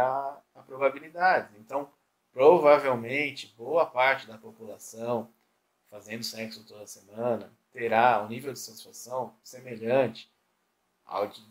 a, 0.53 0.61
probabilidades. 0.61 1.57
Então, 1.57 1.91
provavelmente, 2.31 3.47
boa 3.57 3.83
parte 3.83 4.27
da 4.27 4.37
população 4.37 5.33
fazendo 5.89 6.23
sexo 6.23 6.63
toda 6.67 6.85
semana 6.85 7.51
terá 7.71 8.23
um 8.23 8.27
nível 8.27 8.53
de 8.53 8.59
satisfação 8.59 9.35
semelhante 9.43 10.31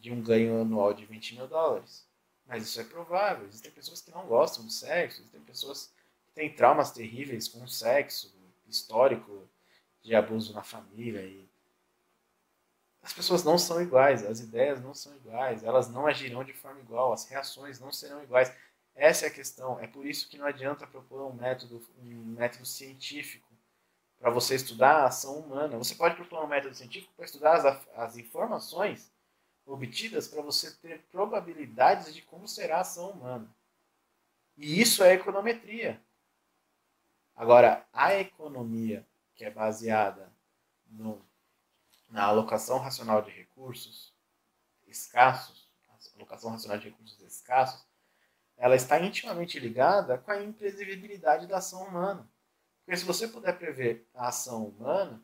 de, 0.01 0.11
um 0.11 0.23
ganho 0.23 0.61
anual 0.61 0.93
de 0.93 1.07
20 1.07 1.37
mil 1.37 1.47
dólares. 1.47 2.07
Mas 2.47 2.65
isso 2.65 2.81
é 2.81 2.85
provável. 2.85 3.47
Existem 3.47 3.71
pessoas 3.71 4.01
que 4.01 4.11
não 4.11 4.27
gostam 4.27 4.65
do 4.65 4.71
sexo, 4.71 5.21
existem 5.21 5.41
pessoas 5.43 5.93
que 6.27 6.33
têm 6.33 6.55
traumas 6.55 6.91
terríveis 6.91 7.49
com 7.49 7.63
o 7.63 7.69
sexo, 7.69 8.35
histórico 8.67 9.49
de 10.03 10.15
abuso 10.15 10.53
na 10.53 10.63
família 10.63 11.23
e 11.23 11.49
as 13.03 13.13
pessoas 13.13 13.45
não 13.45 13.59
são 13.59 13.83
iguais, 13.83 14.25
as 14.25 14.41
ideias 14.41 14.81
não 14.81 14.95
são 14.95 15.15
iguais, 15.17 15.63
elas 15.63 15.91
não 15.91 16.07
agirão 16.07 16.43
de 16.43 16.55
forma 16.55 16.81
igual, 16.81 17.13
as 17.13 17.27
reações 17.27 17.79
não 17.79 17.93
serão 17.93 18.23
iguais. 18.23 18.51
Essa 18.95 19.27
é 19.27 19.29
a 19.29 19.33
questão. 19.33 19.79
É 19.79 19.87
por 19.87 20.07
isso 20.07 20.29
que 20.29 20.39
não 20.39 20.47
adianta 20.47 20.87
propor 20.87 21.21
um 21.31 21.35
método, 21.35 21.83
um 21.99 22.25
método 22.25 22.65
científico 22.65 23.47
para 24.19 24.31
você 24.31 24.55
estudar 24.55 25.03
a 25.03 25.07
ação 25.07 25.39
humana. 25.39 25.77
Você 25.77 25.95
pode 25.95 26.17
propor 26.17 26.43
um 26.43 26.47
método 26.47 26.75
científico 26.75 27.13
para 27.15 27.27
estudar 27.27 27.57
as, 27.57 27.89
as 27.95 28.17
informações 28.17 29.13
obtidas 29.67 30.29
para 30.29 30.43
você 30.43 30.71
ter 30.77 31.03
probabilidades 31.11 32.15
de 32.15 32.23
como 32.23 32.47
será 32.47 32.79
a 32.79 32.81
ação 32.81 33.11
humana. 33.11 33.49
E 34.57 34.81
isso 34.81 35.03
é 35.03 35.15
econometria. 35.15 36.01
Agora, 37.35 37.87
a 37.93 38.15
economia 38.15 39.07
que 39.35 39.45
é 39.45 39.51
baseada 39.51 40.33
no, 40.87 41.25
na 42.09 42.25
alocação 42.25 42.79
racional 42.79 43.23
de 43.23 43.31
recursos 43.31 44.15
escassos, 44.87 45.69
alocação 46.15 46.51
racional 46.51 46.79
de 46.79 46.89
recursos 46.89 47.21
escassos, 47.21 47.85
ela 48.57 48.77
está 48.77 49.01
intimamente 49.01 49.59
ligada 49.59 50.17
com 50.19 50.31
a 50.31 50.43
imprevisibilidade 50.43 51.47
da 51.47 51.59
ação 51.59 51.83
humana. 51.85 52.29
Porque 52.85 52.97
se 52.97 53.05
você 53.05 53.27
puder 53.27 53.59
prever 53.59 54.07
a 54.15 54.29
ação 54.29 54.67
humana, 54.67 55.21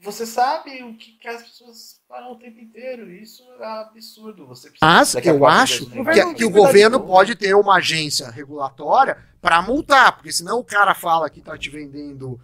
você 0.00 0.24
sabe 0.24 0.82
o 0.84 0.96
que, 0.96 1.12
que, 1.12 1.26
as 1.28 1.42
pessoas 1.42 2.00
falam 2.08 2.32
o 2.32 2.38
tempo 2.38 2.60
inteiro. 2.60 3.10
Isso 3.10 3.42
é 3.58 3.66
absurdo. 3.80 4.46
Você 4.46 4.70
Mas 4.80 5.14
eu 5.14 5.46
acho 5.46 5.86
que, 5.86 6.34
que 6.34 6.44
o 6.44 6.50
governo 6.50 7.00
pode 7.00 7.34
ter 7.34 7.54
uma 7.54 7.76
agência 7.76 8.30
regulatória 8.30 9.18
para 9.40 9.60
multar, 9.60 10.16
porque 10.16 10.32
senão 10.32 10.58
o 10.58 10.64
cara 10.64 10.94
fala 10.94 11.28
que 11.28 11.40
está 11.40 11.56
te 11.56 11.68
vendendo 11.68 12.40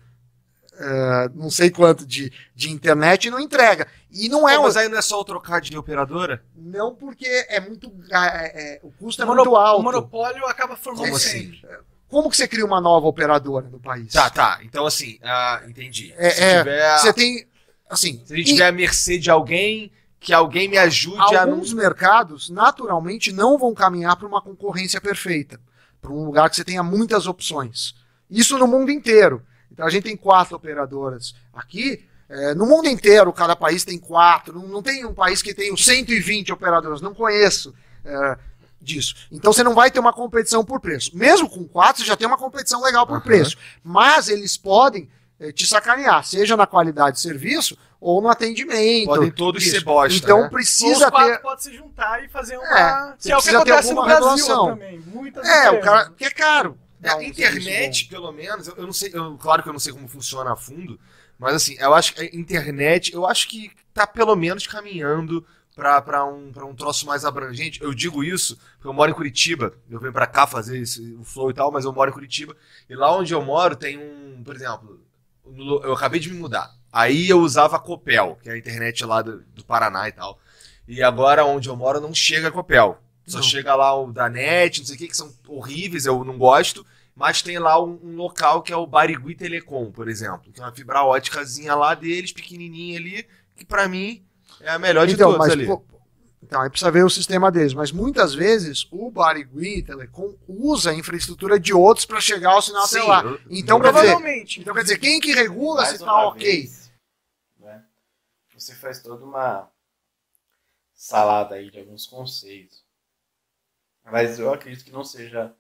Uh, 0.75 1.31
não 1.37 1.51
sei 1.51 1.71
quanto 1.71 2.05
de, 2.05 2.33
de 2.53 2.69
internet 2.69 3.27
e 3.27 3.31
não 3.31 3.39
entrega. 3.39 3.87
E 4.11 4.29
não 4.29 4.49
é. 4.49 4.59
mas 4.59 4.77
aí 4.77 4.89
não 4.89 4.99
é 4.99 5.03
só 5.03 5.21
o 5.21 5.25
trocar 5.25 5.61
de 5.61 5.77
operadora? 5.79 6.43
Não, 6.55 6.95
porque 6.95 7.27
é 7.49 7.61
muito. 7.61 7.93
É, 8.11 8.75
é, 8.75 8.81
o 8.83 8.91
custo 8.91 9.23
é 9.23 9.25
muito 9.25 9.55
alto. 9.55 9.81
O 9.81 9.85
monopólio 9.85 10.45
acaba 10.47 10.77
formando 10.77 11.05
Como 11.05 11.17
assim? 11.17 11.61
Como 12.09 12.31
que 12.31 12.37
você 12.37 12.47
cria 12.47 12.65
uma 12.65 12.81
nova 12.81 13.07
operadora 13.07 13.69
no 13.69 13.81
país? 13.81 14.13
Tá, 14.13 14.31
tá. 14.31 14.61
Então, 14.63 14.87
assim, 14.87 15.19
uh, 15.23 15.69
entendi. 15.69 16.13
É, 16.17 16.31
se 16.31 16.43
é, 16.43 16.59
tiver... 16.59 16.99
Você 16.99 17.13
tem. 17.13 17.47
Assim, 17.89 18.23
se 18.25 18.33
a 18.33 18.37
gente 18.37 18.53
tiver 18.53 18.67
a 18.67 18.73
mercê 18.73 19.19
de 19.19 19.31
alguém, 19.31 19.91
que 20.25 20.33
alguém 20.33 20.69
me 20.69 20.79
ajude 20.79 21.19
Alguns 21.19 21.37
a. 21.37 21.43
Alguns 21.43 21.73
mercados, 21.73 22.51
naturalmente, 22.51 23.31
não 23.31 23.59
vão 23.59 23.75
caminhar 23.75 24.17
para 24.17 24.27
uma 24.27 24.41
concorrência 24.41 25.01
perfeita. 25.01 25.61
Para 26.01 26.13
um 26.13 26.25
lugar 26.25 26.49
que 26.49 26.57
você 26.57 26.65
tenha 26.65 26.83
muitas 26.83 27.27
opções. 27.27 27.95
Isso 28.31 28.59
no 28.59 28.67
mundo 28.67 28.91
inteiro. 28.91 29.43
Então 29.71 29.87
a 29.87 29.91
gente 29.91 30.05
tem 30.05 30.17
quatro 30.17 30.57
operadoras 30.57 31.35
aqui. 31.53 32.05
É, 32.29 32.55
no 32.55 32.65
mundo 32.65 32.89
inteiro, 32.89 33.33
cada 33.33 33.55
país 33.55 33.85
tem 33.85 33.99
quatro. 33.99 34.55
Não, 34.55 34.67
não 34.67 34.83
tem 34.83 35.05
um 35.05 35.13
país 35.13 35.43
que 35.43 35.53
tenha 35.53 35.77
120 35.77 36.53
operadoras. 36.53 37.01
Não 37.01 37.15
conheço 37.15 37.75
é, 38.05 38.39
disso. 38.85 39.15
Então 39.33 39.53
você 39.53 39.63
não 39.63 39.75
vai 39.75 39.91
ter 39.91 39.99
uma 39.99 40.13
competição 40.13 40.65
por 40.65 40.81
preço. 40.81 41.17
Mesmo 41.17 41.49
com 41.49 41.65
quatro, 41.65 42.03
você 42.03 42.07
já 42.07 42.17
tem 42.17 42.27
uma 42.27 42.39
competição 42.39 42.83
legal 42.83 43.07
por 43.07 43.17
uhum. 43.17 43.23
preço. 43.23 43.57
Mas 43.83 44.29
eles 44.29 44.57
podem 44.57 45.09
é, 45.41 45.51
te 45.51 45.67
sacanear, 45.67 46.25
seja 46.25 46.57
na 46.57 46.67
qualidade 46.67 47.17
de 47.17 47.23
serviço 47.23 47.77
ou 48.01 48.21
no 48.21 48.29
atendimento. 48.29 49.07
Podem 49.07 49.31
todos 49.31 49.65
ser 49.65 49.83
bosta. 49.83 50.17
Então 50.17 50.43
né? 50.43 50.49
precisa 50.49 51.11
ter. 51.11 51.41
pode 51.41 51.63
se 51.63 51.75
juntar 51.75 52.23
e 52.23 52.29
fazer 52.29 52.59
uma. 52.59 52.79
É, 52.79 53.15
que 53.19 53.33
é 53.33 53.37
o 53.37 53.43
que 53.43 53.51
acontece 53.51 53.95
no 53.95 54.05
Brasil 54.05 54.31
regulação. 54.31 54.67
também. 54.67 55.01
Muitas 55.07 55.49
é, 55.49 55.71
o 55.71 55.81
cara. 55.81 56.11
que 56.11 56.25
é 56.25 56.31
caro. 56.31 56.79
É, 57.03 57.11
a 57.11 57.23
internet, 57.23 58.07
pelo 58.07 58.33
menos, 58.33 58.69
eu, 58.69 58.77
eu 58.77 58.87
não 58.87 58.93
sei, 58.93 59.11
eu, 59.13 59.37
claro 59.37 59.63
que 59.63 59.69
eu 59.69 59.73
não 59.75 59.81
sei 59.81 59.93
como 59.93 60.09
funciona 60.09 60.53
a 60.53 60.57
fundo, 60.57 60.99
mas 61.39 61.55
assim, 61.55 61.77
eu 61.79 61.93
acho 61.93 62.15
que 62.15 62.23
a 62.23 62.25
internet, 62.25 63.13
eu 63.13 63.27
acho 63.27 63.47
que 63.49 63.71
tá 63.93 64.07
pelo 64.07 64.35
menos 64.35 64.67
caminhando 64.67 65.45
para 65.75 66.25
um, 66.25 66.53
pra 66.53 66.65
um 66.65 66.75
troço 66.75 67.07
mais 67.07 67.25
abrangente. 67.25 67.83
Eu 67.83 67.93
digo 67.93 68.23
isso 68.23 68.57
porque 68.77 68.87
eu 68.87 68.93
moro 68.93 69.11
em 69.11 69.15
Curitiba, 69.15 69.75
eu 69.91 69.99
venho 69.99 70.13
para 70.13 70.27
cá 70.27 70.47
fazer 70.47 70.79
esse, 70.79 71.15
o 71.15 71.25
flow 71.25 71.51
e 71.51 71.55
tal, 71.55 71.73
mas 71.73 71.85
eu 71.85 71.93
moro 71.93 72.11
em 72.11 72.15
Curitiba, 72.15 72.57
e 72.89 72.95
lá 72.95 73.15
onde 73.15 73.35
eu 73.35 73.43
moro 73.43 73.75
tem 73.75 73.99
um, 73.99 74.43
por 74.45 74.55
exemplo, 74.55 75.01
eu 75.83 75.93
acabei 75.93 76.21
de 76.21 76.31
me 76.31 76.39
mudar. 76.39 76.73
Aí 76.93 77.29
eu 77.29 77.41
usava 77.41 77.77
a 77.77 77.81
Copel, 77.81 78.39
que 78.41 78.49
é 78.49 78.53
a 78.53 78.59
internet 78.59 79.05
lá 79.05 79.21
do, 79.21 79.41
do 79.53 79.65
Paraná 79.65 80.09
e 80.09 80.13
tal. 80.13 80.39
E 80.87 81.03
agora 81.03 81.45
onde 81.45 81.69
eu 81.69 81.77
moro 81.77 82.01
não 82.01 82.15
chega 82.15 82.49
a 82.49 82.53
Copel. 82.53 82.99
Só 83.27 83.39
não. 83.39 83.43
chega 83.43 83.75
lá 83.75 83.99
o 83.99 84.13
da 84.13 84.29
NET, 84.29 84.79
não 84.79 84.87
sei 84.87 84.95
o 84.95 84.99
que, 84.99 85.09
que 85.09 85.17
são 85.17 85.33
horríveis, 85.49 86.07
eu 86.07 86.23
não 86.25 86.39
gosto. 86.39 86.87
Mas 87.17 87.43
tem 87.43 87.59
lá 87.59 87.83
um, 87.83 87.99
um, 88.03 88.17
local 88.17 88.63
que 88.63 88.73
é 88.73 88.77
o 88.77 88.87
Barigui 88.87 89.35
Telecom, 89.35 89.91
por 89.91 90.09
exemplo. 90.09 90.53
Que 90.53 90.61
é 90.61 90.65
uma 90.65 90.73
fibra 90.73 91.03
óticazinha 91.03 91.75
lá 91.75 91.95
deles, 91.95 92.33
pequenininha 92.33 92.99
ali, 92.99 93.27
que 93.57 93.65
para 93.65 93.89
mim 93.89 94.25
é 94.61 94.71
a 94.71 94.79
melhor 94.79 95.07
de 95.07 95.15
então, 95.15 95.33
todas 95.33 95.51
ali. 95.51 95.67
Pô, 95.67 95.85
então, 96.45 96.61
aí 96.61 96.69
precisa 96.69 96.91
ver 96.91 97.05
o 97.05 97.11
sistema 97.11 97.51
deles. 97.51 97.73
Mas 97.73 97.91
muitas 97.91 98.35
vezes 98.35 98.87
o 98.91 99.11
Barigui 99.11 99.83
Telecom 99.83 100.37
usa 100.47 100.91
a 100.91 100.95
infraestrutura 100.95 101.59
de 101.59 101.73
outros 101.73 102.05
para 102.05 102.21
chegar 102.21 102.53
ao 102.53 102.63
sinal 102.63 102.87
Sim, 102.87 102.99
até 102.99 103.09
lá. 103.09 103.39
Então, 103.51 103.81
quer 103.81 103.93
dizer, 103.93 104.61
então, 104.61 104.75
quer 104.75 104.83
dizer, 104.83 104.99
quem 104.99 105.21
que 105.21 105.33
regula 105.33 105.83
Mais 105.83 105.99
se 105.99 106.05
tá 106.05 106.29
ok? 106.29 106.61
Vez, 106.61 106.93
né? 107.59 107.85
Você 108.53 108.75
faz 108.75 109.01
toda 109.01 109.25
uma 109.25 109.71
salada 110.95 111.55
aí 111.55 111.71
de 111.71 111.79
alguns 111.79 112.07
conceitos. 112.07 112.85
Mas 114.05 114.39
eu 114.39 114.53
acredito 114.53 114.85
que 114.85 114.93
não 114.93 115.03
seja 115.03 115.55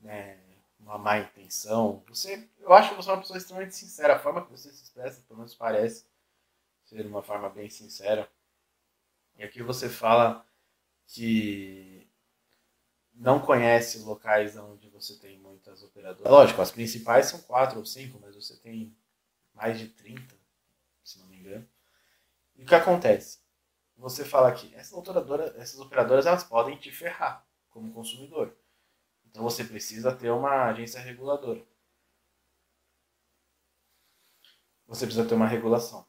né, 0.00 0.36
uma 0.80 0.98
má 0.98 1.18
intenção. 1.18 2.02
Você, 2.08 2.48
eu 2.60 2.72
acho 2.72 2.90
que 2.90 2.96
você 2.96 3.08
é 3.08 3.12
uma 3.12 3.20
pessoa 3.20 3.38
extremamente 3.38 3.76
sincera. 3.76 4.16
A 4.16 4.18
forma 4.18 4.44
que 4.44 4.50
você 4.50 4.68
se 4.72 4.82
expressa, 4.82 5.22
pelo 5.28 5.38
menos 5.38 5.54
parece 5.54 6.04
ser 6.92 7.06
uma 7.06 7.22
forma 7.22 7.48
bem 7.48 7.70
sincera. 7.70 8.30
E 9.36 9.42
aqui 9.42 9.62
você 9.62 9.88
fala 9.88 10.46
que 11.06 12.06
não 13.14 13.40
conhece 13.40 13.98
locais 14.00 14.56
onde 14.56 14.88
você 14.90 15.18
tem 15.18 15.38
muitas 15.38 15.82
operadoras. 15.82 16.30
Lógico, 16.30 16.60
as 16.60 16.70
principais 16.70 17.26
são 17.26 17.40
quatro 17.40 17.78
ou 17.78 17.86
cinco, 17.86 18.18
mas 18.20 18.34
você 18.34 18.56
tem 18.56 18.94
mais 19.54 19.78
de 19.78 19.88
30, 19.88 20.34
se 21.02 21.18
não 21.18 21.26
me 21.26 21.38
engano. 21.38 21.66
E 22.56 22.62
o 22.62 22.66
que 22.66 22.74
acontece? 22.74 23.40
Você 23.96 24.24
fala 24.24 24.52
que 24.52 24.74
essas 24.74 24.92
operadoras, 24.92 25.54
essas 25.56 25.80
operadoras 25.80 26.26
elas 26.26 26.44
podem 26.44 26.76
te 26.76 26.90
ferrar 26.90 27.46
como 27.70 27.92
consumidor. 27.92 28.54
Então 29.24 29.42
você 29.42 29.64
precisa 29.64 30.14
ter 30.14 30.30
uma 30.30 30.66
agência 30.66 31.00
reguladora. 31.00 31.64
Você 34.86 35.06
precisa 35.06 35.26
ter 35.26 35.34
uma 35.34 35.46
regulação, 35.46 36.06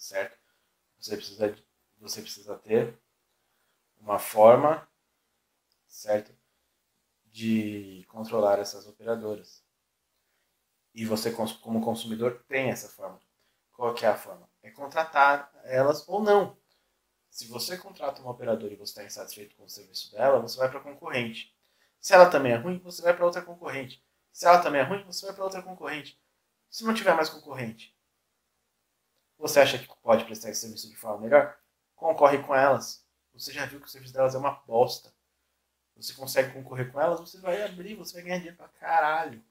certo? 0.00 0.36
Você 0.98 1.16
precisa, 1.16 1.58
você 1.98 2.22
precisa 2.22 2.56
ter 2.56 2.98
uma 3.98 4.18
forma, 4.18 4.88
certo, 5.86 6.34
de 7.26 8.04
controlar 8.08 8.58
essas 8.58 8.86
operadoras. 8.86 9.62
E 10.92 11.04
você, 11.04 11.30
como 11.32 11.80
consumidor, 11.80 12.42
tem 12.48 12.70
essa 12.70 12.88
forma. 12.88 13.20
Qual 13.72 13.94
que 13.94 14.04
é 14.04 14.08
a 14.08 14.16
forma? 14.16 14.50
É 14.62 14.70
contratar 14.70 15.52
elas 15.64 16.08
ou 16.08 16.22
não. 16.22 16.58
Se 17.30 17.46
você 17.46 17.78
contrata 17.78 18.20
uma 18.20 18.32
operadora 18.32 18.72
e 18.72 18.76
você 18.76 18.90
está 18.90 19.04
insatisfeito 19.04 19.54
com 19.54 19.64
o 19.64 19.68
serviço 19.68 20.10
dela, 20.10 20.40
você 20.40 20.58
vai 20.58 20.68
para 20.68 20.80
a 20.80 20.82
concorrente. 20.82 21.54
Se 22.00 22.12
ela 22.12 22.28
também 22.28 22.52
é 22.52 22.56
ruim, 22.56 22.78
você 22.78 23.02
vai 23.02 23.14
para 23.14 23.24
outra 23.24 23.42
concorrente. 23.42 24.04
Se 24.32 24.46
ela 24.46 24.60
também 24.60 24.80
é 24.80 24.84
ruim, 24.84 25.04
você 25.04 25.26
vai 25.26 25.34
para 25.34 25.44
outra 25.44 25.62
concorrente. 25.62 26.20
Se 26.68 26.84
não 26.84 26.94
tiver 26.94 27.14
mais 27.14 27.28
concorrente, 27.28 27.96
você 29.40 29.60
acha 29.60 29.78
que 29.78 29.88
pode 30.02 30.24
prestar 30.24 30.50
esse 30.50 30.60
serviço 30.60 30.88
de 30.88 30.96
forma 30.96 31.22
melhor? 31.22 31.58
Concorre 31.96 32.42
com 32.42 32.54
elas. 32.54 33.04
Você 33.32 33.52
já 33.52 33.64
viu 33.64 33.80
que 33.80 33.86
o 33.86 33.90
serviço 33.90 34.12
delas 34.12 34.34
é 34.34 34.38
uma 34.38 34.52
bosta. 34.66 35.12
Você 35.96 36.12
consegue 36.14 36.52
concorrer 36.52 36.90
com 36.92 37.00
elas, 37.00 37.20
você 37.20 37.38
vai 37.38 37.62
abrir, 37.62 37.94
você 37.94 38.14
vai 38.14 38.22
ganhar 38.22 38.36
dinheiro 38.36 38.56
pra 38.56 38.68
caralho. 38.68 39.42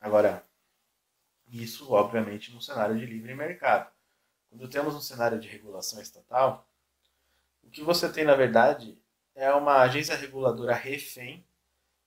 Agora, 0.00 0.44
isso 1.48 1.92
obviamente 1.92 2.52
no 2.52 2.62
cenário 2.62 2.98
de 2.98 3.06
livre 3.06 3.34
mercado. 3.34 3.90
Quando 4.48 4.68
temos 4.68 4.94
um 4.94 5.00
cenário 5.00 5.38
de 5.38 5.48
regulação 5.48 6.00
estatal, 6.00 6.68
o 7.62 7.70
que 7.70 7.82
você 7.82 8.12
tem 8.12 8.24
na 8.24 8.34
verdade 8.34 9.00
é 9.34 9.52
uma 9.52 9.80
agência 9.80 10.16
reguladora 10.16 10.74
refém 10.74 11.46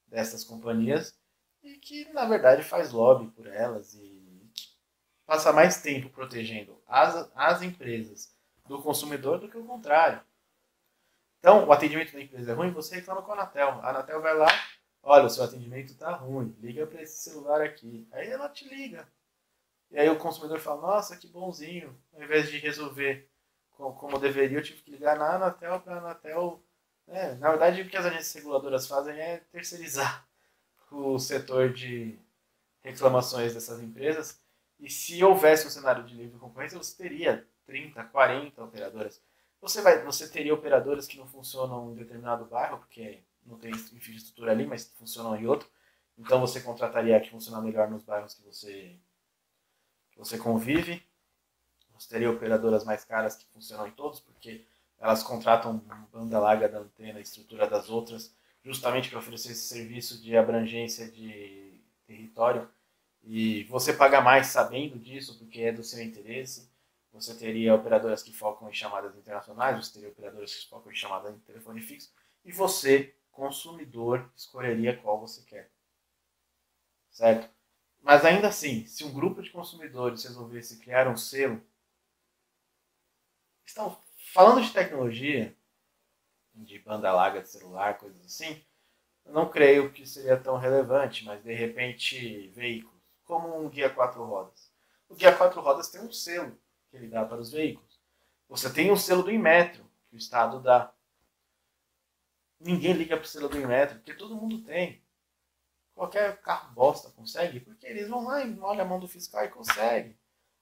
dessas 0.08 0.44
companhias 0.44 1.18
e 1.62 1.76
que, 1.78 2.12
na 2.14 2.26
verdade, 2.26 2.64
faz 2.64 2.92
lobby 2.92 3.30
por 3.32 3.48
elas 3.48 3.94
e 3.94 4.19
passa 5.30 5.54
mais 5.54 5.80
tempo 5.80 6.10
protegendo 6.10 6.76
as, 6.88 7.30
as 7.36 7.62
empresas 7.62 8.36
do 8.66 8.82
consumidor 8.82 9.38
do 9.38 9.48
que 9.48 9.60
o 9.60 9.64
contrário. 9.64 10.20
Então, 11.38 11.68
o 11.68 11.72
atendimento 11.72 12.12
da 12.14 12.20
empresa 12.20 12.52
é 12.52 12.56
ruim, 12.56 12.72
você 12.72 12.96
reclama 12.96 13.22
com 13.22 13.32
a 13.32 13.36
Anatel. 13.36 13.70
A 13.84 13.92
Anatel 13.92 14.24
vai 14.24 14.36
lá, 14.36 14.48
olha, 15.04 15.26
o 15.26 15.30
seu 15.30 15.44
atendimento 15.44 15.92
está 15.92 16.16
ruim, 16.16 16.58
liga 16.60 16.88
para 16.88 17.04
esse 17.04 17.20
celular 17.22 17.62
aqui. 17.62 18.08
Aí 18.12 18.28
ela 18.28 18.50
te 18.50 18.68
liga. 18.68 19.08
E 19.92 20.00
aí 20.00 20.10
o 20.10 20.18
consumidor 20.18 20.60
fala, 20.60 20.82
nossa, 20.82 21.16
que 21.16 21.28
bonzinho. 21.28 21.96
Ao 22.12 22.24
invés 22.24 22.50
de 22.50 22.58
resolver 22.58 23.30
como, 23.70 24.18
deveria, 24.18 24.58
eu 24.58 24.64
tive 24.64 24.82
que 24.82 24.90
ligar 24.90 25.16
na 25.16 25.36
Anatel 25.36 25.80
para 25.82 25.94
a 25.94 25.98
Anatel 26.00 26.60
é, 27.08 27.36
na 27.36 27.50
verdade, 27.50 27.84
o 27.84 27.88
que 27.88 27.98
as 27.98 28.06
agências 28.06 28.34
reguladoras 28.34 28.88
fazem 28.88 29.14
é 29.20 29.38
terceirizar 29.52 30.28
o 30.92 31.20
setor 31.20 31.72
de 31.72 32.18
reclamações 32.82 33.54
dessas 33.54 33.80
empresas. 33.80 34.40
E 34.80 34.90
se 34.90 35.24
houvesse 35.24 35.68
um 35.68 35.70
cenário 35.70 36.04
de 36.04 36.16
livre 36.16 36.40
concorrência, 36.40 36.78
você 36.78 36.96
teria 36.96 37.46
30, 37.66 38.04
40 38.06 38.64
operadoras. 38.64 39.22
Você, 39.62 39.82
vai, 39.82 40.04
você 40.04 40.28
teria 40.30 40.54
operadoras 40.54 41.06
que 41.06 41.18
não 41.18 41.28
funcionam 41.28 41.92
em 41.92 41.96
determinado 41.96 42.46
bairro, 42.46 42.78
porque 42.80 43.22
não 43.46 43.58
tem 43.58 43.72
infraestrutura 43.72 44.52
ali, 44.52 44.66
mas 44.66 44.92
funcionam 44.98 45.36
em 45.36 45.46
outro. 45.46 45.70
Então 46.18 46.40
você 46.40 46.62
contrataria 46.62 47.16
a 47.16 47.20
que 47.20 47.30
funciona 47.30 47.62
melhor 47.62 47.90
nos 47.90 48.04
bairros 48.04 48.34
que 48.34 48.44
você, 48.44 48.96
que 50.12 50.18
você 50.18 50.38
convive. 50.38 51.04
você 51.94 52.10
teria 52.10 52.32
operadoras 52.32 52.84
mais 52.86 53.04
caras 53.04 53.36
que 53.36 53.46
funcionam 53.48 53.88
em 53.88 53.92
todos, 53.92 54.20
porque 54.20 54.66
elas 54.98 55.24
contratam 55.24 55.78
banda 56.12 56.40
larga 56.40 56.68
da 56.68 56.80
antena, 56.80 57.20
estrutura 57.20 57.68
das 57.68 57.90
outras, 57.90 58.34
justamente 58.64 59.10
para 59.10 59.20
oferecer 59.20 59.52
esse 59.52 59.68
serviço 59.68 60.22
de 60.22 60.36
abrangência 60.36 61.10
de 61.10 61.82
território. 62.06 62.70
E 63.24 63.64
você 63.66 63.94
paga 63.94 64.22
mais 64.22 64.48
sabendo 64.48 64.98
disso, 64.98 65.38
porque 65.38 65.62
é 65.62 65.72
do 65.72 65.84
seu 65.84 66.02
interesse. 66.04 66.70
Você 67.12 67.36
teria 67.36 67.76
operadoras 67.76 68.24
que 68.24 68.32
focam 68.32 68.70
em 68.70 68.74
chamadas 68.74 69.16
internacionais, 69.16 69.78
você 69.78 69.94
teria 69.94 70.10
operadoras 70.10 70.54
que 70.54 70.70
focam 70.70 70.92
em 70.92 70.96
chamadas 70.96 71.36
em 71.36 71.40
telefone 71.40 71.82
fixo, 71.82 72.14
e 72.46 72.52
você, 72.52 73.16
consumidor, 73.32 74.32
escolheria 74.36 74.96
qual 74.96 75.20
você 75.20 75.42
quer. 75.44 75.72
Certo? 77.10 77.50
Mas 78.02 78.24
ainda 78.24 78.48
assim, 78.48 78.86
se 78.86 79.04
um 79.04 79.12
grupo 79.12 79.42
de 79.42 79.50
consumidores 79.50 80.24
resolvesse 80.24 80.80
criar 80.80 81.08
um 81.08 81.18
selo, 81.18 81.62
estão 83.66 84.02
falando 84.34 84.62
de 84.62 84.72
tecnologia, 84.72 85.56
de 86.54 86.80
banda 86.80 87.12
larga 87.12 87.42
de 87.42 87.50
celular, 87.50 87.98
coisas 87.98 88.24
assim, 88.26 88.64
eu 89.26 89.34
não 89.34 89.50
creio 89.50 89.92
que 89.92 90.06
seria 90.06 90.38
tão 90.38 90.58
relevante, 90.58 91.26
mas 91.26 91.44
de 91.44 91.54
repente 91.54 92.48
veículos, 92.50 92.99
como 93.30 93.64
um 93.64 93.70
guia 93.70 93.92
quatro 93.92 94.26
rodas. 94.26 94.74
O 95.08 95.14
guia 95.14 95.38
quatro 95.38 95.62
rodas 95.62 95.88
tem 95.88 96.02
um 96.02 96.12
selo 96.12 96.60
que 96.90 96.98
ele 96.98 97.08
dá 97.08 97.24
para 97.24 97.38
os 97.38 97.52
veículos. 97.52 98.02
Você 98.48 98.74
tem 98.74 98.92
um 98.92 98.98
selo 98.98 99.22
do 99.22 99.32
Inmetro, 99.32 99.86
que 100.10 100.16
o 100.16 100.18
Estado 100.18 100.60
dá. 100.60 100.92
Ninguém 102.60 102.94
liga 102.94 103.16
para 103.16 103.24
o 103.24 103.28
selo 103.28 103.48
do 103.48 103.60
Inmetro, 103.60 103.98
porque 103.98 104.16
todo 104.16 104.36
mundo 104.36 104.64
tem. 104.64 105.06
Qualquer 105.94 106.42
carro 106.42 106.74
bosta 106.74 107.12
consegue, 107.12 107.60
porque 107.60 107.86
eles 107.86 108.10
vão 108.10 108.24
lá 108.24 108.44
e 108.44 108.60
olham 108.60 108.84
a 108.84 108.88
mão 108.88 109.00
do 109.00 109.08
fiscal 109.08 109.46
e 109.46 109.50
conseguem. 109.50 110.18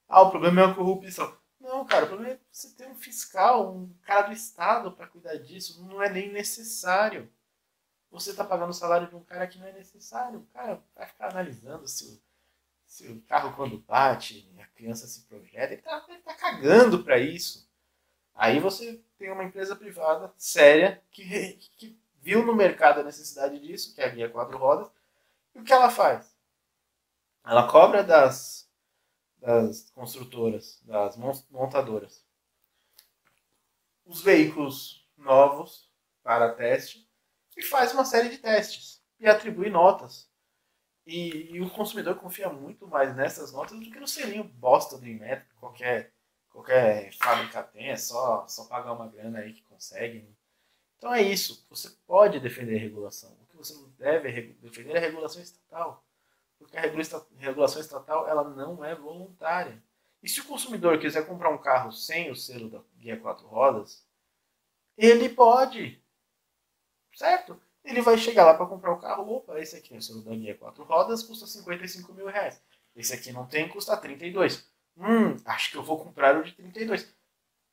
Ah, 0.05 0.23
o 0.23 0.29
problema 0.29 0.59
é 0.59 0.65
a 0.65 0.75
corrupção. 0.75 1.37
Não, 1.61 1.85
cara, 1.85 2.03
o 2.03 2.09
problema 2.09 2.33
é 2.33 2.39
você 2.51 2.75
ter 2.75 2.89
um 2.89 2.95
fiscal, 2.95 3.73
um 3.73 3.93
cara 4.01 4.27
do 4.27 4.33
Estado 4.33 4.91
para 4.91 5.07
cuidar 5.07 5.37
disso. 5.37 5.81
Não 5.85 6.03
é 6.03 6.09
nem 6.09 6.33
necessário. 6.33 7.31
Você 8.11 8.31
está 8.31 8.43
pagando 8.43 8.71
o 8.71 8.73
salário 8.73 9.07
de 9.07 9.15
um 9.15 9.23
cara 9.23 9.47
que 9.47 9.57
não 9.57 9.67
é 9.67 9.71
necessário. 9.71 10.39
O 10.39 10.45
cara 10.47 10.83
vai 10.93 11.07
ficar 11.07 11.31
analisando 11.31 11.87
se 11.87 12.05
o, 12.05 12.26
se 12.87 13.07
o 13.07 13.21
carro 13.21 13.55
quando 13.55 13.77
bate, 13.77 14.49
a 14.59 14.65
criança 14.67 15.05
se 15.05 15.21
projeta. 15.27 15.73
Ele 15.73 15.75
está 15.75 15.99
tá 16.25 16.33
cagando 16.33 17.03
para 17.03 17.19
isso. 17.19 17.69
Aí 18.33 18.59
você 18.59 18.99
tem 19.19 19.31
uma 19.31 19.43
empresa 19.43 19.75
privada 19.75 20.33
séria 20.37 21.03
que, 21.11 21.59
que 21.77 21.99
viu 22.21 22.43
no 22.43 22.55
mercado 22.55 23.01
a 23.01 23.03
necessidade 23.03 23.59
disso, 23.59 23.93
que 23.93 24.01
é 24.01 24.05
a 24.05 24.09
Guia 24.09 24.29
Quatro 24.29 24.57
Rodas. 24.57 24.89
E 25.53 25.59
o 25.59 25.63
que 25.63 25.73
ela 25.73 25.91
faz? 25.91 26.35
Ela 27.45 27.69
cobra 27.69 28.03
das 28.03 28.67
das 29.39 29.89
construtoras, 29.91 30.81
das 30.83 31.15
montadoras. 31.49 32.25
Os 34.05 34.21
veículos 34.21 35.07
novos 35.15 35.91
para 36.23 36.53
teste 36.53 37.07
e 37.55 37.61
faz 37.61 37.93
uma 37.93 38.05
série 38.05 38.29
de 38.29 38.37
testes 38.39 39.01
e 39.19 39.27
atribui 39.27 39.69
notas. 39.69 40.26
E, 41.07 41.55
e 41.55 41.61
o 41.61 41.69
consumidor 41.69 42.15
confia 42.15 42.49
muito 42.49 42.85
mais 42.87 43.15
nessas 43.15 43.51
notas 43.51 43.79
do 43.79 43.89
que 43.89 43.99
no 43.99 44.07
selinho 44.07 44.43
bosta 44.43 44.97
do 44.97 45.07
Inmetro, 45.07 45.47
qualquer, 45.55 46.13
qualquer 46.49 47.13
fábrica 47.13 47.63
tem, 47.63 47.89
é 47.89 47.95
só, 47.95 48.45
só 48.47 48.65
pagar 48.65 48.93
uma 48.93 49.07
grana 49.07 49.39
aí 49.39 49.53
que 49.53 49.63
consegue. 49.63 50.19
Né? 50.19 50.29
Então 50.97 51.13
é 51.13 51.21
isso, 51.21 51.65
você 51.69 51.89
pode 52.05 52.39
defender 52.39 52.75
a 52.75 52.81
regulação. 52.81 53.31
O 53.41 53.45
que 53.45 53.57
você 53.57 53.73
não 53.73 53.89
deve 53.91 54.53
defender 54.61 54.95
é 54.95 54.97
a 54.97 55.01
regulação 55.01 55.41
estatal 55.41 56.03
porque 56.57 56.77
a 56.77 56.81
regulação 56.81 57.81
estatal 57.81 58.27
ela 58.27 58.43
não 58.43 58.83
é 58.83 58.95
voluntária. 58.95 59.81
E 60.21 60.27
se 60.27 60.41
o 60.41 60.45
consumidor 60.45 60.99
quiser 60.99 61.25
comprar 61.27 61.49
um 61.49 61.57
carro 61.57 61.91
sem 61.91 62.31
o 62.31 62.35
selo 62.35 62.69
da 62.69 62.81
guia 62.97 63.19
quatro 63.19 63.47
rodas, 63.47 64.05
ele 64.97 65.29
pode, 65.29 66.01
certo? 67.13 67.61
Ele 67.87 68.01
vai 68.01 68.17
chegar 68.17 68.43
lá 68.43 68.53
para 68.53 68.65
comprar 68.65 68.91
o 68.91 68.99
carro, 68.99 69.31
opa, 69.33 69.59
esse 69.59 69.77
aqui 69.77 69.89
tem 69.89 69.99
o 69.99 70.21
da 70.21 70.35
guia 70.35 70.55
quatro 70.55 70.83
rodas, 70.83 71.23
custa 71.23 71.47
55 71.47 72.13
mil 72.13 72.27
reais. 72.27 72.61
Esse 72.93 73.13
aqui 73.13 73.31
não 73.31 73.45
tem, 73.45 73.69
custa 73.69 73.95
32. 73.95 74.69
Hum, 74.97 75.37
acho 75.45 75.71
que 75.71 75.77
eu 75.77 75.83
vou 75.83 75.97
comprar 76.03 76.37
o 76.37 76.43
de 76.43 76.51
32. 76.51 77.07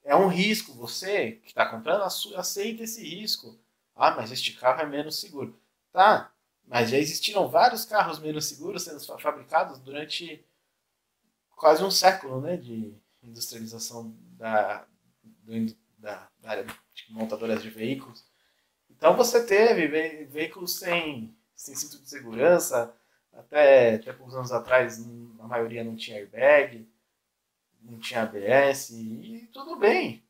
É 0.05 0.15
um 0.15 0.29
risco, 0.29 0.73
você 0.73 1.33
que 1.43 1.49
está 1.49 1.67
comprando, 1.67 2.03
aceita 2.03 2.85
esse 2.85 3.03
risco. 3.03 3.59
Ah, 3.97 4.13
mas 4.13 4.31
este 4.31 4.53
carro 4.53 4.83
é 4.83 4.87
menos 4.87 5.19
seguro. 5.19 5.59
Tá, 5.93 6.33
mas 6.65 6.91
já 6.91 6.99
existiram 6.99 7.49
vários 7.49 7.85
carros 7.85 8.19
menos 8.21 8.47
seguros 8.47 8.85
sendo 8.85 9.01
fabricados 9.19 9.81
durante 9.81 10.45
quase 11.51 11.83
um 11.83 11.91
século 11.91 12.41
né, 12.41 12.57
de 12.57 12.95
industrialização 13.23 14.15
da, 14.37 14.87
do, 15.23 15.75
da, 15.99 16.29
da, 16.39 16.51
área 16.51 16.65
de 16.65 17.13
montadoras 17.13 17.63
de 17.63 17.71
veículos. 17.71 18.25
Então 19.05 19.15
você 19.15 19.45
teve 19.45 19.87
ve 19.87 20.25
veículos 20.25 20.79
sem, 20.79 21.37
sem 21.55 21.75
cinto 21.75 22.01
de 22.01 22.09
segurança, 22.09 22.97
até, 23.35 23.97
até 23.97 24.15
poucos 24.15 24.35
anos 24.35 24.51
atrás 24.51 24.99
a 25.41 25.47
maioria 25.47 25.85
não 25.85 25.95
tinha 25.95 26.17
airbag, 26.17 26.89
não 27.83 27.99
tinha 27.99 28.23
ABS, 28.23 28.89
e 28.93 29.47
tudo 29.53 29.77
bem. 29.77 30.25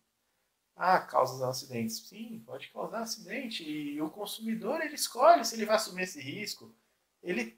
Ah, 0.74 0.98
causas 0.98 1.40
acidentes. 1.40 1.98
Sim, 2.08 2.42
pode 2.44 2.66
causar 2.72 3.02
acidente. 3.02 3.62
E 3.62 4.02
o 4.02 4.10
consumidor 4.10 4.80
ele 4.80 4.96
escolhe 4.96 5.44
se 5.44 5.54
ele 5.54 5.66
vai 5.66 5.76
assumir 5.76 6.02
esse 6.02 6.20
risco. 6.20 6.74
Ele, 7.22 7.56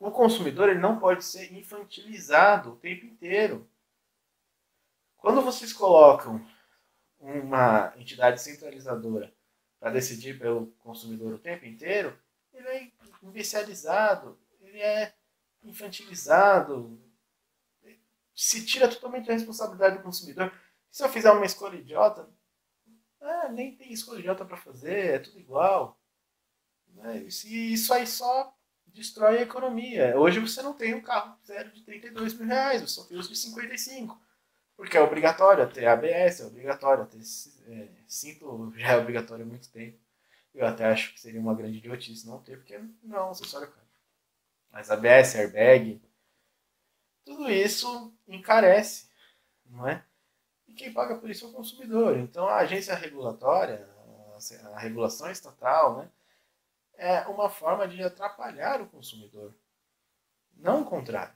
o 0.00 0.10
consumidor 0.10 0.68
ele 0.68 0.80
não 0.80 0.98
pode 0.98 1.24
ser 1.24 1.54
infantilizado 1.54 2.72
o 2.72 2.76
tempo 2.76 3.06
inteiro. 3.06 3.70
Quando 5.16 5.42
vocês 5.42 5.72
colocam 5.72 6.44
uma 7.20 7.94
entidade 7.96 8.42
centralizadora 8.42 9.35
para 9.78 9.90
decidir 9.90 10.38
pelo 10.38 10.68
consumidor 10.78 11.34
o 11.34 11.38
tempo 11.38 11.64
inteiro, 11.66 12.18
ele 12.52 12.68
é 12.68 12.92
imbecilizado, 13.22 14.38
ele 14.60 14.80
é 14.80 15.14
infantilizado, 15.62 17.00
se 18.34 18.64
tira 18.64 18.88
totalmente 18.88 19.30
a 19.30 19.34
responsabilidade 19.34 19.96
do 19.96 20.02
consumidor. 20.02 20.52
Se 20.90 21.02
eu 21.02 21.08
fizer 21.08 21.30
uma 21.30 21.46
escolha 21.46 21.76
idiota, 21.76 22.28
ah, 23.20 23.48
nem 23.48 23.74
tem 23.74 23.92
escolha 23.92 24.18
idiota 24.20 24.44
para 24.44 24.58
fazer, 24.58 25.14
é 25.14 25.18
tudo 25.18 25.40
igual. 25.40 25.98
Né? 26.88 27.22
E 27.22 27.72
isso 27.72 27.92
aí 27.94 28.06
só 28.06 28.54
destrói 28.86 29.38
a 29.38 29.42
economia. 29.42 30.18
Hoje 30.18 30.38
você 30.38 30.62
não 30.62 30.74
tem 30.74 30.94
um 30.94 31.02
carro 31.02 31.36
zero 31.46 31.70
de 31.72 31.82
32 31.82 32.34
mil 32.34 32.46
reais, 32.46 32.82
você 32.82 32.94
só 32.94 33.04
tem 33.04 33.18
os 33.18 33.28
de 33.28 33.36
55. 33.36 34.20
Porque 34.76 34.96
é 34.96 35.00
obrigatório 35.00 35.70
ter 35.72 35.86
ABS, 35.86 36.40
é 36.40 36.46
obrigatório 36.46 37.06
ter 37.06 37.22
é, 37.66 37.88
cinto, 38.06 38.72
já 38.76 38.92
é 38.92 38.96
obrigatório 38.96 39.44
há 39.44 39.48
muito 39.48 39.70
tempo. 39.70 39.98
Eu 40.54 40.66
até 40.66 40.86
acho 40.86 41.12
que 41.12 41.20
seria 41.20 41.40
uma 41.40 41.54
grande 41.54 41.78
idiotice 41.78 42.26
não 42.26 42.42
ter, 42.42 42.58
porque 42.58 42.78
não 43.02 43.16
é 43.16 43.24
um 43.24 43.30
acessório 43.30 43.68
caro. 43.68 43.86
Mas 44.70 44.90
ABS, 44.90 45.34
airbag, 45.34 46.00
tudo 47.24 47.50
isso 47.50 48.14
encarece, 48.26 49.10
não 49.66 49.86
é? 49.88 50.04
quem 50.76 50.92
paga 50.92 51.16
por 51.16 51.28
isso 51.28 51.46
é 51.46 51.48
o 51.48 51.52
consumidor. 51.52 52.16
Então 52.18 52.46
a 52.46 52.58
agência 52.58 52.94
regulatória, 52.94 53.88
a 54.74 54.78
regulação 54.78 55.30
estatal, 55.30 55.96
né, 55.96 56.10
é 56.96 57.20
uma 57.26 57.48
forma 57.48 57.88
de 57.88 58.02
atrapalhar 58.02 58.80
o 58.80 58.86
consumidor, 58.86 59.54
não 60.54 60.82
o 60.82 60.84
contrário. 60.84 61.34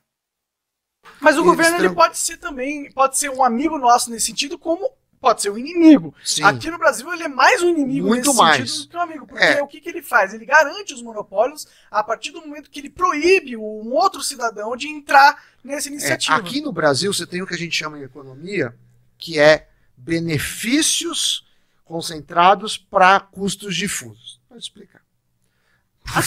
Mas 1.19 1.39
o 1.39 1.45
governo 1.45 1.79
ele 1.79 1.95
pode 1.95 2.19
ser 2.19 2.37
também, 2.37 2.93
pode 2.93 3.17
ser 3.17 3.31
um 3.31 3.43
amigo 3.43 3.79
nosso 3.79 4.11
nesse 4.11 4.27
sentido, 4.27 4.59
como 4.59 4.95
pode 5.21 5.43
ser 5.43 5.51
um 5.51 5.59
inimigo. 5.59 6.15
Sim. 6.25 6.43
Aqui 6.43 6.71
no 6.71 6.79
Brasil 6.79 7.13
ele 7.13 7.25
é 7.25 7.29
mais 7.29 7.63
um 7.63 7.69
inimigo 7.69 8.09
Muito 8.09 8.29
nesse 8.29 8.39
mais. 8.39 8.71
sentido 8.71 8.83
do 8.85 8.89
que 8.89 8.97
um 8.97 9.01
amigo. 9.01 9.27
Porque 9.27 9.45
é. 9.45 9.63
o 9.63 9.67
que, 9.67 9.81
que 9.81 9.89
ele 9.91 10.03
faz? 10.03 10.33
Ele 10.33 10.47
garante 10.47 10.95
os 10.95 11.03
monopólios 11.03 11.69
a 11.91 12.03
partir 12.03 12.33
do 12.33 12.41
momento 12.41 12.71
que 12.71 12.81
ele 12.81 12.89
proíbe 12.89 13.57
um 13.57 13.93
outro 13.93 14.23
cidadão 14.23 14.75
de 14.75 14.89
entrar 14.89 15.45
nessa 15.63 15.89
é, 15.89 15.93
iniciativa. 15.93 16.37
É, 16.37 16.41
aqui 16.41 16.61
no 16.63 16.73
Brasil 16.73 17.13
você 17.13 17.27
tem 17.27 17.43
o 17.43 17.47
que 17.47 17.55
a 17.55 17.59
gente 17.59 17.77
chama 17.77 17.99
em 17.99 18.03
economia 18.03 18.75
que 19.19 19.39
é 19.39 19.69
benefícios 19.97 21.47
concentrados 21.85 22.79
para 22.79 23.21
custos 23.21 23.77
difusos. 23.77 24.41
Vou 24.49 24.59
explicar. 24.59 25.03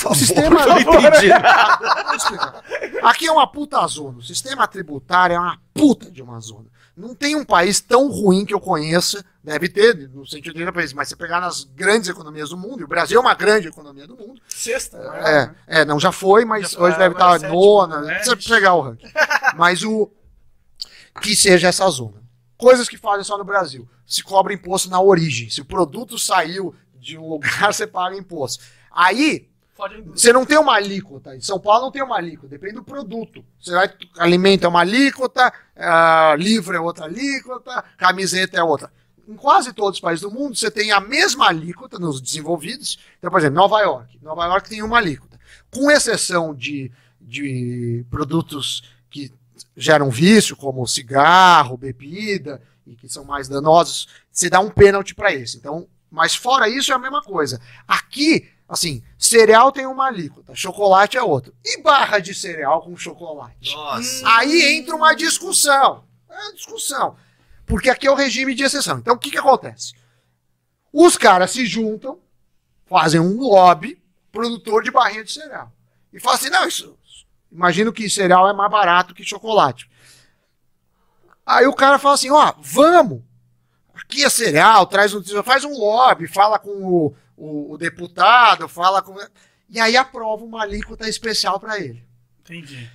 o 0.05 0.15
sistema 0.15 0.65
não 0.65 0.79
entendi 0.79 1.31
Aqui 3.01 3.27
é 3.27 3.31
uma 3.31 3.47
puta 3.47 3.85
zona. 3.87 4.19
O 4.19 4.21
sistema 4.21 4.67
tributário 4.67 5.35
é 5.35 5.39
uma 5.39 5.59
puta 5.73 6.11
de 6.11 6.21
uma 6.21 6.39
zona. 6.39 6.67
Não 6.95 7.15
tem 7.15 7.35
um 7.35 7.43
país 7.43 7.79
tão 7.79 8.09
ruim 8.09 8.45
que 8.45 8.53
eu 8.53 8.59
conheça, 8.59 9.25
deve 9.43 9.67
ter, 9.67 10.09
no 10.09 10.25
sentido 10.27 10.53
de 10.53 10.71
país, 10.71 10.93
mas 10.93 11.07
se 11.07 11.15
pegar 11.15 11.41
nas 11.41 11.63
grandes 11.63 12.07
economias 12.07 12.49
do 12.49 12.57
mundo, 12.57 12.81
e 12.81 12.83
o 12.83 12.87
Brasil 12.87 13.17
é 13.17 13.21
uma 13.21 13.33
grande 13.33 13.67
economia 13.67 14.05
do 14.05 14.15
mundo. 14.15 14.39
Sexta, 14.47 14.97
é, 14.97 15.23
né? 15.23 15.55
é, 15.67 15.85
não, 15.85 15.99
já 15.99 16.11
foi, 16.11 16.45
mas 16.45 16.71
já 16.71 16.79
hoje 16.79 16.97
deve 16.97 17.15
estar 17.15 17.39
nona, 17.39 18.01
né? 18.01 18.15
precisa 18.15 18.37
pegar 18.55 18.75
o 18.75 18.81
ranking. 18.81 19.07
Mas 19.55 19.83
o 19.83 20.09
que 21.21 21.35
seja 21.35 21.67
essa 21.67 21.87
zona 21.91 22.23
coisas 22.63 22.87
que 22.87 22.97
fazem 22.97 23.25
só 23.25 23.37
no 23.37 23.43
Brasil. 23.43 23.85
Se 24.07 24.23
cobra 24.23 24.53
imposto 24.53 24.89
na 24.89 25.01
origem. 25.01 25.49
Se 25.49 25.59
o 25.59 25.65
produto 25.65 26.17
saiu 26.17 26.73
de 26.95 27.17
um 27.17 27.27
lugar, 27.27 27.73
você 27.73 27.85
paga 27.85 28.15
imposto. 28.15 28.63
Aí. 28.89 29.51
Você 30.07 30.33
não 30.33 30.45
tem 30.45 30.57
uma 30.57 30.75
alíquota. 30.75 31.35
Em 31.35 31.41
São 31.41 31.59
Paulo 31.59 31.85
não 31.85 31.91
tem 31.91 32.03
uma 32.03 32.17
alíquota, 32.17 32.47
depende 32.47 32.75
do 32.75 32.83
produto. 32.83 33.43
Você 33.59 33.71
vai, 33.71 33.91
alimento 34.17 34.65
é 34.65 34.67
uma 34.67 34.81
alíquota, 34.81 35.53
uh, 35.75 36.35
livro 36.35 36.75
é 36.75 36.79
outra 36.79 37.05
alíquota, 37.05 37.83
camiseta 37.97 38.57
é 38.57 38.63
outra. 38.63 38.91
Em 39.27 39.35
quase 39.35 39.71
todos 39.73 39.97
os 39.97 40.01
países 40.01 40.21
do 40.21 40.31
mundo, 40.31 40.55
você 40.55 40.69
tem 40.69 40.91
a 40.91 40.99
mesma 40.99 41.47
alíquota 41.47 41.97
nos 41.97 42.21
desenvolvidos. 42.21 42.99
Então, 43.17 43.31
por 43.31 43.39
exemplo, 43.39 43.55
Nova 43.55 43.79
York. 43.79 44.19
Nova 44.21 44.45
York 44.45 44.69
tem 44.69 44.81
uma 44.81 44.97
alíquota. 44.97 45.39
Com 45.71 45.89
exceção 45.89 46.53
de, 46.53 46.91
de 47.21 48.05
produtos 48.09 48.83
que 49.09 49.31
geram 49.75 50.09
vício, 50.09 50.55
como 50.55 50.85
cigarro, 50.85 51.77
bebida, 51.77 52.61
e 52.85 52.95
que 52.95 53.07
são 53.07 53.23
mais 53.23 53.47
danosos, 53.47 54.07
você 54.31 54.49
dá 54.49 54.59
um 54.59 54.69
pênalti 54.69 55.15
para 55.15 55.33
esse. 55.33 55.57
Então, 55.57 55.87
mas 56.11 56.35
fora 56.35 56.69
isso 56.69 56.91
é 56.91 56.95
a 56.95 56.99
mesma 56.99 57.23
coisa. 57.23 57.59
Aqui, 57.87 58.49
assim, 58.67 59.03
cereal 59.17 59.71
tem 59.71 59.85
uma 59.85 60.07
alíquota, 60.07 60.55
chocolate 60.55 61.17
é 61.17 61.23
outro. 61.23 61.53
E 61.63 61.81
barra 61.81 62.19
de 62.19 62.33
cereal 62.33 62.81
com 62.81 62.95
chocolate? 62.95 63.73
Nossa. 63.75 64.23
Aí 64.37 64.77
entra 64.77 64.95
uma 64.95 65.13
discussão. 65.13 66.03
É 66.29 66.33
uma 66.33 66.53
discussão. 66.53 67.15
Porque 67.65 67.89
aqui 67.89 68.07
é 68.07 68.11
o 68.11 68.15
regime 68.15 68.55
de 68.55 68.63
exceção. 68.63 68.97
Então, 68.97 69.15
o 69.15 69.17
que, 69.17 69.31
que 69.31 69.37
acontece? 69.37 69.93
Os 70.91 71.17
caras 71.17 71.51
se 71.51 71.65
juntam, 71.65 72.19
fazem 72.85 73.19
um 73.19 73.39
lobby, 73.39 74.01
produtor 74.31 74.83
de 74.83 74.91
barrinha 74.91 75.23
de 75.23 75.31
cereal. 75.31 75.71
E 76.11 76.19
falam 76.19 76.37
assim: 76.37 76.49
não, 76.49 76.67
isso. 76.67 76.97
Imagino 77.51 77.93
que 77.93 78.09
cereal 78.09 78.49
é 78.49 78.53
mais 78.53 78.71
barato 78.71 79.13
que 79.13 79.23
chocolate. 79.23 79.89
Aí 81.45 81.65
o 81.65 81.73
cara 81.73 81.97
fala 81.97 82.15
assim: 82.15 82.31
ó, 82.31 82.53
vamos. 82.59 83.21
Aqui 83.93 84.23
é 84.23 84.29
cereal, 84.29 84.85
traz 84.85 85.13
um, 85.13 85.23
faz 85.43 85.63
um 85.63 85.71
lobby, 85.71 86.27
fala 86.27 86.57
com 86.59 86.69
o, 86.69 87.15
o, 87.43 87.73
o 87.73 87.77
deputado, 87.77 88.67
fala 88.67 89.01
com. 89.01 89.15
E 89.69 89.79
aí 89.79 89.97
aprova 89.97 90.43
uma 90.43 90.61
alíquota 90.61 91.07
especial 91.09 91.59
para 91.59 91.79
ele. 91.79 92.03
Entendi. 92.41 92.89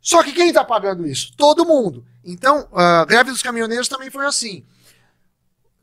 Só 0.00 0.22
que 0.22 0.32
quem 0.32 0.48
está 0.48 0.64
pagando 0.64 1.06
isso? 1.06 1.32
Todo 1.36 1.64
mundo. 1.64 2.04
Então, 2.24 2.68
a 2.72 3.04
greve 3.04 3.30
dos 3.30 3.42
caminhoneiros 3.42 3.88
também 3.88 4.10
foi 4.10 4.26
assim. 4.26 4.64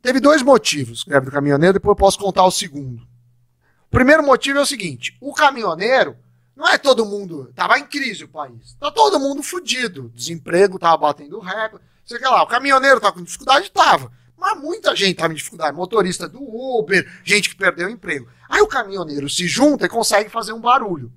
Teve 0.02 0.20
dois 0.20 0.42
motivos, 0.42 1.04
greve 1.04 1.26
do 1.26 1.32
caminhoneiro, 1.32 1.74
depois 1.74 1.92
eu 1.92 1.96
posso 1.96 2.20
contar 2.20 2.44
o 2.46 2.52
segundo. 2.52 3.02
O 3.88 3.90
primeiro 3.90 4.24
motivo 4.24 4.60
é 4.60 4.62
o 4.62 4.66
seguinte: 4.66 5.18
o 5.22 5.34
caminhoneiro, 5.34 6.18
não 6.56 6.68
é 6.68 6.78
todo 6.78 7.06
mundo. 7.06 7.48
Estava 7.50 7.80
em 7.80 7.86
crise 7.86 8.26
o 8.26 8.30
país. 8.30 8.76
Tá 8.80 8.92
todo 8.92 9.20
mundo 9.20 9.42
fudido. 9.42 10.10
Desemprego 10.14 10.76
estava 10.76 10.98
batendo 10.98 11.40
recorde. 11.40 11.86
Sei 12.06 12.20
lá, 12.20 12.44
o 12.44 12.48
caminhoneiro 12.48 13.00
tá 13.00 13.12
com 13.12 13.24
dificuldade? 13.24 13.72
Tava. 13.72 14.12
Mas 14.40 14.58
muita 14.58 14.96
gente 14.96 15.16
tava 15.16 15.34
em 15.34 15.36
dificuldade. 15.36 15.76
Motorista 15.76 16.28
do 16.28 16.40
Uber, 16.42 17.06
gente 17.24 17.50
que 17.50 17.56
perdeu 17.56 17.88
o 17.88 17.92
emprego. 17.92 18.28
Aí 18.48 18.62
o 18.62 18.68
caminhoneiro 18.68 19.30
se 19.30 19.48
junta 19.48 19.86
e 19.86 19.90
consegue 19.90 20.30
fazer 20.30 20.54
um 20.54 20.62
barulho. 20.62 21.12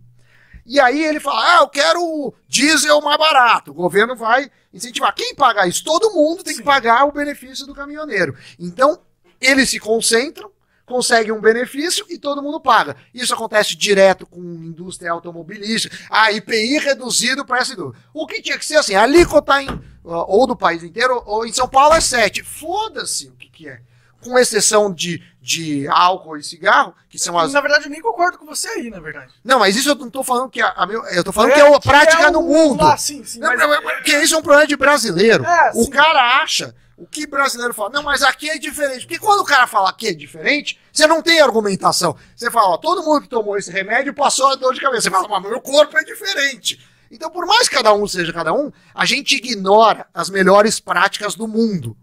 E 0.66 0.80
aí 0.80 1.04
ele 1.04 1.20
fala: 1.20 1.58
Ah, 1.58 1.62
eu 1.62 1.68
quero 1.68 2.34
diesel 2.48 3.00
mais 3.00 3.16
barato. 3.16 3.70
O 3.70 3.74
governo 3.74 4.16
vai 4.16 4.50
incentivar. 4.74 5.14
Quem 5.14 5.34
paga 5.34 5.66
isso? 5.66 5.84
Todo 5.84 6.12
mundo 6.12 6.42
tem 6.42 6.56
que 6.56 6.62
pagar 6.62 7.04
o 7.04 7.12
benefício 7.12 7.66
do 7.66 7.74
caminhoneiro. 7.74 8.36
Então, 8.58 9.00
eles 9.40 9.70
se 9.70 9.78
concentram, 9.78 10.50
conseguem 10.84 11.32
um 11.32 11.40
benefício 11.40 12.04
e 12.08 12.18
todo 12.18 12.42
mundo 12.42 12.60
paga. 12.60 12.96
Isso 13.14 13.34
acontece 13.34 13.76
direto 13.76 14.26
com 14.26 14.40
indústria 14.40 15.12
automobilística. 15.12 15.96
A 16.10 16.32
IPI 16.32 16.78
reduzido 16.78 17.44
para 17.44 17.58
essa 17.58 17.72
indústria. 17.72 18.04
O 18.12 18.26
que 18.26 18.42
tinha 18.42 18.58
que 18.58 18.66
ser 18.66 18.76
assim, 18.76 18.94
a 18.94 19.02
alíquota 19.02 19.62
em 19.62 19.91
ou 20.04 20.46
do 20.46 20.56
país 20.56 20.82
inteiro, 20.82 21.22
ou 21.26 21.46
em 21.46 21.52
São 21.52 21.68
Paulo 21.68 21.94
é 21.94 22.00
7. 22.00 22.42
Foda-se 22.42 23.28
o 23.28 23.32
que, 23.32 23.48
que 23.48 23.68
é. 23.68 23.80
Com 24.20 24.38
exceção 24.38 24.92
de, 24.92 25.20
de 25.40 25.88
álcool 25.88 26.36
e 26.36 26.44
cigarro, 26.44 26.94
que 27.08 27.18
são 27.18 27.36
as. 27.36 27.52
Na 27.52 27.60
verdade, 27.60 27.86
eu 27.86 27.90
nem 27.90 28.00
concordo 28.00 28.38
com 28.38 28.46
você 28.46 28.68
aí, 28.68 28.88
na 28.88 29.00
verdade. 29.00 29.32
Não, 29.42 29.58
mas 29.58 29.74
isso 29.74 29.88
eu 29.88 29.94
não 29.96 30.10
tô 30.10 30.22
falando 30.22 30.48
que 30.48 30.60
a, 30.60 30.68
a 30.68 30.86
meu, 30.86 31.04
eu 31.06 31.24
tô 31.24 31.32
falando 31.32 31.50
é, 31.50 31.54
que 31.54 31.60
é 31.60 31.74
a 31.74 31.80
prática 31.80 32.22
é 32.24 32.30
no 32.30 32.42
mundo. 32.42 32.84
Ah, 32.84 32.96
sim, 32.96 33.24
sim. 33.24 33.40
Não, 33.40 33.48
mas... 33.56 33.80
Porque 33.96 34.16
isso 34.18 34.34
é 34.34 34.38
um 34.38 34.42
problema 34.42 34.66
de 34.66 34.76
brasileiro. 34.76 35.44
É, 35.44 35.72
o 35.74 35.84
sim. 35.84 35.90
cara 35.90 36.40
acha. 36.40 36.74
O 36.96 37.06
que 37.06 37.26
brasileiro 37.26 37.74
fala? 37.74 37.90
Não, 37.90 38.02
mas 38.04 38.22
aqui 38.22 38.48
é 38.48 38.56
diferente. 38.58 39.00
Porque 39.00 39.18
quando 39.18 39.40
o 39.40 39.44
cara 39.44 39.66
fala 39.66 39.90
aqui 39.90 40.06
é 40.06 40.14
diferente, 40.14 40.78
você 40.92 41.04
não 41.04 41.20
tem 41.20 41.40
argumentação. 41.40 42.16
Você 42.36 42.48
fala, 42.48 42.74
ó, 42.74 42.76
todo 42.76 43.02
mundo 43.02 43.22
que 43.22 43.28
tomou 43.28 43.58
esse 43.58 43.72
remédio 43.72 44.14
passou 44.14 44.52
a 44.52 44.54
dor 44.54 44.72
de 44.72 44.80
cabeça. 44.80 45.02
Você 45.02 45.10
fala, 45.10 45.26
mas 45.26 45.42
meu 45.42 45.60
corpo 45.60 45.98
é 45.98 46.04
diferente. 46.04 46.78
Então, 47.12 47.30
por 47.30 47.44
mais 47.46 47.68
que 47.68 47.76
cada 47.76 47.92
um 47.92 48.08
seja 48.08 48.32
cada 48.32 48.54
um, 48.54 48.72
a 48.94 49.04
gente 49.04 49.36
ignora 49.36 50.06
as 50.14 50.30
melhores 50.30 50.80
práticas 50.80 51.34
do 51.34 51.46
mundo. 51.46 51.94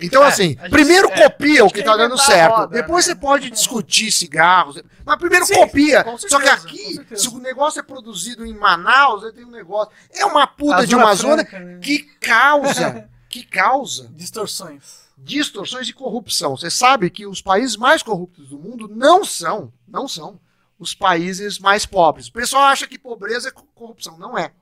Então, 0.00 0.24
é, 0.24 0.26
assim, 0.26 0.48
gente, 0.48 0.70
primeiro 0.70 1.08
é, 1.12 1.22
copia 1.22 1.64
o 1.64 1.70
que 1.70 1.78
está 1.78 1.96
dando 1.96 2.18
certo. 2.18 2.56
Roda, 2.56 2.74
Depois 2.74 3.06
né? 3.06 3.14
você 3.14 3.20
pode 3.20 3.48
discutir 3.48 4.10
cigarros. 4.10 4.82
Mas 5.06 5.18
primeiro 5.18 5.46
Sim, 5.46 5.54
copia. 5.54 6.02
Certeza, 6.02 6.28
Só 6.28 6.40
que 6.40 6.48
aqui, 6.48 7.00
se 7.14 7.28
o 7.28 7.38
negócio 7.38 7.78
é 7.78 7.82
produzido 7.84 8.44
em 8.44 8.52
Manaus, 8.52 9.32
tem 9.32 9.44
um 9.44 9.52
negócio. 9.52 9.92
É 10.12 10.26
uma 10.26 10.48
puta 10.48 10.84
de 10.84 10.96
uma 10.96 11.14
zona 11.14 11.44
né? 11.44 11.78
que 11.80 12.00
causa. 12.20 13.08
que 13.30 13.44
causa. 13.44 14.10
Distorções. 14.16 15.04
Distorções 15.16 15.88
e 15.88 15.92
corrupção. 15.92 16.56
Você 16.56 16.70
sabe 16.70 17.08
que 17.08 17.24
os 17.24 17.40
países 17.40 17.76
mais 17.76 18.02
corruptos 18.02 18.48
do 18.48 18.58
mundo 18.58 18.90
não 18.92 19.24
são. 19.24 19.72
Não 19.86 20.08
são 20.08 20.40
os 20.78 20.94
países 20.94 21.58
mais 21.58 21.86
pobres. 21.86 22.28
O 22.28 22.32
pessoal 22.32 22.64
acha 22.64 22.86
que 22.86 22.98
pobreza 22.98 23.48
é 23.48 23.52
corrupção. 23.74 24.18
Não 24.18 24.36
é. 24.36 24.52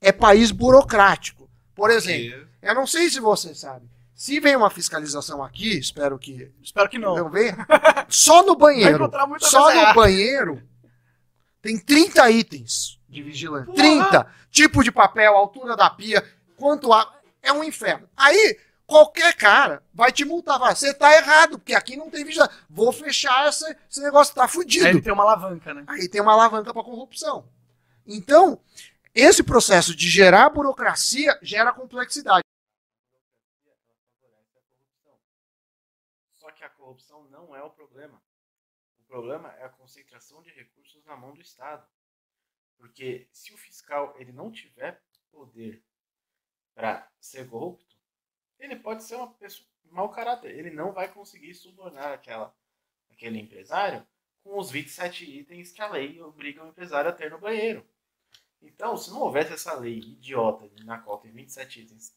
É 0.00 0.12
país 0.12 0.50
burocrático. 0.50 1.48
Por 1.74 1.90
exemplo, 1.90 2.46
eu 2.62 2.74
não 2.74 2.86
sei 2.86 3.10
se 3.10 3.20
você 3.20 3.54
sabe. 3.54 3.88
Se 4.14 4.38
vem 4.38 4.54
uma 4.54 4.70
fiscalização 4.70 5.42
aqui, 5.42 5.76
espero 5.76 6.18
que. 6.18 6.50
Espero 6.62 6.88
que 6.88 6.98
não. 6.98 7.16
Não 7.16 7.30
venha. 7.30 7.66
Só 8.08 8.44
no 8.44 8.54
banheiro. 8.54 9.10
Só 9.40 9.74
no 9.74 9.94
banheiro 9.94 10.62
tem 11.60 11.78
30 11.78 12.30
itens 12.30 13.00
de 13.08 13.22
vigilância. 13.22 13.66
Porra. 13.66 13.76
30. 13.76 14.26
Tipo 14.50 14.84
de 14.84 14.92
papel, 14.92 15.34
altura 15.34 15.76
da 15.76 15.90
pia, 15.90 16.22
quanto 16.56 16.92
há. 16.92 17.12
É 17.42 17.52
um 17.52 17.64
inferno. 17.64 18.08
Aí, 18.16 18.58
qualquer 18.86 19.34
cara 19.36 19.82
vai 19.92 20.12
te 20.12 20.24
multar. 20.24 20.58
Vai, 20.58 20.74
você 20.74 20.92
tá 20.94 21.14
errado, 21.14 21.58
porque 21.58 21.74
aqui 21.74 21.96
não 21.96 22.10
tem 22.10 22.24
vigilância. 22.24 22.56
Vou 22.68 22.92
fechar 22.92 23.48
esse, 23.48 23.64
esse 23.90 24.00
negócio, 24.00 24.34
tá 24.34 24.46
fudido. 24.46 24.86
Aí 24.86 25.00
tem 25.00 25.12
uma 25.12 25.24
alavanca, 25.24 25.74
né? 25.74 25.84
Aí 25.88 26.08
tem 26.08 26.20
uma 26.20 26.32
alavanca 26.32 26.72
para 26.72 26.84
corrupção. 26.84 27.48
Então, 28.06 28.60
esse 29.14 29.42
processo 29.42 29.94
de 29.94 30.08
gerar 30.08 30.50
burocracia 30.50 31.38
gera 31.42 31.72
complexidade. 31.72 32.44
Só 36.32 36.50
que 36.50 36.64
a 36.64 36.68
corrupção 36.68 37.24
não 37.30 37.54
é 37.54 37.62
o 37.62 37.70
problema. 37.70 38.22
O 38.98 39.04
problema 39.04 39.52
é 39.58 39.64
a 39.64 39.68
concentração 39.68 40.42
de 40.42 40.50
recursos 40.50 41.04
na 41.04 41.16
mão 41.16 41.32
do 41.32 41.40
Estado. 41.40 41.86
Porque 42.76 43.28
se 43.32 43.54
o 43.54 43.56
fiscal 43.56 44.14
ele 44.18 44.32
não 44.32 44.50
tiver 44.50 45.00
poder 45.30 45.82
para 46.74 47.08
ser 47.20 47.48
corrupto, 47.48 47.93
ele 48.58 48.76
pode 48.76 49.02
ser 49.04 49.16
uma 49.16 49.32
pessoa 49.34 49.68
mau 49.90 50.08
caráter. 50.10 50.50
Ele 50.50 50.70
não 50.70 50.92
vai 50.92 51.08
conseguir 51.12 51.54
subornar 51.54 52.12
aquela, 52.12 52.54
aquele 53.10 53.38
empresário 53.38 54.06
com 54.42 54.58
os 54.58 54.70
27 54.70 55.24
itens 55.38 55.72
que 55.72 55.80
a 55.80 55.90
lei 55.90 56.20
obriga 56.20 56.62
o 56.62 56.68
empresário 56.68 57.08
a 57.08 57.12
ter 57.12 57.30
no 57.30 57.38
banheiro. 57.38 57.86
Então, 58.60 58.96
se 58.96 59.10
não 59.10 59.20
houvesse 59.20 59.52
essa 59.52 59.74
lei 59.74 59.98
idiota 59.98 60.70
na 60.84 60.98
qual 60.98 61.18
tem 61.18 61.32
27 61.32 61.82
itens 61.82 62.16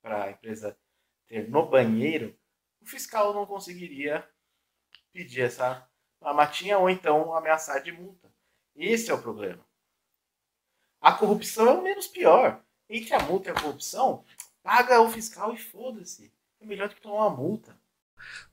para 0.00 0.24
a 0.24 0.30
empresa 0.30 0.78
ter 1.26 1.48
no 1.48 1.66
banheiro, 1.66 2.36
o 2.80 2.86
fiscal 2.86 3.32
não 3.32 3.46
conseguiria 3.46 4.28
pedir 5.12 5.42
essa 5.42 5.88
matinha 6.20 6.78
ou 6.78 6.90
então 6.90 7.34
ameaçar 7.34 7.82
de 7.82 7.92
multa. 7.92 8.32
Esse 8.74 9.10
é 9.10 9.14
o 9.14 9.22
problema. 9.22 9.64
A 11.00 11.12
corrupção 11.12 11.66
é 11.68 11.72
o 11.72 11.82
menos 11.82 12.06
pior. 12.06 12.64
Entre 12.88 13.14
a 13.14 13.20
multa 13.20 13.48
e 13.48 13.52
a 13.52 13.60
corrupção, 13.60 14.24
Paga 14.62 15.00
o 15.00 15.10
fiscal 15.10 15.52
e 15.52 15.58
foda-se. 15.58 16.32
É 16.60 16.66
melhor 16.66 16.88
do 16.88 16.94
que 16.94 17.00
tomar 17.00 17.26
uma 17.26 17.36
multa. 17.36 17.76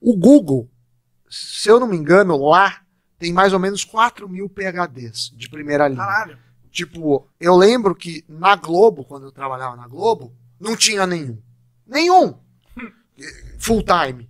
O 0.01 0.15
Google, 0.15 0.69
se 1.29 1.69
eu 1.69 1.79
não 1.79 1.87
me 1.87 1.95
engano, 1.95 2.37
lá 2.37 2.83
tem 3.17 3.31
mais 3.31 3.53
ou 3.53 3.59
menos 3.59 3.83
4 3.83 4.27
mil 4.27 4.49
PHDs 4.49 5.31
de 5.35 5.49
primeira 5.49 5.87
linha. 5.87 5.99
Caralho. 5.99 6.39
Tipo, 6.71 7.27
eu 7.39 7.55
lembro 7.55 7.95
que 7.95 8.23
na 8.27 8.55
Globo, 8.55 9.03
quando 9.03 9.25
eu 9.25 9.31
trabalhava 9.31 9.75
na 9.75 9.87
Globo, 9.87 10.33
não 10.59 10.75
tinha 10.75 11.05
nenhum. 11.05 11.41
Nenhum! 11.85 12.39
Full 13.57 13.83
time. 13.83 14.29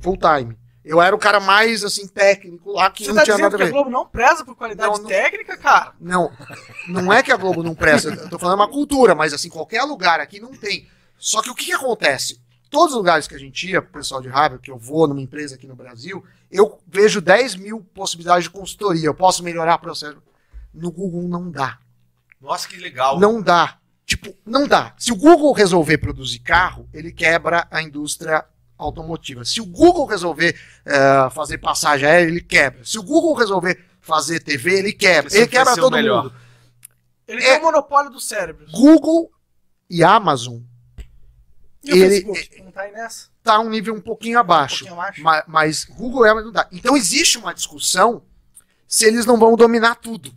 Full 0.00 0.16
time. 0.18 0.56
Eu 0.86 1.02
era 1.02 1.16
o 1.16 1.18
cara 1.18 1.40
mais, 1.40 1.82
assim, 1.82 2.06
técnico 2.06 2.70
lá, 2.70 2.88
que 2.92 3.02
Você 3.04 3.10
não 3.10 3.16
tá 3.16 3.24
tinha 3.24 3.38
nada 3.38 3.56
a 3.56 3.58
ver. 3.58 3.64
que 3.64 3.70
a 3.70 3.72
Globo 3.72 3.90
não 3.90 4.06
preza 4.06 4.44
por 4.44 4.54
qualidade 4.54 4.88
não, 4.88 5.02
não, 5.02 5.08
técnica, 5.08 5.56
cara? 5.56 5.92
Não, 6.00 6.30
não 6.86 7.12
é 7.12 7.24
que 7.24 7.32
a 7.32 7.36
Globo 7.36 7.60
não 7.60 7.74
preza. 7.74 8.14
eu 8.14 8.30
tô 8.30 8.38
falando 8.38 8.60
uma 8.60 8.70
cultura, 8.70 9.12
mas, 9.12 9.34
assim, 9.34 9.48
qualquer 9.48 9.82
lugar 9.82 10.20
aqui 10.20 10.38
não 10.38 10.52
tem. 10.52 10.88
Só 11.18 11.42
que 11.42 11.50
o 11.50 11.56
que, 11.56 11.64
que 11.64 11.72
acontece? 11.72 12.40
Todos 12.70 12.92
os 12.92 12.98
lugares 12.98 13.26
que 13.26 13.34
a 13.34 13.38
gente 13.38 13.68
ia, 13.68 13.80
o 13.80 13.82
pessoal 13.82 14.22
de 14.22 14.28
raiva, 14.28 14.58
que 14.58 14.70
eu 14.70 14.78
vou 14.78 15.08
numa 15.08 15.20
empresa 15.20 15.56
aqui 15.56 15.66
no 15.66 15.74
Brasil, 15.74 16.24
eu 16.52 16.78
vejo 16.86 17.20
10 17.20 17.56
mil 17.56 17.80
possibilidades 17.92 18.44
de 18.44 18.50
consultoria. 18.50 19.06
Eu 19.06 19.14
posso 19.14 19.42
melhorar 19.42 19.74
o 19.74 19.80
processo. 19.80 20.22
No 20.72 20.92
Google 20.92 21.22
não 21.22 21.50
dá. 21.50 21.78
Nossa, 22.40 22.68
que 22.68 22.76
legal. 22.76 23.18
Não 23.18 23.42
dá. 23.42 23.78
Tipo, 24.04 24.32
não 24.46 24.68
dá. 24.68 24.94
Se 24.96 25.12
o 25.12 25.16
Google 25.16 25.52
resolver 25.52 25.98
produzir 25.98 26.38
carro, 26.38 26.88
ele 26.94 27.10
quebra 27.10 27.66
a 27.72 27.82
indústria 27.82 28.44
automotiva. 28.78 29.44
Se 29.44 29.60
o 29.60 29.66
Google 29.66 30.06
resolver 30.06 30.56
uh, 30.86 31.30
fazer 31.30 31.58
passagem 31.58 32.08
aérea, 32.08 32.28
ele 32.28 32.40
quebra. 32.40 32.84
Se 32.84 32.98
o 32.98 33.02
Google 33.02 33.34
resolver 33.34 33.84
fazer 34.00 34.40
TV, 34.40 34.78
ele 34.78 34.92
quebra. 34.92 35.34
Ele 35.34 35.46
quebra 35.46 35.74
todo 35.74 35.92
melhor. 35.92 36.24
mundo. 36.24 36.34
Ele 37.26 37.42
é, 37.42 37.52
tem 37.52 37.58
o 37.58 37.62
monopólio 37.62 38.10
do 38.10 38.20
cérebro. 38.20 38.66
Google 38.70 39.30
e 39.90 40.04
Amazon. 40.04 40.60
E 41.82 41.90
ele, 41.90 42.22
Facebook, 42.22 42.62
não 42.62 42.72
tá 42.72 42.82
aí 42.82 42.92
nessa? 42.92 43.28
Tá 43.42 43.60
um 43.60 43.68
nível 43.68 43.94
um 43.94 44.00
pouquinho 44.00 44.38
abaixo. 44.38 44.84
Um 44.84 44.88
pouquinho 44.88 45.00
abaixo. 45.00 45.22
Mas, 45.22 45.44
mas, 45.46 45.84
Google 45.84 46.26
e 46.26 46.28
Amazon 46.28 46.46
não 46.46 46.52
dá. 46.52 46.68
Então 46.72 46.96
existe 46.96 47.38
uma 47.38 47.54
discussão 47.54 48.22
se 48.86 49.04
eles 49.04 49.26
não 49.26 49.38
vão 49.38 49.56
dominar 49.56 49.96
tudo. 49.96 50.32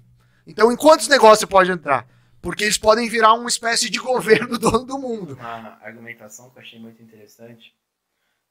Então, 0.46 0.72
em 0.72 0.76
quantos 0.76 1.08
negócios 1.08 1.40
você 1.40 1.48
pode 1.48 1.72
entrar? 1.72 2.08
Porque 2.42 2.64
eles 2.64 2.78
podem 2.78 3.08
virar 3.10 3.34
uma 3.34 3.50
espécie 3.50 3.90
de 3.90 4.00
governo 4.02 4.58
dono 4.58 4.86
do 4.86 4.98
mundo. 4.98 5.34
Uma 5.34 5.78
argumentação 5.82 6.50
que 6.50 6.58
eu 6.58 6.62
achei 6.62 6.80
muito 6.80 7.02
interessante. 7.02 7.74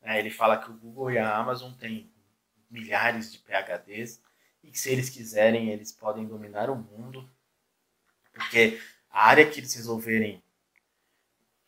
É, 0.08 0.18
ele 0.18 0.30
fala 0.30 0.56
que 0.56 0.70
o 0.70 0.74
Google 0.74 1.10
e 1.10 1.18
a 1.18 1.36
Amazon 1.36 1.70
têm 1.74 2.10
milhares 2.70 3.30
de 3.30 3.38
PHDs 3.40 4.22
e 4.62 4.70
que 4.70 4.78
se 4.78 4.90
eles 4.90 5.10
quiserem, 5.10 5.68
eles 5.68 5.92
podem 5.92 6.26
dominar 6.26 6.70
o 6.70 6.76
mundo. 6.76 7.30
Porque 8.32 8.80
a 9.10 9.28
área 9.28 9.48
que 9.50 9.60
eles 9.60 9.74
resolverem 9.74 10.42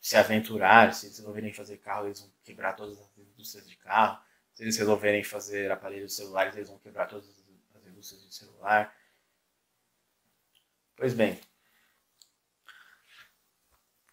se 0.01 0.17
aventurar, 0.17 0.95
se 0.95 1.05
eles 1.05 1.19
resolverem 1.19 1.53
fazer 1.53 1.77
carro, 1.77 2.07
eles 2.07 2.21
vão 2.23 2.33
quebrar 2.43 2.73
todas 2.73 2.99
as 2.99 3.19
indústrias 3.19 3.69
de 3.69 3.77
carro. 3.77 4.19
Se 4.55 4.63
eles 4.63 4.79
resolverem 4.79 5.23
fazer 5.23 5.71
aparelhos 5.71 6.17
celulares, 6.17 6.57
eles 6.57 6.71
vão 6.71 6.79
quebrar 6.79 7.09
todas 7.09 7.29
as 7.29 7.87
indústrias 7.87 8.27
de 8.27 8.35
celular. 8.35 8.97
Pois 10.97 11.13
bem, 11.13 11.39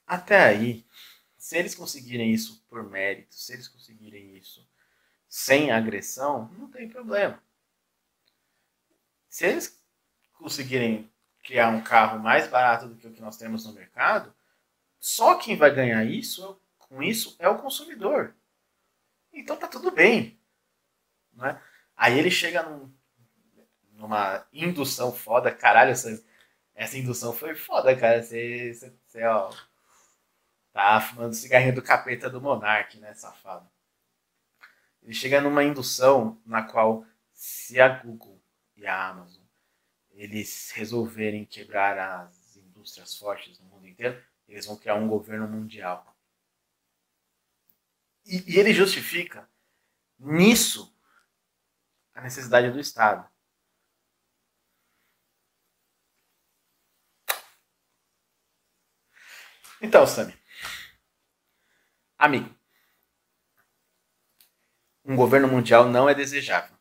até 0.06 0.38
aí, 0.46 0.87
se 1.48 1.58
eles 1.58 1.74
conseguirem 1.74 2.34
isso 2.34 2.62
por 2.68 2.84
mérito, 2.84 3.34
se 3.34 3.54
eles 3.54 3.70
conseguirem 3.70 4.36
isso 4.36 4.70
sem 5.30 5.72
agressão, 5.72 6.54
não 6.58 6.70
tem 6.70 6.90
problema. 6.90 7.42
Se 9.30 9.46
eles 9.46 9.82
conseguirem 10.34 11.10
criar 11.42 11.70
um 11.70 11.82
carro 11.82 12.20
mais 12.20 12.50
barato 12.50 12.90
do 12.90 12.98
que 12.98 13.08
o 13.08 13.14
que 13.14 13.22
nós 13.22 13.38
temos 13.38 13.66
no 13.66 13.72
mercado, 13.72 14.36
só 15.00 15.36
quem 15.36 15.56
vai 15.56 15.74
ganhar 15.74 16.04
isso 16.04 16.62
com 16.80 17.02
isso 17.02 17.34
é 17.40 17.48
o 17.48 17.60
consumidor. 17.60 18.36
Então 19.32 19.56
tá 19.56 19.70
tudo 19.70 19.90
bem. 19.90 20.38
Né? 21.32 21.62
Aí 21.96 22.20
ele 22.20 22.30
chega 22.30 22.62
num, 22.62 22.94
numa 23.94 24.46
indução 24.52 25.14
foda, 25.14 25.50
caralho, 25.50 25.92
essa, 25.92 26.22
essa 26.76 26.98
indução 26.98 27.32
foi 27.32 27.56
foda, 27.56 27.96
cara. 27.96 28.22
Você, 28.22 28.74
você, 28.74 28.94
você 29.06 29.24
ó, 29.24 29.50
Tá 30.78 31.02
fumando 31.02 31.34
cigarrinho 31.34 31.74
do 31.74 31.82
capeta 31.82 32.30
do 32.30 32.40
Monark, 32.40 33.00
né, 33.00 33.12
safado? 33.16 33.68
Ele 35.02 35.12
chega 35.12 35.42
numa 35.42 35.64
indução 35.64 36.40
na 36.46 36.62
qual, 36.62 37.04
se 37.34 37.82
a 37.82 37.90
Google 37.90 38.40
e 38.76 38.86
a 38.86 39.08
Amazon 39.10 39.44
eles 40.12 40.70
resolverem 40.70 41.46
quebrar 41.46 41.98
as 41.98 42.58
indústrias 42.58 43.18
fortes 43.18 43.60
no 43.60 43.66
mundo 43.66 43.88
inteiro, 43.88 44.24
eles 44.48 44.68
vão 44.68 44.78
criar 44.78 44.94
um 44.94 45.08
governo 45.08 45.48
mundial. 45.48 46.16
E, 48.24 48.54
e 48.54 48.60
ele 48.60 48.72
justifica 48.72 49.50
nisso 50.20 50.96
a 52.14 52.22
necessidade 52.22 52.70
do 52.70 52.80
Estado. 52.80 53.28
Então, 59.82 60.06
Sami, 60.06 60.38
Amigo, 62.18 62.50
um 65.06 65.16
governo 65.16 65.48
mundial 65.48 65.88
não 65.88 66.10
é 66.10 66.16
desejável. 66.16 66.76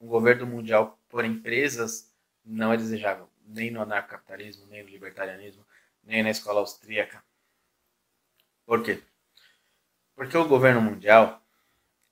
Um 0.00 0.06
governo 0.06 0.46
mundial 0.46 0.98
por 1.10 1.26
empresas 1.26 2.10
não 2.42 2.72
é 2.72 2.76
desejável. 2.78 3.28
Nem 3.44 3.70
no 3.70 3.82
anarcocapitalismo, 3.82 4.66
nem 4.66 4.82
no 4.82 4.88
libertarianismo, 4.88 5.66
nem 6.02 6.22
na 6.22 6.30
escola 6.30 6.60
austríaca. 6.60 7.22
Por 8.64 8.82
quê? 8.82 9.02
Porque 10.14 10.36
o 10.38 10.48
governo 10.48 10.80
mundial, 10.80 11.44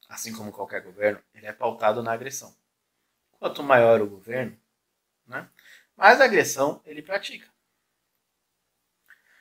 assim 0.07 0.33
como 0.33 0.53
qualquer 0.53 0.83
governo, 0.83 1.23
ele 1.33 1.47
é 1.47 1.53
pautado 1.55 2.03
na 2.03 2.13
agressão. 2.13 2.55
Quanto 3.39 3.63
maior 3.63 4.03
o 4.03 4.07
governo, 4.07 4.55
né, 5.27 5.49
mais 5.97 6.21
agressão 6.21 6.83
ele 6.85 7.01
pratica. 7.01 7.49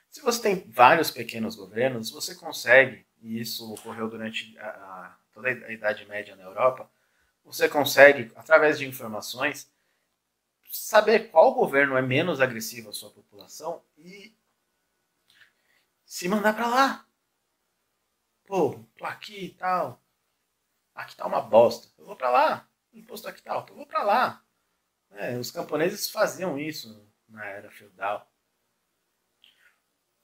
Se 0.10 0.22
você 0.22 0.42
tem 0.42 0.70
vários 0.72 1.12
pequenos 1.12 1.56
governos, 1.56 2.10
você 2.10 2.34
consegue 2.34 3.06
e 3.22 3.40
isso 3.40 3.74
ocorreu 3.74 4.10
durante 4.10 4.58
a, 4.60 4.68
a, 4.68 5.18
toda 5.34 5.50
a 5.50 5.72
Idade 5.72 6.06
Média 6.06 6.36
na 6.36 6.44
Europa, 6.44 6.90
você 7.44 7.68
consegue, 7.68 8.32
através 8.36 8.78
de 8.78 8.88
informações, 8.88 9.72
saber 10.70 11.32
qual 11.32 11.54
governo 11.54 11.98
é 11.98 12.02
menos 12.02 12.40
agressivo 12.40 12.90
à 12.90 12.94
sua 12.94 13.10
população 13.10 13.84
e 13.98 14.36
se 16.06 16.28
mandar 16.28 16.54
para 16.54 16.68
lá. 16.68 17.06
Pô, 18.46 18.84
tô 18.98 19.06
aqui 19.06 19.46
e 19.46 19.54
tal. 19.54 20.02
Aqui 20.94 21.16
tá 21.16 21.26
uma 21.26 21.42
bosta. 21.42 21.88
Eu 21.98 22.06
vou 22.06 22.16
para 22.16 22.30
lá. 22.30 22.70
imposto 22.92 23.28
aqui 23.28 23.42
tal. 23.42 23.66
Eu 23.70 23.76
vou 23.76 23.86
para 23.86 24.04
lá. 24.04 24.44
É, 25.12 25.38
os 25.38 25.52
camponeses 25.52 26.10
faziam 26.10 26.58
isso 26.58 27.08
na 27.28 27.46
era 27.46 27.70
feudal. 27.72 28.32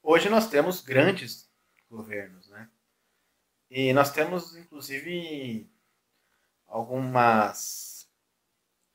Hoje 0.01 0.30
nós 0.30 0.47
temos 0.49 0.81
grandes 0.81 1.51
governos, 1.89 2.49
né? 2.49 2.69
E 3.77 3.91
nós 3.91 4.10
temos, 4.10 4.56
inclusive, 4.56 5.69
algumas 6.65 8.10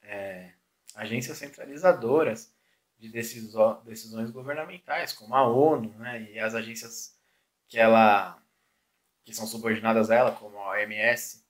é, 0.01 0.53
agências 0.95 1.37
centralizadoras 1.37 2.51
de 2.99 3.11
decisões 3.11 4.31
governamentais, 4.31 5.13
como 5.13 5.35
a 5.35 5.47
ONU, 5.47 5.91
né, 5.99 6.23
e 6.33 6.39
as 6.41 6.55
agências 6.55 7.15
que 7.69 7.79
ela 7.79 8.43
que 9.23 9.35
são 9.35 9.47
subordinadas 9.47 10.11
a 10.11 10.15
ela, 10.15 10.33
como 10.33 10.57
a 10.57 10.71
OMS, 10.71 11.45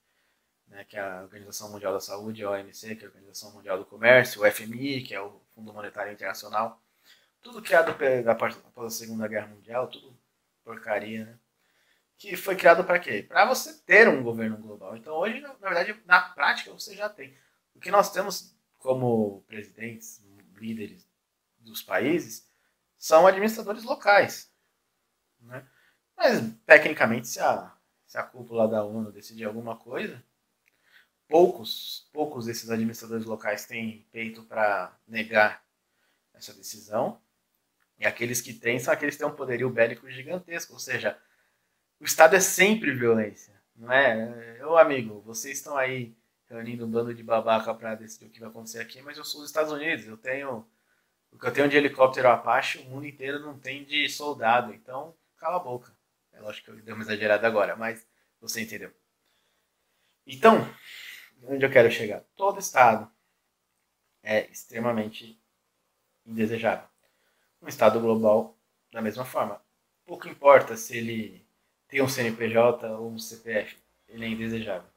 né, 0.66 0.84
que 0.86 0.96
é 0.96 1.00
a 1.00 1.22
Organização 1.22 1.70
Mundial 1.70 1.92
da 1.92 2.00
Saúde, 2.00 2.42
a 2.42 2.50
OMC, 2.50 2.96
que 2.96 3.04
é 3.04 3.06
a 3.06 3.10
Organização 3.10 3.52
Mundial 3.52 3.78
do 3.78 3.84
Comércio, 3.84 4.42
o 4.42 4.50
FMI, 4.50 5.04
que 5.04 5.14
é 5.14 5.20
o 5.20 5.40
Fundo 5.54 5.72
Monetário 5.72 6.12
Internacional, 6.12 6.82
tudo 7.40 7.62
criado 7.62 7.94
após 8.28 8.58
a 8.76 8.90
Segunda 8.90 9.28
Guerra 9.28 9.46
Mundial, 9.46 9.86
tudo 9.86 10.18
porcaria, 10.64 11.26
né? 11.26 11.38
Que 12.20 12.36
foi 12.36 12.54
criado 12.54 12.84
para 12.84 12.98
quê? 12.98 13.22
Para 13.22 13.46
você 13.46 13.72
ter 13.80 14.06
um 14.06 14.22
governo 14.22 14.58
global. 14.58 14.94
Então, 14.94 15.14
hoje, 15.14 15.40
na 15.40 15.54
verdade, 15.54 15.98
na 16.04 16.20
prática, 16.20 16.70
você 16.70 16.94
já 16.94 17.08
tem. 17.08 17.34
O 17.74 17.80
que 17.80 17.90
nós 17.90 18.12
temos 18.12 18.54
como 18.76 19.42
presidentes, 19.48 20.22
líderes 20.56 21.08
dos 21.58 21.82
países, 21.82 22.46
são 22.94 23.26
administradores 23.26 23.84
locais. 23.84 24.52
Né? 25.40 25.66
Mas, 26.14 26.42
tecnicamente, 26.66 27.26
se 27.26 27.40
a, 27.40 27.74
se 28.06 28.18
a 28.18 28.22
cúpula 28.22 28.68
da 28.68 28.84
ONU 28.84 29.10
decidir 29.10 29.46
alguma 29.46 29.78
coisa, 29.78 30.22
poucos, 31.26 32.06
poucos 32.12 32.44
desses 32.44 32.68
administradores 32.68 33.24
locais 33.24 33.64
têm 33.64 34.06
peito 34.12 34.42
para 34.44 34.94
negar 35.08 35.64
essa 36.34 36.52
decisão. 36.52 37.18
E 37.98 38.04
aqueles 38.04 38.42
que 38.42 38.52
têm 38.52 38.78
são 38.78 38.92
aqueles 38.92 39.14
que 39.14 39.22
têm 39.22 39.32
um 39.32 39.34
poderio 39.34 39.70
bélico 39.70 40.10
gigantesco, 40.10 40.74
ou 40.74 40.78
seja, 40.78 41.18
o 42.00 42.04
Estado 42.04 42.34
é 42.34 42.40
sempre 42.40 42.92
violência, 42.92 43.60
não 43.76 43.92
é? 43.92 44.64
Ô 44.64 44.76
amigo, 44.76 45.20
vocês 45.20 45.58
estão 45.58 45.76
aí 45.76 46.16
reunindo 46.48 46.86
um 46.86 46.90
bando 46.90 47.14
de 47.14 47.22
babaca 47.22 47.74
para 47.74 47.94
decidir 47.94 48.26
o 48.26 48.30
que 48.30 48.40
vai 48.40 48.48
acontecer 48.48 48.80
aqui, 48.80 49.02
mas 49.02 49.18
eu 49.18 49.24
sou 49.24 49.40
dos 49.40 49.50
Estados 49.50 49.70
Unidos, 49.70 50.06
eu 50.06 50.16
tenho 50.16 50.66
o 51.30 51.38
que 51.38 51.46
eu 51.46 51.52
tenho 51.52 51.68
de 51.68 51.76
helicóptero 51.76 52.28
Apache, 52.28 52.78
o 52.78 52.84
mundo 52.86 53.06
inteiro 53.06 53.38
não 53.38 53.56
tem 53.58 53.84
de 53.84 54.08
soldado, 54.08 54.74
então 54.74 55.14
cala 55.36 55.56
a 55.56 55.60
boca. 55.60 55.94
É 56.32 56.40
lógico 56.40 56.64
que 56.64 56.70
eu 56.72 56.82
dei 56.82 56.94
uma 56.94 57.04
exagerada 57.04 57.46
agora, 57.46 57.76
mas 57.76 58.06
você 58.40 58.62
entendeu. 58.62 58.92
Então, 60.26 60.66
onde 61.44 61.64
eu 61.64 61.70
quero 61.70 61.90
chegar? 61.90 62.24
Todo 62.34 62.58
Estado 62.58 63.10
é 64.22 64.50
extremamente 64.50 65.40
indesejável. 66.26 66.88
Um 67.62 67.68
Estado 67.68 68.00
global, 68.00 68.58
da 68.90 69.00
mesma 69.00 69.24
forma. 69.24 69.62
Pouco 70.04 70.28
importa 70.28 70.76
se 70.76 70.96
ele 70.96 71.46
tem 71.90 72.00
um 72.02 72.08
CNPJ 72.08 72.88
ou 72.96 73.10
um 73.10 73.18
CPF. 73.18 73.76
Ele 74.08 74.24
é 74.24 74.28
indesejável. 74.28 74.88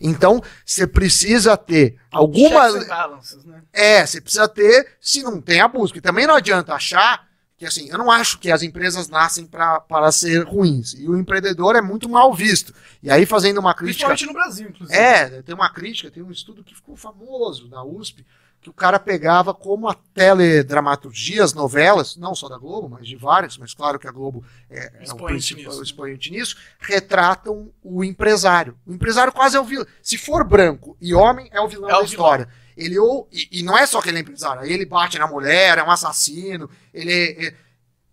Então, 0.00 0.40
você 0.64 0.86
precisa 0.86 1.56
ter 1.56 1.98
alguma. 2.10 2.70
né? 2.70 3.62
É, 3.72 4.06
você 4.06 4.20
precisa 4.20 4.48
ter, 4.48 4.96
se 5.00 5.22
não 5.22 5.40
tem 5.40 5.60
abuso. 5.60 5.88
Porque 5.88 6.00
também 6.00 6.26
não 6.26 6.36
adianta 6.36 6.72
achar 6.72 7.26
que, 7.56 7.66
assim, 7.66 7.88
eu 7.90 7.98
não 7.98 8.10
acho 8.10 8.38
que 8.38 8.50
as 8.52 8.62
empresas 8.62 9.08
nascem 9.08 9.44
para 9.44 10.12
ser 10.12 10.46
ruins. 10.46 10.94
E 10.94 11.08
o 11.08 11.18
empreendedor 11.18 11.74
é 11.74 11.82
muito 11.82 12.08
mal 12.08 12.32
visto. 12.32 12.72
E 13.02 13.10
aí, 13.10 13.26
fazendo 13.26 13.58
uma 13.58 13.74
crítica. 13.74 14.06
Principalmente 14.06 14.26
no 14.26 14.32
Brasil, 14.32 14.68
inclusive. 14.68 14.96
É, 14.96 15.42
tem 15.42 15.54
uma 15.54 15.68
crítica, 15.68 16.10
tem 16.10 16.22
um 16.22 16.30
estudo 16.30 16.62
que 16.62 16.74
ficou 16.74 16.94
famoso 16.94 17.68
na 17.68 17.82
USP, 17.82 18.24
que 18.60 18.68
o 18.68 18.72
cara 18.72 18.98
pegava 18.98 19.54
como 19.54 19.88
a 19.88 19.94
teledramaturgia, 19.94 21.44
as 21.44 21.54
novelas, 21.54 22.16
não 22.16 22.34
só 22.34 22.48
da 22.48 22.58
Globo, 22.58 22.88
mas 22.88 23.06
de 23.06 23.16
várias, 23.16 23.56
mas 23.56 23.72
claro 23.72 23.98
que 23.98 24.08
a 24.08 24.10
Globo 24.10 24.44
é, 24.68 25.04
é 25.06 25.12
o 25.12 25.16
principal 25.16 25.64
nisso. 25.64 25.82
expoente 25.82 26.30
nisso, 26.30 26.56
retratam 26.80 27.70
o 27.82 28.02
empresário. 28.02 28.76
O 28.86 28.92
empresário 28.92 29.32
quase 29.32 29.56
é 29.56 29.60
o 29.60 29.64
vilão. 29.64 29.86
Se 30.02 30.18
for 30.18 30.44
branco 30.44 30.96
e 31.00 31.14
homem, 31.14 31.48
é 31.52 31.60
o 31.60 31.68
vilão 31.68 31.88
é 31.88 31.92
da 31.92 32.00
o 32.00 32.04
história. 32.04 32.46
Vilão. 32.46 32.68
Ele 32.76 32.98
ou 32.98 33.28
e, 33.32 33.60
e, 33.60 33.62
não 33.62 33.76
é 33.76 33.86
só 33.86 34.00
que 34.00 34.08
ele 34.08 34.18
é 34.18 34.20
empresário, 34.20 34.64
ele 34.64 34.86
bate 34.86 35.18
na 35.18 35.26
mulher, 35.26 35.78
é 35.78 35.82
um 35.82 35.90
assassino, 35.90 36.70
ele 36.94 37.12
é, 37.12 37.46
é 37.46 37.54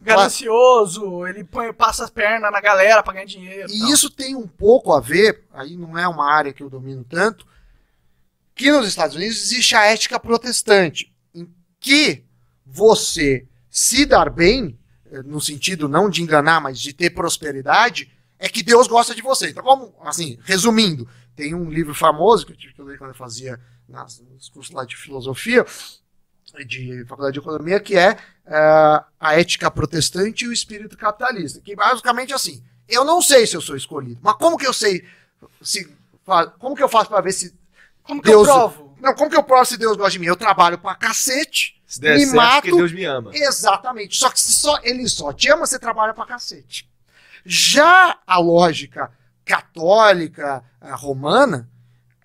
ganancioso, 0.02 1.26
ele 1.28 1.44
põe, 1.44 1.72
passa 1.74 2.04
as 2.04 2.10
pernas 2.10 2.52
na 2.52 2.62
galera 2.62 3.04
pra 3.04 3.14
ganhar 3.14 3.26
dinheiro. 3.26 3.70
E 3.70 3.92
isso 3.92 4.10
tem 4.10 4.36
um 4.36 4.48
pouco 4.48 4.94
a 4.94 5.00
ver, 5.00 5.44
aí 5.54 5.76
não 5.76 5.98
é 5.98 6.08
uma 6.08 6.32
área 6.32 6.54
que 6.54 6.64
eu 6.64 6.70
domino 6.70 7.04
tanto, 7.04 7.46
que 8.56 8.72
nos 8.72 8.88
Estados 8.88 9.16
Unidos 9.16 9.38
existe 9.38 9.76
a 9.76 9.84
ética 9.86 10.20
protestante, 10.20 11.14
em 11.34 11.54
que 11.80 12.24
você 12.66 13.46
se 13.70 14.06
dar 14.06 14.30
bem, 14.30 14.80
eh, 15.12 15.22
no 15.24 15.42
sentido 15.42 15.90
não 15.90 16.10
de 16.10 16.22
enganar, 16.22 16.62
mas 16.62 16.80
de 16.80 16.94
ter 16.94 17.10
prosperidade, 17.10 18.10
é 18.40 18.48
que 18.48 18.64
Deus 18.64 18.88
gosta 18.88 19.14
de 19.14 19.22
você. 19.22 19.50
Então, 19.50 19.62
como, 19.62 19.94
assim, 20.02 20.40
resumindo, 20.44 21.08
tem 21.36 21.54
um 21.54 21.70
livro 21.70 21.94
famoso 21.94 22.46
que 22.46 22.54
eu 22.54 22.58
tive 22.58 22.74
que 22.74 22.82
ler 22.82 22.98
quando 22.98 23.12
eu 23.12 23.16
fazia 23.16 23.60
nas, 23.88 24.22
nos 24.22 24.50
cursos 24.50 24.74
lá 24.74 24.86
de 24.86 24.96
filosofia, 24.96 25.66
de 26.66 27.04
faculdade 27.06 27.34
de 27.34 27.40
economia, 27.40 27.80
que 27.82 27.98
é 27.98 28.14
uh, 28.14 29.04
a 29.20 29.38
ética 29.38 29.70
protestante 29.70 30.46
e 30.46 30.48
o 30.48 30.54
espírito 30.54 30.98
capitalista. 30.98 31.60
Que 31.60 31.76
basicamente 31.76 32.32
é 32.32 32.36
assim: 32.36 32.64
eu 32.88 33.04
não 33.04 33.22
sei 33.22 33.46
se 33.46 33.58
eu 33.58 33.62
sou 33.62 33.76
escolhido, 33.76 34.20
mas 34.24 34.36
como 34.36 34.58
que 34.58 34.66
eu 34.66 34.74
sei 34.74 35.06
se 35.62 35.94
como 36.58 36.76
que 36.76 36.82
eu 36.82 36.90
faço 36.90 37.10
para 37.10 37.22
ver 37.22 37.34
se 37.34 37.54
como 38.06 38.22
que 38.22 38.30
Deus, 38.30 38.48
eu 38.48 38.54
provo? 38.54 38.96
Não, 39.00 39.14
como 39.14 39.30
que 39.30 39.38
eu 39.38 39.44
provo 39.44 39.66
se 39.66 39.78
Deus 39.78 39.98
gosta 39.98 40.12
de 40.12 40.20
mim? 40.20 40.28
Eu 40.28 40.36
trabalho 40.36 40.78
pra 40.78 40.96
cacete. 40.96 41.82
Se 41.86 42.00
der 42.00 42.16
me 42.18 42.26
certo, 42.26 42.36
mato. 42.36 42.62
porque 42.62 42.76
Deus 42.76 42.92
me 42.92 43.06
ama. 43.06 43.32
Exatamente. 43.34 44.18
Só 44.18 44.30
que 44.30 44.40
se 44.40 44.54
só, 44.54 44.80
ele 44.84 45.08
só 45.08 45.32
te 45.32 45.50
ama, 45.50 45.66
você 45.66 45.78
trabalha 45.78 46.14
pra 46.14 46.26
cacete. 46.26 46.90
Já 47.46 48.18
a 48.26 48.40
lógica 48.40 49.12
católica, 49.46 50.64
romana, 50.82 51.70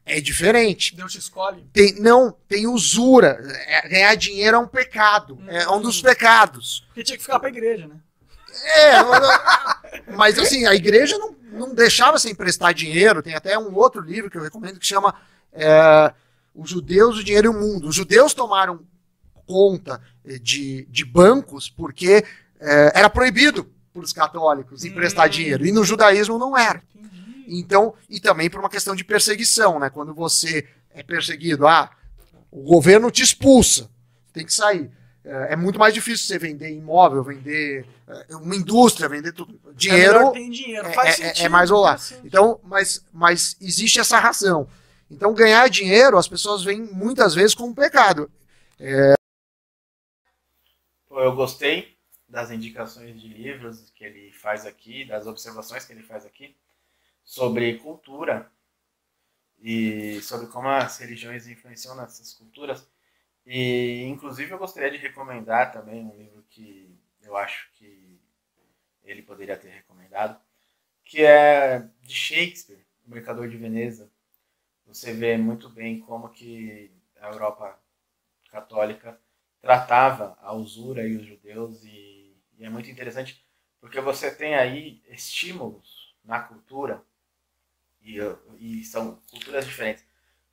é 0.06 0.20
diferente. 0.20 0.96
Deus 0.96 1.12
te 1.12 1.18
escolhe? 1.18 1.68
Tem, 1.72 2.00
não, 2.00 2.34
tem 2.48 2.66
usura. 2.66 3.38
É, 3.66 3.88
ganhar 3.88 4.14
dinheiro 4.14 4.56
é 4.56 4.60
um 4.60 4.66
pecado. 4.66 5.34
Hum. 5.34 5.46
É 5.48 5.68
um 5.68 5.80
dos 5.80 6.00
pecados. 6.00 6.84
Porque 6.88 7.04
tinha 7.04 7.16
que 7.16 7.22
ficar 7.22 7.38
pra 7.38 7.50
igreja, 7.50 7.86
né? 7.86 7.96
É, 8.64 8.92
mas 10.16 10.38
assim, 10.38 10.66
a 10.66 10.74
igreja 10.74 11.16
não, 11.18 11.36
não 11.52 11.74
deixava 11.74 12.18
sem 12.18 12.32
emprestar 12.32 12.74
dinheiro. 12.74 13.22
Tem 13.22 13.34
até 13.34 13.58
um 13.58 13.74
outro 13.76 14.00
livro 14.00 14.30
que 14.30 14.36
eu 14.36 14.42
recomendo 14.42 14.80
que 14.80 14.86
chama 14.86 15.14
é, 15.52 16.12
Os 16.54 16.70
Judeus, 16.70 17.18
o 17.18 17.24
Dinheiro 17.24 17.48
e 17.48 17.56
o 17.56 17.58
Mundo. 17.58 17.88
Os 17.88 17.94
judeus 17.94 18.34
tomaram 18.34 18.80
conta 19.46 20.00
eh, 20.24 20.38
de, 20.38 20.86
de 20.88 21.04
bancos 21.04 21.68
porque 21.68 22.24
é, 22.60 22.92
era 22.94 23.10
proibido 23.10 23.68
para 23.92 24.02
os 24.02 24.12
católicos 24.12 24.84
emprestar 24.84 25.26
hum. 25.26 25.30
dinheiro. 25.30 25.66
E 25.66 25.72
no 25.72 25.84
judaísmo 25.84 26.38
não 26.38 26.56
era. 26.56 26.80
Então, 27.48 27.94
e 28.08 28.20
também 28.20 28.48
por 28.48 28.60
uma 28.60 28.70
questão 28.70 28.94
de 28.94 29.02
perseguição, 29.02 29.80
né? 29.80 29.90
Quando 29.90 30.14
você 30.14 30.68
é 30.94 31.02
perseguido, 31.02 31.66
ah, 31.66 31.90
o 32.48 32.62
governo 32.62 33.10
te 33.10 33.22
expulsa, 33.22 33.90
tem 34.32 34.46
que 34.46 34.54
sair. 34.54 34.88
É, 35.24 35.54
é 35.54 35.56
muito 35.56 35.78
mais 35.78 35.92
difícil 35.92 36.26
você 36.26 36.38
vender 36.38 36.70
imóvel, 36.70 37.24
vender 37.24 37.84
é, 38.06 38.36
uma 38.36 38.54
indústria, 38.54 39.08
vender 39.08 39.32
tudo. 39.32 39.58
Dinheiro. 39.74 40.28
É, 40.28 40.48
dinheiro. 40.48 40.86
É, 40.86 41.20
é, 41.20 41.44
é 41.44 41.48
mais 41.48 41.70
rolar. 41.70 42.00
Então, 42.24 42.60
mas, 42.62 43.04
mas 43.12 43.56
existe 43.60 43.98
essa 43.98 44.20
razão. 44.20 44.68
Então, 45.10 45.34
ganhar 45.34 45.68
dinheiro, 45.68 46.16
as 46.16 46.28
pessoas 46.28 46.62
veem 46.62 46.80
muitas 46.80 47.34
vezes 47.34 47.54
como 47.54 47.70
um 47.70 47.74
pecado. 47.74 48.30
É... 48.78 49.14
Eu 51.10 51.34
gostei 51.34 51.96
das 52.28 52.50
indicações 52.50 53.20
de 53.20 53.28
livros 53.28 53.90
que 53.90 54.04
ele 54.04 54.32
faz 54.32 54.64
aqui, 54.64 55.04
das 55.04 55.26
observações 55.26 55.84
que 55.84 55.92
ele 55.92 56.02
faz 56.02 56.24
aqui 56.24 56.56
sobre 57.24 57.78
cultura 57.78 58.50
e 59.60 60.20
sobre 60.22 60.46
como 60.46 60.68
as 60.68 60.96
religiões 60.98 61.46
influenciam 61.46 61.96
nessas 61.96 62.32
culturas. 62.32 62.86
E, 63.44 64.04
inclusive, 64.04 64.52
eu 64.52 64.58
gostaria 64.58 64.90
de 64.90 64.96
recomendar 64.96 65.72
também 65.72 66.04
um 66.04 66.16
livro 66.16 66.44
que 66.48 66.88
eu 67.22 67.36
acho 67.36 67.68
que 67.74 68.20
ele 69.02 69.22
poderia 69.22 69.56
ter 69.56 69.68
recomendado, 69.68 70.40
que 71.04 71.22
é 71.22 71.88
de 72.02 72.14
Shakespeare, 72.14 72.86
O 73.06 73.10
Mercador 73.10 73.48
de 73.48 73.56
Veneza, 73.56 74.08
você 74.92 75.12
vê 75.12 75.36
muito 75.36 75.68
bem 75.68 76.00
como 76.00 76.28
que 76.30 76.90
a 77.20 77.28
Europa 77.28 77.78
católica 78.50 79.18
tratava 79.60 80.36
a 80.40 80.52
usura 80.52 81.06
e 81.06 81.16
os 81.16 81.26
judeus 81.26 81.82
e, 81.84 82.36
e, 82.58 82.64
é 82.64 82.68
muito 82.68 82.90
interessante 82.90 83.44
porque 83.80 84.00
você 84.00 84.34
tem 84.34 84.54
aí 84.54 85.02
estímulos 85.08 86.14
na 86.24 86.40
cultura 86.40 87.02
e, 88.02 88.18
e 88.58 88.84
são 88.84 89.20
culturas 89.30 89.64
diferentes. 89.64 90.04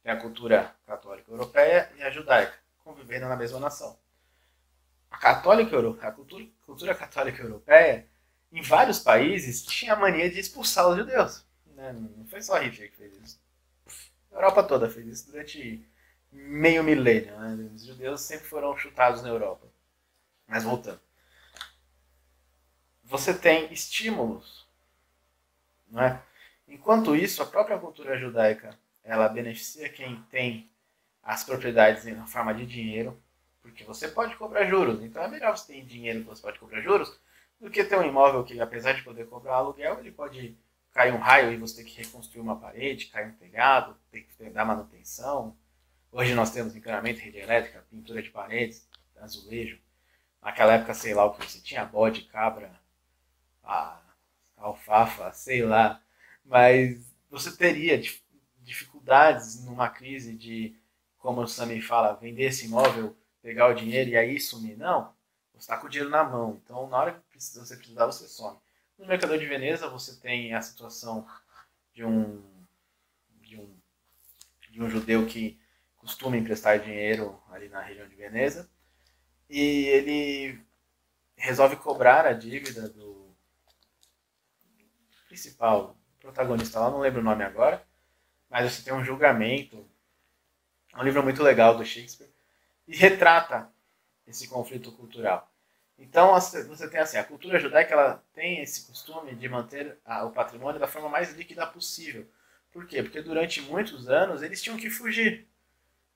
Tem 0.04 0.12
a 0.12 0.22
cultura 0.22 0.76
católica 0.86 1.32
europeia 1.32 1.92
e 1.98 2.04
a 2.04 2.10
judaica, 2.10 2.58
convivendo 2.84 3.28
na 3.28 3.36
mesma 3.36 3.60
nação. 3.60 3.98
A 5.10 5.18
católica 5.18 5.76
a 5.76 6.12
cultura, 6.12 6.46
cultura 6.66 6.96
católica 6.96 7.42
europeia, 7.42 8.08
em 8.52 8.62
vários 8.62 9.00
países, 9.00 9.66
tinha 9.66 9.94
a 9.94 9.98
mania 9.98 10.30
de 10.30 10.40
expulsar 10.40 10.88
os 10.88 10.98
judeus. 10.98 11.46
Né? 11.66 11.92
Não 11.92 12.26
foi 12.28 12.42
só 12.42 12.58
Hitler 12.60 12.92
que 12.92 12.98
fez 12.98 13.18
isso 13.18 13.47
a 14.32 14.36
Europa 14.36 14.64
toda 14.64 14.90
fez 14.90 15.08
isso 15.08 15.32
durante 15.32 15.86
meio 16.32 16.84
milênio. 16.84 17.38
Né? 17.40 17.70
Os 17.74 17.86
judeus 17.86 18.22
sempre 18.22 18.48
foram 18.48 18.76
chutados 18.78 19.22
na 19.22 19.30
Europa. 19.30 19.68
Mas 20.48 20.64
voltando. 20.64 21.00
Você 23.04 23.34
tem 23.34 23.72
estímulos. 23.72 24.68
Não 25.90 26.04
é? 26.04 26.22
Enquanto 26.68 27.16
isso, 27.16 27.42
a 27.42 27.46
própria 27.46 27.78
cultura 27.78 28.18
judaica 28.18 28.78
ela 29.08 29.30
beneficia 29.30 29.88
quem 29.88 30.22
tem 30.30 30.70
as 31.24 31.44
propriedades 31.44 32.04
na 32.06 32.28
forma 32.28 32.54
de 32.54 32.66
dinheiro, 32.66 33.18
porque 33.62 33.86
você 33.86 34.10
pode 34.10 34.36
cobrar 34.36 34.66
juros. 34.66 35.02
Então 35.02 35.24
é 35.24 35.28
melhor 35.30 35.58
você 35.58 35.74
ter 35.74 35.82
dinheiro 35.86 36.20
que 36.20 36.26
você 36.28 36.42
pode 36.42 36.60
cobrar 36.60 36.82
juros 36.82 37.18
do 37.60 37.70
que 37.70 37.84
ter 37.86 37.98
um 37.98 38.04
imóvel 38.04 38.44
que, 38.44 38.60
apesar 38.60 38.94
de 38.94 39.04
poder 39.04 39.28
cobrar 39.28 39.56
aluguel, 39.56 40.00
ele 40.00 40.12
pode 40.12 40.58
cai 40.98 41.12
um 41.12 41.20
raio 41.20 41.54
e 41.54 41.58
você 41.58 41.76
tem 41.76 41.86
que 41.86 42.02
reconstruir 42.02 42.42
uma 42.42 42.60
parede, 42.60 43.06
cai 43.06 43.28
um 43.28 43.34
telhado, 43.34 43.96
tem 44.10 44.24
que 44.24 44.50
dar 44.50 44.66
manutenção. 44.66 45.56
Hoje 46.12 46.34
nós 46.34 46.50
temos 46.50 46.76
encanamento, 46.76 47.20
rede 47.20 47.38
elétrica, 47.38 47.86
pintura 47.88 48.20
de 48.20 48.32
paredes, 48.32 48.90
azulejo. 49.18 49.80
Naquela 50.42 50.74
época, 50.74 50.96
sei 50.96 51.14
lá 51.14 51.24
o 51.26 51.36
que 51.36 51.46
você 51.46 51.62
tinha, 51.62 51.86
bode, 51.86 52.24
cabra, 52.24 52.74
a, 53.64 54.02
alfafa, 54.56 55.32
sei 55.34 55.62
lá. 55.62 56.02
Mas 56.44 57.16
você 57.30 57.56
teria 57.56 58.02
dificuldades 58.64 59.64
numa 59.66 59.90
crise 59.90 60.36
de, 60.36 60.76
como 61.20 61.42
o 61.42 61.48
Sami 61.48 61.80
fala, 61.80 62.16
vender 62.16 62.46
esse 62.46 62.66
imóvel, 62.66 63.16
pegar 63.40 63.68
o 63.68 63.76
dinheiro 63.76 64.10
e 64.10 64.18
aí 64.18 64.40
sumir. 64.40 64.76
Não, 64.76 65.14
você 65.54 65.60
está 65.60 65.78
com 65.78 65.86
o 65.86 65.90
dinheiro 65.92 66.10
na 66.10 66.24
mão. 66.24 66.60
Então, 66.64 66.90
na 66.90 66.98
hora 66.98 67.24
que 67.30 67.40
você 67.40 67.78
precisar, 67.78 68.08
você 68.08 68.28
some. 68.28 68.58
No 68.98 69.06
Mercador 69.06 69.38
de 69.38 69.46
Veneza 69.46 69.88
você 69.90 70.20
tem 70.20 70.54
a 70.54 70.62
situação 70.62 71.28
de 71.94 72.04
um, 72.04 72.44
de 73.42 73.60
um, 73.60 73.80
de 74.72 74.82
um 74.82 74.90
judeu 74.90 75.26
que 75.28 75.60
costuma 75.96 76.38
emprestar 76.38 76.80
dinheiro 76.80 77.40
ali 77.50 77.70
na 77.70 77.82
região 77.82 78.08
de 78.08 78.16
Veneza 78.16 78.70
e 79.50 79.86
ele 79.86 80.66
resolve 81.36 81.76
cobrar 81.76 82.26
a 82.26 82.34
dívida 82.34 82.90
do 82.90 83.36
principal 85.28 85.96
protagonista 86.20 86.80
lá, 86.80 86.90
não 86.90 87.00
lembro 87.00 87.22
o 87.22 87.24
nome 87.24 87.44
agora, 87.44 87.86
mas 88.50 88.72
você 88.72 88.84
tem 88.84 88.94
um 88.94 89.04
julgamento, 89.04 89.88
é 90.94 90.98
um 90.98 91.04
livro 91.04 91.22
muito 91.22 91.44
legal 91.44 91.78
do 91.78 91.86
Shakespeare 91.86 92.34
e 92.88 92.96
retrata 92.96 93.72
esse 94.26 94.48
conflito 94.48 94.92
cultural. 94.92 95.52
Então 95.98 96.34
você 96.34 96.90
tem 96.90 97.00
assim, 97.00 97.18
a 97.18 97.24
cultura 97.24 97.60
judaica 97.60 97.94
ela 97.94 98.24
tem 98.34 98.62
esse 98.62 98.86
costume 98.86 99.34
de 99.36 99.50
manter 99.50 99.98
a, 100.06 100.26
o 100.26 100.32
patrimônio 100.32 100.80
da 100.80 100.88
forma 100.88 101.10
mais 101.10 101.34
líquida 101.34 101.66
possível. 101.66 102.30
Por 102.72 102.86
quê? 102.86 103.02
Porque 103.02 103.22
durante 103.22 103.62
muitos 103.62 104.08
anos 104.08 104.44
eles 104.44 104.62
tinham 104.62 104.78
que 104.78 104.90
fugir. 104.90 105.48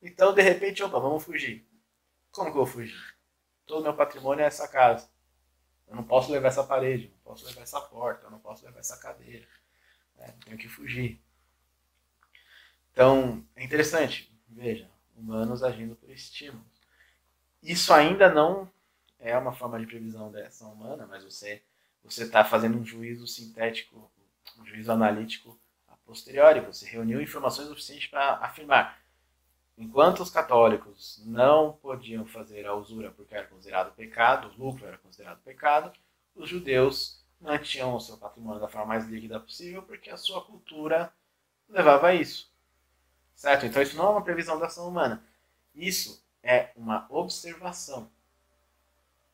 Então, 0.02 0.34
de 0.34 0.42
repente, 0.42 0.84
opa, 0.84 1.00
vamos 1.00 1.24
fugir. 1.24 1.66
Como 2.32 2.52
que 2.52 2.58
eu 2.58 2.64
vou 2.64 2.72
fugir? 2.72 3.16
Todo 3.66 3.84
meu 3.84 3.96
patrimônio 3.96 4.44
é 4.44 4.48
essa 4.48 4.68
casa. 4.68 5.10
Eu 5.88 5.96
não 5.96 6.04
posso 6.04 6.32
levar 6.32 6.48
essa 6.48 6.64
parede, 6.64 7.10
não 7.10 7.20
posso 7.20 7.46
levar 7.46 7.62
essa 7.62 7.82
porta, 7.82 8.26
eu 8.26 8.32
não 8.32 8.40
posso 8.40 8.64
levar 8.66 8.80
essa 8.80 8.98
cadeira. 8.98 9.48
Né? 10.16 10.34
Tenho 10.46 10.58
que 10.58 10.68
fugir. 10.68 11.20
Então, 12.92 13.44
é 13.56 13.64
interessante. 13.64 14.32
Veja, 14.48 14.90
humanos 15.16 15.64
agindo 15.64 15.96
por 15.96 16.10
estímulos. 16.10 16.66
Isso 17.64 17.94
ainda 17.94 18.30
não 18.30 18.72
é 19.22 19.38
uma 19.38 19.54
forma 19.54 19.80
de 19.80 19.86
previsão 19.86 20.32
da 20.32 20.46
ação 20.48 20.74
humana, 20.74 21.08
mas 21.08 21.24
você 21.24 21.62
você 22.04 22.24
está 22.24 22.44
fazendo 22.44 22.80
um 22.80 22.84
juízo 22.84 23.28
sintético, 23.28 24.12
um 24.58 24.66
juízo 24.66 24.92
analítico 24.92 25.60
a 25.88 25.96
posteriori. 25.98 26.60
Você 26.62 26.88
reuniu 26.88 27.22
informações 27.22 27.68
suficientes 27.68 28.08
para 28.08 28.38
afirmar 28.38 29.00
enquanto 29.78 30.22
os 30.22 30.30
católicos 30.30 31.22
não 31.26 31.74
podiam 31.74 32.26
fazer 32.26 32.66
a 32.68 32.76
usura 32.76 33.12
porque 33.12 33.34
era 33.34 33.48
considerado 33.48 33.94
pecado, 33.96 34.50
o 34.50 34.64
lucro 34.64 34.86
era 34.86 34.98
considerado 34.98 35.42
pecado, 35.42 35.92
os 36.36 36.50
judeus 36.50 37.24
mantinham 37.40 37.96
o 37.96 38.00
seu 38.00 38.18
patrimônio 38.18 38.62
da 38.62 38.68
forma 38.68 38.88
mais 38.88 39.08
líquida 39.08 39.40
possível 39.40 39.82
porque 39.84 40.10
a 40.10 40.18
sua 40.18 40.44
cultura 40.44 41.12
levava 41.68 42.08
a 42.08 42.16
isso. 42.16 42.52
Certo? 43.34 43.66
Então 43.66 43.82
isso 43.82 43.98
não 43.98 44.06
é 44.06 44.10
uma 44.10 44.24
previsão 44.24 44.60
da 44.60 44.68
ação 44.68 44.88
humana. 44.88 45.26
Isso 45.74 46.24
é 46.44 46.72
uma 46.76 47.08
observação. 47.10 48.10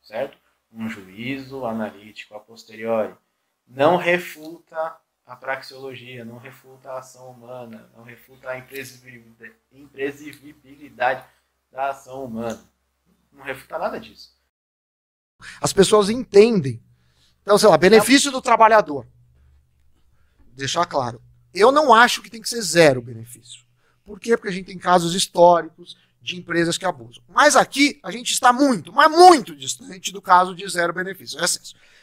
Certo? 0.08 0.38
Um 0.72 0.88
juízo 0.88 1.66
analítico 1.66 2.34
a 2.34 2.40
posteriori. 2.40 3.14
Não 3.68 3.98
refuta 3.98 4.96
a 5.26 5.36
praxeologia, 5.36 6.24
não 6.24 6.38
refuta 6.38 6.90
a 6.90 7.00
ação 7.00 7.30
humana, 7.30 7.92
não 7.94 8.06
refuta 8.06 8.50
a 8.50 8.58
imprevisibilidade 8.58 11.26
da 11.70 11.90
ação 11.90 12.24
humana. 12.24 12.64
Não 13.34 13.44
refuta 13.44 13.78
nada 13.78 14.00
disso. 14.00 14.34
As 15.60 15.74
pessoas 15.74 16.10
entendem. 16.10 16.82
Então, 17.42 17.58
sei 17.58 17.68
lá, 17.68 17.78
benefício 17.78 18.32
do 18.32 18.42
trabalhador. 18.42 19.06
Deixar 20.54 20.86
claro. 20.86 21.22
Eu 21.54 21.70
não 21.70 21.94
acho 21.94 22.22
que 22.22 22.30
tem 22.30 22.42
que 22.42 22.48
ser 22.48 22.62
zero 22.62 23.02
benefício. 23.02 23.66
Por 24.06 24.22
quê? 24.22 24.38
Porque 24.38 24.48
a 24.48 24.54
gente 24.54 24.68
tem 24.68 24.78
casos 24.78 25.14
históricos 25.14 25.98
de 26.28 26.38
empresas 26.38 26.78
que 26.78 26.86
abusam. 26.86 27.24
Mas 27.30 27.56
aqui 27.56 28.00
a 28.04 28.12
gente 28.12 28.34
está 28.34 28.52
muito, 28.52 28.92
mas 28.92 29.10
muito 29.10 29.56
distante 29.56 30.12
do 30.12 30.22
caso 30.22 30.54
de 30.54 30.68
zero 30.68 30.92
benefício. 30.92 31.40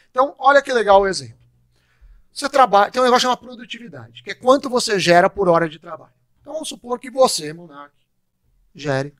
Então, 0.09 0.35
olha 0.39 0.63
que 0.63 0.73
legal 0.73 1.01
o 1.01 1.07
exemplo. 1.07 1.45
Você 2.33 2.49
trabalha, 2.49 2.91
tem 2.91 2.99
um 2.99 3.05
negócio 3.05 3.21
chamado 3.21 3.39
produtividade, 3.39 4.23
que 4.23 4.31
é 4.31 4.35
quanto 4.35 4.67
você 4.67 4.99
gera 4.99 5.29
por 5.29 5.47
hora 5.47 5.69
de 5.69 5.77
trabalho. 5.77 6.11
Então 6.41 6.53
vamos 6.53 6.67
supor 6.67 6.99
que 6.99 7.09
você, 7.09 7.53
Monark, 7.53 7.95
gere 8.73 9.15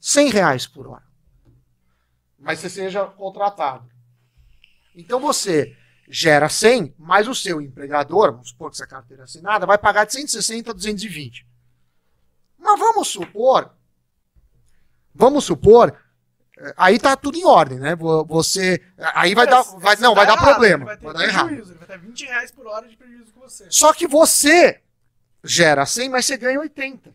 100 0.00 0.30
reais 0.30 0.66
por 0.66 0.86
hora. 0.86 1.04
Mas 2.38 2.60
você 2.60 2.70
seja 2.70 3.04
contratado. 3.04 3.90
Então 4.94 5.18
você 5.18 5.76
gera 6.08 6.48
100, 6.48 6.94
mas 6.98 7.26
o 7.26 7.34
seu 7.34 7.60
empregador, 7.60 8.30
vamos 8.32 8.50
supor 8.50 8.70
que 8.70 8.76
essa 8.76 8.86
carteira 8.86 9.24
assinada, 9.24 9.66
vai 9.66 9.76
pagar 9.76 10.04
de 10.04 10.12
160 10.12 10.70
a 10.70 10.74
220. 10.74 11.46
Mas 12.56 12.80
vamos 12.80 13.08
supor, 13.08 13.70
vamos 15.14 15.44
supor 15.44 15.96
Aí 16.76 16.98
tá 16.98 17.16
tudo 17.16 17.36
em 17.36 17.44
ordem, 17.44 17.78
né? 17.78 17.96
Você. 17.96 18.80
Aí 19.14 19.34
vai 19.34 19.46
dar. 19.46 19.62
Vai, 19.62 19.96
não, 19.96 20.14
vai 20.14 20.26
dar 20.26 20.36
problema. 20.36 20.84
Vai, 20.84 20.96
vai 20.96 21.14
dar 21.14 21.24
errado. 21.24 21.50
Ele 21.50 21.62
vai 21.62 21.88
ter 21.88 21.98
20 21.98 22.24
reais 22.26 22.52
por 22.52 22.66
hora 22.66 22.88
de 22.88 22.96
prejuízo 22.96 23.32
com 23.32 23.40
você. 23.40 23.66
Só 23.68 23.92
que 23.92 24.06
você 24.06 24.80
gera 25.42 25.84
100, 25.84 26.08
mas 26.08 26.26
você 26.26 26.36
ganha 26.36 26.60
80. 26.60 27.12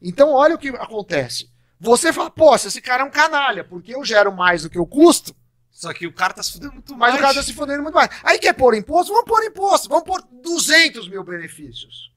Então, 0.00 0.30
olha 0.32 0.54
o 0.54 0.58
que 0.58 0.68
acontece. 0.68 1.50
Você 1.80 2.12
fala, 2.12 2.30
pô, 2.30 2.54
esse 2.54 2.80
cara 2.80 3.02
é 3.02 3.06
um 3.06 3.10
canalha, 3.10 3.64
porque 3.64 3.94
eu 3.94 4.04
gero 4.04 4.32
mais 4.32 4.62
do 4.62 4.70
que 4.70 4.78
eu 4.78 4.86
custo. 4.86 5.34
Só 5.70 5.92
que 5.92 6.06
o 6.06 6.12
cara 6.12 6.32
tá 6.32 6.42
se 6.42 6.52
fudendo 6.52 6.74
muito 6.74 6.96
mais. 6.96 7.12
Mas 7.12 7.20
o 7.20 7.22
cara 7.22 7.34
tá 7.34 7.42
se 7.42 7.52
fudendo 7.52 7.82
muito 7.82 7.94
mais. 7.94 8.08
Aí 8.22 8.38
quer 8.38 8.52
pôr 8.52 8.76
imposto? 8.76 9.12
Vamos 9.12 9.26
pôr 9.26 9.42
imposto. 9.44 9.88
Vamos 9.88 10.04
pôr 10.04 10.22
200 10.30 11.08
mil 11.08 11.24
benefícios. 11.24 12.11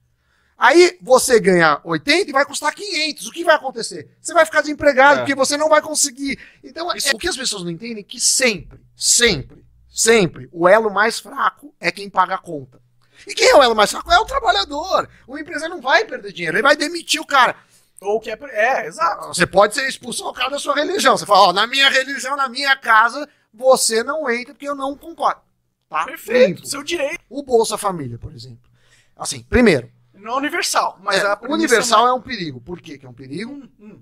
Aí 0.58 0.98
você 1.02 1.40
ganha 1.40 1.82
80 1.84 2.30
e 2.30 2.34
vai 2.34 2.46
custar 2.46 2.74
500. 2.74 3.28
O 3.28 3.32
que 3.32 3.44
vai 3.44 3.56
acontecer? 3.56 4.10
Você 4.22 4.34
vai 4.34 4.46
ficar 4.46 4.62
desempregado 4.62 5.16
é. 5.16 5.20
porque 5.20 5.36
você 5.36 5.58
não 5.58 5.68
vai 5.68 5.82
conseguir. 5.82 6.40
Então, 6.64 6.90
é, 6.92 6.96
o 7.14 7.18
que 7.18 7.28
as 7.28 7.36
pessoas 7.36 7.64
não 7.64 7.72
entendem 7.72 8.00
é 8.00 8.04
que 8.04 8.20
sempre, 8.20 8.80
sempre, 8.96 9.66
sempre, 9.90 10.50
o 10.54 10.68
elo 10.68 10.90
mais 10.90 11.20
fraco 11.20 11.76
é 11.80 11.92
quem 11.92 12.10
paga 12.10 12.36
a 12.36 12.40
conta. 12.40 12.80
E 13.28 13.34
quem 13.34 13.50
é 13.50 13.56
o 13.56 13.64
elo 13.64 13.76
mais 13.76 13.92
fraco? 13.92 14.12
É 14.12 14.20
o 14.20 14.26
trabalhador. 14.26 15.10
O 15.28 15.38
empresário 15.38 15.76
não 15.76 15.82
vai 15.82 16.06
perder 16.06 16.32
dinheiro, 16.32 16.58
ele 16.58 16.64
vai 16.64 16.76
demitir 16.76 17.20
o 17.20 17.26
cara. 17.26 17.56
Ou 18.02 18.20
que 18.20 18.30
é. 18.30 18.38
É, 18.52 18.88
exato. 18.88 19.28
Você 19.28 19.48
pode 19.48 19.74
ser 19.74 19.88
expulso 19.88 20.24
ao 20.24 20.34
cara 20.34 20.50
da 20.50 20.60
sua 20.60 20.76
religião. 20.76 21.18
Você 21.18 21.26
fala, 21.26 21.50
ó, 21.50 21.54
na 21.54 21.68
minha 21.68 21.90
religião, 21.90 22.36
na 22.36 22.48
minha 22.48 22.76
casa, 22.76 23.28
você 23.54 24.04
não 24.04 24.30
entra 24.30 24.54
porque 24.54 24.68
eu 24.68 24.76
não 24.76 24.96
concordo. 24.96 25.42
Tá? 25.90 26.06
Perfeito, 26.06 26.58
Limpo. 26.58 26.68
seu 26.68 26.84
direito. 26.84 27.20
O 27.30 27.44
Bolsa 27.44 27.78
Família, 27.78 28.18
por 28.18 28.34
exemplo. 28.34 28.70
Assim, 29.16 29.44
primeiro, 29.44 29.90
não 30.26 30.34
é 30.34 30.38
universal, 30.38 31.00
mas 31.04 31.24
é, 31.24 31.34
o 31.48 31.54
universal 31.54 32.08
é 32.08 32.14
um 32.14 32.22
perigo. 32.22 32.60
Por 32.60 32.82
que, 32.82 33.00
é 33.02 33.08
um 33.08 33.14
perigo? 33.14 33.52
Hum, 33.52 33.70
hum. 33.80 34.02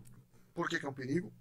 Por 0.55 0.69
que, 0.69 0.79
que 0.79 0.85
é 0.85 0.89
um 0.89 0.93
perigo? 0.93 1.31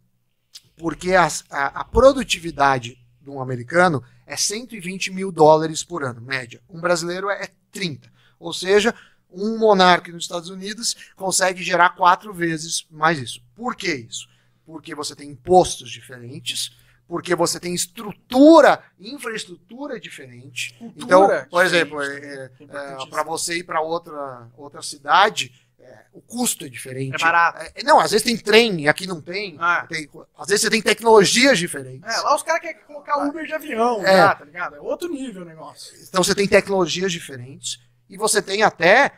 Porque 0.77 1.15
a, 1.15 1.29
a, 1.51 1.67
a, 1.81 1.85
produtividade 1.85 2.99
de 3.21 3.31
um 3.31 3.41
americano 3.41 4.03
é 4.27 4.37
120 4.37 5.13
mil 5.13 5.31
dólares 5.31 5.85
por 5.85 6.03
ano, 6.03 6.21
média. 6.21 6.61
Um 6.69 6.81
brasileiro 6.81 7.31
é 7.31 7.49
30. 7.71 8.13
Ou 8.41 8.53
seja, 8.53 8.93
um 9.31 9.57
monarca 9.57 10.11
nos 10.11 10.25
Estados 10.25 10.51
Unidos 10.51 10.97
consegue 11.15 11.63
gerar 11.63 11.91
quatro 11.91 12.35
vezes 12.35 12.85
mais 12.91 13.19
isso. 13.19 13.41
Por 13.55 13.77
que 13.77 13.95
isso? 13.95 14.29
Porque 14.67 14.95
você 14.95 15.15
tem 15.15 15.31
impostos 15.31 15.91
diferentes, 15.91 16.77
porque 17.13 17.35
você 17.35 17.61
tem 17.61 17.75
estrutura, 17.75 18.83
infraestrutura 18.99 20.01
diferente. 20.01 20.73
Cultura 20.79 21.05
então, 21.05 21.29
por 21.51 21.63
exemplo, 21.63 22.01
é, 22.01 22.17
é, 22.17 22.51
é, 22.59 23.07
para 23.11 23.23
você 23.23 23.59
ir 23.59 23.65
para 23.65 23.83
outra, 23.83 24.49
outra 24.57 24.81
cidade, 24.81 25.53
é, 25.79 26.07
o 26.15 26.23
custo 26.23 26.65
é 26.65 26.71
diferente. 26.71 27.17
É 27.17 27.19
barato. 27.19 27.71
É, 27.75 27.83
não, 27.83 28.01
às 28.01 28.13
vezes 28.13 28.25
tem 28.25 28.35
trem, 28.35 28.89
aqui 28.89 29.07
não 29.07 29.21
tem. 29.21 29.59
Ah. 29.61 29.85
tem 29.87 30.09
às 30.39 30.47
vezes 30.47 30.63
você 30.63 30.71
tem 30.71 30.81
tecnologias 30.81 31.59
diferentes. 31.59 32.11
É, 32.11 32.19
lá 32.23 32.35
os 32.35 32.43
caras 32.43 32.63
querem 32.63 32.81
colocar 32.87 33.19
Uber 33.29 33.45
de 33.45 33.53
avião, 33.53 34.03
é. 34.03 34.17
Já, 34.17 34.35
tá 34.35 34.47
ligado? 34.47 34.77
É 34.77 34.81
outro 34.81 35.13
nível 35.13 35.43
o 35.43 35.45
negócio. 35.45 35.95
Então 36.09 36.25
você 36.25 36.35
tem 36.35 36.49
tecnologias 36.49 37.13
diferentes 37.13 37.79
e 38.09 38.17
você 38.17 38.41
tem 38.41 38.63
até 38.63 39.13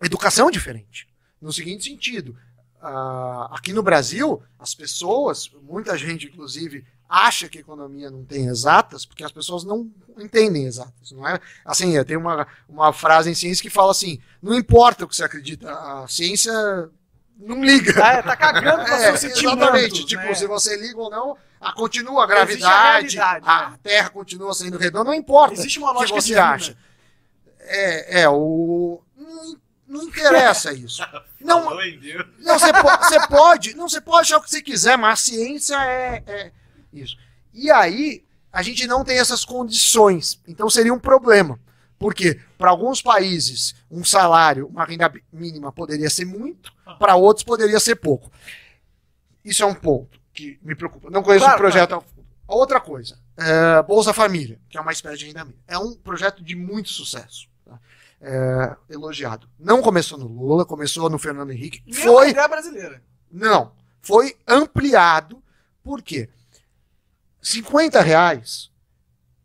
educação 0.00 0.48
diferente. 0.48 1.08
No 1.42 1.52
seguinte 1.52 1.82
sentido, 1.82 2.38
Uh, 2.84 3.48
aqui 3.50 3.72
no 3.72 3.82
Brasil, 3.82 4.42
as 4.58 4.74
pessoas, 4.74 5.50
muita 5.62 5.96
gente 5.96 6.26
inclusive, 6.26 6.84
acha 7.08 7.48
que 7.48 7.56
a 7.56 7.60
economia 7.62 8.10
não 8.10 8.26
tem 8.26 8.46
exatas, 8.46 9.06
porque 9.06 9.24
as 9.24 9.32
pessoas 9.32 9.64
não 9.64 9.90
entendem 10.18 10.66
exatas, 10.66 11.12
não 11.12 11.26
é? 11.26 11.40
Assim, 11.64 12.02
tem 12.04 12.18
uma, 12.18 12.46
uma 12.68 12.92
frase 12.92 13.30
em 13.30 13.34
ciência 13.34 13.62
que 13.62 13.70
fala 13.70 13.90
assim: 13.90 14.20
não 14.42 14.54
importa 14.54 15.04
o 15.04 15.08
que 15.08 15.16
você 15.16 15.24
acredita, 15.24 15.72
a 15.72 16.06
ciência 16.06 16.52
não 17.38 17.64
liga. 17.64 18.04
Ah, 18.04 18.12
é, 18.12 18.22
tá 18.22 18.36
cagando 18.36 18.84
pra 18.84 19.00
é, 19.02 19.10
Exatamente. 19.14 20.02
Né? 20.02 20.06
Tipo, 20.06 20.34
se 20.34 20.46
você 20.46 20.76
liga 20.76 20.98
ou 20.98 21.10
não, 21.10 21.36
a, 21.60 21.72
continua 21.72 22.24
a 22.24 22.26
gravidade, 22.26 23.18
a, 23.18 23.40
a 23.42 23.70
né? 23.70 23.78
Terra 23.82 24.10
continua 24.10 24.52
sendo 24.52 24.76
redonda, 24.76 25.04
não 25.04 25.14
importa 25.14 25.54
Existe 25.54 25.78
uma 25.78 25.92
lógica 25.92 26.18
que 26.18 26.26
você 26.26 26.36
acha. 26.36 26.76
É, 27.60 28.22
é, 28.22 28.28
o. 28.28 29.00
Não 29.94 30.02
interessa 30.02 30.72
isso. 30.72 31.00
Não, 31.40 31.62
não 31.62 32.58
você, 32.58 32.72
pode, 32.72 33.04
você 33.04 33.26
pode, 33.28 33.74
não, 33.74 33.86
você 33.86 34.00
pode 34.00 34.20
achar 34.22 34.38
o 34.38 34.42
que 34.42 34.48
você 34.48 34.62
quiser, 34.62 34.96
mas 34.96 35.12
a 35.12 35.22
ciência 35.24 35.76
é, 35.76 36.22
é 36.26 36.52
isso. 36.90 37.18
E 37.52 37.70
aí, 37.70 38.24
a 38.50 38.62
gente 38.62 38.86
não 38.86 39.04
tem 39.04 39.18
essas 39.18 39.44
condições. 39.44 40.40
Então 40.48 40.70
seria 40.70 40.94
um 40.94 40.98
problema. 40.98 41.60
Porque 41.98 42.40
para 42.56 42.70
alguns 42.70 43.02
países, 43.02 43.74
um 43.90 44.02
salário, 44.02 44.66
uma 44.68 44.86
renda 44.86 45.12
mínima 45.30 45.70
poderia 45.70 46.08
ser 46.08 46.24
muito, 46.24 46.72
para 46.98 47.14
outros 47.14 47.44
poderia 47.44 47.78
ser 47.78 47.96
pouco. 47.96 48.32
Isso 49.44 49.62
é 49.62 49.66
um 49.66 49.74
ponto 49.74 50.18
que 50.32 50.58
me 50.62 50.74
preocupa. 50.74 51.10
Não 51.10 51.22
conheço 51.22 51.44
claro, 51.44 51.58
o 51.58 51.60
projeto. 51.60 51.90
Claro. 51.90 52.04
Outra 52.48 52.80
coisa, 52.80 53.18
é, 53.36 53.82
Bolsa 53.82 54.14
Família, 54.14 54.58
que 54.70 54.78
é 54.78 54.80
uma 54.80 54.92
espécie 54.92 55.18
de 55.18 55.26
renda 55.26 55.44
mínima. 55.44 55.62
É 55.68 55.76
um 55.76 55.92
projeto 55.94 56.42
de 56.42 56.56
muito 56.56 56.88
sucesso 56.88 57.52
é, 58.24 58.76
elogiado. 58.88 59.48
Não 59.58 59.82
começou 59.82 60.18
no 60.18 60.26
Lula, 60.26 60.64
começou 60.64 61.10
no 61.10 61.18
Fernando 61.18 61.52
Henrique. 61.52 61.82
E 61.86 61.94
foi 61.94 62.30
ideia 62.30 62.48
brasileira. 62.48 63.02
Não, 63.30 63.72
foi 64.00 64.36
ampliado. 64.48 65.42
Por 65.82 66.00
quê? 66.02 66.30
50 67.42 68.00
reais 68.00 68.72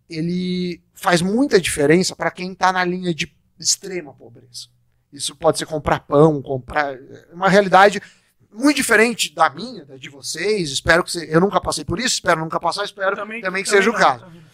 ele 0.10 0.82
faz 0.94 1.22
muita 1.22 1.62
diferença 1.62 2.16
para 2.16 2.32
quem 2.32 2.54
está 2.54 2.74
na 2.74 2.84
linha 2.84 3.14
de 3.14 3.32
extrema 3.60 4.14
pobreza. 4.14 4.68
Isso 5.12 5.36
pode 5.36 5.58
ser 5.58 5.66
comprar 5.66 6.00
pão, 6.02 6.42
comprar. 6.42 6.96
É 6.96 7.34
uma 7.34 7.50
realidade 7.50 8.02
muito 8.52 8.78
diferente 8.78 9.34
da 9.34 9.50
minha, 9.50 9.86
da 9.86 9.98
de 9.98 10.10
vocês. 10.10 10.72
Espero 10.72 11.04
que 11.04 11.12
você. 11.12 11.28
Eu 11.30 11.40
nunca 11.40 11.62
passei 11.62 11.84
por 11.84 12.00
isso, 12.00 12.16
espero 12.16 12.42
nunca 12.42 12.60
passar, 12.60 12.86
espero 12.86 13.16
também, 13.16 13.42
também 13.42 13.64
que 13.64 13.70
também 13.70 13.84
seja 13.84 13.92
não, 13.92 13.98
o 13.98 14.02
caso. 14.02 14.26
Também. 14.26 14.49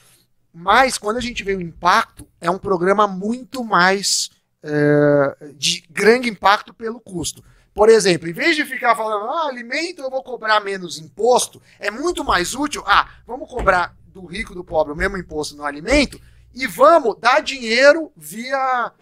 Mas 0.58 0.98
quando 0.98 1.18
a 1.18 1.22
gente 1.22 1.44
vê 1.44 1.54
o 1.54 1.62
impacto, 1.62 2.26
é 2.40 2.50
um 2.50 2.58
programa 2.58 3.06
muito 3.06 3.62
mais 3.62 4.30
é, 4.64 5.52
de 5.54 5.84
grande 5.90 6.30
impacto 6.30 6.74
pelo 6.74 7.02
custo. 7.02 7.44
Por 7.74 7.90
exemplo, 7.90 8.30
em 8.30 8.32
vez 8.32 8.56
de 8.56 8.64
ficar 8.64 8.96
falando, 8.96 9.30
ah, 9.30 9.50
alimento 9.50 10.02
eu 10.02 10.10
vou 10.10 10.24
cobrar 10.24 10.62
menos 10.62 10.98
imposto, 10.98 11.62
é 11.78 11.92
muito 11.92 12.24
mais 12.24 12.56
útil, 12.56 12.82
ah, 12.88 13.10
vamos 13.28 13.50
cobrar 13.50 13.94
do 14.08 14.26
rico 14.26 14.54
e 14.54 14.56
do 14.56 14.64
pobre 14.64 14.94
o 14.94 14.96
mesmo 14.96 15.18
imposto 15.18 15.58
no 15.58 15.66
alimento 15.66 16.22
e 16.54 16.66
vamos 16.66 17.18
dar 17.20 17.42
dinheiro 17.42 18.10
via 18.16 18.94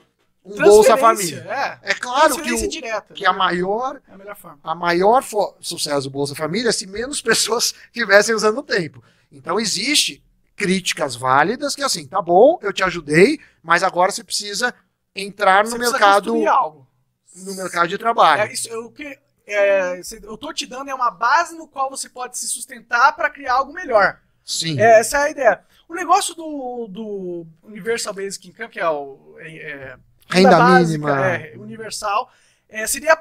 um 0.44 0.56
Bolsa 0.56 0.98
Família. 0.98 1.46
É, 1.84 1.92
é 1.92 1.94
claro 1.94 2.36
que, 2.42 2.52
o, 2.52 2.68
direta, 2.68 3.14
que 3.14 3.24
né? 3.26 3.30
a 3.30 3.34
maior, 3.34 4.02
é 4.10 4.14
a 4.16 4.18
melhor 4.18 4.36
forma. 4.36 4.60
A 4.64 4.74
maior 4.74 5.24
sucesso 5.60 6.10
do 6.10 6.10
Bolsa 6.10 6.34
Família 6.34 6.70
é 6.70 6.74
se 6.74 6.88
menos 6.88 7.22
pessoas 7.22 7.76
estivessem 7.86 8.34
usando 8.34 8.58
o 8.58 8.64
tempo. 8.64 9.04
Então 9.32 9.60
existe 9.60 10.23
críticas 10.56 11.16
válidas, 11.16 11.76
que 11.76 11.84
assim, 11.84 12.08
tá 12.08 12.22
bom, 12.22 12.60
eu 12.62 12.72
te 12.72 12.84
ajudei, 12.84 13.40
mas 13.62 13.84
agora 13.84 14.12
você 14.12 14.24
precisa 14.24 14.74
entrar 15.16 15.66
no 15.66 15.78
mercado. 15.78 16.48
Algo. 16.48 16.88
no 17.36 17.56
mercado 17.56 17.88
de 17.88 17.98
trabalho. 17.98 18.44
É, 18.44 18.54
isso, 18.54 18.70
eu, 18.70 18.92
que, 18.92 19.18
é, 19.46 20.02
eu 20.24 20.38
tô 20.38 20.54
te 20.54 20.66
dando 20.66 20.90
é 20.90 20.94
uma 20.94 21.12
base 21.12 21.56
no 21.58 21.68
qual 21.68 21.90
você 21.90 22.10
pode 22.10 22.38
se 22.38 22.48
sustentar 22.48 23.16
para 23.16 23.30
criar 23.30 23.54
algo 23.54 23.74
melhor. 23.74 24.20
Sim. 24.46 24.80
É, 24.80 25.00
essa 25.00 25.18
é 25.18 25.22
a 25.24 25.30
ideia. 25.30 25.62
O 25.88 25.96
negócio 25.96 26.36
do, 26.36 26.88
do 26.88 27.48
Universal 27.64 28.14
Basic 28.14 28.48
Income, 28.48 28.70
que 28.70 28.80
é 28.80 28.90
o 28.90 29.36
é, 29.40 29.56
é 29.56 29.98
renda, 30.30 30.58
básica, 30.58 30.98
mínima 30.98 31.28
é, 31.28 31.54
universal, 31.58 32.32
é, 32.68 32.88
seria 32.88 33.18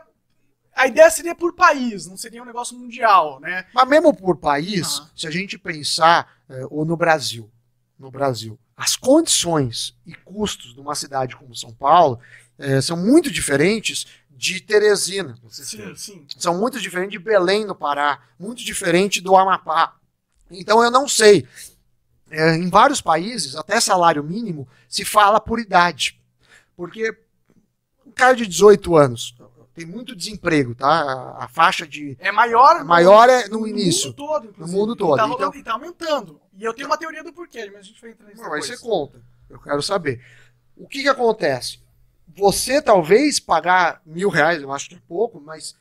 a 0.74 0.86
ideia 0.86 1.10
seria 1.10 1.34
por 1.34 1.54
país, 1.54 2.06
não 2.06 2.16
seria 2.16 2.42
um 2.42 2.46
negócio 2.46 2.76
mundial, 2.76 3.38
né? 3.40 3.66
Mas 3.74 3.88
mesmo 3.88 4.14
por 4.14 4.36
país, 4.36 5.02
se 5.14 5.26
a 5.26 5.30
gente 5.30 5.58
pensar, 5.58 6.42
é, 6.48 6.64
ou 6.70 6.84
no 6.84 6.96
Brasil, 6.96 7.50
no 7.98 8.10
Brasil, 8.10 8.58
as 8.76 8.96
condições 8.96 9.96
e 10.06 10.14
custos 10.14 10.74
de 10.74 10.80
uma 10.80 10.94
cidade 10.94 11.36
como 11.36 11.54
São 11.54 11.72
Paulo 11.72 12.18
é, 12.58 12.80
são 12.80 12.96
muito 12.96 13.30
diferentes 13.30 14.06
de 14.30 14.60
Teresina. 14.60 15.36
Sim, 15.48 15.94
sim. 15.94 16.26
São 16.36 16.58
muito 16.58 16.80
diferentes 16.80 17.12
de 17.12 17.18
Belém, 17.18 17.64
no 17.64 17.74
Pará, 17.74 18.20
muito 18.38 18.64
diferente 18.64 19.20
do 19.20 19.36
Amapá. 19.36 19.96
Então 20.50 20.82
eu 20.82 20.90
não 20.90 21.08
sei. 21.08 21.46
É, 22.30 22.56
em 22.56 22.68
vários 22.70 23.00
países, 23.00 23.54
até 23.54 23.78
salário 23.78 24.24
mínimo, 24.24 24.66
se 24.88 25.04
fala 25.04 25.38
por 25.38 25.60
idade. 25.60 26.18
Porque 26.74 27.16
um 28.06 28.10
cara 28.10 28.34
de 28.34 28.46
18 28.46 28.96
anos 28.96 29.34
tem 29.74 29.86
muito 29.86 30.14
desemprego, 30.14 30.74
tá? 30.74 30.88
A, 30.88 31.44
a 31.44 31.48
faixa 31.48 31.86
de. 31.86 32.16
É 32.20 32.30
maior, 32.30 32.84
maior 32.84 33.28
é 33.28 33.48
no, 33.48 33.60
no 33.60 33.66
início. 33.66 34.08
Mundo 34.08 34.16
todo, 34.16 34.46
inclusive. 34.46 34.76
No 34.76 34.80
mundo 34.80 34.96
todo. 34.96 35.14
E 35.14 35.18
tá, 35.18 35.28
então... 35.28 35.54
e 35.54 35.62
tá 35.62 35.72
aumentando. 35.72 36.40
E 36.54 36.64
eu 36.64 36.74
tenho 36.74 36.88
uma 36.88 36.98
teoria 36.98 37.24
do 37.24 37.32
porquê, 37.32 37.70
mas 37.72 37.80
a 37.80 37.82
gente 37.82 38.00
vai 38.00 38.10
entrar 38.10 38.28
nisso. 38.28 38.42
Não, 38.42 38.52
aí 38.52 38.62
você 38.62 38.76
conta. 38.76 39.22
Eu 39.48 39.58
quero 39.58 39.82
saber. 39.82 40.22
O 40.76 40.86
que, 40.86 41.02
que 41.02 41.08
acontece? 41.08 41.80
Você 42.34 42.80
talvez 42.80 43.40
pagar 43.40 44.00
mil 44.04 44.28
reais, 44.28 44.62
eu 44.62 44.72
acho 44.72 44.88
que 44.88 44.94
é 44.94 45.02
pouco, 45.06 45.40
mas 45.40 45.74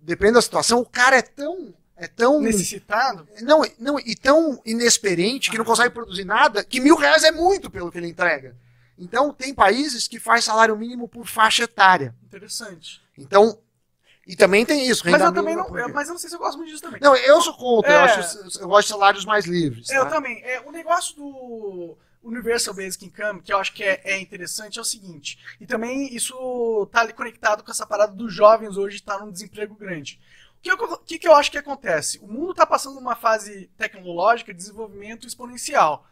depende 0.00 0.34
da 0.34 0.42
situação, 0.42 0.80
o 0.80 0.86
cara 0.86 1.16
é 1.16 1.22
tão. 1.22 1.74
É 1.96 2.06
tão. 2.06 2.40
Necessitado? 2.40 3.28
Não, 3.42 3.62
não, 3.78 3.98
e 3.98 4.16
tão 4.16 4.60
inexperiente 4.64 5.50
que 5.50 5.58
não 5.58 5.64
consegue 5.64 5.90
produzir 5.90 6.24
nada, 6.24 6.64
que 6.64 6.80
mil 6.80 6.96
reais 6.96 7.22
é 7.22 7.30
muito 7.30 7.70
pelo 7.70 7.90
que 7.90 7.98
ele 7.98 8.08
entrega. 8.08 8.56
Então, 8.98 9.32
tem 9.32 9.54
países 9.54 10.06
que 10.06 10.18
faz 10.18 10.44
salário 10.44 10.76
mínimo 10.76 11.08
por 11.08 11.26
faixa 11.26 11.64
etária. 11.64 12.14
Interessante. 12.22 13.00
Então, 13.16 13.58
e 14.26 14.36
também 14.36 14.64
tem 14.64 14.86
isso. 14.86 15.02
Mas 15.10 15.20
eu 15.20 15.32
também 15.32 15.56
não, 15.56 15.76
eu, 15.76 15.88
mas 15.88 16.08
eu 16.08 16.12
não 16.12 16.18
sei 16.18 16.30
se 16.30 16.36
eu 16.36 16.40
gosto 16.40 16.56
muito 16.56 16.70
disso 16.70 16.82
também. 16.82 17.00
Não, 17.00 17.16
eu 17.16 17.40
sou 17.40 17.54
contra. 17.54 17.92
É, 17.92 17.96
eu, 17.96 18.00
acho, 18.00 18.60
eu 18.60 18.68
gosto 18.68 18.86
de 18.86 18.92
salários 18.92 19.24
mais 19.24 19.46
livres. 19.46 19.90
É, 19.90 19.94
tá? 19.94 20.00
Eu 20.00 20.08
também. 20.08 20.40
É, 20.44 20.60
o 20.60 20.70
negócio 20.70 21.16
do 21.16 21.96
Universal 22.22 22.74
Basic 22.74 23.04
Income, 23.04 23.42
que 23.42 23.52
eu 23.52 23.58
acho 23.58 23.72
que 23.72 23.82
é, 23.82 24.00
é, 24.04 24.20
interessante, 24.20 24.78
é 24.78 24.82
o 24.82 24.84
seguinte. 24.84 25.38
E 25.60 25.66
também 25.66 26.14
isso 26.14 26.88
tá 26.92 27.00
ali 27.00 27.12
conectado 27.12 27.64
com 27.64 27.70
essa 27.70 27.86
parada 27.86 28.12
dos 28.12 28.32
jovens 28.32 28.76
hoje 28.76 28.96
estar 28.96 29.18
tá 29.18 29.24
num 29.24 29.32
desemprego 29.32 29.74
grande. 29.74 30.20
O 30.58 30.62
que, 30.62 30.70
eu, 30.70 30.98
que, 30.98 31.18
que 31.18 31.26
eu 31.26 31.34
acho 31.34 31.50
que 31.50 31.58
acontece? 31.58 32.20
O 32.20 32.28
mundo 32.28 32.52
está 32.52 32.64
passando 32.64 32.98
uma 32.98 33.16
fase 33.16 33.68
tecnológica 33.76 34.52
de 34.52 34.58
desenvolvimento 34.58 35.26
exponencial. 35.26 36.06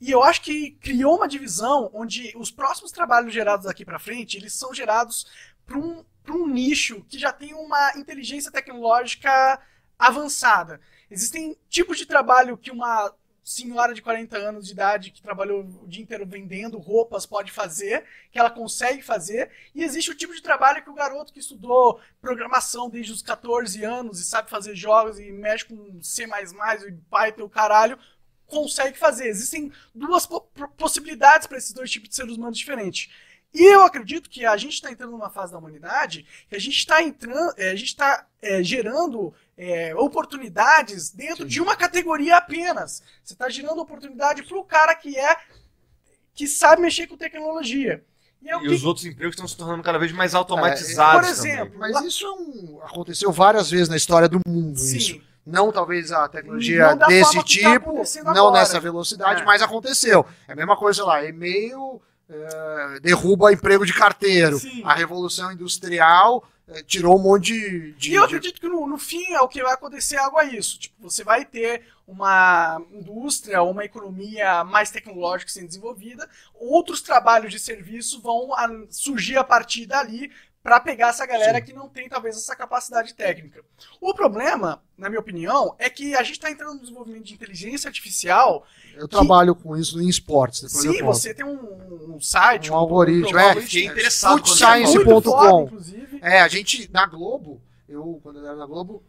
E 0.00 0.10
eu 0.10 0.24
acho 0.24 0.40
que 0.40 0.70
criou 0.80 1.16
uma 1.16 1.28
divisão 1.28 1.90
onde 1.92 2.32
os 2.34 2.50
próximos 2.50 2.90
trabalhos 2.90 3.34
gerados 3.34 3.66
aqui 3.66 3.84
para 3.84 3.98
frente, 3.98 4.38
eles 4.38 4.54
são 4.54 4.72
gerados 4.72 5.26
para 5.66 5.76
um, 5.76 6.02
um 6.28 6.46
nicho 6.46 7.04
que 7.08 7.18
já 7.18 7.32
tem 7.32 7.54
uma 7.54 7.92
inteligência 7.96 8.50
tecnológica 8.50 9.60
avançada. 9.98 10.80
Existem 11.10 11.56
tipos 11.68 11.98
de 11.98 12.06
trabalho 12.06 12.56
que 12.56 12.70
uma 12.70 13.12
senhora 13.42 13.94
de 13.94 14.02
40 14.02 14.36
anos 14.36 14.66
de 14.66 14.72
idade 14.72 15.10
que 15.10 15.22
trabalhou 15.22 15.64
o 15.82 15.88
dia 15.88 16.02
inteiro 16.02 16.26
vendendo 16.26 16.78
roupas 16.78 17.26
pode 17.26 17.50
fazer, 17.50 18.04
que 18.30 18.38
ela 18.38 18.50
consegue 18.50 19.02
fazer, 19.02 19.50
e 19.74 19.82
existe 19.82 20.10
o 20.10 20.14
tipo 20.14 20.34
de 20.34 20.42
trabalho 20.42 20.82
que 20.82 20.90
o 20.90 20.94
garoto 20.94 21.32
que 21.32 21.40
estudou 21.40 22.00
programação 22.20 22.88
desde 22.88 23.12
os 23.12 23.22
14 23.22 23.82
anos 23.84 24.20
e 24.20 24.24
sabe 24.24 24.50
fazer 24.50 24.76
jogos 24.76 25.18
e 25.18 25.32
mexe 25.32 25.64
com 25.64 26.00
C++ 26.02 26.24
e 26.24 26.92
Python 27.10 27.44
o 27.44 27.50
caralho, 27.50 27.98
consegue 28.46 28.98
fazer. 28.98 29.28
Existem 29.28 29.72
duas 29.94 30.26
po 30.26 30.40
possibilidades 30.76 31.46
para 31.46 31.58
esses 31.58 31.72
dois 31.72 31.90
tipos 31.90 32.08
de 32.08 32.16
seres 32.16 32.36
humanos 32.36 32.58
diferentes. 32.58 33.10
E 33.52 33.64
eu 33.74 33.82
acredito 33.82 34.30
que 34.30 34.46
a 34.46 34.56
gente 34.56 34.74
está 34.74 34.90
entrando 34.92 35.10
numa 35.10 35.28
fase 35.28 35.52
da 35.52 35.58
humanidade 35.58 36.24
que 36.48 36.54
a 36.54 36.58
gente 36.58 36.76
está 36.76 37.02
entrando, 37.02 37.52
é, 37.56 37.70
a 37.70 37.76
gente 37.76 37.88
está 37.88 38.26
é, 38.40 38.62
gerando 38.62 39.34
é, 39.58 39.94
oportunidades 39.96 41.10
dentro 41.10 41.42
Sim. 41.42 41.48
de 41.48 41.60
uma 41.60 41.74
categoria 41.74 42.36
apenas. 42.36 43.02
Você 43.24 43.34
está 43.34 43.48
gerando 43.48 43.80
oportunidade 43.80 44.44
para 44.44 44.56
o 44.56 44.64
cara 44.64 44.94
que 44.94 45.18
é 45.18 45.36
que 46.32 46.46
sabe 46.46 46.80
mexer 46.80 47.08
com 47.08 47.16
tecnologia. 47.16 48.04
E, 48.40 48.50
é 48.50 48.56
e 48.56 48.60
que... 48.60 48.68
os 48.68 48.84
outros 48.84 49.04
empregos 49.04 49.34
estão 49.34 49.48
se 49.48 49.56
tornando 49.56 49.82
cada 49.82 49.98
vez 49.98 50.12
mais 50.12 50.34
automatizados. 50.34 51.20
por 51.20 51.28
exemplo, 51.28 51.72
também. 51.72 51.92
mas 51.92 52.04
isso 52.04 52.24
é 52.24 52.30
um... 52.30 52.80
aconteceu 52.84 53.32
várias 53.32 53.68
vezes 53.68 53.88
na 53.88 53.96
história 53.96 54.28
do 54.28 54.40
mundo. 54.46 54.78
Sim. 54.78 54.96
Isso. 54.96 55.30
Não 55.44 55.72
talvez 55.72 56.12
a 56.12 56.28
tecnologia 56.28 56.94
desse 57.08 57.36
tá 57.36 57.42
tipo, 57.42 58.02
tá 58.24 58.34
não 58.34 58.52
nessa 58.52 58.78
velocidade, 58.78 59.42
é. 59.42 59.44
mas 59.44 59.60
aconteceu. 59.60 60.24
É 60.46 60.52
a 60.52 60.56
mesma 60.56 60.76
coisa, 60.76 60.98
sei 60.98 61.04
lá, 61.04 61.24
e-mail 61.24 62.00
é, 62.30 63.00
derruba 63.00 63.52
emprego 63.52 63.84
de 63.84 63.92
carteiro. 63.92 64.58
Sim. 64.58 64.82
A 64.84 64.94
revolução 64.94 65.50
industrial 65.50 66.48
é, 66.68 66.82
tirou 66.82 67.18
um 67.18 67.22
monte 67.22 67.52
de. 67.52 67.92
de 67.94 68.12
e 68.12 68.14
eu 68.14 68.24
acredito 68.24 68.60
que 68.60 68.68
no, 68.68 68.86
no, 68.86 68.96
fim 68.96 69.32
é 69.32 69.40
o 69.40 69.48
que 69.48 69.62
vai 69.62 69.74
acontecer 69.74 70.16
algo 70.16 70.38
a 70.38 70.44
isso. 70.44 70.78
Tipo, 70.78 71.10
você 71.10 71.24
vai 71.24 71.44
ter 71.44 71.82
uma 72.06 72.80
indústria, 72.92 73.62
uma 73.62 73.84
economia 73.84 74.62
mais 74.64 74.90
tecnológica 74.90 75.50
sendo 75.50 75.66
desenvolvida, 75.66 76.28
outros 76.54 77.00
trabalhos 77.02 77.52
de 77.52 77.58
serviço 77.58 78.20
vão 78.20 78.54
a, 78.54 78.68
surgir 78.88 79.36
a 79.36 79.44
partir 79.44 79.86
dali 79.86 80.30
para 80.62 80.78
pegar 80.78 81.08
essa 81.08 81.24
galera 81.24 81.58
Sim. 81.58 81.64
que 81.64 81.72
não 81.72 81.88
tem 81.88 82.08
talvez 82.08 82.36
essa 82.36 82.54
capacidade 82.54 83.14
técnica. 83.14 83.64
O 84.00 84.14
problema, 84.14 84.82
na 84.96 85.08
minha 85.08 85.20
opinião, 85.20 85.74
é 85.78 85.88
que 85.88 86.14
a 86.14 86.22
gente 86.22 86.34
está 86.34 86.50
entrando 86.50 86.74
no 86.74 86.80
desenvolvimento 86.80 87.24
de 87.24 87.34
inteligência 87.34 87.88
artificial. 87.88 88.66
Eu 88.94 89.08
que... 89.08 89.16
trabalho 89.16 89.54
com 89.54 89.76
isso 89.76 90.00
em 90.00 90.08
esportes. 90.08 90.70
Sim, 90.70 91.02
você 91.02 91.32
tem 91.32 91.44
um, 91.44 92.14
um 92.14 92.20
site, 92.20 92.70
um, 92.70 92.74
um 92.74 92.76
algoritmo, 92.76 93.38
é, 93.38 93.60
fiquei 93.60 93.86
interessado. 93.86 94.38
Footscience.com. 94.38 95.70
É, 96.20 96.40
a 96.40 96.48
gente 96.48 96.90
na 96.92 97.06
Globo, 97.06 97.60
eu 97.88 98.20
quando 98.22 98.40
eu 98.40 98.46
era 98.46 98.56
na 98.56 98.66
Globo, 98.66 99.02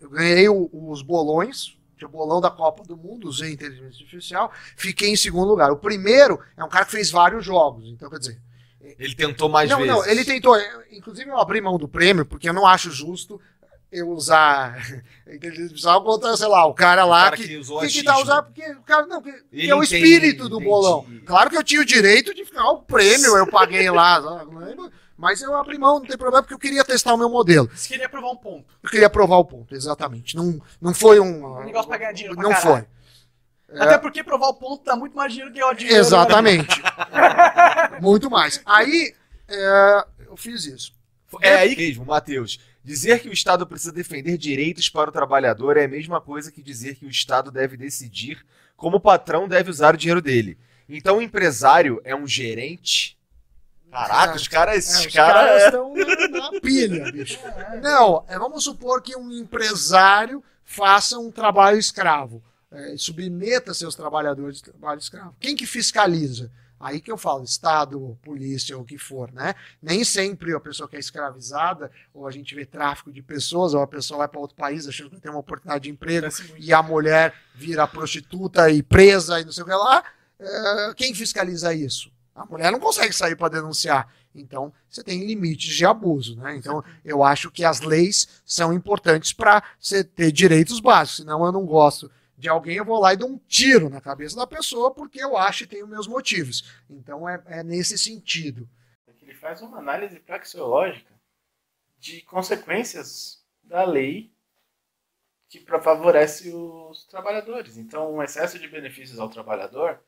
eu 0.00 0.08
ganhei 0.08 0.48
o, 0.48 0.70
os 0.72 1.02
bolões 1.02 1.76
tinha 1.96 2.08
bolão 2.08 2.42
da 2.42 2.50
Copa 2.50 2.84
do 2.84 2.94
Mundo, 2.94 3.26
usei 3.26 3.52
inteligência 3.52 4.02
artificial, 4.02 4.52
fiquei 4.76 5.08
em 5.08 5.16
segundo 5.16 5.48
lugar. 5.48 5.72
O 5.72 5.78
primeiro 5.78 6.38
é 6.54 6.62
um 6.62 6.68
cara 6.68 6.84
que 6.84 6.90
fez 6.90 7.10
vários 7.10 7.42
jogos, 7.42 7.88
então 7.88 8.10
quer 8.10 8.18
dizer, 8.18 8.38
ele 8.80 9.14
tentou 9.14 9.48
mais 9.48 9.68
não, 9.70 9.78
vezes. 9.78 9.92
Não, 9.92 10.06
ele 10.06 10.24
tentou. 10.24 10.56
Inclusive, 10.90 11.28
eu 11.28 11.38
abri 11.38 11.60
mão 11.60 11.78
do 11.78 11.88
prêmio, 11.88 12.24
porque 12.24 12.48
eu 12.48 12.52
não 12.52 12.66
acho 12.66 12.90
justo 12.90 13.40
eu 13.90 14.08
usar 14.10 14.76
artificial 15.26 16.02
contra, 16.02 16.36
sei 16.36 16.48
lá, 16.48 16.66
o 16.66 16.74
cara 16.74 17.04
lá 17.04 17.20
o 17.20 17.24
cara 17.24 17.36
que, 17.36 17.48
que, 17.48 17.56
usou 17.56 17.80
que, 17.80 17.88
que 17.88 18.02
tá 18.02 18.18
usando, 18.18 18.44
porque 18.44 18.70
o 18.70 18.82
cara 18.82 19.06
não, 19.06 19.22
que, 19.22 19.32
que 19.50 19.70
é 19.70 19.74
o 19.74 19.82
espírito 19.82 20.48
do 20.48 20.60
bolão. 20.60 21.04
Entendi. 21.08 21.20
Claro 21.20 21.50
que 21.50 21.56
eu 21.56 21.64
tinha 21.64 21.80
o 21.80 21.84
direito 21.84 22.34
de 22.34 22.44
ficar 22.44 22.68
o 22.70 22.82
prêmio, 22.82 23.36
eu 23.36 23.46
paguei 23.46 23.90
lá, 23.90 24.20
mas 25.16 25.40
eu 25.40 25.56
abri 25.56 25.78
mão, 25.78 26.00
não 26.00 26.06
tem 26.06 26.18
problema, 26.18 26.42
porque 26.42 26.54
eu 26.54 26.58
queria 26.58 26.84
testar 26.84 27.14
o 27.14 27.18
meu 27.18 27.30
modelo. 27.30 27.70
Você 27.74 27.88
queria 27.88 28.08
provar 28.08 28.30
um 28.30 28.36
ponto. 28.36 28.66
Eu 28.82 28.90
queria 28.90 29.08
provar 29.08 29.36
o 29.38 29.44
ponto, 29.44 29.74
exatamente. 29.74 30.36
Não, 30.36 30.60
não 30.80 30.92
foi 30.92 31.20
um. 31.20 31.60
Um 31.60 31.64
negócio 31.64 31.88
pra 31.88 31.96
ganhar 31.96 32.12
dinheiro. 32.12 32.36
Não 32.36 32.52
foi. 32.54 32.84
Até 33.72 33.94
é. 33.94 33.98
porque 33.98 34.22
provar 34.22 34.48
o 34.48 34.54
ponto 34.54 34.84
dá 34.84 34.94
muito 34.94 35.16
mais 35.16 35.32
dinheiro 35.32 35.52
que 35.52 35.62
o 35.62 35.74
dinheiro. 35.74 35.94
Né? 35.94 36.00
Exatamente. 36.00 36.82
muito 38.00 38.30
mais. 38.30 38.60
Aí, 38.64 39.14
é, 39.48 40.04
eu 40.26 40.36
fiz 40.36 40.64
isso. 40.64 40.92
É 41.40 41.56
aí 41.56 41.76
mesmo, 41.76 42.04
Matheus. 42.04 42.60
Dizer 42.84 43.20
que 43.20 43.28
o 43.28 43.32
Estado 43.32 43.66
precisa 43.66 43.92
defender 43.92 44.38
direitos 44.38 44.88
para 44.88 45.10
o 45.10 45.12
trabalhador 45.12 45.76
é 45.76 45.84
a 45.84 45.88
mesma 45.88 46.20
coisa 46.20 46.52
que 46.52 46.62
dizer 46.62 46.94
que 46.94 47.04
o 47.04 47.10
Estado 47.10 47.50
deve 47.50 47.76
decidir 47.76 48.46
como 48.76 48.98
o 48.98 49.00
patrão 49.00 49.48
deve 49.48 49.70
usar 49.70 49.94
o 49.94 49.98
dinheiro 49.98 50.22
dele. 50.22 50.56
Então 50.88 51.18
o 51.18 51.22
empresário 51.22 52.00
é 52.04 52.14
um 52.14 52.26
gerente? 52.26 53.18
Caraca, 53.90 54.34
é, 54.34 54.36
os 54.36 54.46
caras. 54.46 54.76
Esses 54.76 55.06
é, 55.06 55.10
caras 55.10 55.64
estão 55.64 55.92
na, 55.94 56.28
na 56.28 56.60
pilha, 56.60 57.10
bicho. 57.10 57.40
Não, 57.82 58.24
é, 58.28 58.38
vamos 58.38 58.62
supor 58.62 59.02
que 59.02 59.16
um 59.16 59.32
empresário 59.32 60.42
faça 60.64 61.18
um 61.18 61.32
trabalho 61.32 61.78
escravo 61.78 62.42
é, 62.70 62.96
submeta 62.96 63.72
seus 63.74 63.94
trabalhadores 63.94 64.56
de 64.58 64.64
trabalho 64.64 64.98
escravo. 64.98 65.36
Quem 65.40 65.56
que 65.56 65.66
fiscaliza? 65.66 66.50
Aí 66.78 67.00
que 67.00 67.10
eu 67.10 67.16
falo, 67.16 67.42
Estado, 67.42 68.18
polícia, 68.22 68.76
ou 68.76 68.82
o 68.82 68.84
que 68.84 68.98
for, 68.98 69.32
né? 69.32 69.54
Nem 69.82 70.04
sempre 70.04 70.54
a 70.54 70.60
pessoa 70.60 70.86
que 70.88 70.96
é 70.96 70.98
escravizada, 70.98 71.90
ou 72.12 72.26
a 72.26 72.30
gente 72.30 72.54
vê 72.54 72.66
tráfico 72.66 73.10
de 73.10 73.22
pessoas, 73.22 73.72
ou 73.72 73.80
a 73.80 73.86
pessoa 73.86 74.18
vai 74.18 74.28
para 74.28 74.40
outro 74.40 74.56
país 74.56 74.86
achando 74.86 75.10
que 75.10 75.20
tem 75.20 75.30
uma 75.30 75.40
oportunidade 75.40 75.84
de 75.84 75.90
emprego, 75.90 76.26
e 76.58 76.74
a 76.74 76.82
mulher 76.82 77.34
vira 77.54 77.86
prostituta 77.86 78.70
e 78.70 78.82
presa 78.82 79.40
e 79.40 79.44
não 79.44 79.52
sei 79.52 79.62
o 79.62 79.66
que 79.66 79.72
lá. 79.72 80.04
É, 80.38 80.94
quem 80.94 81.14
fiscaliza 81.14 81.72
isso? 81.72 82.10
A 82.34 82.44
mulher 82.44 82.70
não 82.70 82.78
consegue 82.78 83.14
sair 83.14 83.36
para 83.36 83.48
denunciar. 83.48 84.12
Então, 84.34 84.70
você 84.86 85.02
tem 85.02 85.24
limites 85.24 85.74
de 85.74 85.86
abuso, 85.86 86.36
né? 86.36 86.56
Então, 86.56 86.84
eu 87.02 87.24
acho 87.24 87.50
que 87.50 87.64
as 87.64 87.80
leis 87.80 88.28
são 88.44 88.70
importantes 88.74 89.32
para 89.32 89.62
você 89.80 90.04
ter 90.04 90.30
direitos 90.30 90.78
básicos, 90.78 91.16
senão 91.16 91.42
eu 91.46 91.50
não 91.50 91.64
gosto 91.64 92.10
de 92.36 92.48
alguém, 92.48 92.76
eu 92.76 92.84
vou 92.84 93.00
lá 93.00 93.12
e 93.14 93.16
dou 93.16 93.30
um 93.30 93.38
tiro 93.38 93.88
na 93.88 94.00
cabeça 94.00 94.36
da 94.36 94.46
pessoa 94.46 94.92
porque 94.92 95.22
eu 95.22 95.36
acho 95.36 95.64
e 95.64 95.66
tenho 95.66 95.86
meus 95.86 96.06
motivos. 96.06 96.70
Então 96.88 97.28
é, 97.28 97.42
é 97.46 97.62
nesse 97.62 97.96
sentido. 97.98 98.68
Ele 99.22 99.34
faz 99.34 99.62
uma 99.62 99.78
análise 99.78 100.18
praxeológica. 100.20 101.14
de 101.98 102.22
consequências 102.22 103.44
da 103.62 103.84
lei 103.84 104.30
que 105.48 105.60
favorece 105.60 106.52
os 106.52 107.04
trabalhadores. 107.06 107.76
Então, 107.76 108.14
um 108.14 108.22
excesso 108.22 108.58
de 108.58 108.68
benefícios 108.68 109.18
ao 109.18 109.28
trabalhador 109.28 110.00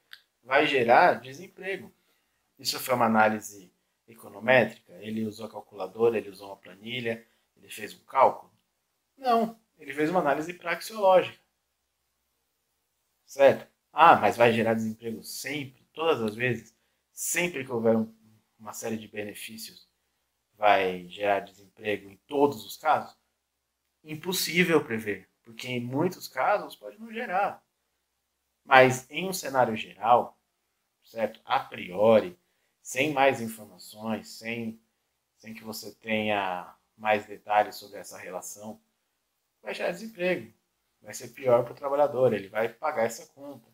vai 0.42 0.66
gerar 0.66 1.14
desemprego. 1.20 1.92
Isso 2.58 2.78
foi 2.80 2.94
uma 2.94 3.06
análise 3.06 3.72
econométrica? 4.06 4.92
Ele 5.00 5.24
usou 5.24 5.46
a 5.46 5.50
calculadora, 5.50 6.18
ele 6.18 6.30
usou 6.30 6.48
uma 6.48 6.56
planilha, 6.56 7.24
ele 7.56 7.70
fez 7.70 7.94
um 7.94 8.04
cálculo? 8.04 8.52
Não, 9.16 9.58
ele 9.78 9.92
fez 9.92 10.10
uma 10.10 10.20
análise 10.20 10.52
praxeológica. 10.54 11.38
Certo? 13.28 13.70
Ah, 13.92 14.16
mas 14.16 14.36
vai 14.36 14.52
gerar 14.52 14.74
desemprego 14.74 15.22
sempre, 15.22 15.86
todas 15.92 16.20
as 16.20 16.34
vezes? 16.34 16.74
Sempre 17.12 17.64
que 17.64 17.70
houver 17.70 17.96
um, 17.96 18.12
uma 18.58 18.72
série 18.72 18.96
de 18.96 19.06
benefícios, 19.06 19.88
vai 20.56 21.08
gerar 21.08 21.40
desemprego 21.40 22.10
em 22.10 22.16
todos 22.26 22.64
os 22.66 22.76
casos? 22.76 23.16
Impossível 24.04 24.84
prever, 24.84 25.28
porque 25.44 25.68
em 25.68 25.80
muitos 25.80 26.28
casos 26.28 26.76
pode 26.76 26.98
não 27.00 27.12
gerar. 27.12 27.64
Mas 28.64 29.10
em 29.10 29.28
um 29.28 29.32
cenário 29.32 29.76
geral, 29.76 30.38
certo? 31.04 31.40
A 31.44 31.60
priori, 31.60 32.38
sem 32.82 33.12
mais 33.12 33.40
informações, 33.40 34.28
sem, 34.30 34.80
sem 35.38 35.54
que 35.54 35.64
você 35.64 35.94
tenha 35.96 36.74
mais 36.96 37.26
detalhes 37.26 37.76
sobre 37.76 37.98
essa 38.00 38.18
relação, 38.18 38.80
vai 39.62 39.74
gerar 39.74 39.92
desemprego. 39.92 40.52
Vai 41.02 41.14
ser 41.14 41.28
pior 41.28 41.64
para 41.64 41.72
o 41.72 41.76
trabalhador, 41.76 42.32
ele 42.32 42.48
vai 42.48 42.68
pagar 42.68 43.04
essa 43.04 43.26
conta. 43.32 43.68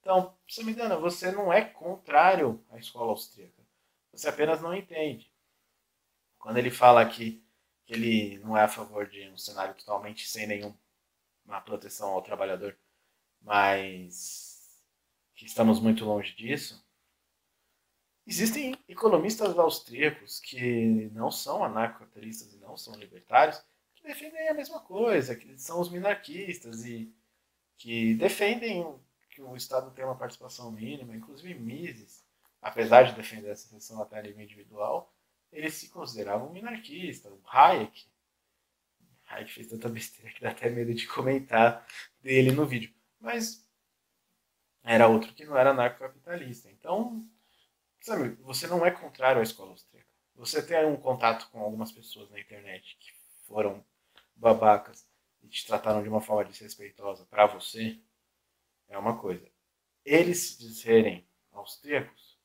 Então, 0.00 0.36
se 0.48 0.64
me 0.64 0.72
engano, 0.72 1.00
você 1.00 1.30
não 1.30 1.52
é 1.52 1.64
contrário 1.64 2.64
à 2.70 2.78
escola 2.78 3.10
austríaca. 3.10 3.62
Você 4.12 4.28
apenas 4.28 4.62
não 4.62 4.74
entende. 4.74 5.32
Quando 6.38 6.58
ele 6.58 6.70
fala 6.70 7.02
aqui 7.02 7.44
que 7.84 7.94
ele 7.94 8.38
não 8.38 8.56
é 8.56 8.62
a 8.62 8.68
favor 8.68 9.06
de 9.08 9.28
um 9.28 9.36
cenário 9.36 9.74
totalmente 9.74 10.26
sem 10.26 10.46
nenhuma 10.46 11.60
proteção 11.64 12.10
ao 12.10 12.22
trabalhador, 12.22 12.76
mas 13.40 14.82
que 15.34 15.44
estamos 15.44 15.80
muito 15.80 16.04
longe 16.04 16.34
disso, 16.34 16.86
Existem 18.26 18.76
economistas 18.88 19.56
austríacos 19.56 20.40
que 20.40 21.08
não 21.12 21.30
são 21.30 21.62
anarcocapitalistas 21.62 22.52
e 22.52 22.58
não 22.58 22.76
são 22.76 22.96
libertários, 22.96 23.58
que 23.58 23.66
defendem 24.06 24.48
a 24.48 24.54
mesma 24.54 24.80
coisa, 24.80 25.36
que 25.36 25.58
são 25.58 25.80
os 25.80 25.90
minarquistas 25.90 26.84
e 26.84 27.14
que 27.76 28.14
defendem 28.14 28.98
que 29.30 29.42
o 29.42 29.54
Estado 29.56 29.90
tenha 29.90 30.08
uma 30.08 30.16
participação 30.16 30.72
mínima, 30.72 31.14
inclusive 31.14 31.54
Mises, 31.54 32.24
apesar 32.62 33.02
de 33.02 33.14
defender 33.14 33.50
essa 33.50 33.68
seção 33.68 34.00
até 34.00 34.18
a 34.18 34.22
nível 34.22 34.42
individual, 34.42 35.12
eles 35.52 35.74
se 35.74 35.90
consideravam 35.90 36.50
minarquistas. 36.50 37.30
O 37.30 37.40
Hayek, 37.46 38.06
Hayek 39.26 39.52
fez 39.52 39.66
tanta 39.66 39.88
besteira 39.88 40.32
que 40.32 40.40
dá 40.40 40.50
até 40.50 40.70
medo 40.70 40.94
de 40.94 41.06
comentar 41.06 41.86
dele 42.22 42.52
no 42.52 42.64
vídeo, 42.64 42.94
mas 43.20 43.68
era 44.82 45.08
outro 45.08 45.34
que 45.34 45.44
não 45.44 45.58
era 45.58 45.70
anarcocapitalista. 45.70 46.70
Então, 46.70 47.28
Sabe, 48.06 48.36
você 48.40 48.68
não 48.68 48.86
é 48.86 48.90
contrário 48.92 49.40
à 49.40 49.42
escola 49.42 49.72
austríaca. 49.72 50.06
Você 50.36 50.64
tem 50.64 50.86
um 50.86 50.96
contato 50.96 51.50
com 51.50 51.58
algumas 51.58 51.90
pessoas 51.90 52.30
na 52.30 52.38
internet 52.38 52.96
que 53.00 53.10
foram 53.48 53.84
babacas 54.36 55.08
e 55.42 55.48
te 55.48 55.66
trataram 55.66 56.02
de 56.02 56.08
uma 56.08 56.20
forma 56.20 56.44
desrespeitosa 56.44 57.24
para 57.26 57.46
você, 57.46 57.98
é 58.88 58.98
uma 58.98 59.18
coisa. 59.18 59.48
Eles 60.04 60.56
dizerem 60.58 61.26
austríacos 61.52 62.36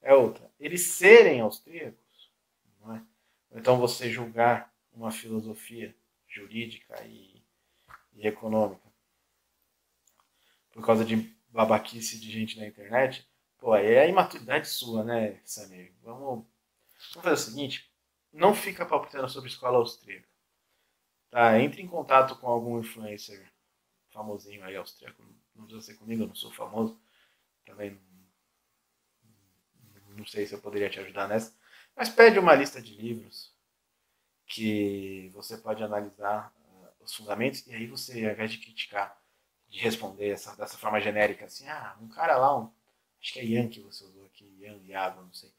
é 0.00 0.14
outra. 0.14 0.50
Eles 0.58 0.82
serem 0.82 1.40
austríacos, 1.40 2.32
não 2.80 2.94
é? 2.94 3.02
Então 3.52 3.78
você 3.78 4.10
julgar 4.10 4.72
uma 4.92 5.10
filosofia 5.10 5.94
jurídica 6.26 7.04
e, 7.04 7.42
e 8.14 8.26
econômica 8.26 8.86
por 10.70 10.84
causa 10.84 11.04
de 11.04 11.16
babaquice 11.48 12.20
de 12.20 12.30
gente 12.30 12.58
na 12.58 12.66
internet 12.66 13.28
Pô, 13.58 13.74
é 13.74 14.00
a 14.00 14.06
imaturidade 14.06 14.68
sua, 14.68 15.02
né, 15.02 15.40
Samir? 15.44 15.92
Vamos, 16.02 16.46
vamos 17.14 17.24
fazer 17.24 17.32
o 17.32 17.36
seguinte: 17.36 17.92
não 18.32 18.54
fica 18.54 18.86
palpitando 18.86 19.28
sobre 19.28 19.50
escola 19.50 19.78
austríaca. 19.78 20.27
Tá? 21.30 21.58
Entre 21.60 21.82
em 21.82 21.86
contato 21.86 22.36
com 22.36 22.46
algum 22.46 22.78
influencer 22.78 23.50
famosinho 24.10 24.64
aí 24.64 24.76
austríaco. 24.76 25.22
Não 25.54 25.64
precisa 25.64 25.92
ser 25.92 25.98
comigo, 25.98 26.22
eu 26.22 26.28
não 26.28 26.34
sou 26.34 26.52
famoso. 26.52 27.00
Também 27.66 28.00
não, 30.08 30.24
sei 30.26 30.46
se 30.46 30.54
eu 30.54 30.60
poderia 30.60 30.90
te 30.90 30.98
ajudar 31.00 31.28
nessa. 31.28 31.56
Mas 31.94 32.08
pede 32.08 32.38
uma 32.38 32.54
lista 32.54 32.80
de 32.80 32.94
livros 32.94 33.54
que 34.46 35.30
você 35.34 35.56
pode 35.58 35.82
analisar 35.82 36.52
uh, 36.56 37.04
os 37.04 37.14
fundamentos 37.14 37.66
e 37.66 37.74
aí 37.74 37.86
você, 37.86 38.24
ao 38.26 38.32
invés 38.32 38.52
de 38.52 38.58
criticar, 38.58 39.20
de 39.68 39.78
responder 39.80 40.30
essa, 40.30 40.56
dessa 40.56 40.78
forma 40.78 41.00
genérica, 41.00 41.44
assim, 41.44 41.68
ah, 41.68 41.96
um 42.00 42.08
cara 42.08 42.38
lá, 42.38 42.58
um 42.58 42.72
Acho 43.20 43.32
que 43.32 43.40
é 43.40 43.44
Ian 43.44 43.68
que 43.68 43.80
você 43.80 44.04
usou 44.04 44.24
aqui, 44.26 44.44
Ian 44.60 44.78
Iago, 44.84 45.22
não 45.22 45.32
sei, 45.32 45.52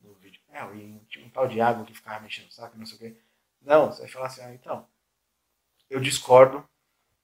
no 0.00 0.14
vídeo. 0.14 0.40
É, 0.48 0.60
tinha 1.08 1.24
um 1.24 1.30
tal 1.30 1.46
de 1.46 1.58
Iago 1.58 1.84
que 1.84 1.94
ficava 1.94 2.20
mexendo 2.20 2.48
o 2.48 2.52
saco, 2.52 2.78
não 2.78 2.86
sei 2.86 2.96
o 2.96 2.98
quê. 2.98 3.20
Não, 3.60 3.90
você 3.90 4.02
vai 4.02 4.10
falar 4.10 4.26
assim, 4.26 4.42
ah, 4.42 4.54
então, 4.54 4.88
eu 5.88 6.00
discordo. 6.00 6.68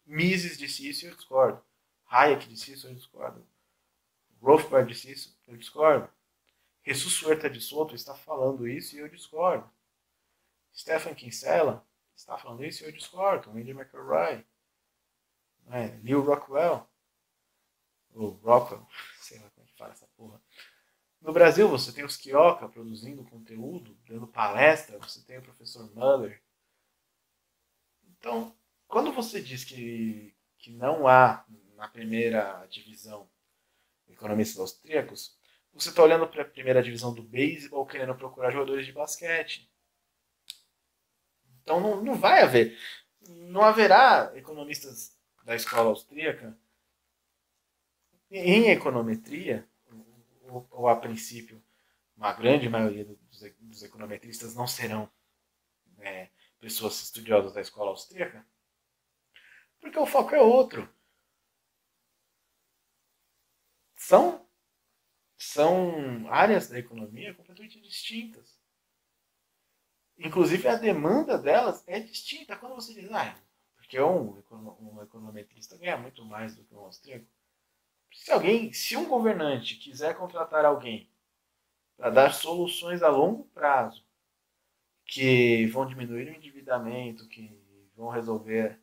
Mises 0.05 0.59
disse 0.59 0.89
isso 0.89 1.07
eu 1.07 1.15
discordo. 1.15 1.63
Hayek 2.07 2.49
disse 2.49 2.73
isso, 2.73 2.89
eu 2.89 2.95
discordo. 2.95 3.47
Rothbard 4.41 4.93
disse 4.93 5.11
isso, 5.13 5.39
eu 5.47 5.57
discordo. 5.57 6.11
Jesus 6.85 7.23
Huerta 7.23 7.49
de 7.49 7.61
Soto 7.61 7.95
está 7.95 8.15
falando 8.15 8.67
isso 8.67 8.97
e 8.97 8.99
eu 8.99 9.09
discordo. 9.09 9.71
Stephen 10.75 11.15
Kinsella 11.15 11.87
está 12.17 12.37
falando 12.39 12.65
isso 12.65 12.83
e 12.83 12.87
eu 12.87 12.93
discordo. 12.93 13.53
Wendy 13.53 13.73
McElroy. 13.73 14.45
É, 15.69 15.89
Neil 15.99 16.23
Rockwell. 16.23 16.89
Ou 18.15 18.31
Rockwell, 18.43 18.87
sei 19.21 19.39
lá 19.39 19.51
fala 19.81 19.93
essa 19.93 20.07
porra. 20.17 20.41
No 21.21 21.33
Brasil, 21.33 21.69
você 21.69 21.93
tem 21.93 22.05
os 22.05 22.17
Kioka 22.17 22.69
produzindo 22.69 23.25
conteúdo, 23.25 23.97
dando 24.07 24.27
palestra, 24.27 24.99
você 24.99 25.23
tem 25.23 25.39
o 25.39 25.43
professor 25.43 25.91
Muller. 25.95 26.43
Então, 28.21 28.55
quando 28.87 29.11
você 29.13 29.41
diz 29.41 29.65
que, 29.65 30.37
que 30.59 30.71
não 30.71 31.09
há 31.09 31.45
na 31.75 31.89
primeira 31.89 32.67
divisão 32.67 33.29
economistas 34.07 34.61
austríacos, 34.61 35.35
você 35.73 35.89
está 35.89 36.03
olhando 36.03 36.29
para 36.29 36.43
a 36.43 36.49
primeira 36.49 36.83
divisão 36.83 37.15
do 37.15 37.23
beisebol 37.23 37.87
querendo 37.87 38.15
procurar 38.15 38.51
jogadores 38.51 38.85
de 38.85 38.93
basquete. 38.93 39.73
Então 41.63 41.81
não, 41.81 42.03
não 42.03 42.15
vai 42.15 42.43
haver. 42.43 42.79
Não 43.27 43.63
haverá 43.63 44.31
economistas 44.35 45.17
da 45.45 45.55
escola 45.55 45.89
austríaca 45.89 46.57
em 48.31 48.69
econometria 48.69 49.67
ou, 50.43 50.67
ou 50.71 50.89
a 50.89 50.97
princípio, 50.97 51.63
uma 52.17 52.33
grande 52.35 52.69
maioria 52.69 53.05
dos, 53.05 53.19
dos 53.59 53.83
econometristas 53.83 54.55
não 54.55 54.67
serão 54.67 55.11
é, 55.99 56.29
pessoas 56.61 57.03
estudiosas 57.03 57.53
da 57.53 57.61
escola 57.61 57.91
austríaca, 57.91 58.47
porque 59.81 59.99
o 59.99 60.07
foco 60.07 60.35
é 60.35 60.41
outro. 60.41 60.89
São, 63.97 64.47
são 65.37 66.31
áreas 66.33 66.69
da 66.69 66.79
economia 66.79 67.35
completamente 67.35 67.81
distintas. 67.81 68.61
Inclusive, 70.19 70.69
a 70.69 70.77
demanda 70.77 71.39
delas 71.39 71.83
é 71.87 71.99
distinta. 71.99 72.57
Quando 72.57 72.75
você 72.75 72.93
diz, 72.93 73.11
ah, 73.11 73.35
porque 73.77 73.99
um, 74.01 74.43
um 74.81 75.03
econometrista 75.03 75.79
ganha 75.79 75.97
muito 75.97 76.25
mais 76.25 76.55
do 76.55 76.65
que 76.65 76.75
um 76.75 76.81
austríaco, 76.81 77.27
se 78.13 78.31
alguém, 78.31 78.73
se 78.73 78.97
um 78.97 79.09
governante 79.09 79.77
quiser 79.77 80.17
contratar 80.17 80.65
alguém 80.65 81.11
para 81.97 82.11
dar 82.11 82.35
soluções 82.35 83.03
a 83.03 83.09
longo 83.09 83.45
prazo 83.49 84.05
que 85.11 85.67
vão 85.67 85.87
diminuir 85.87 86.29
o 86.29 86.37
endividamento, 86.37 87.27
que 87.27 87.61
vão 87.97 88.11
resolver 88.11 88.79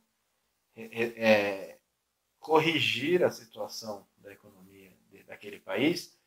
é, 0.75 1.77
corrigir 2.37 3.23
a 3.23 3.31
situação 3.31 4.05
da 4.17 4.33
economia 4.33 4.91
daquele 5.25 5.57
país, 5.57 6.19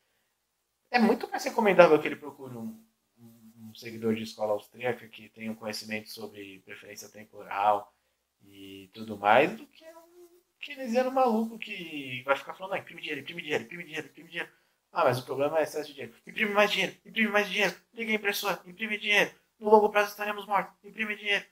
é 0.89 0.97
muito 0.97 1.29
mais 1.29 1.43
recomendável 1.43 1.99
que 2.01 2.07
ele 2.07 2.15
procure 2.15 2.57
um, 2.57 2.83
um 3.19 3.75
seguidor 3.75 4.15
de 4.15 4.23
escola 4.23 4.53
austríaca 4.53 5.07
que 5.07 5.29
tenha 5.29 5.51
um 5.51 5.55
conhecimento 5.55 6.09
sobre 6.09 6.59
preferência 6.65 7.07
temporal 7.07 7.95
e 8.43 8.89
tudo 8.93 9.15
mais 9.15 9.55
do 9.55 9.67
que 9.67 9.85
um 9.85 10.29
keynesiano 10.59 11.11
maluco 11.11 11.59
que 11.59 12.23
vai 12.25 12.35
ficar 12.35 12.55
falando, 12.55 12.73
ah, 12.73 12.79
imprime 12.79 13.01
dinheiro, 13.01 13.21
imprime 13.21 13.41
dinheiro, 13.43 13.63
imprime 13.63 13.83
dinheiro, 13.83 14.07
imprime 14.07 14.29
dinheiro. 14.29 14.51
Ah, 14.91 15.05
mas 15.05 15.19
o 15.19 15.25
problema 15.25 15.59
é 15.59 15.63
excesso 15.63 15.89
de 15.89 15.93
dinheiro. 15.93 16.15
Imprime 16.25 16.53
mais 16.53 16.71
dinheiro, 16.71 16.97
imprime 17.05 17.29
mais 17.29 17.47
dinheiro, 17.47 17.75
liga 17.93 18.11
a 18.11 18.15
impressora, 18.15 18.61
imprime 18.65 18.97
dinheiro. 18.97 19.40
No 19.61 19.69
longo 19.69 19.89
prazo 19.89 20.09
estaremos 20.09 20.47
mortos, 20.47 20.73
imprime 20.83 21.15
dinheiro. 21.15 21.45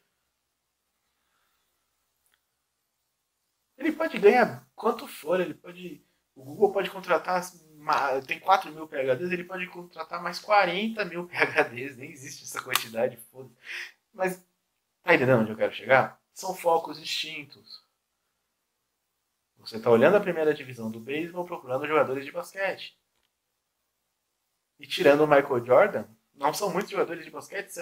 Ele 3.77 3.91
pode 3.91 4.17
ganhar 4.17 4.67
quanto 4.75 5.07
for, 5.07 5.39
ele 5.39 5.53
pode. 5.53 6.03
O 6.35 6.43
Google 6.43 6.73
pode 6.73 6.89
contratar. 6.89 7.43
Tem 8.25 8.39
4 8.39 8.71
mil 8.71 8.87
PHDs, 8.87 9.31
ele 9.31 9.43
pode 9.43 9.67
contratar 9.67 10.21
mais 10.23 10.39
40 10.39 11.05
mil 11.05 11.27
PHDs. 11.27 11.97
Nem 11.97 12.09
existe 12.11 12.43
essa 12.43 12.61
quantidade, 12.61 13.15
foda 13.31 13.49
Mas 14.11 14.43
tá 15.03 15.13
entendendo 15.13 15.41
onde 15.41 15.51
eu 15.51 15.57
quero 15.57 15.71
chegar? 15.71 16.19
São 16.33 16.55
focos 16.55 16.99
distintos. 16.99 17.85
Você 19.57 19.77
está 19.77 19.89
olhando 19.89 20.17
a 20.17 20.21
primeira 20.21 20.53
divisão 20.53 20.89
do 20.89 20.99
beisebol 20.99 21.45
procurando 21.45 21.87
jogadores 21.87 22.25
de 22.25 22.31
basquete. 22.31 22.99
E 24.79 24.87
tirando 24.87 25.21
o 25.21 25.27
Michael 25.27 25.63
Jordan, 25.63 26.07
não 26.39 26.53
são 26.53 26.71
muitos 26.71 26.89
jogadores 26.89 27.25
de 27.25 27.31
basquete 27.31 27.67
que 27.67 27.73
se 27.73 27.81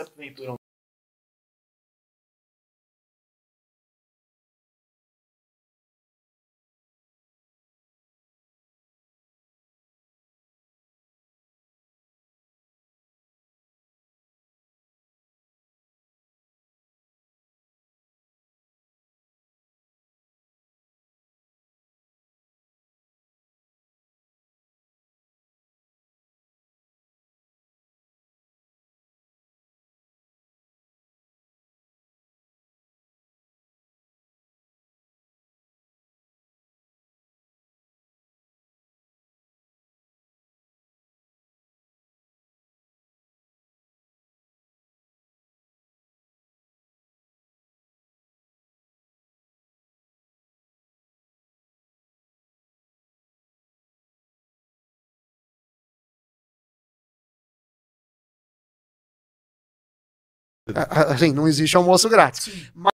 Assim, 61.10 61.32
não 61.32 61.48
existe 61.48 61.76
almoço 61.78 62.10
grátis. 62.10 62.72
Mas... 62.74 62.92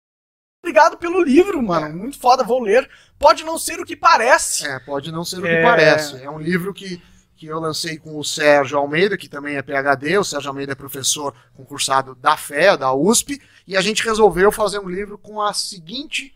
Obrigado 0.65 0.97
pelo 0.97 1.23
livro, 1.23 1.61
mano. 1.63 1.97
Muito 1.97 2.19
foda, 2.19 2.45
vou 2.45 2.63
ler. 2.63 2.89
Pode 3.19 3.45
não 3.45 3.59
ser 3.59 3.81
o 3.81 3.85
que 3.85 3.97
parece. 3.97 4.67
É, 4.67 4.79
pode 4.79 5.11
não 5.11 5.25
ser 5.25 5.41
o 5.41 5.47
é... 5.47 5.57
que 5.57 5.63
parece. 5.63 6.23
É 6.23 6.31
um 6.31 6.39
livro 6.39 6.73
que, 6.73 7.03
que 7.37 7.47
eu 7.47 7.59
lancei 7.59 7.99
com 7.99 8.17
o 8.17 8.25
Sérgio 8.25 8.79
Almeida, 8.79 9.17
que 9.17 9.29
também 9.29 9.57
é 9.57 9.63
PhD. 9.63 10.19
O 10.19 10.25
Sérgio 10.25 10.51
Almeida 10.51 10.73
é 10.73 10.77
professor 10.77 11.35
concursado 11.55 12.15
da 12.15 12.37
FE, 12.37 12.77
da 12.79 12.93
USP. 12.95 13.43
E 13.67 13.77
a 13.77 13.81
gente 13.81 14.05
resolveu 14.05 14.53
fazer 14.53 14.79
um 14.79 14.89
livro 14.89 15.19
com 15.19 15.43
a 15.43 15.53
seguinte 15.53 16.33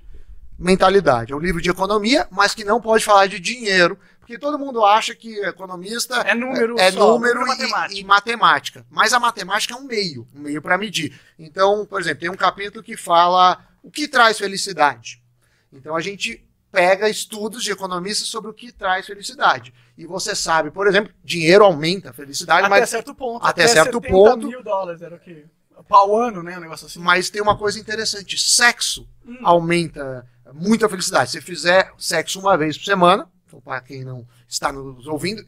mentalidade. 0.58 1.32
É 1.32 1.36
um 1.36 1.40
livro 1.40 1.60
de 1.60 1.70
economia, 1.70 2.26
mas 2.30 2.54
que 2.54 2.64
não 2.64 2.80
pode 2.80 3.04
falar 3.04 3.26
de 3.26 3.38
dinheiro, 3.38 3.98
porque 4.26 4.38
todo 4.40 4.58
mundo 4.58 4.84
acha 4.84 5.14
que 5.14 5.38
economista 5.44 6.16
é 6.16 6.34
número, 6.34 6.76
é, 6.80 6.88
é 6.88 6.90
só, 6.90 7.12
número, 7.12 7.38
número 7.38 7.62
e, 7.62 7.70
matemática. 7.70 8.00
e, 8.00 8.04
matemática. 8.04 8.86
Mas 8.90 9.12
a 9.12 9.20
matemática 9.20 9.72
é 9.72 9.76
um 9.76 9.84
meio, 9.84 10.26
um 10.34 10.40
meio 10.40 10.60
para 10.60 10.76
medir. 10.76 11.16
Então, 11.38 11.86
por 11.86 12.00
exemplo, 12.00 12.22
tem 12.22 12.28
um 12.28 12.36
capítulo 12.36 12.82
que 12.82 12.96
fala 12.96 13.64
o 13.84 13.90
que 13.90 14.08
traz 14.08 14.36
felicidade. 14.36 15.22
Então 15.72 15.94
a 15.94 16.00
gente 16.00 16.44
pega 16.72 17.08
estudos 17.08 17.62
de 17.62 17.70
economistas 17.70 18.26
sobre 18.26 18.50
o 18.50 18.52
que 18.54 18.72
traz 18.72 19.06
felicidade. 19.06 19.72
E 19.96 20.04
você 20.04 20.34
sabe, 20.34 20.72
por 20.72 20.88
exemplo, 20.88 21.14
dinheiro 21.22 21.64
aumenta 21.64 22.10
a 22.10 22.12
felicidade, 22.12 22.66
até 22.66 22.80
mas 22.80 22.90
certo 22.90 23.14
ponto. 23.14 23.46
Até, 23.46 23.62
até 23.62 23.72
certo 23.72 24.00
ponto. 24.00 24.48
mil 24.48 24.64
dólares 24.64 25.02
era 25.02 25.14
o 25.14 25.20
quê? 25.20 25.44
Pau 25.88 26.16
ano, 26.16 26.42
né? 26.42 26.58
Um 26.58 26.62
negócio 26.62 26.86
assim. 26.86 26.98
Mas 26.98 27.30
tem 27.30 27.40
uma 27.40 27.56
coisa 27.56 27.78
interessante: 27.78 28.36
sexo 28.36 29.08
hum. 29.24 29.38
aumenta 29.44 30.26
muito 30.52 30.84
a 30.84 30.88
felicidade. 30.88 31.30
Se 31.30 31.40
você 31.40 31.46
fizer 31.46 31.92
sexo 31.96 32.40
uma 32.40 32.58
vez 32.58 32.76
por 32.76 32.86
semana, 32.86 33.30
para 33.66 33.80
quem 33.80 34.04
não 34.04 34.24
está 34.48 34.72
nos 34.72 35.08
ouvindo, 35.08 35.44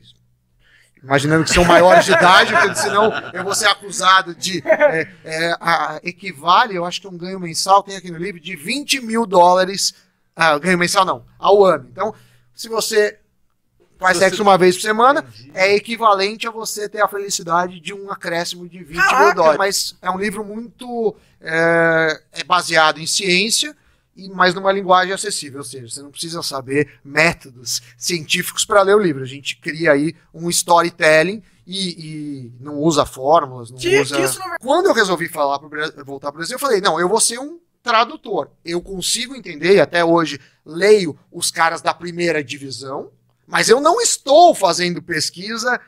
imaginando 1.00 1.44
que 1.44 1.52
são 1.52 1.64
maiores 1.64 2.04
de 2.04 2.10
idade, 2.10 2.52
porque 2.52 2.74
senão 2.74 3.12
eu 3.32 3.44
vou 3.44 3.54
ser 3.54 3.66
acusado 3.66 4.34
de. 4.34 4.60
É, 4.66 5.08
é, 5.24 5.56
a, 5.60 6.00
equivale, 6.02 6.74
eu 6.74 6.84
acho 6.84 7.00
que 7.00 7.06
é 7.06 7.10
um 7.10 7.16
ganho 7.16 7.38
mensal, 7.38 7.80
tem 7.80 7.96
aqui 7.96 8.10
no 8.10 8.18
livro, 8.18 8.40
de 8.40 8.56
20 8.56 9.00
mil 9.02 9.24
dólares. 9.24 9.94
Ah, 10.34 10.58
ganho 10.58 10.76
mensal 10.76 11.04
não, 11.04 11.24
ao 11.38 11.64
ano. 11.64 11.88
Então, 11.92 12.12
se 12.52 12.68
você 12.68 13.20
faz 13.96 14.16
se 14.16 14.24
sexo 14.24 14.38
você... 14.38 14.42
uma 14.42 14.58
vez 14.58 14.74
por 14.74 14.82
semana, 14.82 15.20
Entendi. 15.20 15.52
é 15.54 15.76
equivalente 15.76 16.48
a 16.48 16.50
você 16.50 16.88
ter 16.88 17.00
a 17.00 17.06
felicidade 17.06 17.78
de 17.78 17.94
um 17.94 18.10
acréscimo 18.10 18.68
de 18.68 18.82
20 18.82 18.96
Caraca. 18.96 19.24
mil 19.26 19.34
dólares. 19.34 19.58
Mas 19.58 19.96
é 20.02 20.10
um 20.10 20.18
livro 20.18 20.44
muito. 20.44 21.14
É, 21.40 22.20
é 22.32 22.44
baseado 22.44 22.98
em 22.98 23.06
ciência 23.06 23.76
mas 24.34 24.54
numa 24.54 24.72
linguagem 24.72 25.12
acessível, 25.12 25.58
ou 25.58 25.64
seja, 25.64 25.88
você 25.88 26.02
não 26.02 26.10
precisa 26.10 26.42
saber 26.42 26.98
métodos 27.04 27.80
científicos 27.96 28.64
para 28.64 28.82
ler 28.82 28.96
o 28.96 28.98
livro. 28.98 29.22
A 29.22 29.26
gente 29.26 29.56
cria 29.56 29.92
aí 29.92 30.16
um 30.34 30.50
storytelling 30.50 31.42
e, 31.64 31.88
e 31.90 32.52
não 32.58 32.78
usa 32.78 33.04
fórmulas, 33.04 33.70
não 33.70 33.78
que, 33.78 34.00
usa. 34.00 34.16
Que 34.16 34.38
não... 34.38 34.54
É 34.54 34.58
Quando 34.58 34.86
eu 34.86 34.94
resolvi 34.94 35.28
falar 35.28 35.58
pro, 35.58 35.68
voltar 36.04 36.32
para 36.32 36.36
o 36.36 36.38
Brasil, 36.38 36.56
eu 36.56 36.60
falei: 36.60 36.80
não, 36.80 36.98
eu 36.98 37.08
vou 37.08 37.20
ser 37.20 37.38
um 37.38 37.60
tradutor. 37.82 38.50
Eu 38.64 38.80
consigo 38.80 39.36
entender, 39.36 39.76
e 39.76 39.80
até 39.80 40.04
hoje 40.04 40.40
leio 40.64 41.16
os 41.30 41.50
caras 41.50 41.80
da 41.80 41.94
primeira 41.94 42.42
divisão, 42.42 43.12
mas 43.46 43.68
eu 43.68 43.80
não 43.80 44.00
estou 44.00 44.54
fazendo 44.54 45.00
pesquisa 45.00 45.80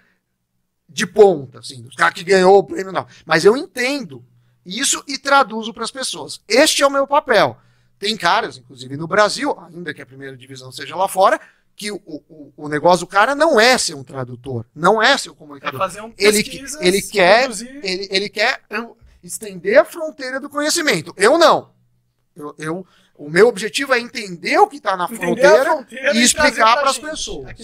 de 0.88 1.06
ponta, 1.06 1.60
assim, 1.60 1.84
os 1.86 1.94
caras 1.94 2.14
que 2.14 2.24
ganhou 2.24 2.58
o 2.58 2.64
prêmio, 2.64 2.92
não. 2.92 3.06
Mas 3.24 3.44
eu 3.44 3.56
entendo 3.56 4.24
isso 4.64 5.02
e 5.06 5.16
traduzo 5.16 5.72
para 5.72 5.84
as 5.84 5.90
pessoas. 5.90 6.40
Este 6.48 6.82
é 6.82 6.86
o 6.86 6.90
meu 6.90 7.06
papel. 7.06 7.56
Tem 8.00 8.16
caras, 8.16 8.56
inclusive 8.56 8.96
no 8.96 9.06
Brasil, 9.06 9.54
ainda 9.68 9.92
que 9.92 10.00
a 10.00 10.06
primeira 10.06 10.34
divisão 10.34 10.72
seja 10.72 10.96
lá 10.96 11.06
fora, 11.06 11.38
que 11.76 11.92
o, 11.92 12.00
o, 12.06 12.52
o 12.56 12.68
negócio 12.68 13.06
do 13.06 13.10
cara 13.10 13.34
não 13.34 13.60
é 13.60 13.76
ser 13.76 13.94
um 13.94 14.02
tradutor, 14.02 14.64
não 14.74 15.02
é 15.02 15.18
ser 15.18 15.28
um 15.30 15.34
comunicador. 15.34 15.78
É 15.78 15.84
fazer 15.84 16.00
um 16.00 16.12
ele, 16.16 16.38
ele 16.80 17.02
quer, 17.02 17.50
ele, 17.82 18.08
ele 18.10 18.28
quer 18.30 18.62
estender 19.22 19.78
a 19.78 19.84
fronteira 19.84 20.40
do 20.40 20.48
conhecimento. 20.48 21.12
Eu 21.14 21.36
não. 21.36 21.70
Eu, 22.34 22.54
eu 22.58 22.86
o 23.16 23.28
meu 23.28 23.48
objetivo 23.48 23.92
é 23.92 24.00
entender 24.00 24.58
o 24.58 24.66
que 24.66 24.78
está 24.78 24.96
na 24.96 25.06
fronteira, 25.06 25.64
fronteira, 25.64 26.16
e 26.16 26.22
explicar 26.22 26.78
para 26.78 26.88
as 26.88 26.98
pessoas. 26.98 27.54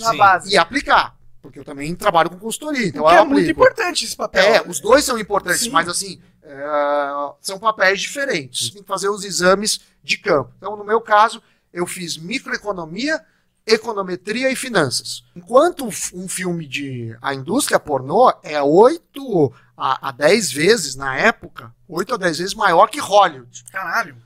E 0.50 0.58
aplicar. 0.58 1.16
Porque 1.40 1.58
eu 1.58 1.64
também 1.64 1.94
trabalho 1.94 2.28
com 2.28 2.38
consultoria. 2.38 2.86
Então 2.86 3.08
é 3.08 3.24
muito 3.24 3.50
importante 3.50 4.04
esse 4.04 4.14
papel. 4.14 4.44
É, 4.44 4.62
os 4.68 4.80
dois 4.80 5.02
são 5.02 5.18
importantes, 5.18 5.62
Sim. 5.62 5.70
mas 5.70 5.88
assim, 5.88 6.20
é, 6.42 7.32
são 7.40 7.58
papéis 7.58 8.00
diferentes. 8.02 8.70
Tem 8.70 8.82
que 8.82 8.88
fazer 8.88 9.08
os 9.08 9.24
exames 9.24 9.80
de 10.07 10.19
campo. 10.19 10.53
Então, 10.57 10.77
no 10.77 10.85
meu 10.85 11.01
caso, 11.01 11.43
eu 11.73 11.87
fiz 11.87 12.16
microeconomia, 12.16 13.23
econometria 13.66 14.51
e 14.51 14.57
finanças. 14.57 15.24
Enquanto 15.35 15.85
um 16.15 16.28
filme 16.28 16.66
de 16.66 17.16
a 17.20 17.35
indústria 17.35 17.81
pornô 17.81 18.33
é 18.43 18.62
8 18.62 19.53
a, 19.77 20.09
a 20.09 20.12
10 20.12 20.53
vezes 20.53 20.95
na 20.95 21.16
época, 21.16 21.74
8 21.89 22.15
a 22.15 22.16
10 22.16 22.39
vezes 22.39 22.55
maior 22.55 22.87
que 22.89 23.01
Hollywood. 23.01 23.65
Caralho. 23.70 24.16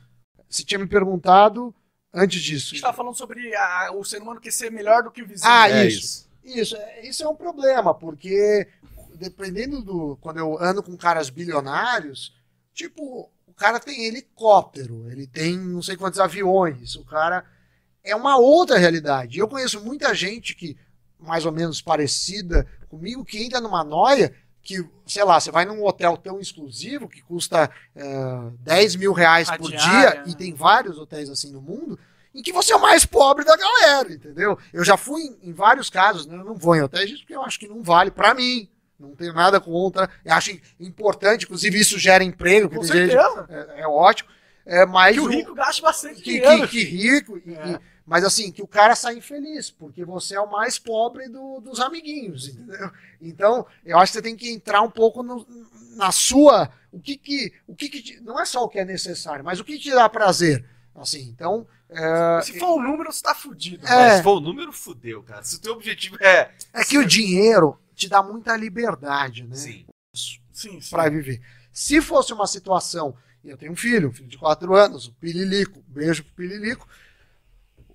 Você 0.48 0.62
tinha 0.62 0.78
me 0.78 0.86
perguntado 0.86 1.74
antes 2.12 2.40
disso. 2.42 2.66
A 2.66 2.68
gente 2.68 2.76
estava 2.76 2.96
falando 2.96 3.16
sobre 3.16 3.54
a, 3.56 3.90
o 3.94 4.04
ser 4.04 4.20
humano 4.20 4.40
quer 4.40 4.52
ser 4.52 4.70
melhor 4.70 5.02
do 5.02 5.10
que 5.10 5.22
o 5.22 5.26
vizinho. 5.26 5.50
Ah, 5.50 5.70
é 5.70 5.86
isso. 5.86 5.98
isso. 5.98 6.30
Isso, 6.42 6.76
é, 6.76 7.06
isso 7.06 7.22
é 7.22 7.28
um 7.28 7.36
problema, 7.36 7.94
porque 7.94 8.66
dependendo 9.14 9.82
do. 9.82 10.18
Quando 10.20 10.38
eu 10.38 10.60
ando 10.60 10.82
com 10.82 10.96
caras 10.96 11.28
bilionários, 11.28 12.34
tipo, 12.72 13.30
cara 13.60 13.78
tem 13.78 14.06
helicóptero, 14.06 15.10
ele 15.10 15.26
tem 15.26 15.54
não 15.58 15.82
sei 15.82 15.94
quantos 15.94 16.18
aviões, 16.18 16.96
o 16.96 17.04
cara. 17.04 17.44
É 18.02 18.16
uma 18.16 18.38
outra 18.38 18.78
realidade. 18.78 19.38
Eu 19.38 19.46
conheço 19.46 19.84
muita 19.84 20.14
gente 20.14 20.54
que, 20.54 20.74
mais 21.18 21.44
ou 21.44 21.52
menos 21.52 21.82
parecida 21.82 22.66
comigo, 22.88 23.22
que 23.22 23.44
entra 23.44 23.60
numa 23.60 23.84
noia 23.84 24.34
que, 24.62 24.82
sei 25.06 25.22
lá, 25.22 25.38
você 25.38 25.50
vai 25.50 25.66
num 25.66 25.84
hotel 25.84 26.16
tão 26.16 26.40
exclusivo 26.40 27.06
que 27.06 27.20
custa 27.20 27.70
uh, 27.94 28.54
é, 28.66 28.74
10 28.76 28.96
mil 28.96 29.12
reais 29.12 29.50
A 29.50 29.58
por 29.58 29.68
diária, 29.68 30.10
dia, 30.12 30.22
né? 30.22 30.24
e 30.28 30.34
tem 30.34 30.54
vários 30.54 30.98
hotéis 30.98 31.28
assim 31.28 31.52
no 31.52 31.60
mundo, 31.60 31.98
em 32.34 32.42
que 32.42 32.52
você 32.52 32.72
é 32.72 32.76
o 32.76 32.80
mais 32.80 33.04
pobre 33.04 33.44
da 33.44 33.56
galera, 33.56 34.10
entendeu? 34.10 34.58
Eu 34.72 34.82
já 34.82 34.96
fui 34.96 35.20
em, 35.20 35.50
em 35.50 35.52
vários 35.52 35.90
casos, 35.90 36.26
né? 36.26 36.36
eu 36.36 36.44
não 36.44 36.54
vou 36.54 36.74
em 36.74 36.82
hotéis 36.82 37.18
porque 37.18 37.34
eu 37.34 37.42
acho 37.42 37.58
que 37.58 37.68
não 37.68 37.82
vale 37.82 38.10
para 38.10 38.32
mim. 38.32 38.70
Não 39.00 39.16
tenho 39.16 39.32
nada 39.32 39.58
contra. 39.58 40.10
Eu 40.22 40.34
acho 40.34 40.56
importante, 40.78 41.46
inclusive 41.46 41.80
isso 41.80 41.98
gera 41.98 42.22
emprego. 42.22 42.68
Com 42.68 42.82
certeza. 42.82 43.46
É, 43.48 43.80
é, 43.80 43.88
ótimo. 43.88 44.28
É, 44.66 44.84
mas 44.84 45.14
que 45.14 45.20
o 45.20 45.26
rico 45.26 45.54
gaste 45.54 45.80
bastante 45.80 46.20
que, 46.20 46.32
dinheiro. 46.32 46.68
Que, 46.68 46.84
que 46.84 46.84
rico. 46.84 47.36
É. 47.38 47.70
E, 47.70 47.78
mas 48.04 48.24
assim, 48.24 48.52
que 48.52 48.62
o 48.62 48.66
cara 48.66 48.94
sai 48.94 49.14
infeliz, 49.14 49.70
porque 49.70 50.04
você 50.04 50.34
é 50.34 50.40
o 50.40 50.50
mais 50.50 50.78
pobre 50.78 51.28
do, 51.28 51.60
dos 51.60 51.80
amiguinhos, 51.80 52.48
entendeu? 52.48 52.90
Então, 53.22 53.66
eu 53.84 53.98
acho 53.98 54.12
que 54.12 54.18
você 54.18 54.22
tem 54.22 54.36
que 54.36 54.50
entrar 54.50 54.82
um 54.82 54.90
pouco 54.90 55.22
no, 55.22 55.46
na 55.96 56.12
sua. 56.12 56.70
O 56.92 57.00
que 57.00 57.16
que. 57.16 57.52
O 57.66 57.74
que, 57.74 57.88
que 57.88 58.20
não 58.20 58.38
é 58.38 58.44
só 58.44 58.64
o 58.64 58.68
que 58.68 58.78
é 58.78 58.84
necessário, 58.84 59.44
mas 59.44 59.60
o 59.60 59.64
que 59.64 59.78
te 59.78 59.90
dá 59.90 60.08
prazer. 60.08 60.64
Assim, 60.94 61.28
então. 61.28 61.66
É... 61.88 62.42
Se 62.42 62.58
for 62.58 62.78
o 62.78 62.82
número, 62.82 63.12
você 63.12 63.22
tá 63.22 63.34
fudido. 63.34 63.86
É... 63.86 64.16
Se 64.16 64.22
for 64.22 64.36
o 64.38 64.40
número, 64.40 64.72
fudeu, 64.72 65.22
cara. 65.22 65.42
Se 65.42 65.56
o 65.56 65.60
teu 65.60 65.72
objetivo 65.72 66.16
é. 66.20 66.52
É 66.72 66.84
que 66.84 66.98
o 66.98 67.06
dinheiro 67.06 67.78
te 67.94 68.08
dá 68.08 68.22
muita 68.22 68.56
liberdade, 68.56 69.44
né? 69.44 69.54
Sim. 69.54 69.86
Sim, 70.14 70.80
sim. 70.80 70.90
Para 70.90 71.08
viver. 71.08 71.40
Se 71.72 72.00
fosse 72.00 72.32
uma 72.32 72.46
situação 72.46 73.16
eu 73.44 73.56
tenho 73.56 73.72
um 73.72 73.76
filho, 73.76 74.10
um 74.10 74.12
filho 74.12 74.28
de 74.28 74.36
4 74.36 74.74
anos, 74.74 75.06
o 75.06 75.12
Pililico. 75.14 75.82
Beijo 75.88 76.24
pro 76.24 76.34
Pililico. 76.34 76.86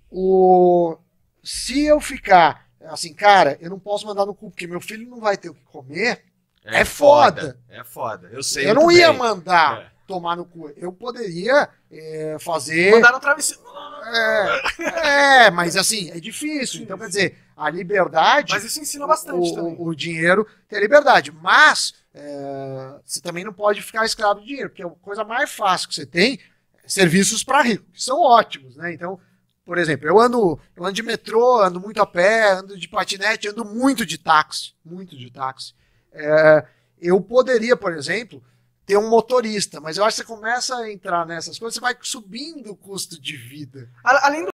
O... 0.10 0.98
Se 1.44 1.86
eu 1.86 2.00
ficar 2.02 2.66
assim, 2.82 3.14
cara, 3.14 3.58
eu 3.62 3.70
não 3.70 3.80
posso 3.80 4.06
mandar 4.06 4.26
no 4.26 4.34
cu, 4.34 4.50
porque 4.50 4.68
meu 4.68 4.82
filho 4.82 5.08
não 5.08 5.20
vai 5.20 5.38
ter 5.38 5.50
o 5.50 5.54
que 5.54 5.64
comer, 5.64 6.24
é, 6.64 6.82
é 6.82 6.86
foda. 6.86 7.42
foda. 7.42 7.60
É 7.70 7.84
foda. 7.84 8.30
Eu 8.32 8.44
sei. 8.44 8.70
Eu 8.70 8.76
não 8.76 8.92
ia 8.92 9.10
bem. 9.10 9.18
mandar 9.18 9.82
é. 9.82 9.92
Tomar 10.06 10.36
no 10.36 10.46
cu. 10.46 10.72
Eu 10.78 10.92
poderia 10.92 11.70
é, 11.92 12.38
fazer. 12.40 12.92
Mandar 12.92 13.14
no 13.14 13.20
travesseiro. 13.20 13.62
É, 14.08 15.46
é, 15.46 15.52
mas 15.52 15.76
assim, 15.76 16.12
é 16.12 16.20
difícil. 16.20 16.84
Então, 16.84 16.98
quer 16.98 17.08
dizer, 17.08 17.38
a 17.56 17.70
liberdade. 17.70 18.54
Mas 18.54 18.64
isso 18.64 18.80
ensina 18.80 19.08
bastante 19.08 19.52
o, 19.52 19.56
também. 19.56 19.76
O, 19.78 19.88
o 19.88 19.96
dinheiro 19.96 20.48
tem 20.68 20.80
liberdade. 20.80 21.32
Mas 21.32 21.94
é, 22.14 23.00
você 23.06 23.20
também 23.20 23.44
não 23.44 23.54
pode 23.54 23.82
ficar 23.82 24.06
escravo 24.06 24.40
do 24.40 24.46
dinheiro, 24.46 24.70
porque 24.70 24.84
a 24.84 24.90
coisa 24.90 25.24
mais 25.24 25.52
fácil 25.52 25.90
que 25.90 25.96
você 25.96 26.06
tem 26.06 26.40
é 26.84 26.88
serviços 26.88 27.44
para 27.44 27.62
rico, 27.62 27.86
que 27.92 28.02
são 28.02 28.22
ótimos, 28.22 28.78
né? 28.78 28.94
Então, 28.94 29.20
por 29.66 29.78
exemplo, 29.78 30.08
eu 30.08 30.20
ando, 30.20 30.60
eu 30.76 30.84
ando 30.84 30.94
de 30.94 31.04
metrô, 31.04 31.62
ando 31.62 31.80
muito 31.80 32.02
a 32.02 32.06
pé, 32.06 32.52
ando 32.52 32.78
de 32.78 32.88
patinete, 32.88 33.50
ando 33.50 33.66
muito 33.66 34.06
de 34.06 34.18
táxi, 34.18 34.74
muito 34.84 35.18
de 35.18 35.30
táxi. 35.32 35.74
É, 36.14 36.66
eu 37.02 37.20
poderia, 37.20 37.76
por 37.76 37.92
exemplo, 37.92 38.42
ter 38.86 38.98
um 38.98 39.10
motorista, 39.10 39.82
mas 39.82 39.98
eu 39.98 40.06
acho 40.06 40.18
que 40.18 40.28
você 40.28 40.36
começa 40.36 40.76
a 40.76 40.92
entrar 40.92 41.26
nessas 41.26 41.58
coisas, 41.58 41.76
você 41.76 41.82
vai 41.82 41.96
subindo 42.02 42.72
o 42.72 42.76
custo 42.76 43.20
de 43.20 43.36
vida. 43.36 43.90
Além 44.04 44.46
do 44.46 44.50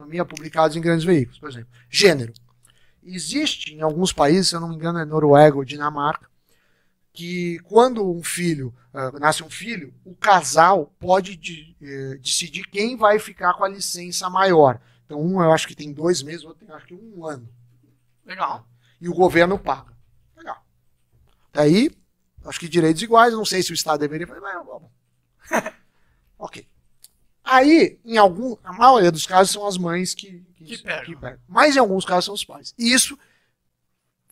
economia 0.00 0.24
publicados 0.24 0.76
em 0.76 0.80
grandes 0.80 1.04
veículos, 1.04 1.38
por 1.38 1.48
exemplo. 1.48 1.68
Gênero. 1.88 2.32
Existe 3.02 3.74
em 3.74 3.82
alguns 3.82 4.12
países, 4.12 4.48
se 4.48 4.56
eu 4.56 4.60
não 4.60 4.68
me 4.68 4.74
engano 4.74 4.98
é 4.98 5.04
Noruega 5.04 5.56
ou 5.56 5.64
Dinamarca, 5.64 6.28
que 7.12 7.58
quando 7.60 8.10
um 8.10 8.22
filho, 8.22 8.74
uh, 8.94 9.18
nasce 9.18 9.42
um 9.42 9.50
filho, 9.50 9.94
o 10.04 10.14
casal 10.14 10.94
pode 10.98 11.36
de, 11.36 11.76
uh, 11.80 12.18
decidir 12.18 12.64
quem 12.64 12.96
vai 12.96 13.18
ficar 13.18 13.54
com 13.54 13.64
a 13.64 13.68
licença 13.68 14.28
maior. 14.30 14.80
Então 15.04 15.20
um 15.20 15.42
eu 15.42 15.52
acho 15.52 15.66
que 15.66 15.74
tem 15.74 15.92
dois 15.92 16.22
meses, 16.22 16.44
outro 16.44 16.64
tem 16.64 16.74
acho 16.74 16.86
que 16.86 16.94
um 16.94 17.26
ano. 17.26 17.48
Legal. 18.24 18.66
E 19.00 19.08
o 19.08 19.14
governo 19.14 19.58
paga. 19.58 19.92
Legal. 20.36 20.64
Daí, 21.52 21.90
acho 22.44 22.60
que 22.60 22.68
direitos 22.68 23.02
iguais, 23.02 23.32
não 23.32 23.44
sei 23.44 23.62
se 23.62 23.72
o 23.72 23.74
Estado 23.74 24.00
deveria 24.00 24.26
fazer, 24.26 24.40
mas 24.40 24.66
vamos. 24.66 24.90
ok. 26.38 26.66
Aí, 27.44 27.98
em 28.04 28.16
algum, 28.16 28.56
a 28.62 28.72
maioria 28.72 29.10
dos 29.10 29.26
casos 29.26 29.52
são 29.52 29.66
as 29.66 29.76
mães 29.76 30.14
que, 30.14 30.44
que, 30.56 30.64
que, 30.64 30.78
pegam. 30.78 31.04
que 31.04 31.16
pegam. 31.16 31.40
Mas 31.48 31.74
em 31.74 31.80
alguns 31.80 32.04
casos 32.04 32.26
são 32.26 32.34
os 32.34 32.44
pais. 32.44 32.74
E 32.78 32.92
isso 32.92 33.18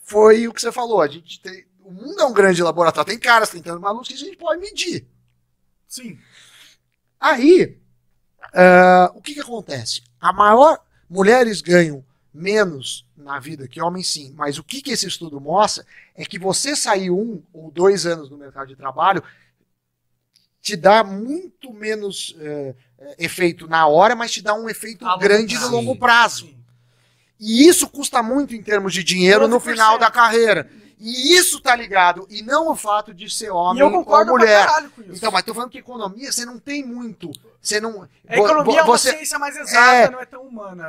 foi 0.05 0.47
o 0.47 0.53
que 0.53 0.61
você 0.61 0.71
falou. 0.71 1.03
A 1.03 1.09
gente 1.09 1.41
tem, 1.41 1.67
o 1.81 1.91
mundo 1.91 2.21
é 2.21 2.25
um 2.25 2.33
grande 2.33 2.63
laboratório. 2.63 3.11
Tem 3.11 3.19
caras 3.19 3.51
tentando 3.51 3.81
malucos 3.81 4.09
que 4.09 4.15
a 4.15 4.19
gente 4.19 4.37
pode 4.37 4.61
medir. 4.61 5.07
Sim. 5.89 6.19
Aí, 7.19 7.79
uh, 8.55 9.17
o 9.17 9.21
que, 9.21 9.35
que 9.35 9.41
acontece? 9.41 10.03
A 10.21 10.33
maior. 10.33 10.79
Mulheres 11.11 11.63
ganham 11.63 12.05
menos 12.33 13.07
na 13.17 13.39
vida 13.39 13.67
que 13.67 13.81
homens, 13.81 14.09
sim. 14.09 14.33
Mas 14.37 14.59
o 14.59 14.65
que, 14.65 14.81
que 14.81 14.91
esse 14.91 15.07
estudo 15.07 15.41
mostra 15.41 15.85
é 16.15 16.25
que 16.25 16.39
você 16.39 16.77
sair 16.77 17.11
um 17.11 17.43
ou 17.53 17.71
dois 17.71 18.07
anos 18.07 18.31
no 18.31 18.37
mercado 18.37 18.69
de 18.69 18.77
trabalho 18.77 19.23
te 20.61 20.77
dá 20.77 21.03
muito 21.03 21.73
menos 21.73 22.37
uh, 22.39 22.75
efeito 23.19 23.67
na 23.67 23.87
hora, 23.87 24.15
mas 24.15 24.33
te 24.33 24.43
dá 24.43 24.55
um 24.55 24.69
efeito 24.69 25.05
grande 25.19 25.59
no 25.59 25.69
longo 25.69 25.97
prazo. 25.97 26.47
Sim. 26.47 26.59
E 27.41 27.67
isso 27.67 27.89
custa 27.89 28.23
muito 28.23 28.55
em 28.55 28.63
termos 28.63 28.93
de 28.93 29.05
dinheiro 29.05 29.47
no 29.47 29.61
final 29.61 29.99
da 29.99 30.11
carreira. 30.11 30.69
E 31.01 31.37
isso 31.37 31.61
tá 31.61 31.77
ligado, 31.77 32.27
e 32.29 32.43
não 32.43 32.69
o 32.73 32.75
fato 32.75 33.15
de 33.15 33.31
ser 33.31 33.51
homem 33.51 33.81
ou 33.83 34.27
mulher. 34.27 34.67
Então, 35.11 35.31
mas 35.31 35.45
tô 35.45 35.55
falando 35.55 35.71
que 35.71 35.79
economia, 35.79 36.33
você 36.33 36.45
não 36.45 36.59
tem 36.59 36.85
muito. 36.85 37.31
Você 37.63 37.81
não. 37.81 38.09
A 38.27 38.37
economia 38.37 38.83
você, 38.83 39.11
é 39.11 39.13
uma 39.13 39.19
ciência 39.19 39.39
mais 39.39 39.57
exata, 39.57 39.95
é, 39.95 40.11
não 40.11 40.21
é 40.21 40.27
tão 40.27 40.43
humana. 40.43 40.89